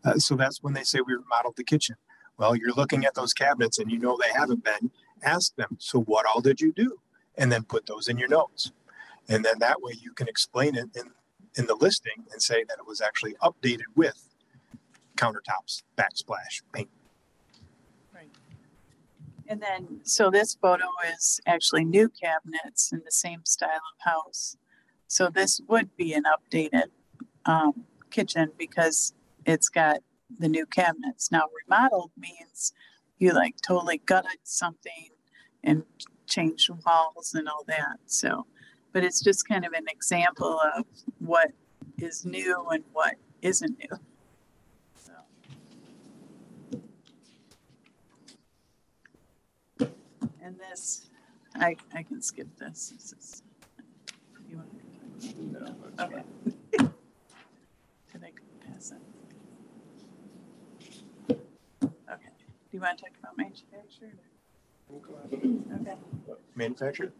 Uh, 0.03 0.17
so 0.17 0.35
that's 0.35 0.61
when 0.61 0.73
they 0.73 0.83
say 0.83 0.99
we 1.01 1.13
remodeled 1.13 1.55
the 1.57 1.63
kitchen. 1.63 1.95
Well, 2.37 2.55
you're 2.55 2.73
looking 2.73 3.05
at 3.05 3.15
those 3.15 3.33
cabinets 3.33 3.79
and 3.79 3.91
you 3.91 3.97
know 3.97 4.17
they 4.21 4.31
haven't 4.37 4.63
been. 4.63 4.91
Ask 5.23 5.55
them, 5.55 5.77
so 5.79 6.01
what 6.01 6.25
all 6.25 6.41
did 6.41 6.61
you 6.61 6.71
do? 6.73 6.99
And 7.37 7.51
then 7.51 7.63
put 7.63 7.85
those 7.85 8.07
in 8.07 8.17
your 8.17 8.27
notes. 8.27 8.71
And 9.29 9.43
then 9.43 9.55
that 9.59 9.81
way 9.81 9.93
you 10.01 10.13
can 10.13 10.27
explain 10.27 10.75
it 10.75 10.89
in, 10.95 11.11
in 11.57 11.65
the 11.65 11.75
listing 11.75 12.25
and 12.31 12.41
say 12.41 12.63
that 12.67 12.77
it 12.79 12.87
was 12.87 13.01
actually 13.01 13.35
updated 13.41 13.85
with 13.95 14.29
countertops, 15.17 15.83
backsplash, 15.97 16.61
paint. 16.73 16.89
Right. 18.13 18.29
And 19.47 19.61
then, 19.61 20.01
so 20.03 20.29
this 20.29 20.55
photo 20.61 20.85
is 21.13 21.39
actually 21.45 21.85
new 21.85 22.09
cabinets 22.09 22.91
in 22.91 23.01
the 23.03 23.11
same 23.11 23.45
style 23.45 23.69
of 23.69 24.13
house. 24.13 24.57
So 25.07 25.29
this 25.29 25.61
would 25.67 25.95
be 25.95 26.13
an 26.13 26.23
updated 26.23 26.89
um, 27.45 27.85
kitchen 28.11 28.51
because 28.57 29.13
it's 29.45 29.69
got 29.69 29.99
the 30.39 30.49
new 30.49 30.65
cabinets. 30.65 31.31
Now 31.31 31.43
remodeled 31.63 32.11
means 32.17 32.73
you 33.17 33.33
like 33.33 33.55
totally 33.65 33.99
gutted 34.05 34.39
something 34.43 35.09
and 35.63 35.83
changed 36.27 36.69
walls 36.85 37.33
and 37.33 37.47
all 37.47 37.63
that. 37.67 37.97
So, 38.05 38.45
but 38.95 39.03
it's 39.03 39.19
just 39.21 39.45
kind 39.45 39.65
of 39.65 39.73
an 39.73 39.83
example 39.89 40.57
of 40.73 40.85
what 41.19 41.51
is 41.97 42.25
new 42.25 42.65
and 42.71 42.81
what 42.93 43.15
isn't 43.41 43.77
new. 43.77 43.99
So. 44.95 45.11
And 50.41 50.57
this, 50.57 51.09
I, 51.55 51.75
I 51.93 52.03
can 52.03 52.21
skip 52.21 52.47
this. 52.57 52.93
This 52.95 53.11
is, 53.11 53.43
you 54.49 54.55
want 54.55 54.69
Okay. 55.99 56.23
Did 56.77 58.23
I 58.23 58.31
past 58.65 58.93
that? 58.93 59.01
Okay. 62.09 62.31
Do 62.39 62.71
you 62.71 62.79
want 62.79 62.97
to 62.97 63.03
talk 63.03 63.13
about 63.19 63.37
manufactured? 63.37 64.17
Okay. 65.81 65.97
Manufactured? 66.55 67.11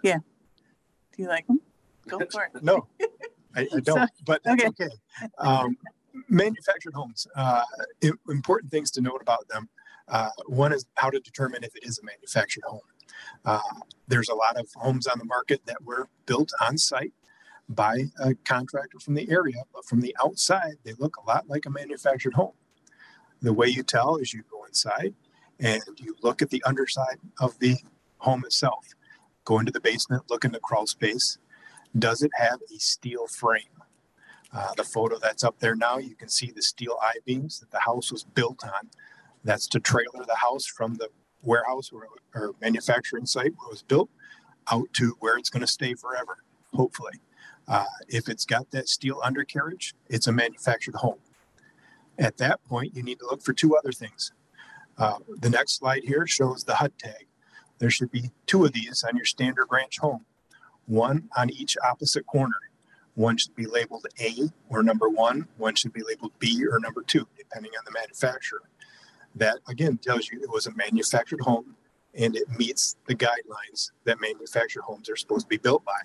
Do 1.15 1.23
you 1.23 1.29
like 1.29 1.47
them? 1.47 1.61
Go 2.07 2.19
for 2.31 2.43
it. 2.43 2.63
No, 2.63 2.87
I, 3.55 3.67
I 3.73 3.79
don't, 3.81 4.09
but 4.25 4.41
that's 4.43 4.63
okay. 4.63 4.85
okay. 4.85 4.89
Um, 5.37 5.77
manufactured 6.29 6.93
homes, 6.93 7.27
uh, 7.35 7.63
important 8.29 8.71
things 8.71 8.91
to 8.91 9.01
note 9.01 9.21
about 9.21 9.47
them. 9.47 9.69
Uh, 10.07 10.29
one 10.47 10.71
is 10.71 10.85
how 10.95 11.09
to 11.09 11.19
determine 11.19 11.63
if 11.63 11.75
it 11.75 11.83
is 11.83 11.99
a 11.99 12.05
manufactured 12.05 12.63
home. 12.65 12.81
Uh, 13.43 13.59
there's 14.07 14.29
a 14.29 14.35
lot 14.35 14.57
of 14.57 14.67
homes 14.75 15.07
on 15.07 15.17
the 15.17 15.25
market 15.25 15.61
that 15.65 15.83
were 15.83 16.07
built 16.25 16.51
on 16.61 16.77
site 16.77 17.13
by 17.69 18.03
a 18.19 18.35
contractor 18.43 18.99
from 18.99 19.15
the 19.15 19.29
area, 19.29 19.63
but 19.73 19.85
from 19.85 20.01
the 20.01 20.15
outside, 20.23 20.75
they 20.83 20.93
look 20.99 21.17
a 21.17 21.25
lot 21.27 21.49
like 21.49 21.65
a 21.65 21.69
manufactured 21.69 22.33
home. 22.33 22.53
The 23.41 23.53
way 23.53 23.67
you 23.67 23.83
tell 23.83 24.17
is 24.17 24.33
you 24.33 24.43
go 24.51 24.65
inside 24.65 25.15
and 25.59 25.81
you 25.97 26.15
look 26.21 26.41
at 26.41 26.49
the 26.49 26.61
underside 26.65 27.17
of 27.39 27.57
the 27.59 27.77
home 28.17 28.43
itself. 28.45 28.94
Go 29.45 29.59
into 29.59 29.72
the 29.72 29.80
basement, 29.80 30.23
look 30.30 30.43
in 30.43 30.51
the 30.51 30.59
crawl 30.59 30.88
space. 30.88 31.38
Does 31.97 32.22
it 32.22 32.31
have 32.35 32.59
a 32.73 32.80
steel 32.80 33.27
frame? 33.27 33.63
Uh, 34.51 34.73
the 34.76 34.84
photo 34.84 35.17
that's 35.17 35.43
up 35.43 35.59
there 35.59 35.76
now, 35.76 35.97
you 35.97 36.15
can 36.15 36.30
see 36.30 36.51
the 36.51 36.61
steel 36.61 36.97
I 37.01 37.13
beams 37.26 37.59
that 37.59 37.72
the 37.72 37.80
house 37.80 38.11
was 38.11 38.23
built 38.23 38.63
on. 38.63 38.89
That's 39.43 39.67
to 39.67 39.80
trailer 39.80 40.26
the 40.26 40.35
house 40.35 40.65
from 40.65 40.95
the 40.95 41.09
warehouse 41.41 41.91
or, 41.93 42.07
or 42.34 42.55
manufacturing 42.61 43.26
site 43.26 43.53
where 43.55 43.67
it 43.67 43.72
was 43.72 43.84
built 43.84 44.09
out 44.72 44.88
to 44.93 45.15
where 45.19 45.38
it's 45.38 45.49
going 45.49 45.61
to 45.61 45.67
stay 45.67 45.93
forever, 45.93 46.38
hopefully. 46.73 47.19
Uh, 47.67 47.85
if 48.07 48.30
it's 48.30 48.45
got 48.45 48.72
that 48.72 48.88
steel 48.88 49.19
undercarriage, 49.23 49.93
it's 50.07 50.27
a 50.27 50.31
manufactured 50.31 50.95
home. 50.95 51.19
At 52.17 52.38
that 52.38 52.63
point, 52.63 52.95
you 52.95 53.03
need 53.03 53.19
to 53.19 53.26
look 53.26 53.43
for 53.43 53.53
two 53.53 53.76
other 53.76 53.91
things. 53.91 54.31
Uh, 54.97 55.17
the 55.27 55.49
next 55.49 55.77
slide 55.77 56.03
here 56.03 56.26
shows 56.26 56.63
the 56.63 56.76
HUD 56.76 56.97
tag. 56.97 57.27
There 57.80 57.89
should 57.89 58.11
be 58.11 58.31
two 58.45 58.65
of 58.65 58.73
these 58.73 59.03
on 59.03 59.15
your 59.15 59.26
standard 59.26 59.68
ranch 59.69 59.99
home, 59.99 60.26
one 60.85 61.30
on 61.35 61.49
each 61.49 61.77
opposite 61.84 62.26
corner. 62.26 62.56
One 63.15 63.38
should 63.38 63.56
be 63.56 63.65
labeled 63.65 64.07
A 64.19 64.49
or 64.69 64.84
number 64.84 65.07
one, 65.07 65.47
one 65.57 65.76
should 65.76 65.93
be 65.93 66.03
labeled 66.03 66.34
B 66.39 66.65
or 66.69 66.80
number 66.80 67.02
two, 67.02 67.27
depending 67.38 67.72
on 67.77 67.84
the 67.85 67.91
manufacturer. 67.91 68.64
That 69.35 69.60
again 69.68 69.97
tells 69.97 70.30
you 70.30 70.41
it 70.41 70.49
was 70.49 70.68
a 70.68 70.73
manufactured 70.73 71.41
home 71.41 71.76
and 72.14 72.35
it 72.35 72.49
meets 72.57 72.95
the 73.07 73.15
guidelines 73.15 73.91
that 74.06 74.19
manufactured 74.22 74.81
homes 74.81 75.10
are 75.10 75.15
supposed 75.15 75.45
to 75.45 75.49
be 75.49 75.57
built 75.57 75.84
by. 75.84 75.99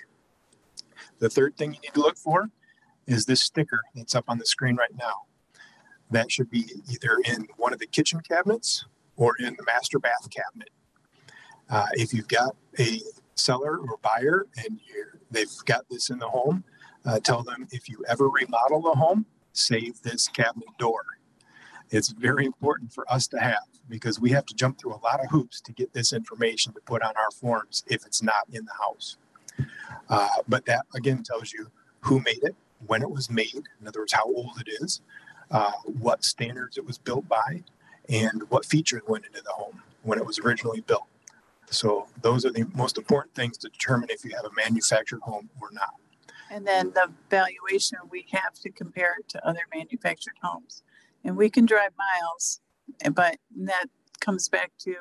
The 1.18 1.30
third 1.30 1.56
thing 1.56 1.72
you 1.72 1.80
need 1.80 1.94
to 1.94 2.00
look 2.00 2.18
for 2.18 2.50
is 3.06 3.26
this 3.26 3.42
sticker 3.42 3.80
that's 3.94 4.14
up 4.14 4.24
on 4.28 4.38
the 4.38 4.46
screen 4.46 4.76
right 4.76 4.94
now. 4.96 5.22
That 6.10 6.30
should 6.30 6.50
be 6.50 6.64
either 6.90 7.18
in 7.24 7.46
one 7.56 7.72
of 7.72 7.78
the 7.78 7.86
kitchen 7.86 8.20
cabinets 8.20 8.84
or 9.16 9.34
in 9.38 9.54
the 9.56 9.64
master 9.64 9.98
bath 9.98 10.28
cabinet. 10.30 10.70
Uh, 11.70 11.86
if 11.92 12.12
you've 12.12 12.28
got 12.28 12.56
a 12.78 13.00
seller 13.34 13.78
or 13.78 13.96
buyer 14.02 14.46
and 14.56 14.80
they've 15.30 15.48
got 15.64 15.84
this 15.88 16.10
in 16.10 16.18
the 16.18 16.28
home, 16.28 16.64
uh, 17.06 17.18
tell 17.20 17.42
them 17.42 17.66
if 17.70 17.88
you 17.88 18.04
ever 18.08 18.28
remodel 18.28 18.82
the 18.82 18.90
home, 18.90 19.24
save 19.52 20.00
this 20.02 20.28
cabinet 20.28 20.68
door. 20.78 21.02
It's 21.90 22.10
very 22.10 22.44
important 22.44 22.92
for 22.92 23.10
us 23.12 23.26
to 23.28 23.38
have 23.38 23.66
because 23.88 24.20
we 24.20 24.30
have 24.30 24.46
to 24.46 24.54
jump 24.54 24.78
through 24.78 24.94
a 24.94 25.02
lot 25.02 25.20
of 25.22 25.30
hoops 25.30 25.60
to 25.62 25.72
get 25.72 25.92
this 25.92 26.12
information 26.12 26.72
to 26.74 26.80
put 26.80 27.02
on 27.02 27.12
our 27.16 27.30
forms 27.32 27.84
if 27.88 28.06
it's 28.06 28.22
not 28.22 28.44
in 28.52 28.64
the 28.64 28.72
house. 28.80 29.16
Uh, 30.08 30.28
but 30.48 30.66
that 30.66 30.86
again 30.94 31.22
tells 31.22 31.52
you 31.52 31.68
who 32.00 32.20
made 32.20 32.42
it, 32.42 32.54
when 32.86 33.02
it 33.02 33.10
was 33.10 33.30
made, 33.30 33.68
in 33.80 33.86
other 33.86 34.00
words, 34.00 34.12
how 34.12 34.24
old 34.24 34.60
it 34.60 34.70
is, 34.80 35.00
uh, 35.50 35.72
what 35.84 36.24
standards 36.24 36.78
it 36.78 36.86
was 36.86 36.98
built 36.98 37.28
by, 37.28 37.62
and 38.08 38.42
what 38.50 38.64
features 38.64 39.02
went 39.06 39.26
into 39.26 39.42
the 39.42 39.50
home 39.50 39.82
when 40.02 40.18
it 40.18 40.24
was 40.24 40.38
originally 40.38 40.80
built. 40.80 41.06
So 41.70 42.08
those 42.20 42.44
are 42.44 42.50
the 42.50 42.66
most 42.74 42.98
important 42.98 43.34
things 43.34 43.56
to 43.58 43.68
determine 43.68 44.08
if 44.10 44.24
you 44.24 44.32
have 44.34 44.44
a 44.44 44.54
manufactured 44.56 45.20
home 45.22 45.48
or 45.60 45.68
not. 45.72 45.94
And 46.50 46.66
then 46.66 46.90
the 46.94 47.12
valuation, 47.30 47.98
we 48.10 48.26
have 48.32 48.54
to 48.54 48.70
compare 48.70 49.14
it 49.20 49.28
to 49.30 49.46
other 49.46 49.60
manufactured 49.72 50.34
homes. 50.42 50.82
And 51.24 51.36
we 51.36 51.48
can 51.48 51.64
drive 51.64 51.92
miles, 51.96 52.60
eh, 53.02 53.10
but 53.10 53.36
that 53.56 53.86
comes 54.20 54.48
back 54.48 54.72
to 54.80 54.94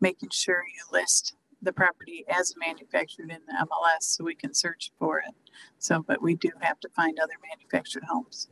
making 0.00 0.30
sure 0.30 0.62
you 0.62 0.82
list 0.92 1.34
the 1.60 1.72
property 1.72 2.24
as 2.28 2.54
manufactured 2.56 3.30
in 3.30 3.40
the 3.46 3.66
MLS 3.66 4.02
so 4.02 4.24
we 4.24 4.34
can 4.34 4.54
search 4.54 4.92
for 4.98 5.18
it. 5.18 5.34
So, 5.78 6.04
but 6.06 6.22
we 6.22 6.36
do 6.36 6.50
have 6.60 6.78
to 6.80 6.88
find 6.90 7.18
other 7.18 7.34
manufactured 7.48 8.04
homes. 8.08 8.48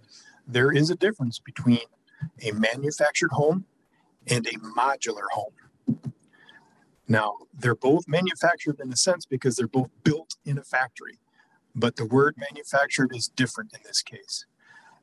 There 0.47 0.73
is 0.73 0.91
a 0.91 0.97
difference 0.97 1.39
between 1.39 1.81
a 2.43 2.53
manufactured 2.53 3.33
home 3.33 3.67
and 4.27 4.47
a 4.47 4.59
modular 4.77 5.29
home. 5.33 5.53
Now, 7.09 7.35
they're 7.53 7.75
both 7.75 8.07
manufactured 8.07 8.81
in 8.81 8.93
a 8.93 8.97
sense 8.97 9.27
because 9.27 9.57
they're 9.57 9.67
both 9.67 9.91
built 10.05 10.37
in 10.45 10.59
a 10.59 10.63
factory, 10.63 11.19
but 11.75 11.97
the 11.97 12.07
word 12.07 12.37
manufactured 12.37 13.15
is 13.15 13.29
different 13.29 13.73
in 13.75 13.81
this 13.85 14.03
case. 14.03 14.47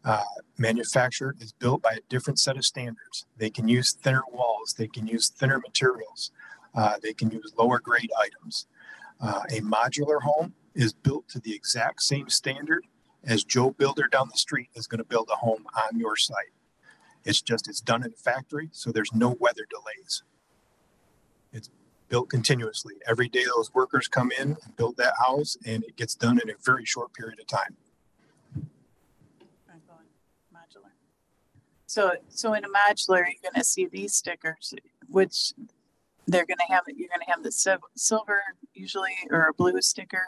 Uh, 0.04 0.24
manufactured 0.58 1.38
is 1.42 1.52
built 1.52 1.82
by 1.82 1.92
a 1.92 2.10
different 2.10 2.40
set 2.40 2.56
of 2.56 2.64
standards. 2.64 3.26
They 3.38 3.50
can 3.50 3.68
use 3.68 3.94
thinner 3.94 4.24
walls, 4.32 4.76
they 4.78 4.88
can 4.88 5.08
use 5.08 5.30
thinner 5.30 5.60
materials, 5.60 6.32
uh, 6.74 6.98
they 7.04 7.14
can 7.14 7.32
use 7.32 7.54
lower 7.58 7.80
grade 7.80 8.12
items. 8.18 8.66
Uh, 9.20 9.42
a 9.50 9.60
modular 9.60 10.22
home 10.22 10.54
is 10.74 10.94
built 10.94 11.28
to 11.30 11.40
the 11.40 11.54
exact 11.54 12.02
same 12.02 12.30
standard 12.30 12.86
as 13.26 13.44
Joe 13.44 13.72
Builder 13.72 14.08
down 14.10 14.30
the 14.32 14.38
street 14.38 14.70
is 14.76 14.88
going 14.88 15.00
to 15.00 15.04
build 15.04 15.30
a 15.32 15.36
home 15.36 15.66
on 15.76 16.00
your 16.00 16.16
site. 16.16 16.54
It's 17.26 17.42
just 17.42 17.68
it's 17.68 17.82
done 17.82 18.04
in 18.04 18.14
a 18.14 18.16
factory, 18.16 18.70
so 18.72 18.92
there's 18.92 19.14
no 19.14 19.36
weather 19.40 19.66
delays. 19.70 20.24
Built 22.10 22.30
continuously. 22.30 22.96
Every 23.08 23.30
day 23.30 23.46
those 23.46 23.74
workers 23.74 24.08
come 24.08 24.32
in 24.32 24.58
and 24.64 24.76
build 24.76 24.98
that 24.98 25.14
house, 25.20 25.58
and 25.66 25.84
it 25.84 25.96
gets 25.96 26.16
done 26.16 26.40
in 26.44 26.50
a 26.50 26.54
very 26.66 26.84
short 26.84 27.14
period 27.14 27.40
of 27.40 27.48
time. 27.48 27.78
Modular. 30.52 30.92
So, 31.86 32.14
so 32.30 32.54
in 32.54 32.66
a 32.66 32.68
modular, 32.68 33.26
you're 33.26 33.52
gonna 33.52 33.64
see 33.64 33.86
these 33.86 34.16
stickers, 34.16 34.74
which 35.08 35.54
they're 36.26 36.48
gonna 36.48 36.68
have, 36.68 36.84
you're 36.88 37.10
gonna 37.10 37.30
have 37.32 37.44
the 37.44 37.52
silver 37.96 38.42
usually, 38.74 39.16
or 39.30 39.48
a 39.48 39.54
blue 39.54 39.80
sticker 39.82 40.24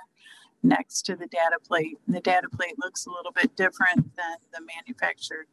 next 0.62 1.02
to 1.08 1.16
the 1.16 1.26
data 1.28 1.58
plate. 1.68 1.98
And 2.06 2.16
the 2.16 2.22
data 2.22 2.48
plate 2.48 2.78
looks 2.78 3.08
a 3.08 3.10
little 3.10 3.32
bit 3.32 3.56
different 3.56 4.16
than 4.16 4.38
the 4.54 4.62
manufactured. 4.62 5.48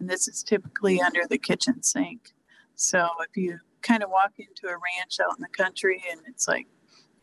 And 0.00 0.10
this 0.10 0.26
is 0.26 0.42
typically 0.42 1.00
under 1.00 1.26
the 1.28 1.38
kitchen 1.38 1.82
sink. 1.84 2.34
So 2.74 3.08
if 3.20 3.36
you 3.36 3.60
kind 3.82 4.02
of 4.02 4.10
walk 4.10 4.32
into 4.38 4.66
a 4.66 4.78
ranch 4.78 5.20
out 5.20 5.36
in 5.36 5.42
the 5.42 5.48
country 5.48 6.02
and 6.10 6.20
it's 6.26 6.46
like, 6.46 6.66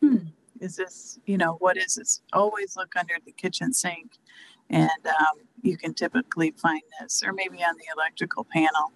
hmm, 0.00 0.18
is 0.60 0.76
this, 0.76 1.18
you 1.26 1.38
know, 1.38 1.54
what 1.60 1.76
is 1.76 1.94
this? 1.94 2.22
Always 2.32 2.76
look 2.76 2.94
under 2.96 3.14
the 3.24 3.32
kitchen 3.32 3.72
sink 3.72 4.18
and 4.70 5.06
um, 5.06 5.38
you 5.62 5.76
can 5.76 5.94
typically 5.94 6.52
find 6.52 6.82
this, 7.00 7.22
or 7.24 7.32
maybe 7.32 7.58
on 7.58 7.74
the 7.76 7.84
electrical 7.96 8.44
panel. 8.44 8.92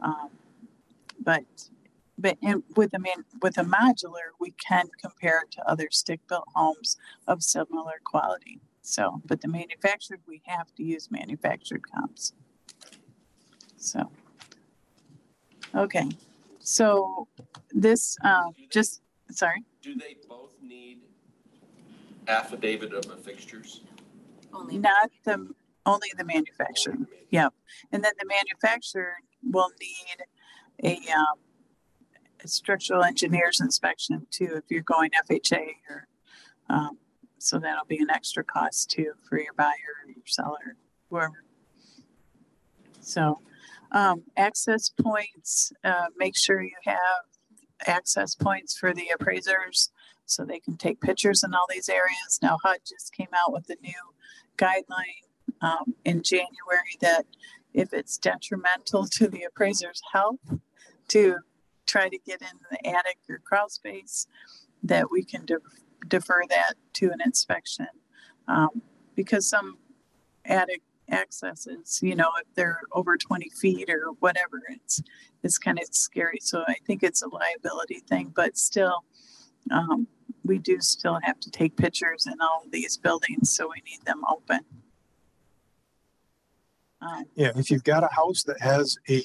Um, 0.00 0.30
but 1.20 1.44
but 2.16 2.38
in, 2.42 2.62
with 2.76 2.94
a 2.94 2.98
man, 2.98 3.24
with 3.42 3.58
a 3.58 3.64
modular, 3.64 4.30
we 4.38 4.52
can 4.52 4.88
compare 5.02 5.42
it 5.42 5.50
to 5.52 5.68
other 5.68 5.88
stick-built 5.90 6.46
homes 6.54 6.96
of 7.26 7.42
similar 7.42 8.00
quality. 8.04 8.60
So, 8.82 9.20
but 9.24 9.40
the 9.40 9.48
manufactured, 9.48 10.20
we 10.28 10.40
have 10.46 10.72
to 10.76 10.84
use 10.84 11.10
manufactured 11.10 11.82
comps. 11.90 12.32
So, 13.76 14.10
okay, 15.74 16.08
so 16.64 17.28
this 17.70 18.16
um, 18.24 18.52
just 18.70 19.02
sorry. 19.30 19.62
Do 19.82 19.94
they 19.94 20.16
both 20.28 20.50
need 20.62 21.00
affidavit 22.26 22.92
of 22.92 23.06
the 23.06 23.16
fixtures? 23.16 23.82
Only 24.52 24.78
Not 24.78 25.10
the, 25.24 25.48
only 25.84 26.08
the 26.16 26.24
manufacturer, 26.24 26.96
yep. 27.30 27.52
And 27.92 28.02
then 28.02 28.12
the 28.18 28.26
manufacturer 28.26 29.14
will 29.42 29.70
need 29.80 30.24
a, 30.82 31.12
um, 31.12 31.38
a 32.42 32.48
structural 32.48 33.02
engineer's 33.02 33.60
inspection 33.60 34.26
too, 34.30 34.54
if 34.54 34.64
you're 34.70 34.82
going 34.82 35.10
FHA 35.28 35.66
or, 35.90 36.08
um, 36.70 36.98
so 37.38 37.58
that'll 37.58 37.84
be 37.84 37.98
an 37.98 38.10
extra 38.10 38.42
cost 38.42 38.90
too 38.90 39.12
for 39.28 39.38
your 39.38 39.52
buyer, 39.54 39.66
or 40.06 40.10
your 40.10 40.24
seller, 40.26 40.76
whoever. 41.10 41.44
So, 43.00 43.40
um, 43.92 44.24
access 44.36 44.88
points, 44.88 45.72
uh, 45.84 46.06
make 46.16 46.36
sure 46.36 46.62
you 46.62 46.76
have 46.84 47.24
access 47.86 48.34
points 48.34 48.76
for 48.76 48.92
the 48.92 49.08
appraisers 49.14 49.90
so 50.26 50.44
they 50.44 50.60
can 50.60 50.76
take 50.76 51.00
pictures 51.00 51.42
in 51.42 51.54
all 51.54 51.66
these 51.70 51.88
areas. 51.88 52.38
Now 52.42 52.58
HUD 52.62 52.78
just 52.86 53.12
came 53.12 53.28
out 53.34 53.52
with 53.52 53.68
a 53.68 53.76
new 53.82 53.92
guideline 54.56 55.24
um, 55.60 55.94
in 56.04 56.22
January 56.22 56.96
that 57.00 57.26
if 57.72 57.92
it's 57.92 58.16
detrimental 58.18 59.06
to 59.12 59.28
the 59.28 59.44
appraiser's 59.44 60.00
health 60.12 60.40
to 61.08 61.36
try 61.86 62.08
to 62.08 62.18
get 62.26 62.40
in 62.40 62.58
the 62.70 62.86
attic 62.88 63.18
or 63.28 63.40
crawl 63.44 63.68
space, 63.68 64.26
that 64.82 65.10
we 65.10 65.24
can 65.24 65.44
de- 65.44 65.58
defer 66.08 66.42
that 66.48 66.74
to 66.94 67.06
an 67.06 67.18
inspection. 67.24 67.86
Um, 68.48 68.82
because 69.14 69.48
some 69.48 69.78
attic 70.44 70.82
accesses, 71.10 72.00
you 72.02 72.16
know, 72.16 72.30
if 72.40 72.46
they're 72.54 72.80
over 72.92 73.16
20 73.16 73.50
feet 73.50 73.90
or 73.90 74.12
whatever, 74.20 74.62
it's 74.68 75.02
it's 75.42 75.58
kind 75.58 75.78
of 75.78 75.86
scary. 75.92 76.38
So 76.40 76.64
I 76.66 76.76
think 76.86 77.02
it's 77.02 77.22
a 77.22 77.28
liability 77.28 78.00
thing, 78.08 78.32
but 78.34 78.56
still, 78.56 79.04
um, 79.70 80.06
we 80.44 80.58
do 80.58 80.80
still 80.80 81.18
have 81.22 81.38
to 81.40 81.50
take 81.50 81.76
pictures 81.76 82.26
in 82.26 82.34
all 82.40 82.62
of 82.64 82.70
these 82.70 82.96
buildings, 82.96 83.54
so 83.54 83.68
we 83.68 83.82
need 83.90 84.04
them 84.06 84.22
open. 84.28 84.60
Um, 87.00 87.24
Yeah, 87.34 87.52
if 87.56 87.70
you've 87.70 87.84
got 87.84 88.04
a 88.04 88.14
house 88.14 88.42
that 88.44 88.60
has 88.60 88.96
a 89.08 89.22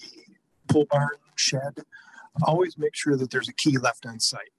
pole 0.68 0.88
barn 0.90 1.10
shed, 1.36 1.80
always 2.44 2.78
make 2.78 2.96
sure 2.96 3.16
that 3.18 3.32
there's 3.32 3.50
a 3.50 3.54
key 3.54 3.78
left 3.78 4.06
on 4.06 4.20
site 4.20 4.52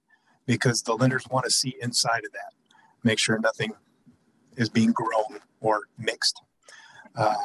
because 0.45 0.81
the 0.81 0.93
lenders 0.93 1.27
want 1.29 1.45
to 1.45 1.51
see 1.51 1.75
inside 1.81 2.25
of 2.25 2.31
that. 2.33 2.53
Make 3.03 3.19
sure 3.19 3.39
nothing 3.39 3.73
is 4.57 4.69
being 4.69 4.91
grown 4.91 5.39
or 5.59 5.81
mixed. 5.97 6.41
Uh, 7.15 7.35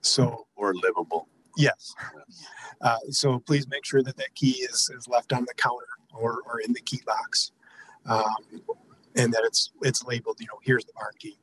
so, 0.00 0.46
Or 0.56 0.74
livable. 0.74 1.28
yes. 1.56 1.94
Uh, 2.80 2.98
so 3.10 3.38
please 3.38 3.66
make 3.68 3.84
sure 3.84 4.02
that 4.02 4.16
that 4.16 4.34
key 4.34 4.52
is, 4.70 4.90
is 4.96 5.08
left 5.08 5.32
on 5.32 5.44
the 5.44 5.54
counter 5.56 5.86
or, 6.12 6.40
or 6.46 6.60
in 6.60 6.72
the 6.72 6.80
key 6.80 7.00
box. 7.06 7.52
Um, 8.06 8.34
and 9.16 9.32
that 9.32 9.42
it's 9.44 9.70
it's 9.82 10.04
labeled, 10.04 10.38
you 10.40 10.46
know, 10.46 10.58
here's 10.62 10.84
the 10.84 10.92
barn 10.94 11.12
key. 11.18 11.38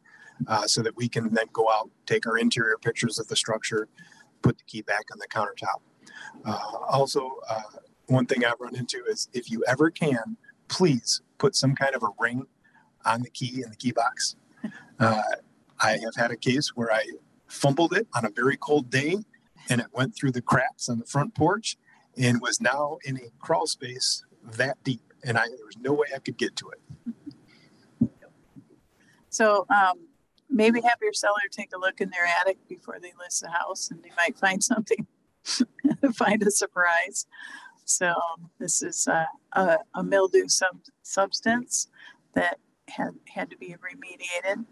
Uh, 0.47 0.65
so 0.67 0.81
that 0.81 0.95
we 0.97 1.07
can 1.07 1.33
then 1.33 1.45
go 1.53 1.69
out, 1.69 1.89
take 2.05 2.25
our 2.27 2.37
interior 2.37 2.75
pictures 2.81 3.19
of 3.19 3.27
the 3.27 3.35
structure, 3.35 3.87
put 4.41 4.57
the 4.57 4.63
key 4.65 4.81
back 4.81 5.03
on 5.11 5.19
the 5.19 5.27
countertop. 5.27 5.79
Uh, 6.45 6.77
also, 6.89 7.29
uh, 7.49 7.61
one 8.07 8.25
thing 8.25 8.43
I've 8.43 8.59
run 8.59 8.75
into 8.75 9.03
is 9.07 9.29
if 9.33 9.49
you 9.51 9.63
ever 9.67 9.89
can, 9.91 10.35
please 10.67 11.21
put 11.37 11.55
some 11.55 11.75
kind 11.75 11.95
of 11.95 12.03
a 12.03 12.09
ring 12.19 12.45
on 13.05 13.21
the 13.21 13.29
key 13.29 13.61
in 13.63 13.69
the 13.69 13.75
key 13.75 13.91
box. 13.91 14.35
Uh, 14.99 15.21
I 15.79 15.91
have 16.03 16.15
had 16.15 16.31
a 16.31 16.37
case 16.37 16.69
where 16.75 16.91
I 16.91 17.03
fumbled 17.51 17.93
it 17.93 18.07
on 18.15 18.25
a 18.25 18.29
very 18.29 18.57
cold 18.57 18.89
day 18.89 19.17
and 19.69 19.81
it 19.81 19.87
went 19.93 20.15
through 20.15 20.31
the 20.31 20.41
cracks 20.41 20.89
on 20.89 20.99
the 20.99 21.05
front 21.05 21.35
porch 21.35 21.77
and 22.17 22.41
was 22.41 22.59
now 22.61 22.97
in 23.03 23.17
a 23.17 23.29
crawl 23.39 23.67
space 23.67 24.23
that 24.57 24.81
deep. 24.83 25.01
And 25.23 25.37
I, 25.37 25.47
there 25.47 25.65
was 25.65 25.77
no 25.77 25.93
way 25.93 26.07
I 26.15 26.19
could 26.19 26.37
get 26.37 26.55
to 26.57 26.71
it. 26.71 28.09
So 29.29 29.65
um, 29.69 30.07
maybe 30.49 30.81
have 30.81 30.97
your 31.01 31.13
seller 31.13 31.39
take 31.49 31.69
a 31.73 31.79
look 31.79 32.01
in 32.01 32.09
their 32.09 32.25
attic 32.25 32.57
before 32.67 32.97
they 33.01 33.13
list 33.17 33.41
the 33.41 33.49
house, 33.49 33.89
and 33.89 34.03
they 34.03 34.11
might 34.17 34.37
find 34.37 34.63
something, 34.63 35.07
find 36.13 36.43
a 36.43 36.51
surprise. 36.51 37.27
So 37.85 38.13
this 38.59 38.81
is 38.81 39.07
uh, 39.07 39.25
a, 39.53 39.77
a 39.95 40.03
mildew 40.03 40.47
sub- 40.47 40.81
substance 41.03 41.87
that 42.33 42.57
had 42.87 43.11
had 43.33 43.49
to 43.51 43.57
be 43.57 43.75
remediated. 43.75 44.65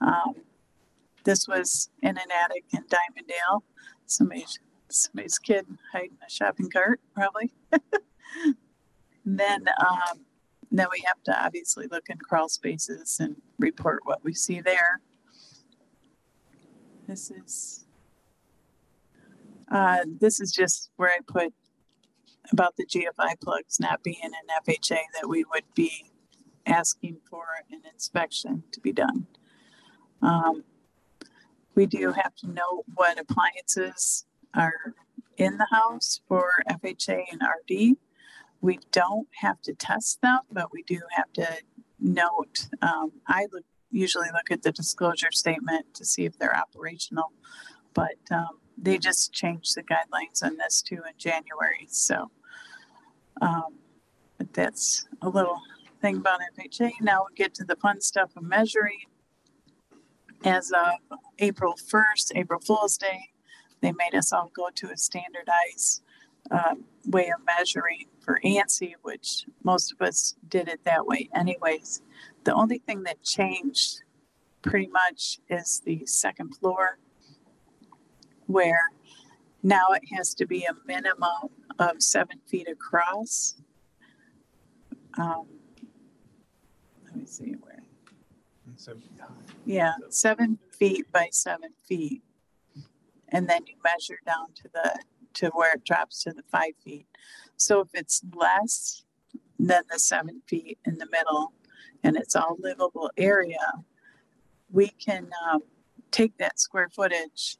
Um, 0.00 0.34
this 1.24 1.48
was 1.48 1.90
in 2.02 2.16
an 2.16 2.30
attic 2.44 2.64
in 2.72 2.84
Diamondale. 2.84 3.62
Somebody's 4.06 4.58
somebody's 4.90 5.38
kid 5.38 5.66
hiding 5.92 6.18
a 6.26 6.30
shopping 6.30 6.70
cart, 6.70 7.00
probably. 7.14 7.52
then 9.24 9.64
um, 9.80 10.24
then 10.70 10.86
we 10.92 11.02
have 11.06 11.22
to 11.24 11.44
obviously 11.44 11.86
look 11.90 12.08
in 12.08 12.18
crawl 12.18 12.48
spaces 12.48 13.18
and 13.20 13.36
report 13.58 14.00
what 14.04 14.22
we 14.22 14.34
see 14.34 14.60
there. 14.60 15.00
This 17.06 17.30
is 17.30 17.84
uh, 19.70 20.04
this 20.20 20.40
is 20.40 20.52
just 20.52 20.90
where 20.96 21.10
I 21.10 21.18
put 21.26 21.52
about 22.52 22.76
the 22.76 22.86
GFI 22.86 23.40
plugs 23.42 23.80
not 23.80 24.02
being 24.02 24.20
an 24.22 24.32
FHA 24.66 24.98
that 25.20 25.28
we 25.28 25.44
would 25.44 25.64
be 25.74 26.10
asking 26.66 27.18
for 27.28 27.44
an 27.70 27.80
inspection 27.90 28.64
to 28.72 28.80
be 28.80 28.92
done. 28.92 29.26
Um, 30.22 30.64
we 31.74 31.86
do 31.86 32.12
have 32.12 32.34
to 32.36 32.50
know 32.50 32.84
what 32.94 33.18
appliances 33.18 34.24
are 34.54 34.94
in 35.36 35.58
the 35.58 35.66
house 35.70 36.20
for 36.28 36.52
FHA 36.70 37.24
and 37.32 37.40
RD. 37.42 37.96
We 38.60 38.78
don't 38.92 39.28
have 39.40 39.60
to 39.62 39.74
test 39.74 40.20
them, 40.22 40.40
but 40.50 40.72
we 40.72 40.82
do 40.84 41.00
have 41.10 41.32
to 41.34 41.48
note. 42.00 42.68
Um, 42.80 43.12
I 43.26 43.46
look, 43.52 43.64
usually 43.90 44.28
look 44.32 44.50
at 44.50 44.62
the 44.62 44.72
disclosure 44.72 45.32
statement 45.32 45.94
to 45.94 46.04
see 46.04 46.24
if 46.24 46.38
they're 46.38 46.56
operational, 46.56 47.32
but 47.92 48.16
um, 48.30 48.60
they 48.78 48.98
just 48.98 49.32
changed 49.32 49.74
the 49.76 49.82
guidelines 49.82 50.42
on 50.42 50.56
this 50.56 50.82
too 50.82 50.96
in 50.96 51.14
January. 51.18 51.86
So 51.88 52.30
um, 53.42 53.78
that's 54.52 55.06
a 55.22 55.28
little 55.28 55.60
thing 56.00 56.16
about 56.16 56.40
FHA. 56.58 56.92
Now 57.00 57.26
we 57.28 57.34
get 57.34 57.54
to 57.54 57.64
the 57.64 57.76
fun 57.76 58.00
stuff 58.00 58.30
of 58.36 58.42
measuring. 58.42 58.98
As 60.44 60.70
of 60.72 61.18
April 61.38 61.74
1st, 61.74 62.32
April 62.34 62.60
Fool's 62.60 62.98
Day, 62.98 63.30
they 63.80 63.92
made 63.92 64.14
us 64.14 64.30
all 64.30 64.50
go 64.54 64.68
to 64.74 64.90
a 64.90 64.96
standardized 64.96 66.02
uh, 66.50 66.74
way 67.06 67.30
of 67.30 67.44
measuring 67.46 68.08
for 68.20 68.38
ANSI, 68.44 68.92
which 69.00 69.46
most 69.62 69.92
of 69.92 70.02
us 70.06 70.34
did 70.46 70.68
it 70.68 70.84
that 70.84 71.06
way 71.06 71.30
anyways. 71.34 72.02
The 72.44 72.52
only 72.52 72.78
thing 72.78 73.04
that 73.04 73.22
changed 73.22 74.02
pretty 74.60 74.88
much 74.88 75.38
is 75.48 75.80
the 75.86 76.04
second 76.04 76.54
floor, 76.56 76.98
where 78.46 78.90
now 79.62 79.88
it 79.92 80.02
has 80.14 80.34
to 80.34 80.46
be 80.46 80.64
a 80.64 80.74
minimum 80.86 81.48
of 81.78 82.02
seven 82.02 82.40
feet 82.46 82.68
across. 82.68 83.54
Um, 85.16 85.46
let 87.06 87.16
me 87.16 87.24
see 87.24 87.54
where. 87.62 87.82
So, 88.76 88.94
Yeah, 89.66 89.94
seven 90.10 90.58
feet 90.70 91.10
by 91.10 91.28
seven 91.32 91.70
feet. 91.86 92.22
And 93.28 93.48
then 93.48 93.62
you 93.66 93.74
measure 93.82 94.18
down 94.26 94.52
to 94.56 94.68
the, 94.72 94.98
to 95.34 95.50
where 95.54 95.74
it 95.74 95.84
drops 95.84 96.22
to 96.24 96.32
the 96.32 96.42
five 96.50 96.74
feet. 96.84 97.06
So 97.56 97.80
if 97.80 97.88
it's 97.94 98.22
less 98.34 99.04
than 99.58 99.82
the 99.90 99.98
seven 99.98 100.42
feet 100.46 100.78
in 100.84 100.98
the 100.98 101.06
middle 101.10 101.52
and 102.02 102.16
it's 102.16 102.36
all 102.36 102.56
livable 102.60 103.10
area, 103.16 103.72
we 104.70 104.88
can 104.88 105.30
um, 105.50 105.62
take 106.10 106.36
that 106.38 106.60
square 106.60 106.88
footage 106.94 107.56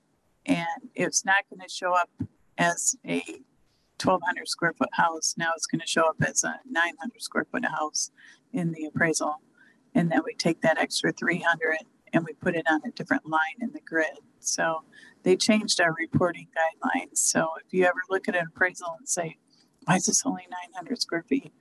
and 0.47 0.67
it's 0.95 1.25
not 1.25 1.45
going 1.49 1.67
to 1.67 1.73
show 1.73 1.95
up 1.95 2.11
as 2.59 2.97
a 3.07 3.23
1200 4.03 4.47
square 4.47 4.75
foot 4.77 4.91
house. 4.93 5.35
Now 5.39 5.53
it's 5.57 5.67
going 5.67 5.81
to 5.81 5.87
show 5.87 6.07
up 6.07 6.17
as 6.21 6.45
a 6.45 6.61
900 6.69 7.23
square 7.23 7.47
foot 7.51 7.65
house 7.65 8.11
in 8.53 8.73
the 8.73 8.85
appraisal. 8.85 9.41
And 9.95 10.11
then 10.11 10.21
we 10.25 10.35
take 10.35 10.61
that 10.63 10.79
extra 10.79 11.13
300 11.13 11.79
and 12.15 12.25
we 12.25 12.33
put 12.33 12.55
it 12.55 12.65
on 12.71 12.81
a 12.87 12.91
different 12.93 13.27
line 13.27 13.59
in 13.61 13.73
the 13.73 13.81
grid. 13.81 14.19
So 14.39 14.85
they 15.25 15.37
changed 15.37 15.81
our 15.81 15.93
reporting 15.99 16.47
guidelines. 16.57 17.19
So 17.19 17.51
if 17.65 17.75
you 17.75 17.85
ever 17.85 18.01
look 18.09 18.29
at 18.29 18.37
an 18.37 18.47
appraisal 18.47 18.95
and 18.99 19.09
say, 19.09 19.37
why 19.85 19.97
is 19.97 20.07
this 20.07 20.25
only 20.25 20.47
900 20.73 21.01
square 21.01 21.25
feet? 21.29 21.53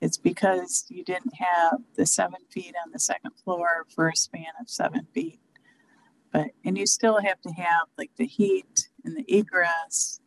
It's 0.00 0.18
because 0.18 0.84
you 0.88 1.02
didn't 1.02 1.34
have 1.34 1.80
the 1.96 2.06
seven 2.06 2.40
feet 2.50 2.74
on 2.84 2.92
the 2.92 3.00
second 3.00 3.32
floor 3.42 3.86
for 3.92 4.08
a 4.08 4.14
span 4.14 4.52
of 4.60 4.68
seven 4.68 5.08
feet. 5.12 5.40
But, 6.32 6.48
and 6.64 6.76
you 6.76 6.86
still 6.86 7.20
have 7.20 7.40
to 7.40 7.50
have 7.50 7.88
like 7.96 8.10
the 8.16 8.26
heat 8.26 8.90
and 9.04 9.16
the 9.16 9.24
egress. 9.26 10.20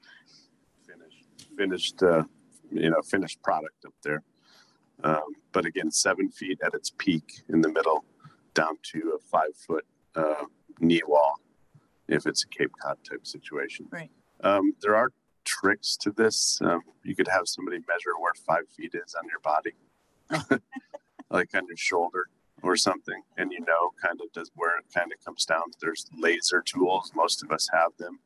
finished, 0.85 1.25
finished, 1.55 2.03
uh, 2.03 2.23
you 2.71 2.89
know, 2.89 3.01
finished 3.03 3.41
product 3.43 3.85
up 3.85 3.93
there. 4.03 4.23
Um, 5.03 5.35
but 5.51 5.65
again, 5.65 5.91
seven 5.91 6.29
feet 6.29 6.59
at 6.63 6.73
its 6.73 6.91
peak 6.97 7.43
in 7.49 7.61
the 7.61 7.69
middle, 7.69 8.03
down 8.53 8.77
to 8.83 9.17
a 9.17 9.19
five 9.19 9.55
foot 9.55 9.85
uh, 10.15 10.45
knee 10.79 11.01
wall, 11.07 11.39
if 12.07 12.25
it's 12.25 12.43
a 12.43 12.47
Cape 12.47 12.71
Cod 12.81 12.97
type 13.07 13.25
situation. 13.25 13.87
Right. 13.91 14.11
Um, 14.43 14.73
there 14.81 14.95
are 14.95 15.11
tricks 15.43 15.97
to 15.97 16.11
this. 16.11 16.59
Um, 16.61 16.81
you 17.03 17.15
could 17.15 17.27
have 17.27 17.43
somebody 17.45 17.77
measure 17.79 18.17
where 18.19 18.33
five 18.45 18.67
feet 18.75 18.93
is 18.93 19.15
on 19.15 19.27
your 19.27 19.39
body, 19.39 19.73
like 21.29 21.49
on 21.55 21.67
your 21.67 21.77
shoulder 21.77 22.27
or 22.63 22.75
something, 22.75 23.21
and 23.37 23.51
you 23.51 23.59
know 23.61 23.91
kind 24.01 24.19
of 24.21 24.31
does 24.33 24.51
where 24.55 24.77
it 24.77 24.85
kind 24.93 25.11
of 25.11 25.23
comes 25.23 25.45
down. 25.45 25.63
There's 25.79 26.05
laser 26.17 26.61
tools. 26.61 27.11
Most 27.15 27.43
of 27.43 27.51
us 27.51 27.69
have 27.73 27.91
them. 27.97 28.19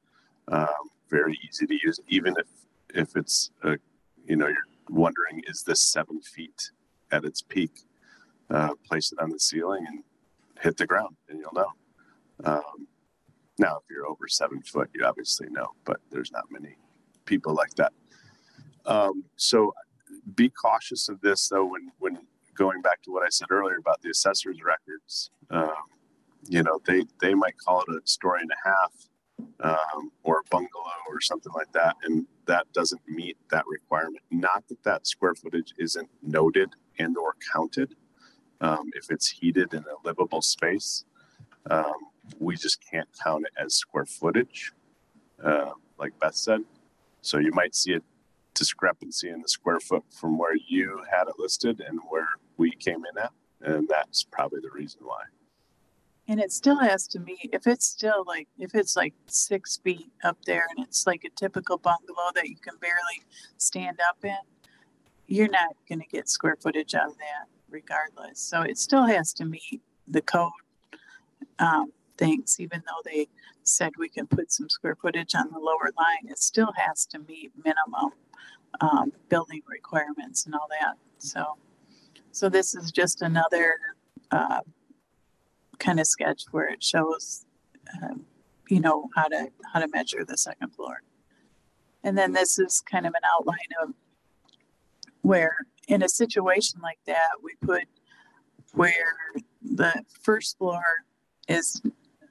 Um, 0.47 0.89
very 1.10 1.39
easy 1.47 1.65
to 1.65 1.73
use, 1.81 1.99
even 2.07 2.35
if 2.38 2.47
if 2.93 3.15
it's 3.15 3.52
a, 3.64 3.77
you 4.26 4.35
know, 4.35 4.47
you're 4.47 4.57
wondering 4.89 5.43
is 5.47 5.64
this 5.64 5.81
seven 5.81 6.22
feet 6.22 6.72
at 7.11 7.26
its 7.26 7.41
peak? 7.41 7.72
Uh, 8.49 8.76
place 8.88 9.11
it 9.11 9.19
on 9.19 9.31
the 9.31 9.39
ceiling 9.39 9.85
and 9.88 10.03
hit 10.66 10.78
the 10.78 10.88
ground, 10.88 11.16
and 11.30 11.40
you'll 11.40 11.54
know. 11.54 11.72
Um, 12.44 12.88
now, 13.58 13.78
if 13.78 13.84
you're 13.90 14.08
over 14.08 14.28
seven 14.28 14.62
foot, 14.62 14.90
you 14.94 15.06
obviously 15.06 15.48
know, 15.50 15.68
but 15.86 16.02
there's 16.12 16.32
not 16.32 16.52
many 16.52 16.76
people 17.26 17.54
like 17.54 17.74
that. 17.76 17.94
Um, 18.86 19.24
so 19.38 19.74
be 20.36 20.50
cautious 20.50 21.08
of 21.10 21.22
this 21.22 21.48
though 21.50 21.66
when 21.66 21.92
when 22.00 22.18
going 22.56 22.82
back 22.82 23.02
to 23.04 23.12
what 23.12 23.24
I 23.24 23.30
said 23.30 23.48
earlier 23.52 23.78
about 23.78 24.02
the 24.02 24.10
assessor's 24.10 24.60
records. 24.64 25.30
Um, 25.50 25.74
you 26.48 26.64
know, 26.64 26.80
they 26.86 27.04
they 27.22 27.34
might 27.34 27.58
call 27.58 27.82
it 27.82 27.90
a 27.90 28.02
story 28.06 28.42
and 28.42 28.52
a 28.52 28.70
half 28.70 28.94
um, 29.62 30.12
or 30.24 30.40
a 30.40 30.50
bungalow 30.50 31.00
or 31.10 31.22
something 31.22 31.52
like 31.56 31.72
that, 31.74 31.96
and 32.04 32.26
that 32.48 32.72
doesn't 32.74 33.02
meet 33.08 33.38
that 33.52 33.66
requirement. 33.68 34.24
Not 34.32 34.68
that 34.70 34.84
that 34.84 35.08
square 35.08 35.36
footage 35.36 35.74
isn't 35.78 36.10
noted 36.22 36.70
and 37.00 37.18
or 37.18 37.36
counted. 37.54 37.96
Um, 38.66 38.90
if 38.94 39.12
it's 39.12 39.28
heated 39.28 39.76
in 39.76 39.84
a 39.84 40.08
livable 40.08 40.42
space, 40.42 41.06
um, 41.70 41.94
we 42.40 42.56
just 42.56 42.80
can't 42.90 43.08
count 43.24 43.46
it 43.46 43.54
as 43.64 43.76
square 43.76 44.06
footage, 44.06 44.72
uh, 45.44 45.72
like 46.00 46.20
Beth 46.20 46.36
said. 46.36 46.62
So 47.22 47.38
you 47.38 47.52
might 47.52 47.76
see 47.76 47.94
a 47.94 48.02
discrepancy 48.56 49.30
in 49.30 49.42
the 49.44 49.48
square 49.48 49.80
foot 49.80 50.04
from 50.20 50.40
where 50.40 50.56
you 50.68 51.04
had 51.12 51.28
it 51.28 51.36
listed 51.38 51.80
and 51.80 52.00
where 52.10 52.28
we 52.58 52.72
came 52.72 53.04
in 53.10 53.16
at, 53.24 53.34
and 53.62 53.88
that's 53.88 54.24
probably 54.24 54.62
the 54.62 54.72
reason 54.72 55.02
why. 55.04 55.22
And 56.28 56.40
it 56.40 56.52
still 56.52 56.80
has 56.80 57.08
to 57.10 57.20
meet, 57.20 57.52
if 57.54 57.68
it's 57.68 57.86
still 57.86 58.24
like, 58.26 58.48
if 58.58 58.74
it's 58.74 58.96
like 58.96 59.14
six 59.28 59.78
feet 59.78 60.10
up 60.24 60.44
there 60.46 60.66
and 60.76 60.88
it's 60.88 61.06
like 61.06 61.24
a 61.24 61.30
typical 61.30 61.78
bungalow 61.78 62.32
that 62.34 62.50
you 62.50 62.56
can 62.56 62.78
barely 62.82 63.22
stand 63.58 64.00
up 64.10 64.26
in, 64.26 64.44
you're 65.28 65.50
not 65.50 65.76
going 65.88 66.00
to 66.00 66.08
get 66.08 66.28
square 66.28 66.58
footage 66.60 66.96
out 66.96 67.10
of 67.10 67.18
that 67.18 67.55
regardless. 67.76 68.39
So 68.39 68.61
it 68.61 68.77
still 68.77 69.06
has 69.06 69.34
to 69.34 69.45
meet 69.45 69.81
the 70.07 70.22
code 70.22 70.64
um, 71.60 71.91
things, 72.18 72.57
even 72.60 72.81
though 72.85 73.02
they 73.03 73.27
said 73.64 73.91
we 73.97 74.10
can 74.10 74.27
put 74.27 74.52
some 74.52 74.69
square 74.69 74.95
footage 74.95 75.35
on 75.35 75.47
the 75.52 75.60
lower 75.60 75.89
line, 75.97 76.26
it 76.31 76.39
still 76.39 76.72
has 76.77 77.06
to 77.07 77.19
meet 77.19 77.52
minimum 77.64 78.11
um, 78.80 79.11
building 79.30 79.61
requirements 79.68 80.45
and 80.45 80.56
all 80.56 80.69
that. 80.80 80.95
So, 81.18 81.41
so 82.31 82.47
this 82.49 82.76
is 82.76 82.91
just 82.91 83.22
another 83.22 83.77
uh, 84.31 84.61
kind 85.80 85.99
of 85.99 86.07
sketch 86.07 86.43
where 86.52 86.69
it 86.69 86.81
shows, 86.81 87.45
um, 88.02 88.26
you 88.69 88.80
know, 88.80 89.10
how 89.15 89.27
to 89.27 89.49
how 89.73 89.80
to 89.80 89.88
measure 89.88 90.23
the 90.23 90.38
second 90.38 90.69
floor. 90.76 91.02
And 92.03 92.18
then 92.18 92.31
this 92.34 92.60
is 92.60 92.81
kind 92.81 93.06
of 93.06 93.14
an 93.14 93.26
outline 93.34 93.72
of 93.81 93.93
where 95.22 95.57
in 95.88 96.02
a 96.02 96.10
situation 96.10 96.80
like 96.82 96.99
that 97.06 97.30
we 97.44 97.53
put 97.62 97.84
where 98.74 99.16
the 99.62 100.03
first 100.22 100.57
floor 100.57 100.82
is 101.48 101.82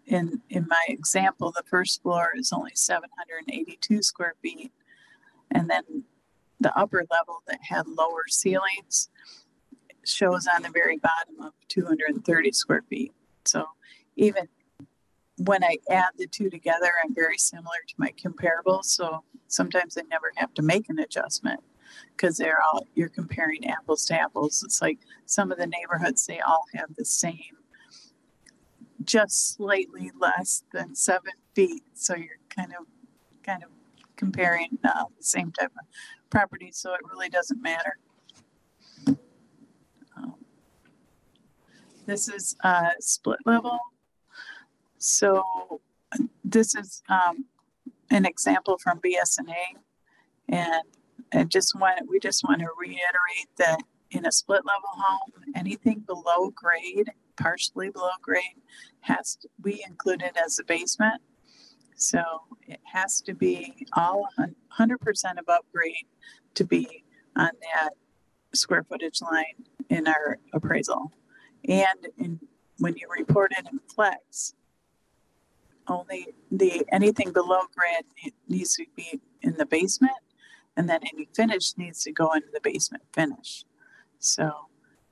in 0.07 0.43
in 0.51 0.67
my 0.69 0.85
example 0.89 1.53
the 1.55 1.63
first 1.67 2.03
floor 2.03 2.31
is 2.35 2.53
only 2.53 2.73
782 2.75 4.03
square 4.03 4.35
feet. 4.43 4.73
And 5.51 5.71
then 5.71 6.05
the 6.61 6.77
upper 6.77 7.05
level 7.11 7.43
that 7.47 7.61
had 7.63 7.87
lower 7.87 8.25
ceilings 8.29 9.09
shows 10.05 10.47
on 10.55 10.63
the 10.63 10.71
very 10.71 10.99
bottom 10.99 11.41
of 11.41 11.53
230 11.69 12.53
square 12.53 12.83
feet. 12.89 13.13
So 13.45 13.65
even 14.17 14.49
when 15.39 15.65
I 15.65 15.77
add 15.91 16.11
the 16.17 16.27
two 16.27 16.51
together, 16.51 16.93
I'm 17.03 17.15
very 17.15 17.39
similar 17.39 17.77
to 17.89 17.95
my 17.99 18.13
comparables. 18.23 18.85
So 18.85 19.25
sometimes 19.49 19.97
I 19.97 20.03
never 20.11 20.33
have 20.37 20.55
to 20.55 20.63
make 20.63 20.89
an 20.89 20.99
adjustment 20.99 21.61
because 22.17 22.37
they're 22.37 22.61
all, 22.63 22.87
you're 22.95 23.09
comparing 23.09 23.69
apples 23.69 24.07
to 24.07 24.15
apples. 24.15 24.63
It's 24.65 24.81
like 24.81 24.99
some 25.27 25.51
of 25.53 25.59
the 25.59 25.67
neighborhoods, 25.67 26.27
they 26.27 26.41
all 26.41 26.65
have 26.75 26.95
the 26.97 27.05
same, 27.05 27.59
just 29.05 29.55
slightly 29.55 30.11
less 30.19 30.65
than 30.73 30.95
seven 30.95 31.33
feet. 31.55 31.83
So 31.95 32.15
you're 32.15 32.39
kind 32.49 32.73
of, 32.79 32.87
kind 33.43 33.63
of 33.63 33.71
comparing 34.17 34.79
uh, 34.85 35.05
the 35.17 35.25
same 35.25 35.53
type 35.53 35.73
of 35.79 35.87
property. 36.31 36.71
So 36.73 36.95
it 36.95 37.01
really 37.11 37.29
doesn't 37.29 37.63
matter. 37.63 37.99
Um, 40.17 40.35
this 42.07 42.29
is 42.29 42.57
uh, 42.63 42.91
split 43.01 43.41
level. 43.45 43.79
So 44.99 45.43
this 46.45 46.75
is 46.75 47.03
um, 47.09 47.47
an 48.11 48.25
example 48.25 48.79
from 48.79 49.01
BS&A, 49.01 49.79
and 50.49 50.83
I 51.35 51.45
just 51.45 51.79
want 51.79 52.09
we 52.09 52.21
just 52.21 52.45
want 52.45 52.61
to 52.61 52.69
reiterate 52.79 53.49
that 53.59 53.81
in 54.11 54.27
a 54.27 54.33
split 54.33 54.63
level 54.65 54.89
home, 54.93 55.33
anything 55.57 56.01
below 56.01 56.51
grade, 56.55 57.11
partially 57.37 57.91
below 57.91 58.11
grade, 58.23 58.61
has 59.01 59.37
to 59.37 59.49
be 59.63 59.83
included 59.87 60.33
as 60.43 60.59
a 60.59 60.65
basement. 60.65 61.21
So 61.97 62.23
it 62.67 62.81
has 62.93 63.21
to 63.23 63.35
be 63.35 63.87
all 63.97 64.29
100% 64.39 64.99
above 65.39 65.65
grade 65.73 66.07
to 66.55 66.65
be 66.65 67.05
on 67.37 67.51
that 67.75 67.91
square 68.53 68.85
footage 68.85 69.21
line 69.21 69.65
in 69.91 70.07
our 70.07 70.39
appraisal. 70.53 71.13
And 71.69 72.09
in, 72.19 72.41
when 72.79 72.97
you 72.97 73.09
report 73.17 73.53
it 73.59 73.67
in 73.71 73.81
flex, 73.93 74.55
only 75.89 76.29
the 76.51 76.85
anything 76.93 77.33
below 77.33 77.61
grade 77.77 78.33
needs 78.49 78.75
to 78.77 78.85
be 78.97 79.21
in 79.43 79.55
the 79.57 79.67
basement, 79.67 80.13
and 80.77 80.89
then 80.89 81.01
any 81.13 81.29
finish 81.35 81.77
needs 81.77 82.03
to 82.05 82.13
go 82.13 82.33
into 82.33 82.49
the 82.53 82.61
basement 82.61 83.05
finish. 83.13 83.65
So, 84.19 84.53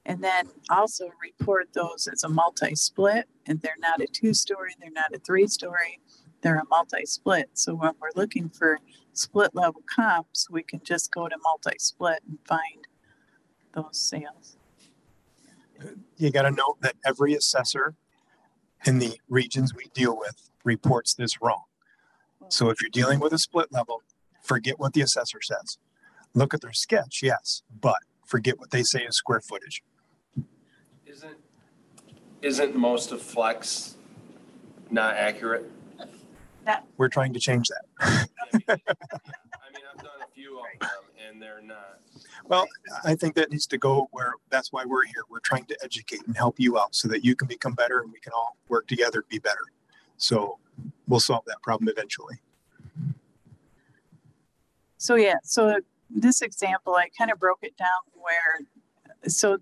and 0.05 0.23
then 0.23 0.49
also 0.71 1.11
report 1.23 1.69
those 1.75 2.09
as 2.13 2.25
a 2.25 2.29
multi-split, 2.29 3.29
and 3.47 3.61
they're 3.61 3.77
not 3.79 4.01
a 4.01 4.07
two-story, 4.07 4.75
they're 4.81 4.91
not 4.91 5.15
a 5.15 5.19
three-story, 5.19 6.01
they're 6.41 6.59
a 6.59 6.67
multi-split. 6.69 7.51
So 7.55 7.75
when 7.75 7.93
we're 8.01 8.11
looking 8.17 8.49
for 8.49 8.81
split 9.13 9.55
level 9.55 9.83
comps, 9.95 10.51
we 10.51 10.63
can 10.63 10.81
just 10.83 11.13
go 11.13 11.29
to 11.29 11.37
multi-split 11.43 12.21
and 12.29 12.39
find 12.45 12.87
those 13.75 13.99
sales. 13.99 14.57
You 16.17 16.31
got 16.31 16.43
to 16.43 16.51
note 16.51 16.79
that 16.81 16.97
every 17.05 17.35
assessor 17.35 17.95
in 18.85 18.99
the 18.99 19.19
regions 19.29 19.75
we 19.75 19.87
deal 19.95 20.17
with 20.19 20.51
reports 20.65 21.15
this 21.15 21.41
wrong. 21.41 21.63
So 22.49 22.71
if 22.71 22.83
you're 22.83 22.91
dealing 22.91 23.21
with 23.21 23.33
a 23.33 23.39
split 23.39 23.73
level, 23.73 24.03
forget 24.43 24.79
what 24.79 24.93
the 24.93 25.01
assessor 25.01 25.41
says. 25.41 25.79
Look 26.35 26.53
at 26.55 26.61
their 26.61 26.73
sketch, 26.73 27.21
yes, 27.23 27.63
but 27.81 27.99
forget 28.25 28.59
what 28.59 28.71
they 28.71 28.83
say 28.83 29.05
is 29.05 29.17
square 29.17 29.41
footage. 29.41 29.83
Isn't, 31.07 31.37
isn't 32.43 32.75
most 32.75 33.13
of 33.13 33.23
Flex 33.23 33.97
not 34.91 35.15
accurate? 35.15 35.71
That. 36.65 36.85
We're 36.97 37.09
trying 37.09 37.33
to 37.35 37.41
change 37.41 37.69
that. 37.69 37.85
I 38.01 38.55
mean, 38.55 38.63
I've 38.69 39.99
done 39.99 40.21
a 40.23 40.31
few 40.33 40.59
of 40.59 40.65
them 40.81 40.89
and 41.29 41.43
they're 41.43 41.61
not. 41.61 41.99
Well, 42.47 42.67
I 43.05 43.15
think 43.15 43.35
that 43.35 43.51
needs 43.51 43.67
to 43.69 43.79
go 43.79 44.09
where 44.13 44.35
that's 44.51 44.73
why 44.73 44.85
we're 44.85 45.05
here. 45.05 45.25
We're 45.29 45.41
trying 45.41 45.65
to 45.67 45.77
educate 45.83 46.21
and 46.27 46.37
help 46.37 46.59
you 46.59 46.79
out 46.79 46.95
so 46.95 47.09
that 47.09 47.25
you 47.25 47.35
can 47.35 47.49
become 47.49 47.75
better 47.75 48.01
and 48.01 48.13
we 48.13 48.21
can 48.21 48.33
all 48.33 48.57
work 48.69 48.87
together 48.87 49.23
to 49.23 49.29
be 49.29 49.39
better. 49.39 49.65
So 50.17 50.59
we'll 51.09 51.21
solve 51.21 51.45
that 51.47 51.61
problem 51.63 51.89
eventually. 51.89 52.41
So 55.03 55.17
yeah, 55.17 55.35
so 55.43 55.81
this 56.09 56.43
example, 56.43 56.95
I 56.95 57.09
kind 57.19 57.33
of 57.33 57.41
broke 57.41 57.59
it 57.63 57.77
down 57.77 57.89
where, 58.13 58.61
so 59.27 59.59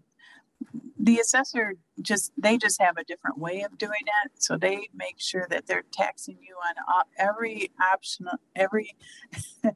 the 0.98 1.18
assessor 1.18 1.76
just, 2.02 2.32
they 2.36 2.58
just 2.58 2.78
have 2.78 2.98
a 2.98 3.04
different 3.04 3.38
way 3.38 3.62
of 3.62 3.78
doing 3.78 4.02
it. 4.22 4.32
So 4.34 4.58
they 4.58 4.90
make 4.94 5.14
sure 5.16 5.46
that 5.48 5.66
they're 5.66 5.84
taxing 5.94 6.36
you 6.42 6.56
on 6.56 7.04
every 7.16 7.70
optional, 7.80 8.34
every 8.54 8.94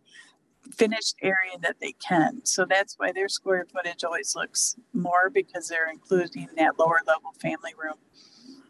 finished 0.71 1.17
area 1.23 1.57
that 1.63 1.77
they 1.81 1.93
can. 1.93 2.45
So 2.45 2.67
that's 2.69 2.97
why 2.99 3.13
their 3.13 3.31
square 3.31 3.65
footage 3.65 4.05
always 4.05 4.37
looks 4.37 4.77
more 4.93 5.31
because 5.31 5.69
they're 5.69 5.89
including 5.91 6.51
that 6.59 6.79
lower 6.79 7.01
level 7.07 7.33
family 7.41 7.73
room. 7.83 7.97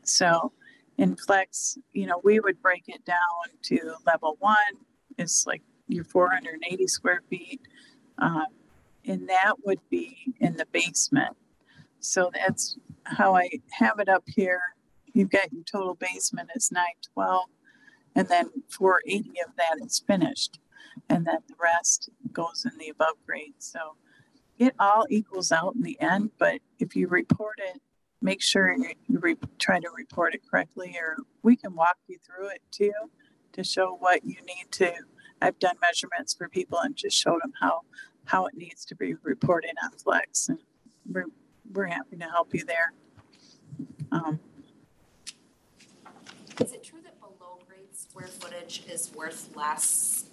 So 0.05 0.53
in 0.97 1.17
Flex, 1.17 1.77
you 1.93 2.07
know, 2.07 2.21
we 2.23 2.39
would 2.39 2.63
break 2.63 2.85
it 2.87 3.05
down 3.05 3.59
to 3.63 3.97
level 4.07 4.37
one 4.39 4.55
is 5.19 5.43
like 5.45 5.63
your 5.89 6.05
480 6.05 6.87
square 6.87 7.23
feet. 7.29 7.61
Um, 8.19 8.47
and 9.07 9.29
that 9.29 9.55
would 9.65 9.81
be 9.91 10.35
in 10.41 10.57
the 10.57 10.67
basement. 10.73 11.37
So 12.01 12.31
that's 12.35 12.77
how 13.05 13.35
I 13.35 13.51
have 13.73 13.99
it 13.99 14.09
up 14.09 14.25
here. 14.27 14.61
You've 15.13 15.31
got 15.31 15.53
your 15.53 15.63
total 15.65 15.95
basement 15.95 16.51
is 16.55 16.73
912, 16.73 17.45
and 18.17 18.29
then 18.29 18.51
480 18.69 19.31
of 19.47 19.57
that 19.57 19.85
is 19.85 20.03
finished, 20.07 20.59
and 21.09 21.25
then 21.27 21.39
the 21.49 21.55
rest 21.61 22.11
goes 22.33 22.67
in 22.71 22.77
the 22.79 22.89
above 22.89 23.15
grade. 23.27 23.55
So 23.59 23.97
it 24.59 24.75
all 24.79 25.07
equals 25.09 25.53
out 25.53 25.75
in 25.77 25.83
the 25.83 26.01
end, 26.01 26.31
but 26.39 26.61
if 26.79 26.97
you 26.97 27.09
report 27.09 27.59
it, 27.59 27.81
make 28.21 28.43
sure 28.43 28.75
you, 28.77 29.19
re- 29.21 29.37
try 29.59 29.79
to 29.79 29.89
report 29.97 30.35
it 30.35 30.41
correctly, 30.49 30.97
or 31.01 31.17
we 31.43 31.57
can 31.57 31.75
walk 31.75 31.99
you 32.09 32.19
through 32.19 32.49
it 32.49 32.63
too 32.71 32.93
to 33.53 33.63
show 33.63 33.97
what 33.99 34.25
you 34.25 34.37
need 34.47 34.67
to. 34.73 34.93
I've 35.45 35.59
done 35.59 35.77
measurements 35.83 36.33
for 36.33 36.49
people 36.49 36.79
and 36.79 36.97
just 36.97 37.17
showed 37.17 37.43
them 37.43 37.53
how 37.61 37.83
how 38.25 38.47
it 38.47 38.55
needs 38.57 38.87
to 38.87 38.97
be 38.97 39.15
reported 39.23 39.73
on 39.85 39.91
Flex, 39.99 40.49
and 40.49 40.59
we're 41.11 41.27
we're 41.73 41.87
happy 41.87 42.17
to 42.17 42.25
help 42.25 42.55
you 42.55 42.65
there. 42.65 42.93
Um, 44.11 44.41
Is 46.61 46.73
it 46.73 46.83
true 46.83 47.01
that 47.05 47.21
below 47.21 47.59
grade 47.69 47.95
square 47.95 48.29
footage 48.29 48.85
is 48.89 49.13
worth 49.15 49.51
less 49.55 50.25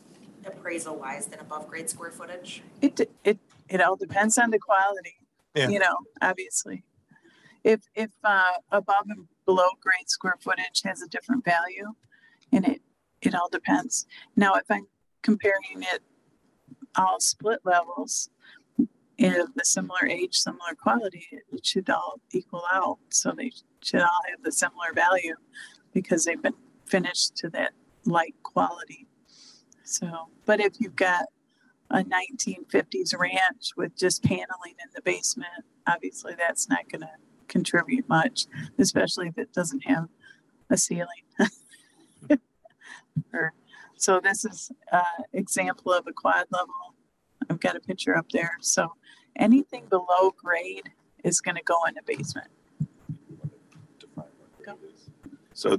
appraisal 0.46 0.96
wise 0.96 1.28
than 1.28 1.40
above 1.40 1.68
grade 1.68 1.90
square 1.90 2.12
footage? 2.12 2.62
It, 2.82 3.02
it, 3.26 3.40
it 3.68 3.82
all 3.82 3.96
depends 3.98 4.38
on 4.38 4.52
the 4.52 4.60
quality, 4.60 5.16
Yeah. 5.56 5.68
you 5.70 5.80
know, 5.80 5.96
obviously. 6.22 6.84
If, 7.64 7.82
if, 7.96 8.12
uh, 8.24 8.54
above 8.72 9.06
and 9.10 9.28
below 9.46 9.70
grade 9.82 10.10
square 10.10 10.38
footage 10.40 10.82
has 10.84 11.02
a 11.02 11.08
different 11.08 11.44
value 11.44 11.94
and 12.52 12.68
it, 12.68 12.82
it 13.22 13.34
all 13.36 13.50
depends. 13.50 14.06
Now, 14.36 14.54
if 14.56 14.70
I'm 14.70 14.88
comparing 15.22 15.84
it 15.93 16.02
all 16.95 17.19
split 17.19 17.60
levels 17.64 18.30
and 19.19 19.48
the 19.56 19.64
similar 19.64 20.07
age, 20.07 20.35
similar 20.35 20.73
quality, 20.81 21.27
it 21.31 21.65
should 21.65 21.89
all 21.89 22.19
equal 22.31 22.64
out. 22.73 22.98
So 23.10 23.31
they 23.31 23.52
should 23.81 24.02
all 24.02 24.22
have 24.30 24.43
the 24.43 24.52
similar 24.52 24.93
value 24.93 25.35
because 25.93 26.26
they've 26.26 26.41
been 26.41 26.56
finished 26.85 27.35
to 27.38 27.49
that 27.49 27.73
like 28.06 28.34
quality. 28.43 29.07
So, 29.84 30.30
but 30.45 30.60
if 30.60 30.73
you've 30.80 30.95
got 30.95 31.26
a 31.91 32.03
1950s 32.03 33.18
ranch 33.18 33.72
with 33.76 33.95
just 33.95 34.23
paneling 34.23 34.76
in 34.81 34.89
the 34.95 35.02
basement, 35.02 35.65
obviously 35.88 36.34
that's 36.38 36.69
not 36.69 36.89
going 36.89 37.02
to 37.02 37.11
contribute 37.48 38.07
much, 38.07 38.45
especially 38.80 39.27
if 39.27 39.38
it 39.38 39.53
doesn't 39.53 39.85
have 39.85 40.07
a 40.69 40.77
ceiling. 40.77 41.07
or, 43.34 43.53
so 44.02 44.19
this 44.19 44.45
is 44.45 44.72
an 44.91 45.03
example 45.32 45.94
of 45.94 46.07
a 46.07 46.11
quad 46.11 46.45
level. 46.52 46.95
I've 47.49 47.60
got 47.60 47.76
a 47.76 47.80
picture 47.80 48.18
up 48.18 48.26
there. 48.32 48.57
So 48.60 48.94
anything 49.36 49.86
below 49.90 50.32
grade 50.36 50.90
is 51.23 51.40
going 51.40 51.56
to 51.56 51.64
go 51.64 51.76
in 51.88 51.94
the 51.94 52.02
basement. 52.06 52.48
So 55.53 55.78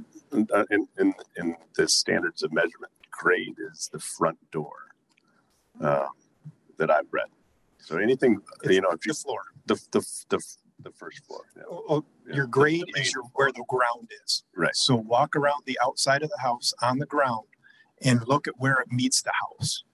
uh, 0.54 0.64
in, 0.70 0.86
in, 1.00 1.14
in 1.36 1.56
the 1.76 1.88
standards 1.88 2.44
of 2.44 2.52
measurement, 2.52 2.92
grade 3.10 3.56
is 3.72 3.90
the 3.92 3.98
front 3.98 4.38
door 4.52 4.72
uh, 5.80 6.06
that 6.78 6.90
I've 6.90 7.08
read. 7.10 7.26
So 7.78 7.96
anything, 7.96 8.38
you 8.62 8.80
know, 8.80 8.90
if 8.90 9.04
you 9.04 9.12
The 9.12 9.18
floor. 9.18 9.40
the 9.66 9.74
the 9.90 10.06
the, 10.28 10.38
the 10.84 10.90
first 10.92 11.24
floor, 11.26 11.40
yeah. 11.56 11.64
Oh, 11.68 11.84
oh, 11.88 12.04
Yeah. 12.28 12.36
Your 12.36 12.46
grade 12.46 12.84
The 12.94 13.00
is 13.00 13.12
your, 13.12 13.24
where 13.34 13.50
the 13.50 13.64
ground 13.68 14.08
is. 14.24 14.44
Right. 14.56 14.76
So 14.76 14.94
walk 14.94 15.34
around 15.34 15.62
the 15.66 15.76
outside 15.84 16.22
of 16.22 16.30
the 16.30 16.38
house 16.38 16.72
on 16.80 16.98
the 16.98 17.06
ground 17.06 17.46
and 18.04 18.26
look 18.26 18.48
at 18.48 18.58
where 18.58 18.80
it 18.80 18.92
meets 18.92 19.22
the 19.22 19.32
house. 19.48 19.84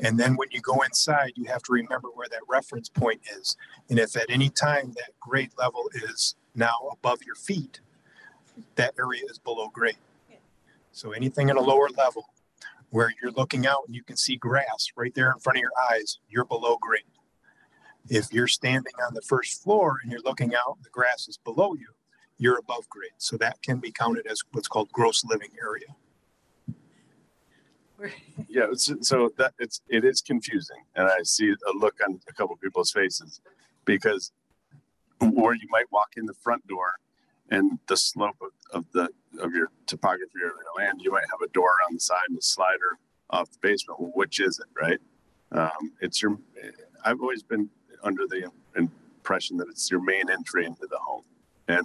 And 0.00 0.18
then 0.18 0.36
when 0.36 0.48
you 0.50 0.60
go 0.60 0.82
inside, 0.82 1.32
you 1.36 1.44
have 1.44 1.62
to 1.64 1.72
remember 1.72 2.08
where 2.14 2.28
that 2.28 2.40
reference 2.48 2.88
point 2.88 3.20
is. 3.38 3.56
And 3.88 3.98
if 3.98 4.16
at 4.16 4.30
any 4.30 4.48
time 4.48 4.92
that 4.96 5.12
grade 5.20 5.52
level 5.56 5.88
is 5.94 6.34
now 6.54 6.74
above 6.90 7.22
your 7.24 7.36
feet, 7.36 7.80
that 8.74 8.94
area 8.98 9.22
is 9.30 9.38
below 9.38 9.68
grade. 9.68 9.96
So 10.90 11.12
anything 11.12 11.50
at 11.50 11.56
a 11.56 11.60
lower 11.60 11.88
level 11.96 12.30
where 12.90 13.12
you're 13.22 13.32
looking 13.32 13.66
out 13.66 13.84
and 13.86 13.94
you 13.94 14.02
can 14.02 14.16
see 14.16 14.36
grass 14.36 14.92
right 14.96 15.14
there 15.14 15.30
in 15.30 15.38
front 15.38 15.56
of 15.58 15.62
your 15.62 15.72
eyes, 15.90 16.18
you're 16.28 16.44
below 16.44 16.76
grade. 16.80 17.02
If 18.08 18.32
you're 18.32 18.48
standing 18.48 18.92
on 19.06 19.14
the 19.14 19.22
first 19.22 19.62
floor 19.62 19.98
and 20.02 20.10
you're 20.10 20.20
looking 20.22 20.54
out, 20.54 20.78
the 20.82 20.90
grass 20.90 21.28
is 21.28 21.38
below 21.38 21.74
you, 21.74 21.88
you're 22.38 22.58
above 22.58 22.88
grade. 22.88 23.12
So 23.18 23.36
that 23.38 23.62
can 23.62 23.78
be 23.78 23.92
counted 23.92 24.26
as 24.26 24.42
what's 24.52 24.68
called 24.68 24.90
gross 24.92 25.24
living 25.24 25.52
area. 25.62 25.94
yeah. 28.48 28.66
So 28.72 29.30
that 29.38 29.54
it's 29.58 29.80
it 29.88 30.04
is 30.04 30.20
confusing, 30.20 30.84
and 30.94 31.08
I 31.08 31.22
see 31.22 31.50
a 31.50 31.76
look 31.76 31.96
on 32.06 32.20
a 32.28 32.32
couple 32.32 32.56
people's 32.56 32.90
faces 32.90 33.40
because, 33.84 34.32
or 35.36 35.54
you 35.54 35.68
might 35.70 35.90
walk 35.90 36.10
in 36.16 36.26
the 36.26 36.34
front 36.34 36.66
door, 36.66 36.92
and 37.50 37.78
the 37.86 37.96
slope 37.96 38.36
of, 38.40 38.50
of 38.72 38.84
the 38.92 39.08
of 39.40 39.52
your 39.54 39.68
topography 39.86 40.30
of 40.36 40.40
your 40.40 40.54
land, 40.76 41.00
you 41.02 41.10
might 41.10 41.24
have 41.30 41.40
a 41.42 41.52
door 41.52 41.74
on 41.88 41.94
the 41.94 42.00
side 42.00 42.24
and 42.28 42.38
a 42.38 42.42
slider 42.42 42.98
off 43.30 43.50
the 43.50 43.58
basement. 43.60 44.00
Well, 44.00 44.12
which 44.14 44.40
is 44.40 44.58
it, 44.58 44.66
right? 44.80 44.98
Um, 45.52 45.92
it's 46.00 46.22
your. 46.22 46.38
I've 47.04 47.20
always 47.20 47.42
been 47.42 47.68
under 48.02 48.26
the 48.26 48.50
impression 48.76 49.56
that 49.58 49.68
it's 49.68 49.90
your 49.90 50.02
main 50.02 50.30
entry 50.30 50.66
into 50.66 50.86
the 50.90 50.98
home, 50.98 51.24
and 51.68 51.84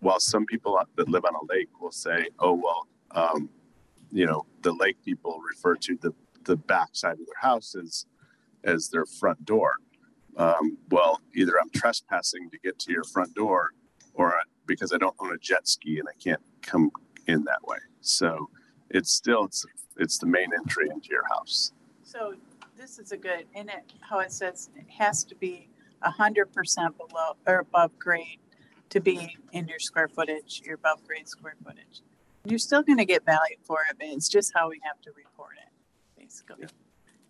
while 0.00 0.20
some 0.20 0.46
people 0.46 0.80
that 0.96 1.08
live 1.08 1.24
on 1.24 1.34
a 1.34 1.52
lake 1.52 1.68
will 1.80 1.92
say, 1.92 2.28
"Oh 2.38 2.54
well," 2.54 2.86
um, 3.10 3.50
you 4.12 4.26
know, 4.26 4.46
the 4.62 4.72
lake 4.72 4.96
people 5.04 5.40
refer 5.48 5.76
to 5.76 5.96
the 6.00 6.12
the 6.44 6.56
back 6.56 6.88
side 6.92 7.12
of 7.12 7.26
their 7.26 7.40
house 7.40 7.74
as 7.74 8.06
as 8.64 8.88
their 8.88 9.06
front 9.06 9.44
door. 9.44 9.74
Um, 10.36 10.78
well, 10.90 11.20
either 11.34 11.52
I'm 11.60 11.70
trespassing 11.70 12.50
to 12.50 12.58
get 12.58 12.78
to 12.80 12.92
your 12.92 13.04
front 13.04 13.34
door, 13.34 13.70
or 14.14 14.32
I- 14.32 14.42
because 14.66 14.92
I 14.92 14.98
don't 14.98 15.16
own 15.18 15.32
a 15.34 15.38
jet 15.38 15.66
ski 15.66 15.98
and 15.98 16.08
I 16.08 16.14
can't 16.22 16.40
come 16.62 16.90
in 17.26 17.44
that 17.44 17.58
way. 17.64 17.78
So 18.00 18.48
it's 18.88 19.10
still 19.10 19.44
it's 19.44 19.66
it's 19.96 20.18
the 20.18 20.26
main 20.26 20.48
entry 20.56 20.88
into 20.90 21.08
your 21.10 21.26
house. 21.28 21.72
So 22.02 22.34
this 22.76 22.98
is 22.98 23.12
a 23.12 23.16
good, 23.16 23.46
in 23.54 23.68
it, 23.68 23.92
how 24.00 24.20
it 24.20 24.32
says 24.32 24.70
it 24.76 24.88
has 24.98 25.24
to 25.24 25.34
be 25.34 25.68
a 26.02 26.10
hundred 26.10 26.52
percent 26.52 26.96
below 26.96 27.36
or 27.46 27.58
above 27.58 27.98
grade 27.98 28.38
to 28.88 29.00
be 29.00 29.36
in 29.52 29.68
your 29.68 29.78
square 29.78 30.08
footage, 30.08 30.62
your 30.64 30.76
above 30.76 31.04
grade 31.06 31.28
square 31.28 31.56
footage. 31.64 32.00
You're 32.44 32.58
still 32.58 32.82
gonna 32.82 33.04
get 33.04 33.24
value 33.24 33.56
for 33.64 33.80
it, 33.88 33.96
but 33.98 34.08
it's 34.08 34.28
just 34.28 34.52
how 34.54 34.70
we 34.70 34.80
have 34.84 35.00
to 35.02 35.10
report 35.16 35.56
it, 35.62 36.20
basically. 36.20 36.66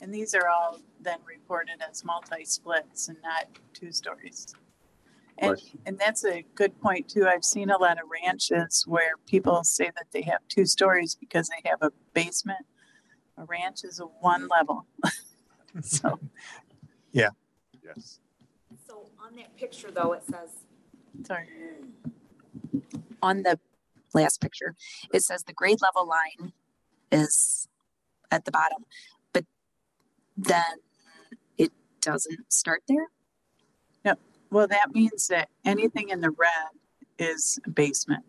And 0.01 0.15
these 0.15 0.35
are 0.35 0.49
all 0.49 0.81
then 1.01 1.19
reported 1.27 1.82
as 1.89 2.05
multi-splits 2.05 3.09
and 3.09 3.19
not 3.23 3.47
two 3.74 3.93
stories. 3.93 4.55
And, 5.39 5.57
and 5.87 5.99
that's 5.99 6.24
a 6.24 6.45
good 6.55 6.78
point 6.81 7.09
too. 7.09 7.27
I've 7.27 7.45
seen 7.45 7.70
a 7.70 7.78
lot 7.78 7.99
of 7.99 8.09
ranches 8.23 8.85
where 8.87 9.12
people 9.27 9.65
say 9.65 9.91
that 9.97 10.07
they 10.12 10.23
have 10.23 10.41
two 10.49 10.66
stories 10.66 11.15
because 11.15 11.49
they 11.49 11.69
have 11.69 11.82
a 11.82 11.91
basement. 12.12 12.66
A 13.39 13.45
ranch 13.45 13.85
is 13.85 14.01
a 14.01 14.05
one 14.05 14.49
level. 14.49 14.87
So, 15.82 16.19
yeah. 17.12 17.28
Yes. 17.85 18.19
So 18.89 19.07
on 19.24 19.37
that 19.37 19.57
picture 19.57 19.93
though, 19.93 20.15
it 20.15 20.24
says, 20.24 20.51
sorry. 21.24 21.47
on 23.23 23.45
the 23.45 23.59
last 24.15 24.41
picture, 24.41 24.74
it 25.12 25.23
says 25.23 25.45
the 25.45 25.53
grade 25.53 25.78
level 25.81 26.09
line 26.09 26.53
is 27.12 27.69
at 28.31 28.45
the 28.45 28.51
bottom, 28.51 28.85
but 29.32 29.45
then 30.37 30.62
it 31.59 31.73
doesn't 32.01 32.53
start 32.53 32.82
there? 32.89 33.09
Yep. 34.05 34.19
Well, 34.51 34.69
that 34.69 34.95
means 34.95 35.28
that 35.28 35.49
anything 35.65 36.09
in 36.09 36.20
the 36.20 36.31
red 36.31 36.70
is 37.19 37.59
a 37.66 37.70
basement. 37.70 38.24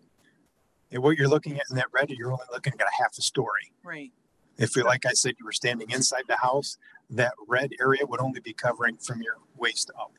And 0.91 1.01
what 1.01 1.17
you're 1.17 1.29
looking 1.29 1.57
at 1.57 1.63
in 1.69 1.77
that 1.77 1.87
red, 1.93 2.09
you're 2.09 2.31
only 2.31 2.45
looking 2.51 2.73
at 2.73 2.81
a 2.81 3.01
half 3.01 3.17
a 3.17 3.21
story. 3.21 3.71
Right. 3.83 4.11
If 4.57 4.75
you, 4.75 4.83
like 4.83 5.05
I 5.05 5.13
said, 5.13 5.35
you 5.39 5.45
were 5.45 5.53
standing 5.53 5.89
inside 5.91 6.23
the 6.27 6.35
house, 6.35 6.77
that 7.09 7.33
red 7.47 7.71
area 7.79 8.05
would 8.05 8.19
only 8.19 8.41
be 8.41 8.53
covering 8.53 8.97
from 8.97 9.21
your 9.21 9.37
waist 9.57 9.89
up. 9.97 10.11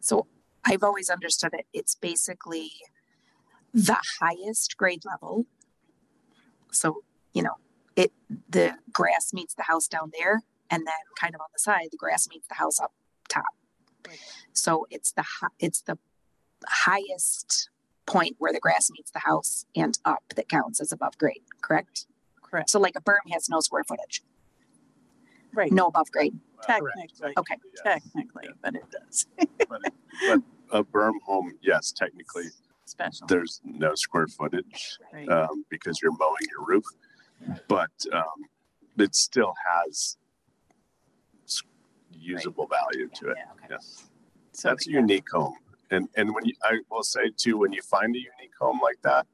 So 0.00 0.26
I've 0.64 0.82
always 0.82 1.10
understood 1.10 1.52
it. 1.54 1.66
It's 1.72 1.94
basically 1.94 2.70
the 3.72 3.96
highest 4.20 4.76
grade 4.76 5.02
level. 5.04 5.46
So, 6.72 7.02
you 7.32 7.42
know, 7.42 7.54
it 7.96 8.12
the 8.48 8.74
grass 8.92 9.32
meets 9.32 9.54
the 9.54 9.64
house 9.64 9.88
down 9.88 10.10
there, 10.18 10.42
and 10.70 10.86
then 10.86 10.94
kind 11.20 11.34
of 11.34 11.40
on 11.40 11.48
the 11.52 11.58
side, 11.58 11.88
the 11.90 11.96
grass 11.96 12.28
meets 12.28 12.48
the 12.48 12.54
house 12.54 12.78
up 12.80 12.92
top. 13.28 13.44
Right. 14.06 14.18
So 14.52 14.86
it's 14.90 15.12
the 15.12 15.24
it's 15.58 15.82
the 15.82 15.98
highest 16.66 17.70
point 18.06 18.36
where 18.38 18.52
the 18.52 18.60
grass 18.60 18.90
meets 18.90 19.10
the 19.10 19.20
house 19.20 19.66
and 19.76 19.98
up 20.04 20.22
that 20.34 20.48
counts 20.48 20.80
as 20.80 20.90
above 20.92 21.16
grade, 21.18 21.42
correct? 21.60 22.06
Correct. 22.42 22.70
So 22.70 22.80
like 22.80 22.96
a 22.96 23.00
berm 23.00 23.32
has 23.32 23.48
no 23.48 23.60
square 23.60 23.84
footage, 23.84 24.22
Right. 25.54 25.70
no 25.72 25.86
above 25.86 26.10
grade. 26.10 26.34
Technically. 26.62 27.32
Okay. 27.38 27.54
Technically, 27.84 28.48
but 28.62 28.74
it 28.74 28.84
does. 28.90 29.26
But, 29.68 29.80
but 30.26 30.40
a 30.72 30.84
berm 30.84 31.14
home, 31.24 31.54
yes, 31.62 31.92
technically, 31.92 32.46
Special. 32.90 33.26
there's 33.28 33.60
no 33.64 33.94
square 33.94 34.26
footage 34.26 34.98
Right. 35.12 35.28
um, 35.28 35.64
because 35.70 36.00
you're 36.02 36.16
mowing 36.18 36.46
your 36.50 36.66
roof, 36.66 36.84
but 37.68 37.90
um, 38.12 38.40
it 38.98 39.14
still 39.14 39.54
has 39.72 40.16
usable 42.12 42.66
value 42.66 43.08
to 43.14 43.30
it. 43.30 43.36
Yeah, 43.38 43.52
okay. 43.54 43.66
Yes, 43.70 44.10
So, 44.52 44.68
that's 44.68 44.86
a 44.86 44.90
unique 44.90 45.28
home, 45.32 45.54
and 45.90 46.08
and 46.16 46.34
when 46.34 46.44
you, 46.44 46.54
I 46.64 46.78
will 46.90 47.02
say 47.02 47.30
too, 47.36 47.56
when 47.58 47.72
you 47.72 47.82
find 47.82 48.14
a 48.14 48.18
unique 48.18 48.54
home 48.60 48.80
like 48.82 49.00
that, 49.02 49.26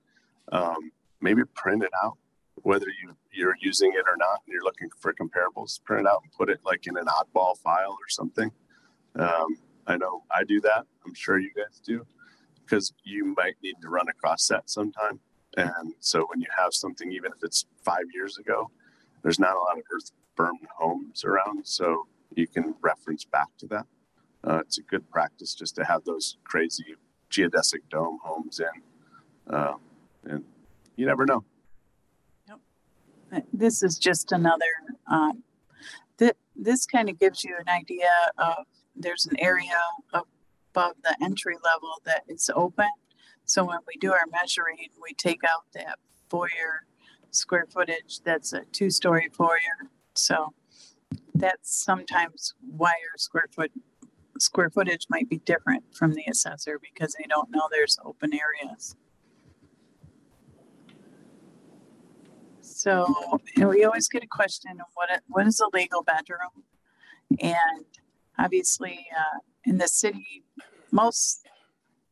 um, 0.53 0.91
maybe 1.21 1.43
print 1.55 1.83
it 1.83 1.91
out, 2.05 2.17
whether 2.63 2.87
you 3.03 3.17
you're 3.33 3.57
using 3.61 3.93
it 3.95 4.05
or 4.07 4.17
not, 4.17 4.41
and 4.47 4.53
you're 4.53 4.63
looking 4.65 4.89
for 5.01 5.13
comparables. 5.15 5.83
Print 5.85 6.07
it 6.07 6.11
out 6.11 6.21
and 6.23 6.33
put 6.33 6.49
it 6.51 6.61
like 6.65 6.87
in 6.87 6.97
an 6.97 7.07
oddball 7.07 7.57
file 7.59 7.93
or 7.93 8.09
something. 8.09 8.51
Um, 9.17 9.57
I 9.87 9.97
know 9.97 10.25
I 10.31 10.45
do 10.45 10.61
that. 10.63 10.85
I'm 11.07 11.15
sure 11.15 11.39
you 11.39 11.51
guys 11.57 11.81
do 11.85 12.05
because 12.67 12.93
you 13.05 13.35
might 13.37 13.55
need 13.63 13.77
to 13.81 13.89
run 13.89 14.09
across 14.09 14.49
that 14.49 14.69
sometime. 14.69 15.21
And 15.57 15.95
so 16.01 16.27
when 16.29 16.41
you 16.41 16.49
have 16.59 16.75
something, 16.75 17.13
even 17.13 17.33
if 17.33 17.43
it's 17.43 17.65
five 17.83 18.05
years 18.13 18.37
ago, 18.39 18.71
there's 19.23 19.39
not 19.39 19.57
a 19.57 19.59
lot 19.59 19.79
of 19.79 19.85
earth 19.93 20.11
berm 20.37 20.59
homes 20.77 21.25
around, 21.25 21.67
so 21.67 22.07
you 22.35 22.47
can 22.47 22.75
reference 22.83 23.25
back 23.25 23.49
to 23.59 23.67
that. 23.69 23.87
Uh, 24.45 24.59
it's 24.59 24.79
a 24.79 24.83
good 24.83 25.09
practice 25.11 25.55
just 25.55 25.75
to 25.77 25.85
have 25.85 26.05
those 26.05 26.37
crazy 26.45 26.97
geodesic 27.31 27.81
dome 27.91 28.19
homes 28.23 28.61
in, 28.61 29.55
uh, 29.55 29.75
and 30.25 30.45
you 30.97 31.07
never 31.07 31.25
know. 31.25 31.45
Uh, 33.33 33.41
This 33.53 33.83
is 33.83 33.99
just 33.99 34.33
another, 34.33 34.73
um, 35.11 35.43
that, 36.19 36.37
this 36.55 36.87
kind 36.87 37.09
of 37.09 37.19
gives 37.19 37.43
you 37.43 37.57
an 37.59 37.69
idea 37.69 38.11
of, 38.39 38.67
there's 38.95 39.27
an 39.27 39.39
area 39.41 39.79
above 40.77 40.95
the 41.03 41.17
entry 41.25 41.57
level 41.65 41.95
that 42.05 42.23
is 42.29 42.51
open. 42.55 42.89
So 43.45 43.65
when 43.65 43.79
we 43.87 43.95
do 43.99 44.13
our 44.13 44.27
measuring, 44.31 44.77
we 45.03 45.15
take 45.15 45.43
out 45.45 45.65
that 45.75 45.99
foyer 46.29 46.85
square 47.31 47.67
footage, 47.73 48.21
that's 48.25 48.53
a 48.53 48.63
two-story 48.73 49.29
foyer. 49.33 49.91
So 50.15 50.53
that's 51.35 51.85
sometimes 51.85 52.55
why 52.61 52.91
our 52.91 53.19
square 53.19 53.47
foot, 53.55 53.71
square 54.39 54.71
footage 54.71 55.07
might 55.09 55.29
be 55.29 55.39
different 55.39 55.85
from 55.95 56.13
the 56.13 56.25
assessor 56.29 56.79
because 56.79 57.15
they 57.19 57.27
don't 57.29 57.51
know 57.51 57.69
there's 57.71 57.99
open 58.05 58.33
areas. 58.35 58.97
So, 62.61 63.41
we 63.57 63.85
always 63.85 64.09
get 64.09 64.23
a 64.23 64.27
question 64.27 64.73
of 64.73 64.87
what, 64.95 65.09
what 65.29 65.47
is 65.47 65.61
a 65.61 65.75
legal 65.75 66.03
bedroom? 66.03 66.65
And 67.41 67.87
obviously, 68.39 69.07
uh, 69.17 69.39
in 69.65 69.79
the 69.79 69.89
city, 69.89 70.46
most 70.97 71.47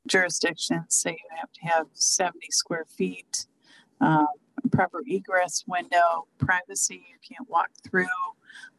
jurisdictions 0.06 0.84
say 0.94 1.12
you 1.12 1.36
have 1.40 1.50
to 1.52 1.60
have 1.62 1.86
seventy 1.94 2.50
square 2.50 2.84
feet, 2.84 3.46
um, 4.00 4.26
proper 4.70 5.02
egress 5.06 5.64
window, 5.66 6.26
privacy, 6.38 7.02
you 7.10 7.16
can't 7.26 7.48
walk 7.48 7.70
through, 7.88 8.06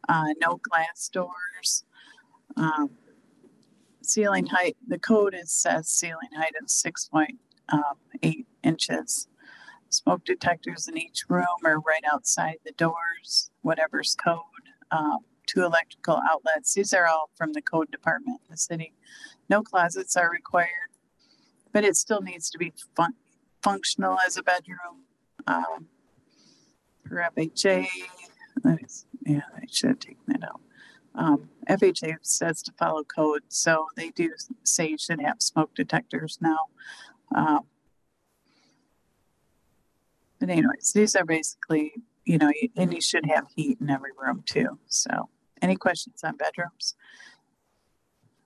uh, 0.08 0.28
no 0.40 0.60
glass 0.62 1.08
doors. 1.12 1.84
Um, 2.56 2.90
ceiling 4.02 4.46
height, 4.46 4.76
the 4.86 4.98
code 4.98 5.34
is 5.34 5.50
says 5.50 5.88
ceiling 5.88 6.30
height 6.36 6.54
of 6.60 6.68
6.8 6.68 7.26
um, 7.70 7.82
inches. 8.62 9.28
Smoke 9.88 10.24
detectors 10.24 10.88
in 10.88 10.96
each 10.96 11.24
room 11.28 11.58
or 11.64 11.80
right 11.80 12.04
outside 12.10 12.56
the 12.64 12.72
doors, 12.72 13.50
whatever's 13.62 14.14
code. 14.14 14.40
Um, 14.90 15.18
two 15.46 15.64
electrical 15.64 16.20
outlets. 16.28 16.74
These 16.74 16.92
are 16.92 17.06
all 17.06 17.30
from 17.36 17.52
the 17.52 17.62
code 17.62 17.90
department 17.90 18.40
the 18.50 18.56
city. 18.56 18.92
No 19.48 19.62
closets 19.62 20.16
are 20.16 20.30
required, 20.30 20.90
but 21.72 21.84
it 21.84 21.96
still 21.96 22.20
needs 22.20 22.50
to 22.50 22.58
be 22.58 22.72
fun- 22.96 23.14
functional 23.62 24.18
as 24.26 24.36
a 24.36 24.42
bedroom. 24.42 25.04
Um, 25.46 25.86
for 27.06 27.16
FHA, 27.36 27.86
yeah, 29.24 29.40
I 29.54 29.64
should 29.70 29.90
have 29.90 29.98
taken 30.00 30.22
that 30.28 30.42
out. 30.44 30.60
Um, 31.14 31.48
FHA 31.68 32.16
says 32.22 32.62
to 32.62 32.72
follow 32.72 33.02
code, 33.04 33.42
so 33.48 33.86
they 33.96 34.10
do 34.10 34.30
say 34.64 34.88
you 34.88 34.98
should 34.98 35.20
have 35.20 35.40
smoke 35.40 35.74
detectors 35.74 36.38
now. 36.40 36.58
Um, 37.34 37.60
but 40.38 40.50
anyways, 40.50 40.92
these 40.94 41.16
are 41.16 41.24
basically, 41.24 41.94
you 42.24 42.38
know, 42.38 42.52
and 42.76 42.92
you 42.92 43.00
should 43.00 43.26
have 43.26 43.46
heat 43.54 43.78
in 43.80 43.88
every 43.88 44.10
room 44.16 44.42
too. 44.44 44.78
So, 44.88 45.30
any 45.62 45.76
questions 45.76 46.22
on 46.22 46.36
bedrooms? 46.36 46.94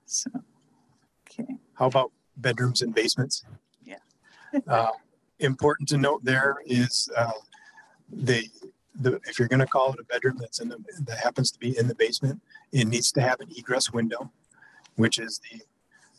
So, 0.06 0.30
okay, 1.40 1.54
How 1.74 1.86
about 1.86 2.12
bedrooms 2.36 2.82
and 2.82 2.94
basements? 2.94 3.44
Yeah. 3.84 3.96
Uh, 4.66 4.90
Important 5.42 5.88
to 5.88 5.96
note 5.96 6.22
there 6.22 6.56
is 6.66 7.08
uh, 7.16 7.32
the, 8.12 8.46
the, 8.94 9.18
if 9.26 9.38
you're 9.38 9.48
gonna 9.48 9.66
call 9.66 9.90
it 9.94 9.98
a 9.98 10.04
bedroom 10.04 10.36
that's 10.38 10.60
in 10.60 10.68
the, 10.68 10.76
that 11.06 11.16
happens 11.18 11.50
to 11.52 11.58
be 11.58 11.78
in 11.78 11.88
the 11.88 11.94
basement, 11.94 12.42
it 12.72 12.86
needs 12.86 13.10
to 13.12 13.22
have 13.22 13.40
an 13.40 13.48
egress 13.56 13.90
window, 13.90 14.30
which 14.96 15.18
is 15.18 15.40
the, 15.50 15.62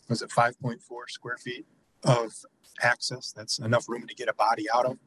was 0.10 0.24
it 0.24 0.32
five 0.32 0.60
point 0.60 0.82
four 0.82 1.08
square 1.08 1.38
feet 1.38 1.68
of 2.04 2.34
access? 2.82 3.32
That's 3.32 3.60
enough 3.60 3.88
room 3.88 4.08
to 4.08 4.16
get 4.16 4.28
a 4.28 4.34
body 4.34 4.66
out 4.74 4.88
of. 4.88 4.98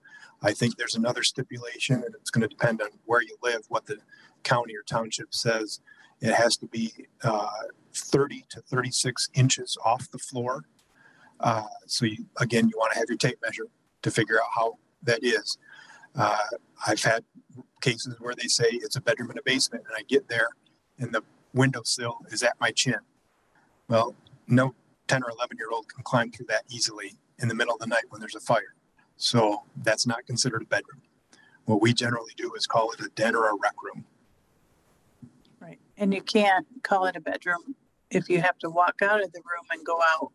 I 0.43 0.53
think 0.53 0.77
there's 0.77 0.95
another 0.95 1.25
stipulation, 1.25 1.97
and 1.97 2.15
it's 2.15 2.31
gonna 2.31 2.47
depend 2.47 2.81
on 2.81 2.91
where 3.07 3.21
you 3.21 3.37
live, 3.43 3.63
what 3.69 3.87
the 3.87 3.99
county 4.45 4.77
or 4.77 4.85
township 4.87 5.35
says. 5.35 5.81
It 6.21 6.35
has 6.35 6.57
to 6.59 6.67
be 6.67 6.93
uh, 7.25 7.49
30 7.97 8.45
to 8.51 8.61
36 8.61 9.31
inches 9.35 9.77
off 9.85 10.11
the 10.11 10.19
floor. 10.19 10.65
Uh, 11.41 11.65
so 11.87 12.07
you, 12.07 12.27
again, 12.39 12.69
you 12.69 12.77
want 12.77 12.93
to 12.93 12.99
have 12.99 13.09
your 13.09 13.19
tape 13.19 13.39
measure 13.43 13.67
to 14.03 14.11
figure 14.11 14.39
out 14.39 14.49
how 14.55 14.79
that 15.03 15.23
is. 15.23 15.59
Uh, 16.17 16.39
I've 16.87 17.03
had 17.03 17.25
cases 17.81 18.17
where 18.21 18.35
they 18.35 18.47
say 18.47 18.67
it's 18.71 18.97
a 18.97 19.01
bedroom 19.01 19.31
and 19.31 19.39
a 19.39 19.43
basement, 19.43 19.85
and 19.89 19.97
I 19.97 20.03
get 20.09 20.29
there 20.29 20.49
and 20.99 21.13
the 21.13 21.23
windowsill 21.53 22.19
is 22.31 22.43
at 22.43 22.59
my 22.61 22.71
chin. 22.71 22.99
Well, 23.89 24.15
no 24.47 24.75
10 25.09 25.23
or 25.23 25.31
11 25.31 25.57
year 25.59 25.69
old 25.73 25.89
can 25.93 26.03
climb 26.03 26.31
through 26.31 26.47
that 26.47 26.65
easily 26.71 27.15
in 27.39 27.49
the 27.49 27.55
middle 27.55 27.75
of 27.75 27.81
the 27.81 27.87
night 27.87 28.05
when 28.11 28.21
there's 28.21 28.35
a 28.35 28.41
fire. 28.41 28.75
So 29.17 29.63
that's 29.83 30.07
not 30.07 30.27
considered 30.27 30.63
a 30.63 30.67
bedroom. 30.67 31.03
What 31.67 31.81
we 31.81 31.93
generally 31.93 32.33
do 32.37 32.55
is 32.55 32.67
call 32.67 32.91
it 32.93 33.01
a 33.01 33.09
den 33.15 33.35
or 33.35 33.49
a 33.49 33.55
rec 33.55 33.75
room. 33.83 34.05
right. 35.61 35.79
And 35.97 36.13
you 36.13 36.23
can't 36.23 36.67
call 36.83 37.07
it 37.07 37.17
a 37.17 37.21
bedroom 37.21 37.75
if 38.11 38.29
you 38.29 38.41
have 38.41 38.59
to 38.59 38.71
walk 38.71 38.97
out 39.03 39.23
of 39.23 39.33
the 39.33 39.41
room 39.41 39.67
and 39.71 39.85
go 39.85 39.99
out 40.01 40.33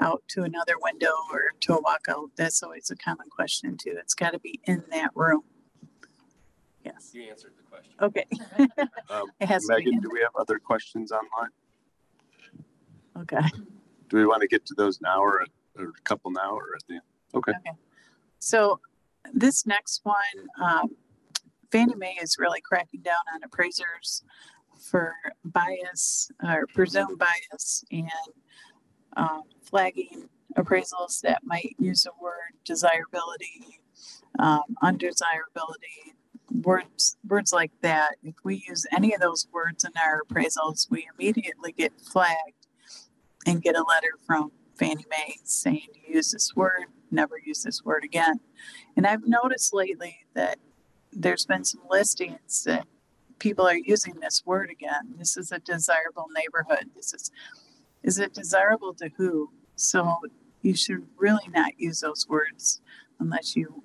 out 0.00 0.22
to 0.28 0.44
another 0.44 0.74
window 0.80 1.12
or 1.32 1.50
to 1.60 1.74
a 1.74 1.82
walkout. 1.82 2.28
That's 2.36 2.62
always 2.62 2.88
a 2.90 2.96
common 2.96 3.28
question 3.30 3.76
too. 3.76 3.94
It's 3.98 4.14
got 4.14 4.30
to 4.32 4.38
be 4.38 4.60
in 4.64 4.84
that 4.92 5.10
room. 5.14 5.42
Yes. 6.84 7.10
You 7.12 7.22
answered 7.30 7.52
the 7.56 7.64
question. 7.64 7.94
Okay. 8.00 8.24
Um, 9.10 9.24
It 9.40 9.46
has 9.48 9.64
to 9.66 9.74
be 9.76 9.84
Megan, 9.86 10.00
do 10.00 10.10
we 10.12 10.20
have 10.20 10.30
other 10.38 10.58
questions 10.58 11.10
online? 11.12 11.48
Okay. 13.18 13.40
Do 14.08 14.16
we 14.18 14.26
want 14.26 14.42
to 14.42 14.48
get 14.48 14.64
to 14.66 14.74
those 14.76 15.00
now 15.00 15.20
or, 15.20 15.40
a- 15.40 15.80
or 15.82 15.88
a 15.88 16.02
couple 16.04 16.30
now 16.30 16.52
or 16.52 16.74
at 16.76 16.86
the 16.88 16.94
end? 16.94 17.02
Okay. 17.34 17.52
So 18.38 18.80
this 19.32 19.66
next 19.66 20.02
one, 20.04 20.16
um, 20.62 20.90
Fannie 21.72 21.94
Mae 21.96 22.16
is 22.22 22.36
really 22.38 22.60
cracking 22.60 23.00
down 23.00 23.16
on 23.34 23.40
appraisers 23.42 24.22
for 24.78 25.14
bias 25.44 26.30
or 26.42 26.66
presumed 26.74 27.18
bias 27.18 27.84
and 27.90 28.08
um, 29.16 29.42
flagging 29.62 30.28
appraisals 30.56 31.20
that 31.22 31.42
might 31.44 31.74
use 31.78 32.04
the 32.04 32.12
word 32.20 32.52
desirability, 32.64 33.80
um, 34.38 34.62
undesirability, 34.82 36.14
words 36.62 37.16
words 37.28 37.52
like 37.52 37.72
that. 37.82 38.16
If 38.22 38.34
we 38.44 38.64
use 38.66 38.86
any 38.96 39.14
of 39.14 39.20
those 39.20 39.46
words 39.52 39.84
in 39.84 39.92
our 40.02 40.22
appraisals, 40.22 40.90
we 40.90 41.08
immediately 41.14 41.72
get 41.72 41.92
flagged 42.00 42.66
and 43.46 43.62
get 43.62 43.76
a 43.76 43.82
letter 43.82 44.12
from 44.26 44.52
Fannie 44.78 45.06
Mae 45.10 45.36
saying 45.44 45.88
you 45.94 46.14
use 46.14 46.30
this 46.30 46.54
word, 46.54 46.86
never 47.10 47.34
use 47.44 47.62
this 47.62 47.84
word 47.84 48.04
again. 48.04 48.40
And 48.96 49.06
I've 49.06 49.26
noticed 49.26 49.74
lately 49.74 50.18
that 50.34 50.58
there's 51.12 51.46
been 51.46 51.64
some 51.64 51.82
listings 51.90 52.64
that 52.64 52.86
people 53.38 53.66
are 53.66 53.76
using 53.76 54.14
this 54.20 54.44
word 54.44 54.70
again. 54.70 55.14
This 55.16 55.36
is 55.36 55.52
a 55.52 55.58
desirable 55.58 56.26
neighborhood. 56.34 56.90
This 56.94 57.14
is 57.14 57.30
is 58.02 58.18
it 58.18 58.32
desirable 58.32 58.94
to 58.94 59.10
who? 59.16 59.50
So 59.76 60.18
you 60.62 60.74
should 60.74 61.06
really 61.16 61.48
not 61.54 61.78
use 61.78 62.00
those 62.00 62.26
words 62.28 62.80
unless 63.20 63.56
you 63.56 63.82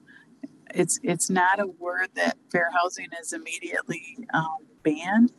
it's 0.73 0.99
it's 1.03 1.29
not 1.29 1.59
a 1.59 1.67
word 1.67 2.09
that 2.15 2.37
fair 2.51 2.69
housing 2.73 3.09
is 3.21 3.33
immediately 3.33 4.17
um, 4.33 4.57
banned, 4.83 5.31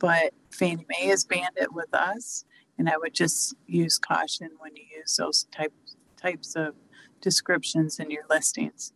but 0.00 0.34
Fannie 0.50 0.86
Mae 0.88 1.06
has 1.06 1.24
banned 1.24 1.56
it 1.56 1.72
with 1.72 1.94
us, 1.94 2.44
and 2.78 2.88
I 2.88 2.96
would 2.96 3.14
just 3.14 3.54
use 3.66 3.98
caution 3.98 4.50
when 4.58 4.74
you 4.74 4.82
use 4.96 5.16
those 5.16 5.44
types 5.52 5.96
types 6.20 6.56
of 6.56 6.74
descriptions 7.20 7.98
in 7.98 8.10
your 8.10 8.24
listings. 8.28 8.92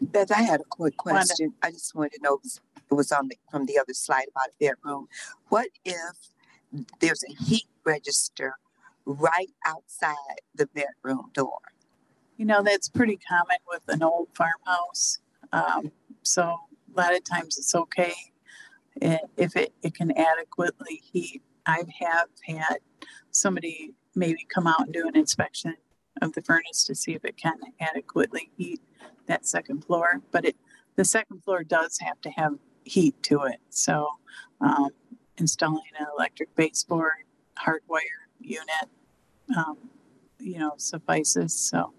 Beth, 0.00 0.30
I 0.30 0.42
had 0.42 0.60
a 0.60 0.64
quick 0.64 0.96
question. 0.96 1.54
I 1.62 1.70
just 1.70 1.94
wanted 1.94 2.14
to 2.14 2.22
know, 2.22 2.38
it 2.90 2.94
was 2.94 3.12
on 3.12 3.28
the, 3.28 3.36
from 3.50 3.66
the 3.66 3.78
other 3.78 3.94
slide 3.94 4.26
about 4.30 4.48
a 4.48 4.64
bedroom. 4.64 5.08
What 5.48 5.68
if 5.84 6.32
there's 7.00 7.24
a 7.24 7.32
heat 7.44 7.66
register 7.84 8.54
right 9.04 9.50
outside 9.66 10.14
the 10.54 10.66
bedroom 10.66 11.30
door? 11.32 11.58
You 12.36 12.44
know, 12.44 12.62
that's 12.62 12.88
pretty 12.88 13.18
common 13.28 13.56
with 13.66 13.82
an 13.88 14.02
old 14.02 14.28
farmhouse. 14.34 15.18
Um, 15.52 15.92
so 16.22 16.42
a 16.42 17.00
lot 17.00 17.14
of 17.14 17.24
times 17.24 17.56
it's 17.56 17.74
okay 17.74 18.12
if 19.36 19.56
it, 19.56 19.72
it 19.82 19.94
can 19.94 20.16
adequately 20.16 21.02
heat. 21.12 21.42
I 21.66 21.82
have 22.00 22.28
had 22.46 22.78
somebody 23.30 23.92
maybe 24.14 24.46
come 24.52 24.66
out 24.66 24.80
and 24.80 24.92
do 24.92 25.06
an 25.06 25.16
inspection 25.16 25.76
of 26.22 26.32
the 26.32 26.42
furnace 26.42 26.84
to 26.84 26.94
see 26.94 27.14
if 27.14 27.24
it 27.24 27.36
can 27.36 27.54
adequately 27.80 28.50
heat 28.56 28.80
that 29.26 29.46
second 29.46 29.84
floor. 29.84 30.22
But 30.30 30.44
it, 30.44 30.56
the 30.96 31.04
second 31.04 31.42
floor 31.44 31.64
does 31.64 31.98
have 32.00 32.20
to 32.22 32.30
have 32.30 32.54
heat 32.84 33.20
to 33.24 33.42
it. 33.42 33.60
So 33.70 34.08
um, 34.60 34.90
installing 35.36 35.82
an 35.98 36.06
electric 36.16 36.54
baseboard, 36.54 37.24
hardwire 37.58 38.28
unit, 38.40 38.88
um, 39.56 39.76
you 40.38 40.58
know, 40.58 40.72
suffices. 40.76 41.54
So 41.54 41.92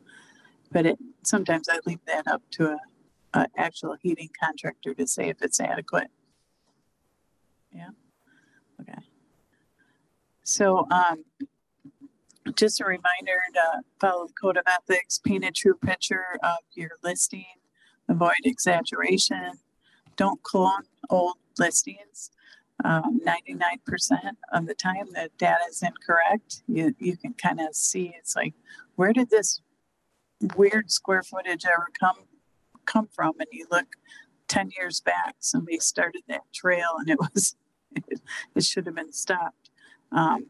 but 0.71 0.85
it 0.85 0.97
sometimes 1.23 1.69
I 1.69 1.79
leave 1.85 2.03
that 2.07 2.27
up 2.27 2.41
to 2.51 2.71
a, 2.71 2.79
a 3.33 3.47
actual 3.57 3.95
heating 4.01 4.29
contractor 4.41 4.93
to 4.93 5.07
say 5.07 5.29
if 5.29 5.41
it's 5.41 5.59
adequate. 5.59 6.09
Yeah. 7.73 7.89
Okay. 8.81 8.99
So 10.43 10.87
um, 10.91 11.23
just 12.55 12.81
a 12.81 12.85
reminder 12.85 13.39
to 13.53 13.81
follow 13.99 14.27
the 14.27 14.33
code 14.33 14.57
of 14.57 14.63
ethics, 14.67 15.19
paint 15.19 15.45
a 15.45 15.51
true 15.51 15.75
picture 15.75 16.37
of 16.43 16.57
your 16.73 16.91
listing, 17.03 17.45
avoid 18.09 18.35
exaggeration, 18.43 19.53
don't 20.15 20.41
clone 20.43 20.83
old 21.09 21.37
listings. 21.57 22.31
Um, 22.83 23.19
99% 23.25 23.79
of 24.53 24.67
the 24.67 24.75
time 24.75 25.07
the 25.11 25.29
data 25.37 25.63
is 25.69 25.81
incorrect. 25.81 26.61
You, 26.67 26.93
you 26.99 27.17
can 27.17 27.33
kind 27.33 27.59
of 27.59 27.75
see 27.75 28.13
it's 28.17 28.35
like, 28.35 28.53
where 28.95 29.13
did 29.13 29.29
this 29.29 29.61
weird 30.55 30.91
square 30.91 31.23
footage 31.23 31.65
ever 31.65 31.87
come 31.99 32.25
come 32.85 33.07
from? 33.11 33.33
And 33.39 33.47
you 33.51 33.65
look 33.71 33.95
10 34.47 34.71
years 34.77 35.01
back, 35.01 35.35
somebody 35.39 35.79
started 35.79 36.21
that 36.27 36.41
trail 36.53 36.89
and 36.99 37.09
it 37.09 37.19
was, 37.19 37.55
it, 37.95 38.21
it 38.55 38.63
should 38.63 38.85
have 38.85 38.95
been 38.95 39.11
stopped. 39.11 39.71
Um, 40.11 40.47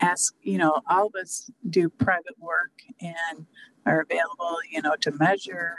ask, 0.00 0.34
you 0.42 0.58
know, 0.58 0.80
all 0.88 1.06
of 1.06 1.14
us 1.20 1.50
do 1.68 1.88
private 1.88 2.38
work 2.38 2.72
and 3.00 3.46
are 3.86 4.00
available, 4.00 4.56
you 4.70 4.82
know, 4.82 4.94
to 5.00 5.12
measure 5.12 5.76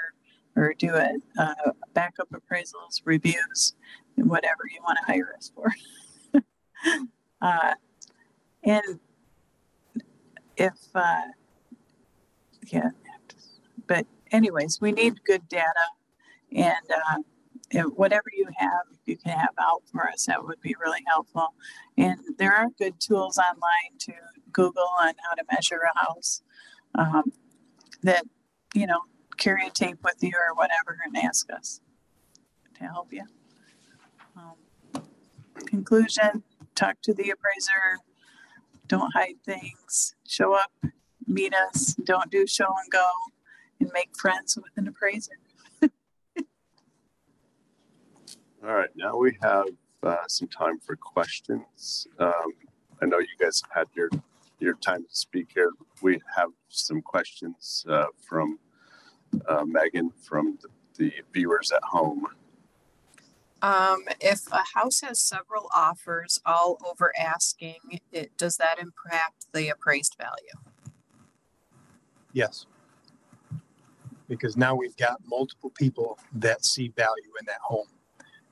or 0.55 0.73
do 0.77 0.93
a, 0.95 1.17
uh, 1.39 1.71
backup 1.93 2.29
appraisals, 2.31 3.01
reviews, 3.05 3.73
whatever 4.15 4.63
you 4.73 4.81
want 4.83 4.97
to 4.99 5.11
hire 5.11 5.33
us 5.37 5.51
for. 5.55 5.71
uh, 7.41 7.73
and 8.63 8.99
if, 10.57 10.73
uh, 10.93 11.21
yeah, 12.67 12.89
but 13.87 14.05
anyways, 14.31 14.79
we 14.81 14.91
need 14.91 15.23
good 15.25 15.47
data 15.47 15.65
and 16.51 16.91
uh, 16.93 17.17
if 17.71 17.85
whatever 17.95 18.25
you 18.35 18.47
have, 18.57 18.81
if 18.91 18.99
you 19.05 19.17
can 19.17 19.37
have 19.37 19.53
out 19.59 19.83
for 19.91 20.09
us, 20.09 20.25
that 20.25 20.43
would 20.43 20.61
be 20.61 20.75
really 20.79 21.03
helpful. 21.07 21.53
And 21.97 22.19
there 22.37 22.53
are 22.53 22.67
good 22.77 22.99
tools 22.99 23.37
online 23.37 23.97
to 23.99 24.13
Google 24.51 24.87
on 25.01 25.13
how 25.27 25.35
to 25.35 25.43
measure 25.51 25.81
a 25.93 25.99
house 25.99 26.41
um, 26.95 27.31
that, 28.03 28.23
you 28.73 28.87
know, 28.87 29.01
carry 29.37 29.65
a 29.65 29.69
tape 29.69 29.99
with 30.03 30.17
you 30.21 30.33
or 30.35 30.53
whatever 30.55 30.97
and 31.05 31.17
ask 31.17 31.51
us 31.51 31.81
to 32.75 32.83
help 32.83 33.11
you. 33.11 33.23
Um, 34.35 35.03
conclusion 35.65 36.43
talk 36.75 37.01
to 37.01 37.13
the 37.13 37.29
appraiser, 37.29 37.99
don't 38.87 39.11
hide 39.13 39.35
things, 39.45 40.15
show 40.27 40.53
up, 40.53 40.71
meet 41.27 41.53
us, 41.53 41.95
don't 42.03 42.31
do 42.31 42.45
show 42.47 42.67
and 42.67 42.91
go, 42.91 43.07
and 43.79 43.89
make 43.93 44.09
friends 44.17 44.57
with 44.57 44.71
an 44.77 44.87
appraiser. 44.87 45.37
All 48.63 48.75
right, 48.75 48.89
now 48.95 49.17
we 49.17 49.35
have 49.41 49.65
uh, 50.03 50.17
some 50.27 50.47
time 50.47 50.77
for 50.79 50.95
questions. 50.95 52.07
Um, 52.19 52.53
I 53.01 53.07
know 53.07 53.17
you 53.17 53.25
guys 53.39 53.59
have 53.63 53.71
had 53.75 53.87
your 53.95 54.09
your 54.59 54.75
time 54.75 55.01
to 55.01 55.15
speak 55.15 55.47
here. 55.55 55.71
We 56.03 56.21
have 56.35 56.49
some 56.69 57.01
questions 57.01 57.83
uh, 57.89 58.05
from 58.29 58.59
uh, 59.47 59.65
Megan 59.65 60.11
from 60.21 60.59
the, 60.61 60.67
the 60.97 61.13
viewers 61.33 61.71
at 61.71 61.81
home. 61.83 62.27
Um, 63.63 64.03
if 64.19 64.41
a 64.51 64.61
house 64.75 65.01
has 65.01 65.19
several 65.19 65.67
offers 65.75 66.39
all 66.45 66.77
over 66.87 67.11
asking, 67.19 67.99
it, 68.11 68.37
does 68.37 68.57
that 68.57 68.77
impact 68.79 69.47
the 69.53 69.69
appraised 69.69 70.17
value? 70.19 70.71
Yes. 72.33 72.67
Because 74.27 74.55
now 74.55 74.75
we've 74.75 74.97
got 74.97 75.17
multiple 75.25 75.71
people 75.71 76.19
that 76.33 76.63
see 76.63 76.89
value 76.95 77.31
in 77.39 77.45
that 77.47 77.59
home. 77.63 77.87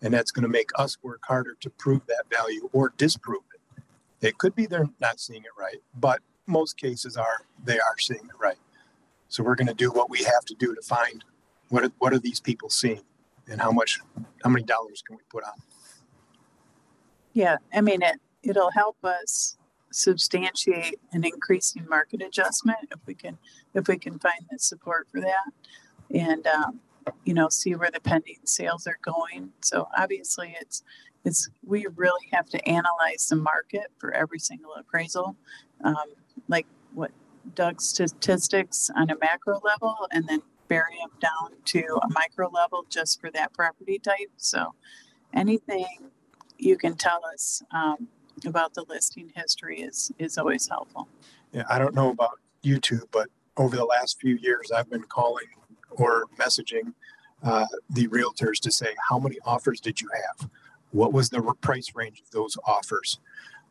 And 0.02 0.14
that's 0.14 0.32
going 0.32 0.44
to 0.44 0.50
make 0.50 0.70
us 0.76 0.98
work 1.04 1.22
harder 1.28 1.56
to 1.60 1.70
prove 1.70 2.02
that 2.08 2.24
value 2.32 2.70
or 2.72 2.94
disprove 2.98 3.42
it. 3.54 3.84
It 4.22 4.38
could 4.38 4.56
be 4.56 4.66
they're 4.66 4.90
not 5.00 5.20
seeing 5.20 5.44
it 5.44 5.52
right, 5.58 5.78
but 6.00 6.22
most 6.48 6.78
cases 6.78 7.18
are 7.18 7.46
they 7.64 7.80
are 7.80 7.98
seeing 8.00 8.26
it 8.26 8.40
right. 8.40 8.58
So 9.28 9.44
we're 9.44 9.56
going 9.56 9.68
to 9.68 9.74
do 9.74 9.92
what 9.92 10.10
we 10.10 10.20
have 10.20 10.46
to 10.46 10.56
do 10.56 10.74
to 10.74 10.82
find 10.82 11.24
what 11.70 11.84
are, 11.84 11.92
what 12.00 12.14
are 12.14 12.20
these 12.20 12.40
people 12.40 12.70
seeing 12.70 13.02
and 13.48 13.62
how 13.62 13.72
much 13.72 14.00
how 14.44 14.50
many 14.50 14.64
dollars 14.64 15.04
can 15.06 15.16
we 15.16 15.24
put 15.30 15.44
on. 15.44 15.54
Yeah, 17.34 17.58
I 17.74 17.82
mean 17.82 18.02
it 18.02 18.20
it'll 18.44 18.72
help 18.72 18.98
us 19.04 19.58
substantiate 19.92 21.00
an 21.14 21.24
increasing 21.24 21.86
market 21.90 22.22
adjustment 22.22 22.78
if 22.92 23.00
we 23.06 23.14
can 23.14 23.38
if 23.74 23.88
we 23.88 23.98
can 23.98 24.20
find 24.20 24.46
the 24.52 24.60
support 24.60 25.08
for 25.12 25.20
that 25.22 25.52
and 26.14 26.46
um, 26.48 26.80
you 27.26 27.34
know 27.34 27.49
see 27.49 27.76
where 27.76 27.91
the 27.91 27.99
pending 27.99 28.40
sales 28.45 28.88
are 28.88 28.99
going. 29.03 29.52
So 29.61 29.88
obviously 29.98 30.56
it's 30.60 30.84
it's 31.26 31.49
we 31.65 31.86
really 31.95 32.27
have 32.31 32.48
to 32.49 32.68
analyze 32.68 33.27
the 33.30 33.36
market 33.36 33.91
for 33.98 34.14
every 34.14 34.40
single 34.40 34.73
appraisal 34.76 35.36
um, 35.84 35.95
like 36.48 36.65
what 36.94 37.11
doug's 37.56 37.88
statistics 37.88 38.90
on 38.95 39.10
a 39.10 39.18
macro 39.19 39.60
level 39.64 39.95
and 40.11 40.27
then 40.27 40.41
bury 40.68 40.98
them 40.99 41.10
down 41.19 41.52
to 41.65 41.80
a 42.03 42.07
micro 42.14 42.49
level 42.49 42.86
just 42.90 43.19
for 43.19 43.31
that 43.31 43.53
property 43.53 43.99
type. 43.99 44.31
So 44.38 44.73
anything 45.34 45.88
you 46.57 46.77
can 46.77 46.95
tell 46.95 47.22
us 47.34 47.64
um, 47.72 48.07
about 48.45 48.73
the 48.73 48.86
listing 48.88 49.31
history 49.36 49.81
is 49.81 50.11
is 50.19 50.38
always 50.38 50.68
helpful. 50.68 51.07
Yeah, 51.52 51.64
I 51.69 51.80
don't 51.80 51.95
know 51.95 52.11
about 52.11 52.40
YouTube, 52.64 53.06
but 53.11 53.30
over 53.57 53.76
the 53.76 53.86
last 53.86 54.19
few 54.19 54.36
years, 54.36 54.72
I've 54.72 54.90
been 54.90 55.03
calling 55.03 55.48
or 56.00 56.26
messaging 56.40 56.94
uh, 57.44 57.66
the 57.90 58.08
realtors 58.08 58.60
to 58.60 58.72
say, 58.72 58.96
how 59.10 59.20
many 59.20 59.38
offers 59.46 59.80
did 59.80 60.02
you 60.02 60.10
have? 60.14 60.50
What 60.92 61.14
was 61.14 61.30
the 61.30 61.42
price 61.62 61.94
range 61.96 62.22
of 62.22 62.32
those 62.32 62.58
offers? 62.66 63.20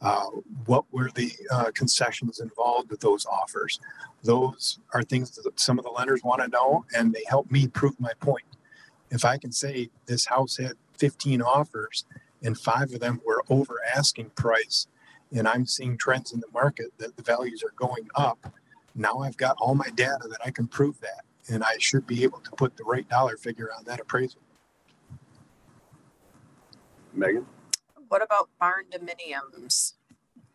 Uh, 0.01 0.27
what 0.67 0.85
were 0.93 1.11
the 1.15 1.33
uh, 1.51 1.71
concessions 1.75 2.39
involved 2.39 2.91
with 2.91 3.01
those 3.01 3.27
offers? 3.27 3.81
Those 4.23 4.79
are 4.95 5.03
things 5.03 5.33
that 5.33 5.59
some 5.59 5.79
of 5.79 5.85
the 5.85 5.91
lenders 5.91 6.23
want 6.23 6.41
to 6.41 6.49
know, 6.49 6.85
and 6.97 7.13
they 7.13 7.25
help 7.27 7.51
me 7.51 7.67
prove 7.67 7.99
my 7.99 8.13
point. 8.21 8.45
If 9.11 9.25
I 9.25 9.39
can 9.39 9.51
say 9.51 9.91
this 10.07 10.27
house 10.27 10.59
had 10.59 10.75
15 10.99 11.43
offers 11.43 12.05
and 12.43 12.59
five 12.59 12.93
of 12.93 13.01
them 13.01 13.21
were 13.27 13.43
over 13.49 13.79
asking 13.97 14.31
price, 14.31 14.87
and 15.35 15.49
I'm 15.49 15.67
seeing 15.67 15.99
trends 15.99 16.33
in 16.33 16.41
the 16.41 16.47
market 16.53 16.93
that 16.99 17.17
the 17.17 17.23
values 17.23 17.63
are 17.65 17.75
going 17.77 18.09
up, 18.15 18.53
now 18.95 19.19
I've 19.19 19.37
got 19.37 19.57
all 19.61 19.75
my 19.75 19.89
data 19.95 20.29
that 20.29 20.41
I 20.45 20.51
can 20.51 20.67
prove 20.69 21.01
that, 21.01 21.25
and 21.49 21.65
I 21.65 21.77
should 21.79 22.07
be 22.07 22.23
able 22.25 22.41
to 22.41 22.51
put 22.53 22.77
the 22.77 22.85
right 22.85 23.09
dollar 23.09 23.37
figure 23.37 23.70
on 23.77 23.85
that 23.85 24.01
appraisal. 24.01 24.41
Megan? 27.12 27.47
What 28.09 28.23
about 28.23 28.49
barndominiums? 28.61 29.95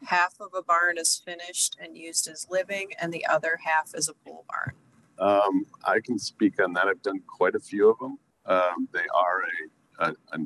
Half 0.06 0.40
of 0.40 0.50
a 0.56 0.62
barn 0.62 0.98
is 0.98 1.22
finished 1.24 1.78
and 1.80 1.98
used 1.98 2.28
as 2.28 2.48
living, 2.50 2.92
and 3.02 3.14
the 3.14 3.26
other 3.26 3.60
half 3.64 3.92
is 3.96 4.10
a 4.10 4.14
pole 4.14 4.46
barn. 4.50 4.74
Um, 5.20 5.66
I 5.86 6.00
can 6.00 6.20
speak 6.20 6.62
on 6.62 6.74
that. 6.74 6.88
I've 6.88 7.02
done 7.02 7.22
quite 7.28 7.56
a 7.56 7.60
few 7.60 7.90
of 7.90 8.00
them. 8.00 8.18
Um, 8.46 8.90
they 8.92 9.06
are 9.14 9.44
a, 9.44 10.10
a, 10.10 10.16
a 10.34 10.46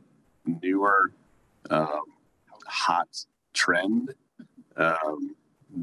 newer, 0.61 1.14
um, 1.69 2.03
hot 2.68 3.26
trend. 3.53 4.14
Um, 4.76 5.36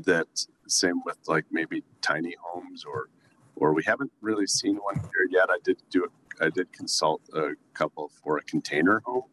that 0.04 0.46
same 0.66 1.02
with 1.04 1.18
like 1.26 1.44
maybe 1.50 1.82
tiny 2.00 2.34
homes 2.40 2.84
or, 2.84 3.08
or 3.56 3.72
we 3.72 3.82
haven't 3.84 4.12
really 4.20 4.46
seen 4.46 4.76
one 4.76 4.96
here 4.96 5.28
yet. 5.30 5.48
I 5.50 5.58
did 5.64 5.82
do 5.90 6.04
a, 6.04 6.44
I 6.44 6.50
did 6.50 6.72
consult 6.72 7.22
a 7.34 7.50
couple 7.72 8.10
for 8.22 8.38
a 8.38 8.42
container 8.42 9.02
home. 9.04 9.24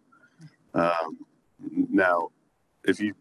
Um, 0.74 1.18
now, 1.60 2.30
if 2.86 3.00
you 3.00 3.14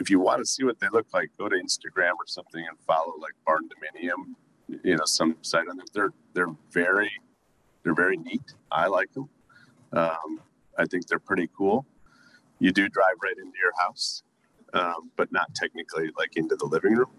if 0.00 0.08
you 0.08 0.18
want 0.18 0.40
to 0.40 0.46
see 0.46 0.64
what 0.64 0.80
they 0.80 0.88
look 0.92 1.06
like, 1.12 1.30
go 1.38 1.48
to 1.48 1.56
Instagram 1.56 2.12
or 2.12 2.26
something 2.26 2.64
and 2.66 2.78
follow 2.86 3.14
like 3.20 3.34
Barndominium, 3.46 4.34
you 4.82 4.96
know, 4.96 5.04
some 5.04 5.36
site 5.42 5.68
on 5.68 5.76
there. 5.76 5.86
They're 5.92 6.12
they're 6.34 6.54
very 6.72 7.10
they're 7.82 7.94
very 7.94 8.16
neat. 8.16 8.54
I 8.70 8.86
like 8.86 9.12
them. 9.12 9.28
Um, 9.92 10.40
I 10.78 10.86
think 10.86 11.06
they're 11.06 11.18
pretty 11.18 11.48
cool. 11.56 11.86
You 12.58 12.72
do 12.72 12.88
drive 12.88 13.14
right 13.22 13.36
into 13.36 13.56
your 13.62 13.72
house, 13.78 14.22
um, 14.72 15.10
but 15.16 15.32
not 15.32 15.54
technically 15.54 16.10
like 16.16 16.36
into 16.36 16.56
the 16.56 16.66
living 16.66 16.94
room. 16.94 17.10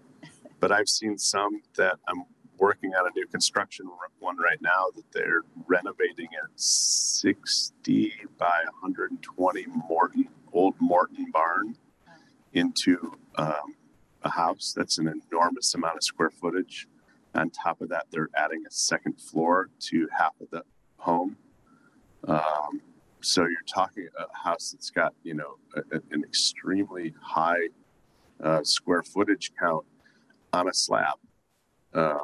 But 0.60 0.72
I've 0.72 0.88
seen 0.88 1.18
some 1.18 1.62
that 1.76 1.98
I'm 2.08 2.24
working 2.62 2.94
on 2.94 3.08
a 3.08 3.10
new 3.16 3.26
construction 3.26 3.90
one 4.20 4.36
right 4.36 4.62
now 4.62 4.86
that 4.94 5.02
they're 5.10 5.42
renovating 5.66 6.28
a 6.28 6.46
60 6.54 8.12
by 8.38 8.60
120 8.80 9.66
Morton 9.88 10.28
old 10.52 10.76
Morton 10.78 11.26
barn 11.32 11.74
into 12.52 13.18
um, 13.34 13.74
a 14.22 14.30
house 14.30 14.72
that's 14.76 14.98
an 14.98 15.08
enormous 15.32 15.74
amount 15.74 15.96
of 15.96 16.04
square 16.04 16.30
footage. 16.30 16.86
On 17.34 17.50
top 17.50 17.80
of 17.80 17.88
that, 17.88 18.06
they're 18.12 18.30
adding 18.36 18.62
a 18.64 18.70
second 18.70 19.20
floor 19.20 19.70
to 19.80 20.06
half 20.16 20.40
of 20.40 20.48
the 20.50 20.62
home. 20.98 21.36
Um, 22.28 22.80
so 23.20 23.42
you're 23.42 23.66
talking 23.66 24.06
a 24.16 24.26
house 24.48 24.70
that's 24.70 24.90
got 24.90 25.14
you 25.24 25.34
know 25.34 25.56
a, 25.74 25.96
an 26.12 26.22
extremely 26.22 27.12
high 27.20 27.70
uh, 28.40 28.62
square 28.62 29.02
footage 29.02 29.50
count 29.58 29.84
on 30.52 30.68
a 30.68 30.74
slab, 30.74 31.16
uh, 31.92 32.18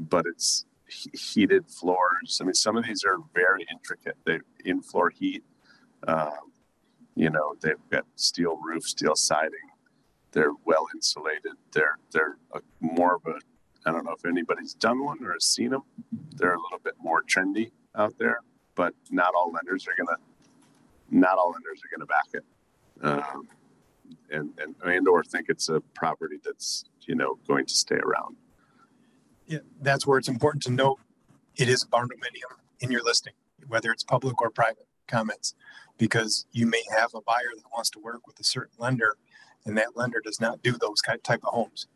but 0.00 0.24
it's 0.26 0.64
he- 0.88 1.10
heated 1.16 1.70
floors. 1.70 2.38
I 2.40 2.44
mean, 2.44 2.54
some 2.54 2.76
of 2.76 2.84
these 2.84 3.04
are 3.04 3.18
very 3.34 3.66
intricate. 3.70 4.16
They 4.24 4.40
in 4.64 4.82
floor 4.82 5.10
heat. 5.10 5.44
Um, 6.08 6.52
you 7.14 7.30
know, 7.30 7.54
they've 7.60 7.74
got 7.90 8.06
steel 8.16 8.58
roof, 8.64 8.84
steel 8.84 9.14
siding. 9.14 9.68
They're 10.32 10.54
well 10.64 10.86
insulated. 10.94 11.52
They're 11.72 11.98
they're 12.12 12.36
a, 12.54 12.60
more 12.80 13.16
of 13.16 13.22
a 13.26 13.38
I 13.86 13.92
don't 13.92 14.04
know 14.04 14.12
if 14.12 14.24
anybody's 14.24 14.74
done 14.74 15.04
one 15.04 15.24
or 15.24 15.32
has 15.34 15.44
seen 15.44 15.70
them. 15.70 15.82
They're 16.36 16.54
a 16.54 16.60
little 16.60 16.80
bit 16.82 16.94
more 17.00 17.22
trendy. 17.22 17.72
out 17.94 18.18
there, 18.18 18.40
but 18.74 18.94
not 19.10 19.34
all 19.34 19.50
lenders 19.52 19.86
are 19.88 19.94
gonna, 19.96 20.18
not 21.10 21.38
all 21.38 21.50
lenders 21.50 21.80
are 21.84 21.96
gonna 21.96 22.06
back 22.06 22.28
it. 22.34 22.44
Um, 23.02 23.48
and, 24.30 24.50
and, 24.58 24.74
and 24.84 25.08
or 25.08 25.22
think 25.24 25.46
it's 25.48 25.68
a 25.68 25.80
property 25.94 26.38
that's, 26.44 26.84
you 27.06 27.14
know, 27.14 27.38
going 27.46 27.66
to 27.66 27.74
stay 27.74 27.96
around. 27.96 28.36
Yeah, 29.50 29.58
that's 29.82 30.06
where 30.06 30.16
it's 30.16 30.28
important 30.28 30.62
to 30.62 30.70
note 30.70 31.00
it 31.56 31.68
is 31.68 31.82
a 31.82 31.88
barn 31.88 32.08
barndominium 32.08 32.56
in 32.78 32.92
your 32.92 33.02
listing, 33.02 33.32
whether 33.66 33.90
it's 33.90 34.04
public 34.04 34.40
or 34.40 34.48
private 34.48 34.86
comments, 35.08 35.54
because 35.98 36.46
you 36.52 36.66
may 36.66 36.82
have 36.96 37.10
a 37.16 37.20
buyer 37.20 37.50
that 37.56 37.64
wants 37.72 37.90
to 37.90 37.98
work 37.98 38.28
with 38.28 38.38
a 38.38 38.44
certain 38.44 38.76
lender, 38.78 39.16
and 39.66 39.76
that 39.76 39.96
lender 39.96 40.20
does 40.24 40.40
not 40.40 40.62
do 40.62 40.76
those 40.80 41.00
kind 41.02 41.22
type 41.24 41.40
of 41.42 41.52
homes. 41.52 41.88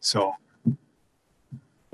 So 0.00 0.34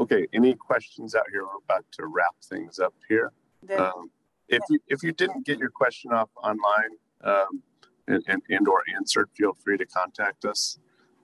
Okay, 0.01 0.27
any 0.33 0.55
questions 0.55 1.15
out 1.15 1.25
here? 1.31 1.43
We're 1.43 1.59
about 1.65 1.85
to 1.93 2.07
wrap 2.07 2.35
things 2.45 2.79
up 2.79 2.95
here. 3.09 3.33
Um, 3.77 4.11
if 4.49 4.63
you, 4.71 4.79
if 4.87 5.03
you 5.03 5.13
didn't 5.13 5.45
get 5.45 5.59
your 5.59 5.71
question 5.71 6.13
off 6.13 6.31
online, 6.37 6.91
um, 7.25 7.63
and, 8.07 8.23
and, 8.29 8.43
and 8.49 8.69
or 8.69 8.83
answered, 8.97 9.29
feel 9.37 9.55
free 9.55 9.77
to 9.77 9.85
contact 9.87 10.45
us. 10.45 10.79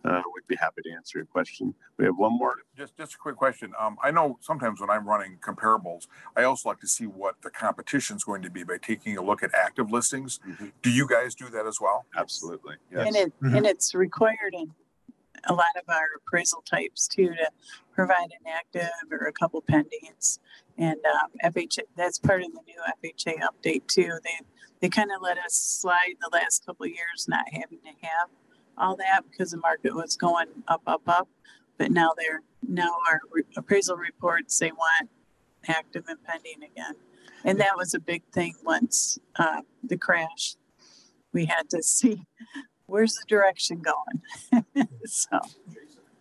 Uh, 0.04 0.20
we'd 0.34 0.46
be 0.46 0.56
happy 0.56 0.82
to 0.82 0.90
answer 0.90 1.18
your 1.18 1.24
question. 1.26 1.74
We 1.96 2.04
have 2.04 2.16
one 2.18 2.36
more. 2.36 2.56
Just, 2.76 2.96
just 2.96 3.14
a 3.14 3.18
quick 3.18 3.36
question. 3.36 3.72
Um, 3.80 3.96
I 4.02 4.10
know 4.10 4.36
sometimes 4.42 4.80
when 4.80 4.90
I'm 4.90 5.08
running 5.08 5.38
comparables, 5.38 6.08
I 6.36 6.42
also 6.42 6.68
like 6.68 6.80
to 6.80 6.86
see 6.88 7.06
what 7.06 7.36
the 7.42 7.48
competition's 7.50 8.22
going 8.22 8.42
to 8.42 8.50
be 8.50 8.64
by 8.64 8.76
taking 8.76 9.16
a 9.16 9.22
look 9.22 9.42
at 9.42 9.54
active 9.54 9.90
listings. 9.90 10.40
Mhm. 10.46 10.72
Do 10.82 10.90
you 10.90 11.08
guys 11.08 11.34
do 11.34 11.48
that 11.50 11.66
as 11.66 11.80
well? 11.80 12.04
Absolutely. 12.16 12.76
and 12.90 13.14
Yes. 13.14 13.26
it, 13.26 13.40
Mhm. 13.40 13.56
and 13.56 13.66
it's 13.66 13.94
required 13.94 14.52
in 14.54 14.74
a 15.48 15.54
lot 15.54 15.74
of 15.76 15.82
our 15.88 16.06
appraisal 16.16 16.62
types 16.62 17.08
too, 17.08 17.28
to 17.34 17.50
provide 17.94 18.30
an 18.40 18.46
active 18.46 18.90
or 19.10 19.26
a 19.26 19.32
couple 19.32 19.62
pendings. 19.62 20.38
And, 20.76 20.98
um, 21.06 21.30
FHA, 21.42 21.84
that's 21.96 22.18
part 22.18 22.42
of 22.42 22.52
the 22.52 22.60
new 22.66 22.80
FHA 22.86 23.38
update 23.40 23.86
too. 23.86 24.18
They, 24.22 24.38
they 24.80 24.88
kind 24.90 25.10
of 25.14 25.22
let 25.22 25.38
us 25.38 25.54
slide 25.54 26.14
the 26.20 26.30
last 26.32 26.64
couple 26.66 26.84
of 26.84 26.90
years, 26.92 27.26
not 27.28 27.44
having 27.52 27.78
to 27.80 28.06
have 28.06 28.28
all 28.78 28.96
that 28.96 29.22
because 29.30 29.50
the 29.50 29.58
market 29.58 29.94
was 29.94 30.16
going 30.16 30.48
up, 30.68 30.82
up, 30.86 31.02
up. 31.06 31.28
But 31.78 31.90
now 31.90 32.12
they're, 32.16 32.42
now 32.66 32.96
our 33.10 33.20
re- 33.32 33.42
appraisal 33.56 33.96
reports, 33.96 34.58
they 34.58 34.72
want 34.72 35.10
active 35.68 36.04
and 36.08 36.22
pending 36.24 36.62
again. 36.62 36.94
And 37.44 37.58
that 37.60 37.76
was 37.76 37.94
a 37.94 38.00
big 38.00 38.22
thing 38.32 38.54
once, 38.64 39.18
uh, 39.36 39.62
the 39.82 39.96
crash. 39.96 40.56
We 41.32 41.46
had 41.46 41.68
to 41.70 41.82
see 41.82 42.22
where's 42.86 43.14
the 43.14 43.24
direction 43.28 43.82
going? 43.82 44.86
so, 45.04 45.40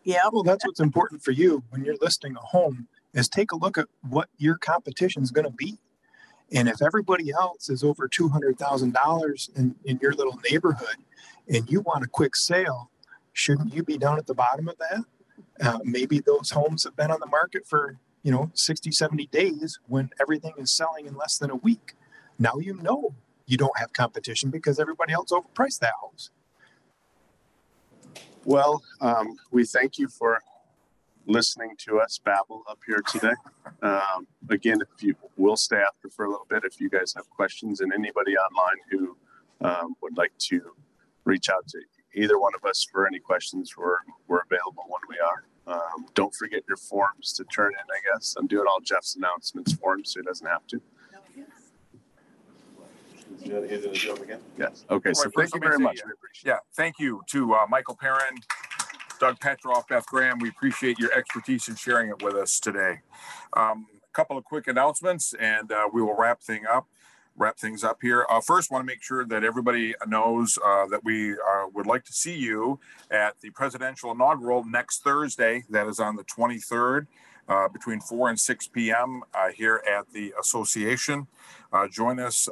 yeah, 0.03 0.21
well, 0.31 0.43
that's 0.43 0.65
what's 0.65 0.79
important 0.79 1.23
for 1.23 1.31
you 1.31 1.63
when 1.69 1.85
you're 1.85 1.97
listing 2.01 2.35
a 2.35 2.39
home 2.39 2.87
is 3.13 3.29
take 3.29 3.51
a 3.51 3.55
look 3.55 3.77
at 3.77 3.87
what 4.09 4.29
your 4.37 4.57
competition 4.57 5.23
is 5.23 5.31
going 5.31 5.45
to 5.45 5.53
be. 5.53 5.77
And 6.51 6.67
if 6.67 6.81
everybody 6.81 7.31
else 7.31 7.69
is 7.69 7.83
over 7.83 8.07
two 8.07 8.29
hundred 8.29 8.59
thousand 8.59 8.93
dollars 8.93 9.49
in 9.55 9.75
in 9.85 9.99
your 10.01 10.13
little 10.13 10.39
neighborhood, 10.49 10.97
and 11.47 11.69
you 11.69 11.81
want 11.81 12.03
a 12.03 12.07
quick 12.07 12.35
sale, 12.35 12.89
shouldn't 13.33 13.73
you 13.73 13.83
be 13.83 13.97
down 13.97 14.17
at 14.17 14.27
the 14.27 14.33
bottom 14.33 14.67
of 14.67 14.77
that? 14.77 15.03
Uh, 15.61 15.79
maybe 15.83 16.19
those 16.19 16.49
homes 16.51 16.83
have 16.83 16.95
been 16.95 17.11
on 17.11 17.19
the 17.19 17.27
market 17.27 17.67
for 17.67 17.97
you 18.23 18.31
know 18.31 18.49
60, 18.53 18.91
70 18.91 19.27
days 19.27 19.79
when 19.87 20.09
everything 20.21 20.53
is 20.57 20.71
selling 20.71 21.05
in 21.05 21.15
less 21.15 21.37
than 21.37 21.49
a 21.49 21.55
week. 21.55 21.93
Now 22.39 22.57
you 22.59 22.75
know 22.81 23.13
you 23.45 23.57
don't 23.57 23.77
have 23.77 23.93
competition 23.93 24.49
because 24.49 24.79
everybody 24.79 25.13
else 25.13 25.31
overpriced 25.31 25.79
that 25.79 25.93
house. 26.01 26.29
Well, 28.45 28.83
um, 28.99 29.37
we 29.51 29.65
thank 29.65 29.97
you 29.97 30.07
for 30.07 30.39
listening 31.25 31.75
to 31.77 31.99
us 31.99 32.19
babble 32.23 32.63
up 32.69 32.79
here 32.85 33.01
today. 33.07 33.33
Um, 33.81 34.27
again, 34.49 34.79
if 34.81 35.03
you 35.03 35.15
will 35.37 35.55
stay 35.55 35.77
after 35.77 36.09
for 36.09 36.25
a 36.25 36.29
little 36.29 36.45
bit, 36.49 36.63
if 36.65 36.81
you 36.81 36.89
guys 36.89 37.13
have 37.15 37.29
questions 37.29 37.79
and 37.79 37.93
anybody 37.93 38.35
online 38.35 38.77
who 38.91 39.17
um, 39.61 39.95
would 40.01 40.17
like 40.17 40.33
to 40.37 40.73
reach 41.25 41.49
out 41.49 41.67
to 41.69 41.79
either 42.15 42.39
one 42.39 42.53
of 42.55 42.67
us 42.67 42.85
for 42.89 43.07
any 43.07 43.19
questions, 43.19 43.75
we're, 43.77 43.97
we're 44.27 44.41
available 44.41 44.83
when 44.87 45.01
we 45.09 45.17
are. 45.19 45.45
Um, 45.65 46.05
don't 46.13 46.33
forget 46.35 46.63
your 46.67 46.77
forms 46.77 47.33
to 47.33 47.43
turn 47.45 47.71
in, 47.73 47.79
I 47.79 48.13
guess. 48.13 48.35
I'm 48.37 48.47
doing 48.47 48.65
all 48.69 48.79
Jeff's 48.81 49.15
announcements 49.15 49.73
for 49.73 49.95
him 49.95 50.03
so 50.03 50.19
he 50.19 50.25
doesn't 50.25 50.47
have 50.47 50.67
to. 50.67 50.81
Yes. 54.57 54.85
Okay. 54.89 55.13
So 55.13 55.29
thank 55.35 55.53
you 55.53 55.59
very 55.59 55.79
much. 55.79 56.01
We 56.05 56.11
appreciate. 56.11 56.51
Yeah, 56.51 56.59
thank 56.75 56.99
you 56.99 57.21
to 57.31 57.53
uh, 57.55 57.65
Michael 57.69 57.95
Perrin, 57.95 58.35
Doug 59.19 59.39
Petroff, 59.39 59.87
Beth 59.87 60.05
Graham. 60.05 60.39
We 60.39 60.49
appreciate 60.49 60.99
your 60.99 61.11
expertise 61.13 61.67
in 61.67 61.75
sharing 61.75 62.09
it 62.09 62.21
with 62.21 62.35
us 62.35 62.59
today. 62.59 62.99
Um, 63.53 63.87
a 63.93 64.13
couple 64.13 64.37
of 64.37 64.43
quick 64.43 64.67
announcements, 64.67 65.33
and 65.39 65.71
uh, 65.71 65.87
we 65.91 66.01
will 66.01 66.15
wrap 66.15 66.41
thing 66.41 66.63
up. 66.71 66.87
Wrap 67.35 67.57
things 67.57 67.83
up 67.83 67.97
here. 68.01 68.27
Uh, 68.29 68.41
first, 68.41 68.69
want 68.69 68.83
to 68.83 68.85
make 68.85 69.01
sure 69.01 69.25
that 69.25 69.43
everybody 69.43 69.95
knows 70.05 70.59
uh, 70.63 70.85
that 70.87 71.03
we 71.03 71.33
uh, 71.33 71.65
would 71.73 71.87
like 71.87 72.03
to 72.05 72.13
see 72.13 72.35
you 72.35 72.79
at 73.09 73.39
the 73.41 73.49
presidential 73.49 74.11
inaugural 74.11 74.63
next 74.65 75.03
Thursday. 75.03 75.63
That 75.69 75.87
is 75.87 75.99
on 75.99 76.15
the 76.15 76.23
23rd. 76.23 77.07
Uh, 77.45 77.67
between 77.67 77.99
4 77.99 78.29
and 78.29 78.39
6 78.39 78.67
p.m. 78.69 79.21
Uh, 79.33 79.49
here 79.49 79.83
at 79.85 80.09
the 80.13 80.33
association. 80.39 81.27
Uh, 81.73 81.89
join 81.89 82.17
us 82.17 82.47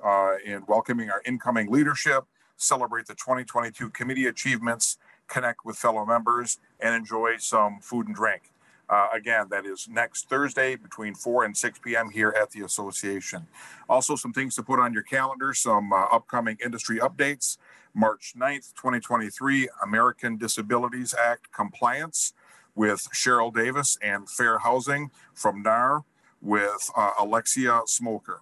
in 0.46 0.64
welcoming 0.68 1.10
our 1.10 1.22
incoming 1.26 1.72
leadership, 1.72 2.26
celebrate 2.58 3.06
the 3.06 3.14
2022 3.14 3.90
committee 3.92 4.26
achievements, 4.26 4.98
connect 5.30 5.64
with 5.64 5.78
fellow 5.78 6.06
members, 6.06 6.60
and 6.82 6.94
enjoy 6.94 7.38
some 7.38 7.80
food 7.80 8.08
and 8.08 8.16
drink. 8.18 8.51
Uh, 8.92 9.08
again, 9.14 9.48
that 9.50 9.66
is 9.66 9.88
next 9.90 10.28
Thursday 10.28 10.76
between 10.76 11.16
4 11.16 11.46
and 11.46 11.56
6 11.56 11.80
p.m. 11.80 12.10
here 12.10 12.36
at 12.40 12.52
the 12.52 12.60
association. 12.66 13.48
Also, 13.88 14.18
some 14.18 14.34
things 14.34 14.54
to 14.56 14.64
put 14.64 14.80
on 14.80 14.92
your 14.92 15.02
calendar, 15.02 15.54
some 15.54 15.94
uh, 15.94 16.06
upcoming 16.12 16.58
industry 16.64 17.00
updates. 17.00 17.58
March 17.94 18.34
9th, 18.38 18.74
2023, 18.76 19.70
American 19.84 20.38
Disabilities 20.38 21.16
Act 21.18 21.52
compliance 21.54 22.34
with 22.76 23.08
Cheryl 23.14 23.54
Davis 23.54 23.98
and 24.02 24.30
Fair 24.30 24.60
Housing 24.60 25.12
from 25.34 25.62
NAR 25.62 26.04
with 26.42 26.90
uh, 26.96 27.12
Alexia 27.20 27.82
Smoker. 27.86 28.42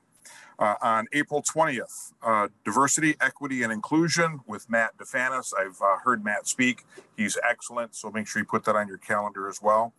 Uh, 0.58 0.76
on 0.82 1.08
April 1.14 1.42
20th, 1.42 2.12
uh, 2.22 2.50
Diversity, 2.66 3.16
Equity, 3.22 3.64
and 3.64 3.72
Inclusion 3.72 4.42
with 4.46 4.70
Matt 4.70 4.98
DeFanis. 4.98 5.54
I've 5.58 5.82
uh, 5.82 6.00
heard 6.04 6.22
Matt 6.22 6.50
speak. 6.50 6.84
He's 7.16 7.38
excellent, 7.50 7.96
so 7.96 8.12
make 8.12 8.28
sure 8.28 8.42
you 8.42 8.46
put 8.46 8.66
that 8.66 8.76
on 8.76 8.90
your 8.90 8.98
calendar 8.98 9.48
as 9.48 9.62
well. 9.62 9.94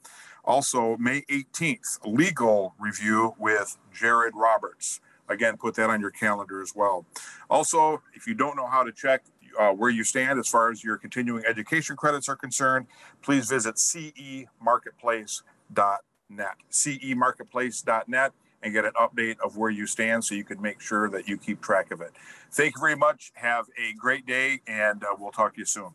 Also, 0.50 0.96
May 0.96 1.20
18th, 1.30 2.00
Legal 2.04 2.74
Review 2.80 3.36
with 3.38 3.78
Jared 3.94 4.34
Roberts. 4.34 5.00
Again, 5.28 5.56
put 5.56 5.76
that 5.76 5.90
on 5.90 6.00
your 6.00 6.10
calendar 6.10 6.60
as 6.60 6.74
well. 6.74 7.06
Also, 7.48 8.02
if 8.14 8.26
you 8.26 8.34
don't 8.34 8.56
know 8.56 8.66
how 8.66 8.82
to 8.82 8.90
check 8.90 9.22
uh, 9.60 9.70
where 9.70 9.90
you 9.90 10.02
stand 10.02 10.40
as 10.40 10.48
far 10.48 10.72
as 10.72 10.82
your 10.82 10.96
continuing 10.96 11.44
education 11.46 11.94
credits 11.94 12.28
are 12.28 12.34
concerned, 12.34 12.88
please 13.22 13.48
visit 13.48 13.76
cemarketplace.net. 13.76 16.54
cemarketplace.net 16.72 18.32
and 18.64 18.72
get 18.72 18.84
an 18.84 18.92
update 19.00 19.36
of 19.38 19.56
where 19.56 19.70
you 19.70 19.86
stand 19.86 20.24
so 20.24 20.34
you 20.34 20.42
can 20.42 20.60
make 20.60 20.80
sure 20.80 21.08
that 21.10 21.28
you 21.28 21.38
keep 21.38 21.60
track 21.60 21.92
of 21.92 22.00
it. 22.00 22.10
Thank 22.50 22.74
you 22.74 22.80
very 22.80 22.96
much. 22.96 23.30
Have 23.34 23.66
a 23.78 23.92
great 23.92 24.26
day, 24.26 24.62
and 24.66 25.04
uh, 25.04 25.14
we'll 25.16 25.30
talk 25.30 25.54
to 25.54 25.60
you 25.60 25.64
soon. 25.64 25.90